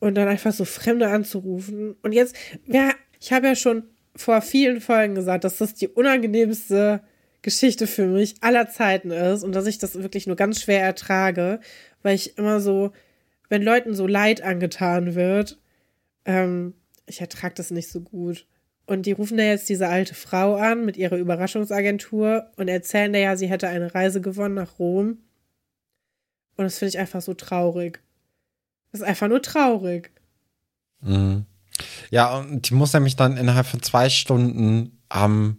Und 0.00 0.14
dann 0.14 0.28
einfach 0.28 0.52
so 0.52 0.64
Fremde 0.64 1.08
anzurufen. 1.08 1.94
Und 2.02 2.12
jetzt, 2.12 2.34
ja, 2.66 2.92
ich 3.20 3.32
habe 3.32 3.48
ja 3.48 3.54
schon 3.54 3.84
vor 4.16 4.40
vielen 4.40 4.80
Folgen 4.80 5.14
gesagt, 5.14 5.44
dass 5.44 5.58
das 5.58 5.74
die 5.74 5.88
unangenehmste 5.88 7.02
Geschichte 7.42 7.86
für 7.86 8.06
mich 8.06 8.34
aller 8.40 8.68
Zeiten 8.68 9.10
ist 9.10 9.44
und 9.44 9.54
dass 9.54 9.66
ich 9.66 9.78
das 9.78 9.94
wirklich 9.94 10.26
nur 10.26 10.36
ganz 10.36 10.60
schwer 10.60 10.82
ertrage, 10.82 11.60
weil 12.02 12.14
ich 12.14 12.36
immer 12.38 12.60
so, 12.60 12.92
wenn 13.48 13.62
Leuten 13.62 13.94
so 13.94 14.06
Leid 14.06 14.42
angetan 14.42 15.14
wird, 15.14 15.58
ähm, 16.24 16.74
ich 17.06 17.20
ertrage 17.20 17.54
das 17.54 17.70
nicht 17.70 17.88
so 17.90 18.00
gut. 18.00 18.46
Und 18.90 19.06
die 19.06 19.12
rufen 19.12 19.36
da 19.36 19.44
jetzt 19.44 19.68
diese 19.68 19.86
alte 19.86 20.16
Frau 20.16 20.56
an 20.56 20.84
mit 20.84 20.96
ihrer 20.96 21.16
Überraschungsagentur 21.16 22.50
und 22.56 22.66
erzählen 22.66 23.12
da 23.12 23.20
ja, 23.20 23.36
sie 23.36 23.46
hätte 23.46 23.68
eine 23.68 23.94
Reise 23.94 24.20
gewonnen 24.20 24.56
nach 24.56 24.80
Rom. 24.80 25.18
Und 26.56 26.64
das 26.64 26.78
finde 26.78 26.88
ich 26.90 26.98
einfach 26.98 27.22
so 27.22 27.34
traurig. 27.34 28.00
Das 28.90 29.02
ist 29.02 29.06
einfach 29.06 29.28
nur 29.28 29.42
traurig. 29.42 30.10
Mhm. 31.02 31.46
Ja, 32.10 32.36
und 32.36 32.68
die 32.68 32.74
muss 32.74 32.92
nämlich 32.92 33.14
dann 33.14 33.36
innerhalb 33.36 33.68
von 33.68 33.80
zwei 33.80 34.10
Stunden 34.10 34.98
am, 35.08 35.58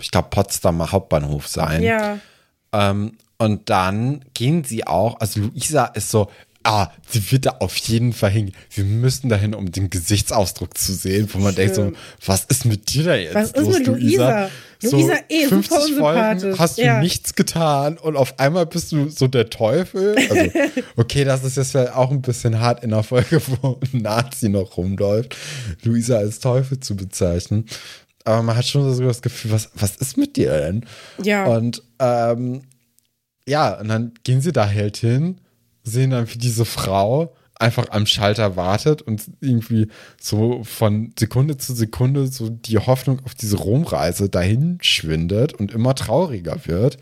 ich 0.00 0.10
glaube, 0.10 0.30
Potsdamer 0.30 0.90
Hauptbahnhof 0.90 1.48
sein. 1.48 1.82
Ja. 1.82 2.18
Ähm, 2.72 3.18
und 3.36 3.68
dann 3.68 4.24
gehen 4.32 4.64
sie 4.64 4.86
auch, 4.86 5.20
also 5.20 5.40
Luisa 5.40 5.84
ist 5.84 6.10
so, 6.10 6.30
ah, 6.62 6.90
sie 7.08 7.32
wird 7.32 7.46
da 7.46 7.50
auf 7.60 7.76
jeden 7.76 8.12
Fall 8.12 8.30
hingehen. 8.30 8.54
Wir 8.70 8.84
müssen 8.84 9.28
dahin, 9.28 9.54
um 9.54 9.72
den 9.72 9.90
Gesichtsausdruck 9.90 10.76
zu 10.76 10.92
sehen, 10.92 11.28
wo 11.32 11.38
man 11.38 11.54
Schön. 11.54 11.56
denkt 11.56 11.74
so, 11.74 11.92
was 12.26 12.44
ist 12.44 12.64
mit 12.66 12.92
dir 12.92 13.04
da 13.04 13.14
jetzt 13.16 13.34
was 13.34 13.56
los, 13.56 13.68
ist 13.68 13.78
mit 13.78 13.86
Luisa? 13.86 14.50
Luisa, 14.82 14.96
Luisa 14.96 15.14
eh 15.28 15.46
50 15.46 15.78
super 15.78 15.98
Folgen 15.98 16.58
hast 16.58 16.78
du 16.78 16.82
ja. 16.82 17.00
nichts 17.00 17.34
getan 17.34 17.98
und 17.98 18.16
auf 18.16 18.38
einmal 18.38 18.66
bist 18.66 18.92
du 18.92 19.08
so 19.08 19.26
der 19.26 19.50
Teufel. 19.50 20.16
Also, 20.16 20.50
okay, 20.96 21.24
das 21.24 21.44
ist 21.44 21.56
jetzt 21.56 21.76
auch 21.76 22.10
ein 22.10 22.22
bisschen 22.22 22.60
hart 22.60 22.82
in 22.84 22.90
der 22.90 23.02
Folge, 23.02 23.40
wo 23.62 23.78
ein 23.80 24.02
Nazi 24.02 24.48
noch 24.48 24.76
rumläuft, 24.76 25.36
Luisa 25.82 26.18
als 26.18 26.40
Teufel 26.40 26.80
zu 26.80 26.94
bezeichnen. 26.94 27.66
Aber 28.24 28.42
man 28.42 28.56
hat 28.56 28.66
schon 28.66 28.94
so 28.94 29.02
das 29.02 29.22
Gefühl, 29.22 29.52
was, 29.52 29.70
was 29.74 29.96
ist 29.96 30.18
mit 30.18 30.36
dir 30.36 30.52
denn? 30.58 30.84
Ja. 31.22 31.46
Und 31.46 31.82
ähm, 31.98 32.62
ja, 33.46 33.80
und 33.80 33.88
dann 33.88 34.12
gehen 34.24 34.42
sie 34.42 34.52
da 34.52 34.70
halt 34.70 34.98
hin 34.98 35.40
sehen 35.82 36.10
dann, 36.10 36.32
wie 36.32 36.38
diese 36.38 36.64
Frau 36.64 37.34
einfach 37.60 37.90
am 37.90 38.06
Schalter 38.06 38.56
wartet 38.56 39.02
und 39.02 39.22
irgendwie 39.40 39.88
so 40.20 40.64
von 40.64 41.12
Sekunde 41.18 41.58
zu 41.58 41.74
Sekunde 41.74 42.26
so 42.26 42.48
die 42.48 42.78
Hoffnung 42.78 43.20
auf 43.24 43.34
diese 43.34 43.58
Romreise 43.58 44.28
dahin 44.28 44.78
schwindet 44.80 45.52
und 45.52 45.72
immer 45.72 45.94
trauriger 45.94 46.64
wird. 46.64 46.98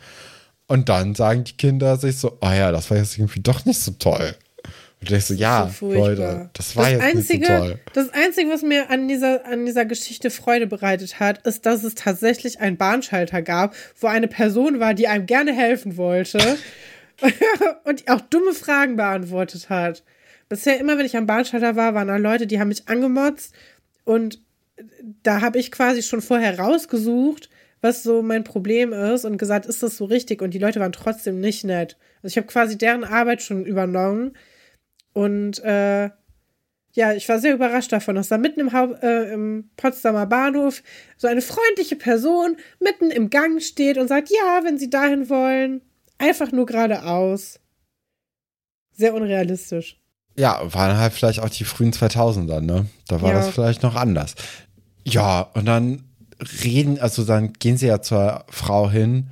Und 0.67 0.89
dann 0.89 1.15
sagen 1.15 1.45
die 1.45 1.57
Kinder 1.57 1.97
sich 1.97 2.19
so, 2.19 2.39
oh 2.41 2.51
ja, 2.51 2.73
das 2.73 2.91
war 2.91 2.99
jetzt 2.99 3.17
irgendwie 3.17 3.41
doch 3.41 3.65
nicht 3.65 3.79
so 3.79 3.93
toll. 3.93 4.35
Und 5.01 5.13
ich 5.13 5.25
so, 5.25 5.35
ja, 5.35 5.71
so 5.79 5.93
Leute, 5.93 6.51
das 6.53 6.75
war 6.75 6.85
das 6.85 6.93
jetzt 6.93 7.03
einzige, 7.03 7.39
nicht 7.39 7.49
so 7.49 7.57
toll. 7.57 7.79
Das 7.95 8.13
Einzige, 8.13 8.51
was 8.51 8.63
mir 8.63 8.91
an 8.91 9.07
dieser, 9.07 9.47
an 9.47 9.65
dieser 9.65 9.85
Geschichte 9.85 10.29
Freude 10.31 10.67
bereitet 10.67 11.21
hat, 11.21 11.47
ist, 11.47 11.67
dass 11.67 11.85
es 11.85 11.95
tatsächlich 11.95 12.61
einen 12.61 12.77
Bahnschalter 12.77 13.41
gab, 13.41 13.75
wo 14.01 14.09
eine 14.09 14.27
Person 14.27 14.81
war, 14.81 14.95
die 14.95 15.07
einem 15.07 15.27
gerne 15.27 15.53
helfen 15.53 15.97
wollte. 15.97 16.39
und 17.85 18.09
auch 18.09 18.21
dumme 18.21 18.53
Fragen 18.53 18.97
beantwortet 18.97 19.71
hat. 19.71 20.05
Bisher 20.49 20.79
immer, 20.79 20.97
wenn 20.97 21.07
ich 21.07 21.17
am 21.17 21.27
Bahnschalter 21.27 21.77
war, 21.77 21.95
waren 21.95 22.09
da 22.09 22.17
Leute, 22.17 22.47
die 22.47 22.59
haben 22.59 22.69
mich 22.69 22.89
angemotzt 22.89 23.55
und 24.05 24.41
da 25.23 25.41
habe 25.41 25.59
ich 25.59 25.73
quasi 25.73 26.03
schon 26.03 26.23
vorher 26.23 26.59
rausgesucht, 26.59 27.51
was 27.81 28.03
so 28.03 28.23
mein 28.23 28.45
Problem 28.45 28.93
ist 28.93 29.25
und 29.25 29.39
gesagt, 29.39 29.67
ist 29.67 29.83
das 29.83 29.97
so 29.97 30.05
richtig? 30.05 30.43
Und 30.43 30.55
die 30.55 30.59
Leute 30.59 30.81
waren 30.81 30.93
trotzdem 30.93 31.41
nicht 31.41 31.65
nett. 31.65 31.97
Also 32.23 32.33
ich 32.33 32.37
habe 32.37 32.47
quasi 32.47 32.79
deren 32.79 33.05
Arbeit 33.05 33.43
schon 33.43 33.65
übernommen 33.65 34.37
und 35.13 35.63
äh, 35.65 36.11
ja, 36.93 37.13
ich 37.13 37.29
war 37.29 37.39
sehr 37.39 37.55
überrascht 37.55 37.93
davon, 37.93 38.17
dass 38.17 38.29
da 38.29 38.39
mitten 38.39 38.61
im, 38.61 38.73
Haupt, 38.73 39.03
äh, 39.03 39.33
im 39.33 39.71
Potsdamer 39.77 40.27
Bahnhof 40.27 40.83
so 41.17 41.29
eine 41.29 41.43
freundliche 41.43 41.97
Person 41.97 42.57
mitten 42.81 43.11
im 43.11 43.31
Gang 43.31 43.63
steht 43.63 43.99
und 43.99 44.09
sagt, 44.09 44.31
ja, 44.31 44.65
wenn 44.65 44.79
Sie 44.79 44.91
dahin 44.91 45.29
wollen, 45.29 45.83
Einfach 46.19 46.53
nur 46.53 46.67
geradeaus. 46.67 47.59
Sehr 48.93 49.15
unrealistisch. 49.15 49.97
Ja, 50.37 50.61
waren 50.73 50.97
halt 50.97 51.13
vielleicht 51.13 51.41
auch 51.41 51.49
die 51.49 51.65
frühen 51.65 51.93
2000er, 51.93 52.61
ne? 52.61 52.87
Da 53.09 53.23
war 53.23 53.33
ja. 53.33 53.39
das 53.39 53.49
vielleicht 53.49 53.83
noch 53.83 53.95
anders. 53.95 54.35
Ja, 55.05 55.43
und 55.55 55.67
dann 55.67 56.05
reden, 56.63 57.01
also 57.01 57.25
dann 57.25 57.53
gehen 57.55 57.77
sie 57.77 57.87
ja 57.87 58.03
zur 58.03 58.45
Frau 58.49 58.91
hin 58.91 59.31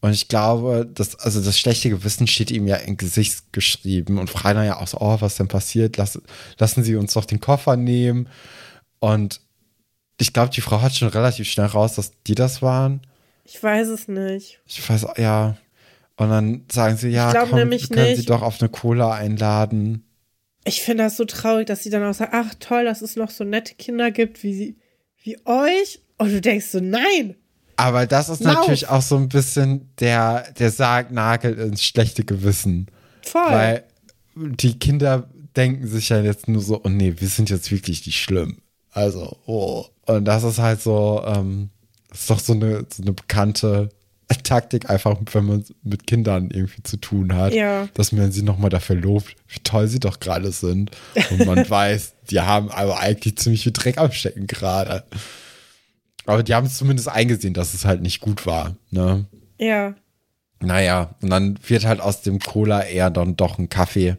und 0.00 0.12
ich 0.12 0.28
glaube, 0.28 0.88
das, 0.92 1.18
also 1.18 1.42
das 1.42 1.58
schlechte 1.58 1.90
Gewissen 1.90 2.26
steht 2.26 2.50
ihm 2.50 2.66
ja 2.66 2.76
im 2.76 2.96
Gesicht 2.96 3.52
geschrieben 3.52 4.18
und 4.18 4.30
fragen 4.30 4.64
ja 4.64 4.78
auch 4.78 4.88
so, 4.88 4.98
oh, 4.98 5.20
was 5.20 5.36
denn 5.36 5.48
passiert? 5.48 5.98
Lass, 5.98 6.20
lassen 6.58 6.82
Sie 6.82 6.96
uns 6.96 7.12
doch 7.12 7.26
den 7.26 7.40
Koffer 7.40 7.76
nehmen. 7.76 8.28
Und 8.98 9.42
ich 10.18 10.32
glaube, 10.32 10.50
die 10.50 10.62
Frau 10.62 10.80
hat 10.80 10.94
schon 10.94 11.08
relativ 11.08 11.48
schnell 11.50 11.66
raus, 11.66 11.96
dass 11.96 12.12
die 12.26 12.34
das 12.34 12.62
waren. 12.62 13.02
Ich 13.44 13.62
weiß 13.62 13.88
es 13.88 14.08
nicht. 14.08 14.60
Ich 14.66 14.88
weiß, 14.88 15.06
ja. 15.18 15.56
Und 16.20 16.28
dann 16.28 16.64
sagen 16.70 16.98
sie, 16.98 17.08
ja, 17.08 17.32
komm, 17.32 17.48
können 17.48 17.80
sie 17.80 17.94
nicht. 17.94 18.28
doch 18.28 18.42
auf 18.42 18.60
eine 18.60 18.68
Cola 18.68 19.14
einladen. 19.14 20.04
Ich 20.64 20.82
finde 20.82 21.04
das 21.04 21.16
so 21.16 21.24
traurig, 21.24 21.66
dass 21.66 21.82
sie 21.82 21.88
dann 21.88 22.04
auch 22.04 22.12
sagen, 22.12 22.32
ach 22.34 22.54
toll, 22.60 22.84
dass 22.84 23.00
es 23.00 23.16
noch 23.16 23.30
so 23.30 23.42
nette 23.42 23.74
Kinder 23.76 24.10
gibt 24.10 24.42
wie, 24.42 24.52
sie, 24.52 24.76
wie 25.22 25.38
euch. 25.46 26.00
Und 26.18 26.30
du 26.30 26.42
denkst 26.42 26.66
so, 26.66 26.78
nein. 26.78 27.36
Aber 27.76 28.06
das 28.06 28.28
ist 28.28 28.44
Lauf. 28.44 28.56
natürlich 28.56 28.90
auch 28.90 29.00
so 29.00 29.16
ein 29.16 29.30
bisschen 29.30 29.88
der, 29.98 30.52
der 30.58 30.70
Sargnagel 30.70 31.58
ins 31.58 31.82
schlechte 31.82 32.22
Gewissen. 32.22 32.88
Voll. 33.22 33.40
Weil 33.40 33.84
die 34.34 34.78
Kinder 34.78 35.30
denken 35.56 35.86
sich 35.86 36.10
ja 36.10 36.20
jetzt 36.20 36.48
nur 36.48 36.60
so, 36.60 36.82
oh 36.84 36.90
nee, 36.90 37.14
wir 37.16 37.28
sind 37.28 37.48
jetzt 37.48 37.70
wirklich 37.70 38.02
die 38.02 38.12
schlimm. 38.12 38.58
Also, 38.90 39.38
oh. 39.46 39.86
Und 40.04 40.26
das 40.26 40.44
ist 40.44 40.58
halt 40.58 40.82
so, 40.82 41.24
ähm, 41.24 41.70
das 42.10 42.20
ist 42.20 42.30
doch 42.30 42.40
so 42.40 42.52
eine, 42.52 42.84
so 42.92 43.02
eine 43.02 43.14
bekannte 43.14 43.88
Taktik, 44.44 44.88
einfach 44.90 45.16
wenn 45.32 45.44
man 45.44 45.64
mit 45.82 46.06
Kindern 46.06 46.50
irgendwie 46.50 46.82
zu 46.82 46.96
tun 46.96 47.34
hat, 47.34 47.52
Ja. 47.52 47.88
dass 47.94 48.12
man 48.12 48.32
sie 48.32 48.42
nochmal 48.42 48.70
dafür 48.70 48.96
lobt, 48.96 49.34
wie 49.48 49.60
toll 49.64 49.86
sie 49.88 50.00
doch 50.00 50.20
gerade 50.20 50.50
sind. 50.52 50.90
Und 51.30 51.46
man 51.46 51.58
weiß, 51.70 52.14
die 52.30 52.40
haben 52.40 52.70
aber 52.70 52.98
eigentlich 53.00 53.36
ziemlich 53.38 53.62
viel 53.64 53.72
Dreck 53.72 53.98
am 53.98 54.12
Stecken 54.12 54.46
gerade. 54.46 55.04
Aber 56.26 56.42
die 56.42 56.54
haben 56.54 56.66
es 56.66 56.76
zumindest 56.76 57.08
eingesehen, 57.08 57.54
dass 57.54 57.74
es 57.74 57.84
halt 57.84 58.02
nicht 58.02 58.20
gut 58.20 58.46
war. 58.46 58.76
Ne? 58.90 59.26
ja. 59.58 59.94
Naja, 60.62 61.14
und 61.22 61.30
dann 61.30 61.58
wird 61.66 61.86
halt 61.86 62.00
aus 62.02 62.20
dem 62.20 62.38
Cola 62.38 62.82
eher 62.82 63.08
dann 63.08 63.34
doch 63.34 63.58
ein 63.58 63.70
Kaffee. 63.70 64.16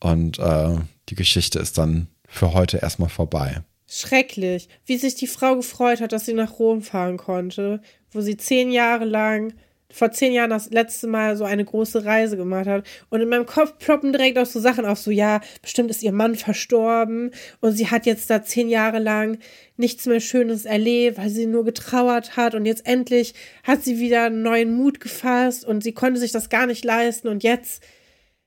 Und 0.00 0.40
äh, 0.40 0.76
die 1.08 1.14
Geschichte 1.14 1.60
ist 1.60 1.78
dann 1.78 2.08
für 2.26 2.54
heute 2.54 2.78
erstmal 2.78 3.08
vorbei. 3.08 3.62
Schrecklich, 3.92 4.68
wie 4.86 4.98
sich 4.98 5.16
die 5.16 5.26
Frau 5.26 5.56
gefreut 5.56 6.00
hat, 6.00 6.12
dass 6.12 6.24
sie 6.24 6.32
nach 6.32 6.60
Rom 6.60 6.80
fahren 6.80 7.16
konnte, 7.16 7.80
wo 8.12 8.20
sie 8.20 8.36
zehn 8.36 8.70
Jahre 8.70 9.04
lang, 9.04 9.52
vor 9.92 10.12
zehn 10.12 10.32
Jahren 10.32 10.50
das 10.50 10.70
letzte 10.70 11.08
Mal 11.08 11.36
so 11.36 11.42
eine 11.42 11.64
große 11.64 12.04
Reise 12.04 12.36
gemacht 12.36 12.68
hat. 12.68 12.86
Und 13.08 13.20
in 13.20 13.28
meinem 13.28 13.46
Kopf 13.46 13.78
ploppen 13.78 14.12
direkt 14.12 14.38
auch 14.38 14.46
so 14.46 14.60
Sachen 14.60 14.86
auf, 14.86 15.00
so 15.00 15.10
ja, 15.10 15.40
bestimmt 15.60 15.90
ist 15.90 16.04
ihr 16.04 16.12
Mann 16.12 16.36
verstorben 16.36 17.32
und 17.60 17.72
sie 17.72 17.88
hat 17.88 18.06
jetzt 18.06 18.30
da 18.30 18.44
zehn 18.44 18.68
Jahre 18.68 19.00
lang 19.00 19.38
nichts 19.76 20.06
mehr 20.06 20.20
Schönes 20.20 20.66
erlebt, 20.66 21.18
weil 21.18 21.30
sie 21.30 21.46
nur 21.46 21.64
getrauert 21.64 22.36
hat 22.36 22.54
und 22.54 22.66
jetzt 22.66 22.86
endlich 22.86 23.34
hat 23.64 23.82
sie 23.82 23.98
wieder 23.98 24.26
einen 24.26 24.42
neuen 24.42 24.72
Mut 24.72 25.00
gefasst 25.00 25.64
und 25.64 25.82
sie 25.82 25.94
konnte 25.94 26.20
sich 26.20 26.30
das 26.30 26.48
gar 26.48 26.66
nicht 26.66 26.84
leisten 26.84 27.26
und 27.26 27.42
jetzt 27.42 27.82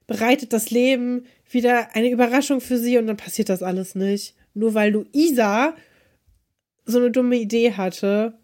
bereitet 0.07 0.53
das 0.53 0.71
Leben 0.71 1.25
wieder 1.49 1.93
eine 1.95 2.09
Überraschung 2.09 2.61
für 2.61 2.77
sie 2.77 2.97
und 2.97 3.07
dann 3.07 3.17
passiert 3.17 3.49
das 3.49 3.61
alles 3.61 3.93
nicht. 3.93 4.35
Nur 4.53 4.73
weil 4.73 4.91
Luisa 4.91 5.75
so 6.85 6.97
eine 6.99 7.11
dumme 7.11 7.35
Idee 7.37 7.73
hatte. 7.73 8.37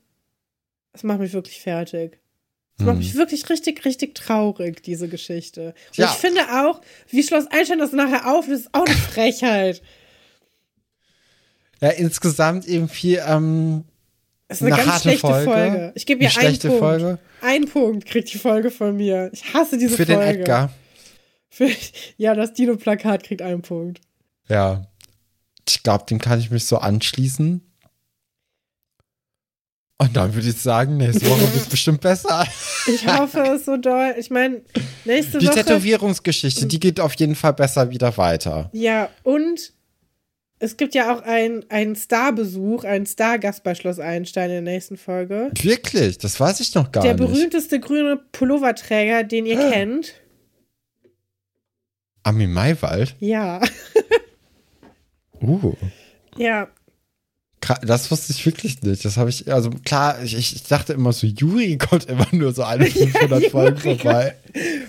Das 0.94 1.03
macht 1.03 1.19
mich 1.19 1.34
wirklich 1.34 1.61
fertig. 1.61 2.19
Das 2.77 2.86
macht 2.86 2.94
Hm. 2.95 2.99
mich 2.99 3.15
wirklich 3.15 3.49
richtig, 3.49 3.84
richtig 3.86 4.15
traurig, 4.15 4.81
diese 4.81 5.07
Geschichte. 5.10 5.73
Und 5.90 5.98
Ja. 5.98 6.06
ich 6.06 6.11
finde 6.18 6.41
auch, 6.64 6.81
wie 7.10 7.22
Schloss 7.23 7.45
Einstein 7.48 7.80
das 7.80 7.91
nachher 7.91 8.26
auflöst, 8.34 8.65
ist 8.68 8.73
auch 8.73 8.86
eine 8.86 8.95
Frechheit. 8.95 9.81
Ja, 11.81 11.90
insgesamt 11.90 12.68
irgendwie 12.68 13.15
ähm, 13.15 13.84
Das 14.48 14.61
ist 14.61 14.68
eine, 14.68 14.76
Eine 14.76 14.86
ganz 14.86 15.02
schlechte 15.03 15.27
Folge. 15.27 15.52
Folge. 15.52 15.91
Ich 15.95 16.06
gebe 16.06 16.26
Eine 16.26 16.34
ihr 16.34 16.40
einen 16.40 16.60
Punkt. 16.60 16.80
Folge. 16.80 17.19
Ein 17.41 17.65
Punkt 17.65 18.06
kriegt 18.07 18.34
die 18.34 18.38
Folge 18.40 18.72
von 18.72 18.95
mir. 18.98 19.30
Ich 19.31 19.53
hasse 19.53 19.77
diese 19.77 19.95
für 19.95 20.06
Folge. 20.06 20.22
den 20.31 20.40
Edgar. 20.41 20.72
Für, 21.49 21.69
ja, 22.18 22.34
das 22.34 22.53
Dino-Plakat 22.53 23.23
kriegt 23.23 23.41
einen 23.44 23.61
Punkt. 23.61 24.02
Ja. 24.48 24.88
Ich 25.70 25.84
glaube, 25.84 26.06
dem 26.10 26.20
kann 26.20 26.40
ich 26.40 26.52
mich 26.52 26.66
so 26.66 26.78
anschließen. 26.78 27.62
Und 30.02 30.16
dann 30.16 30.34
würde 30.34 30.48
ich 30.48 30.56
sagen, 30.62 30.96
nächste 30.96 31.30
Woche 31.30 31.41
wird 31.41 31.56
es 31.58 31.66
bestimmt 31.70 32.00
besser. 32.02 32.48
Ich 32.88 33.06
hoffe 33.06 33.41
es 33.41 33.66
so 33.66 33.76
doll. 33.76 34.16
Ich 34.18 34.30
meine, 34.30 34.62
nächste 35.04 35.40
Die 35.40 35.48
Woche. 35.48 35.56
Tätowierungsgeschichte, 35.56 36.68
die 36.68 36.80
geht 36.80 37.02
auf 37.02 37.14
jeden 37.16 37.36
Fall 37.36 37.54
besser 37.54 37.90
wieder 37.90 38.16
weiter. 38.18 38.70
Ja, 38.72 39.10
und 39.24 39.74
es 40.60 40.78
gibt 40.78 40.96
ja 40.96 41.14
auch 41.14 41.22
einen, 41.24 41.70
einen 41.70 41.98
Starbesuch, 41.98 42.86
einen 42.86 43.06
Stargast 43.06 43.64
bei 43.64 43.76
Schloss 43.76 44.00
Einstein 44.00 44.50
in 44.52 44.64
der 44.66 44.74
nächsten 44.74 44.96
Folge. 44.98 45.52
Wirklich, 45.62 46.18
das 46.18 46.40
weiß 46.40 46.62
ich 46.62 46.74
noch 46.76 46.91
gar 46.94 47.04
der 47.04 47.16
nicht. 47.16 47.26
berühmteste 47.28 47.82
grüne 47.82 48.18
Pulloverträger, 48.32 49.26
den 49.26 49.46
ihr 49.46 49.58
kennt. 49.72 50.14
Ami 52.24 52.48
Maywald? 52.48 53.16
Ja. 53.20 53.60
Uh. 55.41 55.74
Ja. 56.38 56.70
Das 57.82 58.10
wusste 58.10 58.32
ich 58.32 58.45
wirklich 58.45 58.82
nicht. 58.84 59.03
Das 59.03 59.18
habe 59.18 59.30
ich, 59.30 59.52
also 59.52 59.70
klar, 59.84 60.22
ich, 60.24 60.36
ich 60.38 60.64
dachte 60.64 60.94
immer 60.94 61.11
so, 61.11 61.28
Juri 61.28 61.78
kommt 61.90 62.06
immer 62.06 62.28
nur 62.32 62.53
so 62.53 62.64
alle 62.64 62.86
500 62.86 63.44
Ja, 63.44 63.49
Folgen 63.49 63.78
vorbei. 63.78 64.36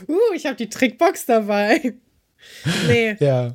Uh, 0.08 0.16
ich 0.34 0.46
habe 0.46 0.56
die 0.56 0.68
Trickbox 0.68 1.26
dabei. 1.26 1.94
Nee, 2.86 3.16
Ja. 3.20 3.54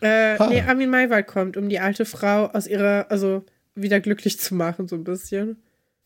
äh, 0.00 0.38
Ha. 0.38 0.46
nee, 0.48 0.60
Armin 0.60 0.90
Maywald 0.90 1.26
kommt, 1.26 1.56
um 1.56 1.68
die 1.68 1.80
alte 1.80 2.04
Frau 2.04 2.46
aus 2.46 2.66
ihrer, 2.66 3.06
also 3.10 3.44
wieder 3.74 3.98
glücklich 4.00 4.38
zu 4.38 4.54
machen, 4.54 4.88
so 4.88 4.96
ein 4.96 5.04
bisschen. 5.04 5.56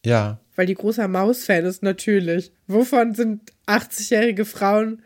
Ja. 0.07 0.39
Weil 0.55 0.67
die 0.67 0.75
großer 0.75 1.09
Maus-Fan 1.09 1.65
ist, 1.65 1.83
natürlich. 1.83 2.53
Wovon 2.69 3.15
sind 3.15 3.41
80-jährige 3.67 4.45
Frauen 4.45 5.03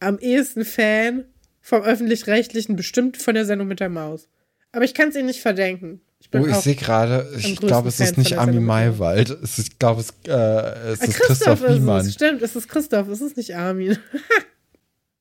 am 0.00 0.18
ehesten 0.18 0.64
Fan? 0.64 1.24
Vom 1.62 1.82
Öffentlich-Rechtlichen, 1.82 2.74
bestimmt 2.74 3.16
von 3.18 3.34
der 3.34 3.44
Sendung 3.44 3.68
mit 3.68 3.80
der 3.80 3.90
Maus. 3.90 4.28
Aber 4.72 4.84
ich 4.84 4.94
kann 4.94 5.08
es 5.08 5.16
ihnen 5.16 5.26
nicht 5.26 5.40
verdenken. 5.40 6.00
Ich 6.20 6.28
Oh, 6.32 6.46
ich 6.46 6.56
sehe 6.56 6.74
gerade, 6.74 7.32
ich 7.38 7.56
glaube, 7.56 7.88
es 7.88 7.98
ist 7.98 8.18
nicht 8.18 8.38
Ami. 8.38 8.60
Maywald. 8.60 9.30
Es 9.30 9.58
ist, 9.58 9.68
ich 9.70 9.78
glaube, 9.78 10.02
es, 10.02 10.12
äh, 10.28 10.92
es 10.92 11.00
ist 11.00 11.14
Christoph 11.14 11.62
ist 11.62 11.70
es. 11.70 11.78
Niemann. 11.78 12.10
Stimmt, 12.10 12.42
es 12.42 12.54
ist 12.54 12.68
Christoph, 12.68 13.08
es 13.08 13.20
ist 13.20 13.36
nicht 13.36 13.56
Armin. 13.56 13.98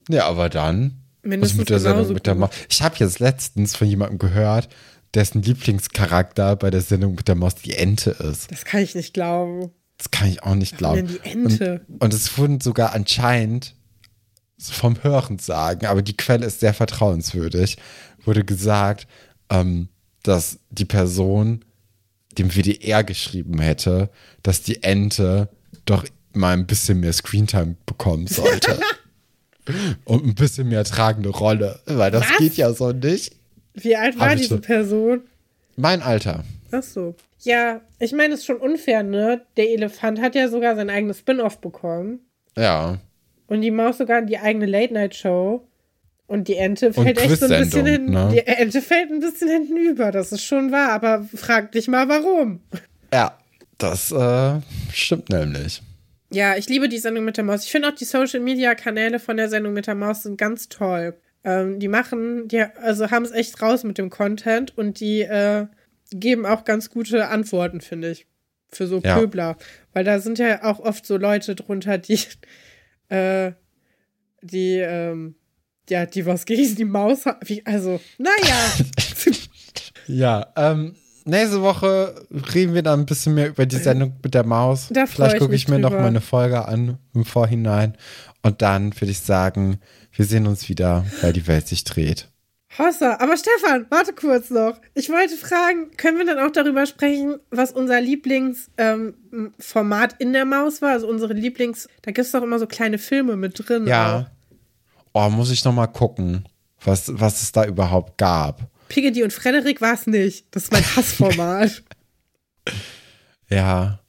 Ja, 0.10 0.26
aber 0.26 0.50
dann. 0.50 1.04
Was 1.22 1.30
Mindestens 1.30 1.60
mit 1.60 1.70
der 1.70 1.80
Sendung 1.80 2.14
mit 2.14 2.26
der. 2.26 2.34
Maus? 2.34 2.50
Ich 2.68 2.82
habe 2.82 2.96
jetzt 2.98 3.20
letztens 3.20 3.76
von 3.76 3.88
jemandem 3.88 4.18
gehört, 4.18 4.68
dessen 5.14 5.44
Lieblingscharakter 5.44 6.56
bei 6.56 6.72
der 6.72 6.82
Sendung 6.82 7.16
mit 7.16 7.28
der 7.28 7.36
Maus 7.36 7.56
die 7.56 7.76
Ente 7.76 8.12
ist. 8.12 8.52
Das 8.52 8.66
kann 8.66 8.82
ich 8.82 8.96
nicht 8.96 9.14
glauben. 9.14 9.72
Das 10.00 10.12
kann 10.12 10.28
ich 10.28 10.42
auch 10.44 10.56
nicht 10.56 10.78
glauben. 10.78 11.08
denn 11.08 11.08
die 11.08 11.30
Ente? 11.30 11.82
Und, 11.88 12.04
und 12.06 12.14
es 12.14 12.38
wurden 12.38 12.60
sogar 12.60 12.94
anscheinend 12.94 13.76
vom 14.58 15.04
Hören 15.04 15.40
sagen, 15.40 15.86
aber 15.86 16.02
die 16.02 16.18
Quelle 16.18 16.46
ist 16.46 16.60
sehr 16.60 16.74
vertrauenswürdig, 16.74 17.78
wurde 18.26 18.44
gesagt, 18.44 19.08
ähm, 19.50 19.90
dass 20.24 20.60
die 20.70 20.86
Person 20.86 21.66
dem 22.38 22.50
WDR 22.56 23.04
geschrieben 23.04 23.60
hätte, 23.60 24.10
dass 24.44 24.62
die 24.62 24.84
Ente 24.84 25.50
doch 25.86 26.06
mal 26.34 26.54
ein 26.54 26.68
bisschen 26.68 27.00
mehr 27.00 27.14
Screentime 27.14 27.76
bekommen 27.86 28.28
sollte. 28.28 28.80
Und 30.06 30.26
ein 30.26 30.36
bisschen 30.36 30.70
mehr 30.70 30.84
tragende 30.84 31.30
Rolle, 31.30 31.80
weil 31.86 32.12
das 32.12 32.28
Was? 32.30 32.38
geht 32.38 32.58
ja 32.58 32.74
so 32.74 32.92
nicht. 32.92 33.36
Wie 33.76 33.96
alt 33.96 34.20
war 34.20 34.36
diese 34.36 34.56
so. 34.56 34.62
Person? 34.62 35.22
Mein 35.76 36.02
Alter. 36.02 36.44
Ach 36.72 36.84
so. 36.84 37.16
Ja, 37.42 37.82
ich 38.00 38.12
meine, 38.12 38.34
es 38.34 38.42
ist 38.42 38.46
schon 38.48 38.58
unfair, 38.58 39.04
ne? 39.04 39.42
Der 39.58 39.70
Elefant 39.70 40.20
hat 40.20 40.36
ja 40.36 40.50
sogar 40.50 40.76
sein 40.76 40.90
eigenes 40.90 41.20
Spin-off 41.20 41.60
bekommen. 41.60 42.20
Ja. 42.58 43.00
Und 43.48 43.62
die 43.62 43.72
Maus 43.72 43.98
sogar 43.98 44.22
die 44.22 44.38
eigene 44.38 44.66
Late-Night-Show. 44.66 45.66
Und 46.30 46.48
die 46.48 46.56
Ente 46.58 46.94
fällt 46.94 47.18
echt 47.18 47.40
so 47.40 47.46
ein 47.52 47.64
bisschen 47.64 47.86
hinten. 47.88 48.12
ne? 48.12 48.30
Die 48.32 48.46
Ente 48.46 48.82
fällt 48.84 49.10
ein 49.12 49.20
bisschen 49.20 49.50
hinten 49.50 49.76
über. 49.78 50.12
Das 50.12 50.32
ist 50.32 50.44
schon 50.46 50.72
wahr, 50.72 50.92
aber 50.92 51.28
frag 51.36 51.72
dich 51.72 51.88
mal, 51.88 52.08
warum. 52.08 52.62
Ja, 53.12 53.36
das 53.80 54.12
äh, 54.12 54.60
stimmt 54.94 55.30
nämlich. 55.30 55.82
Ja, 56.32 56.56
ich 56.56 56.70
liebe 56.70 56.88
die 56.88 57.00
Sendung 57.00 57.26
mit 57.26 57.38
der 57.38 57.44
Maus. 57.44 57.66
Ich 57.66 57.72
finde 57.72 57.88
auch 57.90 57.96
die 57.96 58.06
Social-Media-Kanäle 58.06 59.18
von 59.20 59.38
der 59.38 59.50
Sendung 59.50 59.74
mit 59.74 59.88
der 59.88 59.96
Maus 59.96 60.22
sind 60.22 60.38
ganz 60.38 60.70
toll. 60.70 61.18
Ähm, 61.44 61.80
die 61.80 61.88
machen, 61.88 62.48
die 62.48 62.62
also 62.62 63.10
haben 63.10 63.26
es 63.26 63.32
echt 63.32 63.60
raus 63.62 63.84
mit 63.84 63.98
dem 63.98 64.12
Content 64.12 64.78
und 64.78 65.00
die 65.00 65.22
äh, 65.22 65.66
geben 66.12 66.46
auch 66.46 66.64
ganz 66.64 66.92
gute 66.92 67.30
Antworten, 67.30 67.82
finde 67.82 68.12
ich. 68.12 68.28
Für 68.72 68.86
so 68.86 69.00
Ja. 69.04 69.18
Pöbler. 69.18 69.58
Weil 69.94 70.04
da 70.04 70.20
sind 70.20 70.38
ja 70.38 70.64
auch 70.64 70.80
oft 70.80 71.08
so 71.08 71.18
Leute 71.18 71.56
drunter, 71.56 71.98
die, 71.98 72.20
äh, 73.10 73.54
die, 74.44 74.76
ähm, 74.78 75.34
ja, 75.90 76.06
die 76.06 76.26
was 76.26 76.46
gegen 76.46 76.76
die 76.76 76.86
Maus. 76.86 77.26
Wie, 77.46 77.66
also, 77.66 78.00
naja. 78.18 79.36
Ja, 80.10 80.48
ähm, 80.56 80.96
nächste 81.26 81.62
Woche 81.62 82.16
reden 82.56 82.74
wir 82.74 82.82
dann 82.82 83.02
ein 83.02 83.06
bisschen 83.06 83.36
mehr 83.36 83.50
über 83.50 83.68
die 83.68 83.78
Sendung 83.78 84.16
mit 84.24 84.34
der 84.34 84.44
Maus. 84.44 84.88
Da 84.90 85.06
Vielleicht 85.06 85.36
ich 85.36 85.40
gucke 85.40 85.52
mich 85.52 85.64
ich 85.64 85.68
mir 85.68 85.78
noch 85.78 85.92
mal 85.92 86.06
eine 86.06 86.22
Folge 86.22 86.66
an 86.66 86.98
im 87.14 87.26
Vorhinein. 87.26 87.96
Und 88.42 88.64
dann 88.64 88.96
würde 88.96 89.12
ich 89.12 89.20
sagen, 89.20 89.80
wir 90.14 90.26
sehen 90.26 90.48
uns 90.48 90.68
wieder, 90.68 91.06
weil 91.22 91.34
die 91.34 91.46
Welt 91.48 91.68
sich 91.68 91.84
dreht. 91.84 92.28
Hossa, 92.78 93.18
aber 93.20 93.36
Stefan, 93.36 93.88
warte 93.90 94.14
kurz 94.14 94.50
noch. 94.50 94.80
Ich 94.94 95.10
wollte 95.10 95.36
fragen, 95.36 95.92
können 95.98 96.18
wir 96.18 96.26
dann 96.26 96.40
auch 96.40 96.52
darüber 96.52 96.86
sprechen, 96.86 97.38
was 97.50 97.72
unser 97.72 98.00
Lieblingsformat 98.00 100.12
ähm, 100.14 100.18
in 100.20 100.34
der 100.34 100.46
Maus 100.46 100.82
war? 100.82 100.92
Also 100.92 101.08
unsere 101.08 101.34
Lieblings, 101.34 101.90
da 102.04 102.12
gibt 102.12 102.26
es 102.26 102.32
doch 102.32 102.44
immer 102.44 102.60
so 102.60 102.68
kleine 102.68 102.98
Filme 102.98 103.36
mit 103.36 103.68
drin. 103.68 103.88
Ja. 103.88 104.32
Oh, 105.26 105.30
muss 105.30 105.52
ich 105.52 105.66
noch 105.66 105.74
mal 105.74 105.88
gucken, 105.88 106.46
was, 106.84 107.12
was 107.20 107.42
es 107.42 107.52
da 107.52 107.66
überhaupt 107.66 108.18
gab. 108.18 108.62
Piggy 108.88 109.22
und 109.24 109.34
Frederik 109.34 109.82
war 109.82 109.94
es 109.94 110.08
nicht. 110.08 110.46
Das 110.52 110.64
ist 110.64 110.72
mein 110.72 110.84
Hassformat. 110.96 111.84
Ja. 113.50 114.00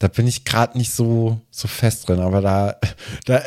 da 0.00 0.08
bin 0.08 0.26
ich 0.26 0.44
gerade 0.44 0.76
nicht 0.76 0.92
so, 0.92 1.40
so 1.50 1.68
fest 1.68 2.08
drin, 2.08 2.20
aber 2.20 2.40
da, 2.42 2.76
da 3.24 3.42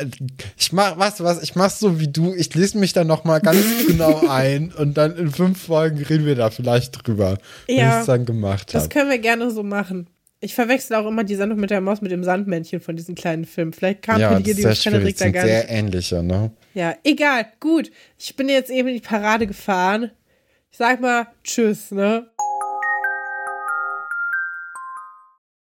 ich 0.56 0.72
mach, 0.72 0.98
weißt 0.98 1.20
du 1.20 1.24
was, 1.24 1.42
ich 1.42 1.54
mach's 1.54 1.78
so 1.78 2.00
wie 2.00 2.08
du, 2.08 2.34
ich 2.34 2.52
lese 2.54 2.78
mich 2.78 2.92
da 2.94 3.04
nochmal 3.04 3.40
ganz 3.40 3.62
genau 3.86 4.26
ein 4.28 4.72
und 4.72 4.94
dann 4.94 5.16
in 5.16 5.30
fünf 5.30 5.62
Folgen 5.62 5.98
reden 6.02 6.24
wir 6.26 6.34
da 6.34 6.50
vielleicht 6.50 7.06
drüber, 7.06 7.38
wenn 7.66 7.76
Ja, 7.76 7.94
ich 7.96 8.00
es 8.00 8.06
dann 8.06 8.24
gemacht 8.24 8.74
Das 8.74 8.84
habe. 8.84 8.92
können 8.92 9.10
wir 9.10 9.18
gerne 9.18 9.50
so 9.50 9.62
machen. 9.62 10.08
Ich 10.40 10.54
verwechsel 10.54 10.94
auch 10.96 11.06
immer 11.06 11.24
die 11.24 11.34
Sendung 11.34 11.58
mit 11.58 11.70
der 11.70 11.80
Maus 11.80 12.00
mit 12.00 12.12
dem 12.12 12.22
Sandmännchen 12.22 12.80
von 12.80 12.94
diesen 12.94 13.16
kleinen 13.16 13.44
Filmen. 13.44 13.72
Vielleicht 13.72 14.02
kam 14.02 14.20
Ja, 14.20 14.38
die 14.38 14.50
ist 14.50 14.58
sehr 14.62 14.74
Frederik 14.76 15.16
da 15.16 15.30
gar 15.30 15.44
sehr 15.44 15.62
nicht. 15.64 15.70
ähnliche, 15.72 16.22
ne? 16.22 16.52
Ja, 16.74 16.94
egal, 17.02 17.46
gut. 17.58 17.90
Ich 18.18 18.36
bin 18.36 18.48
jetzt 18.48 18.70
eben 18.70 18.86
in 18.88 18.94
die 18.94 19.00
Parade 19.00 19.48
gefahren. 19.48 20.12
Ich 20.70 20.76
sag 20.78 21.00
mal 21.00 21.26
Tschüss, 21.42 21.90
ne? 21.90 22.28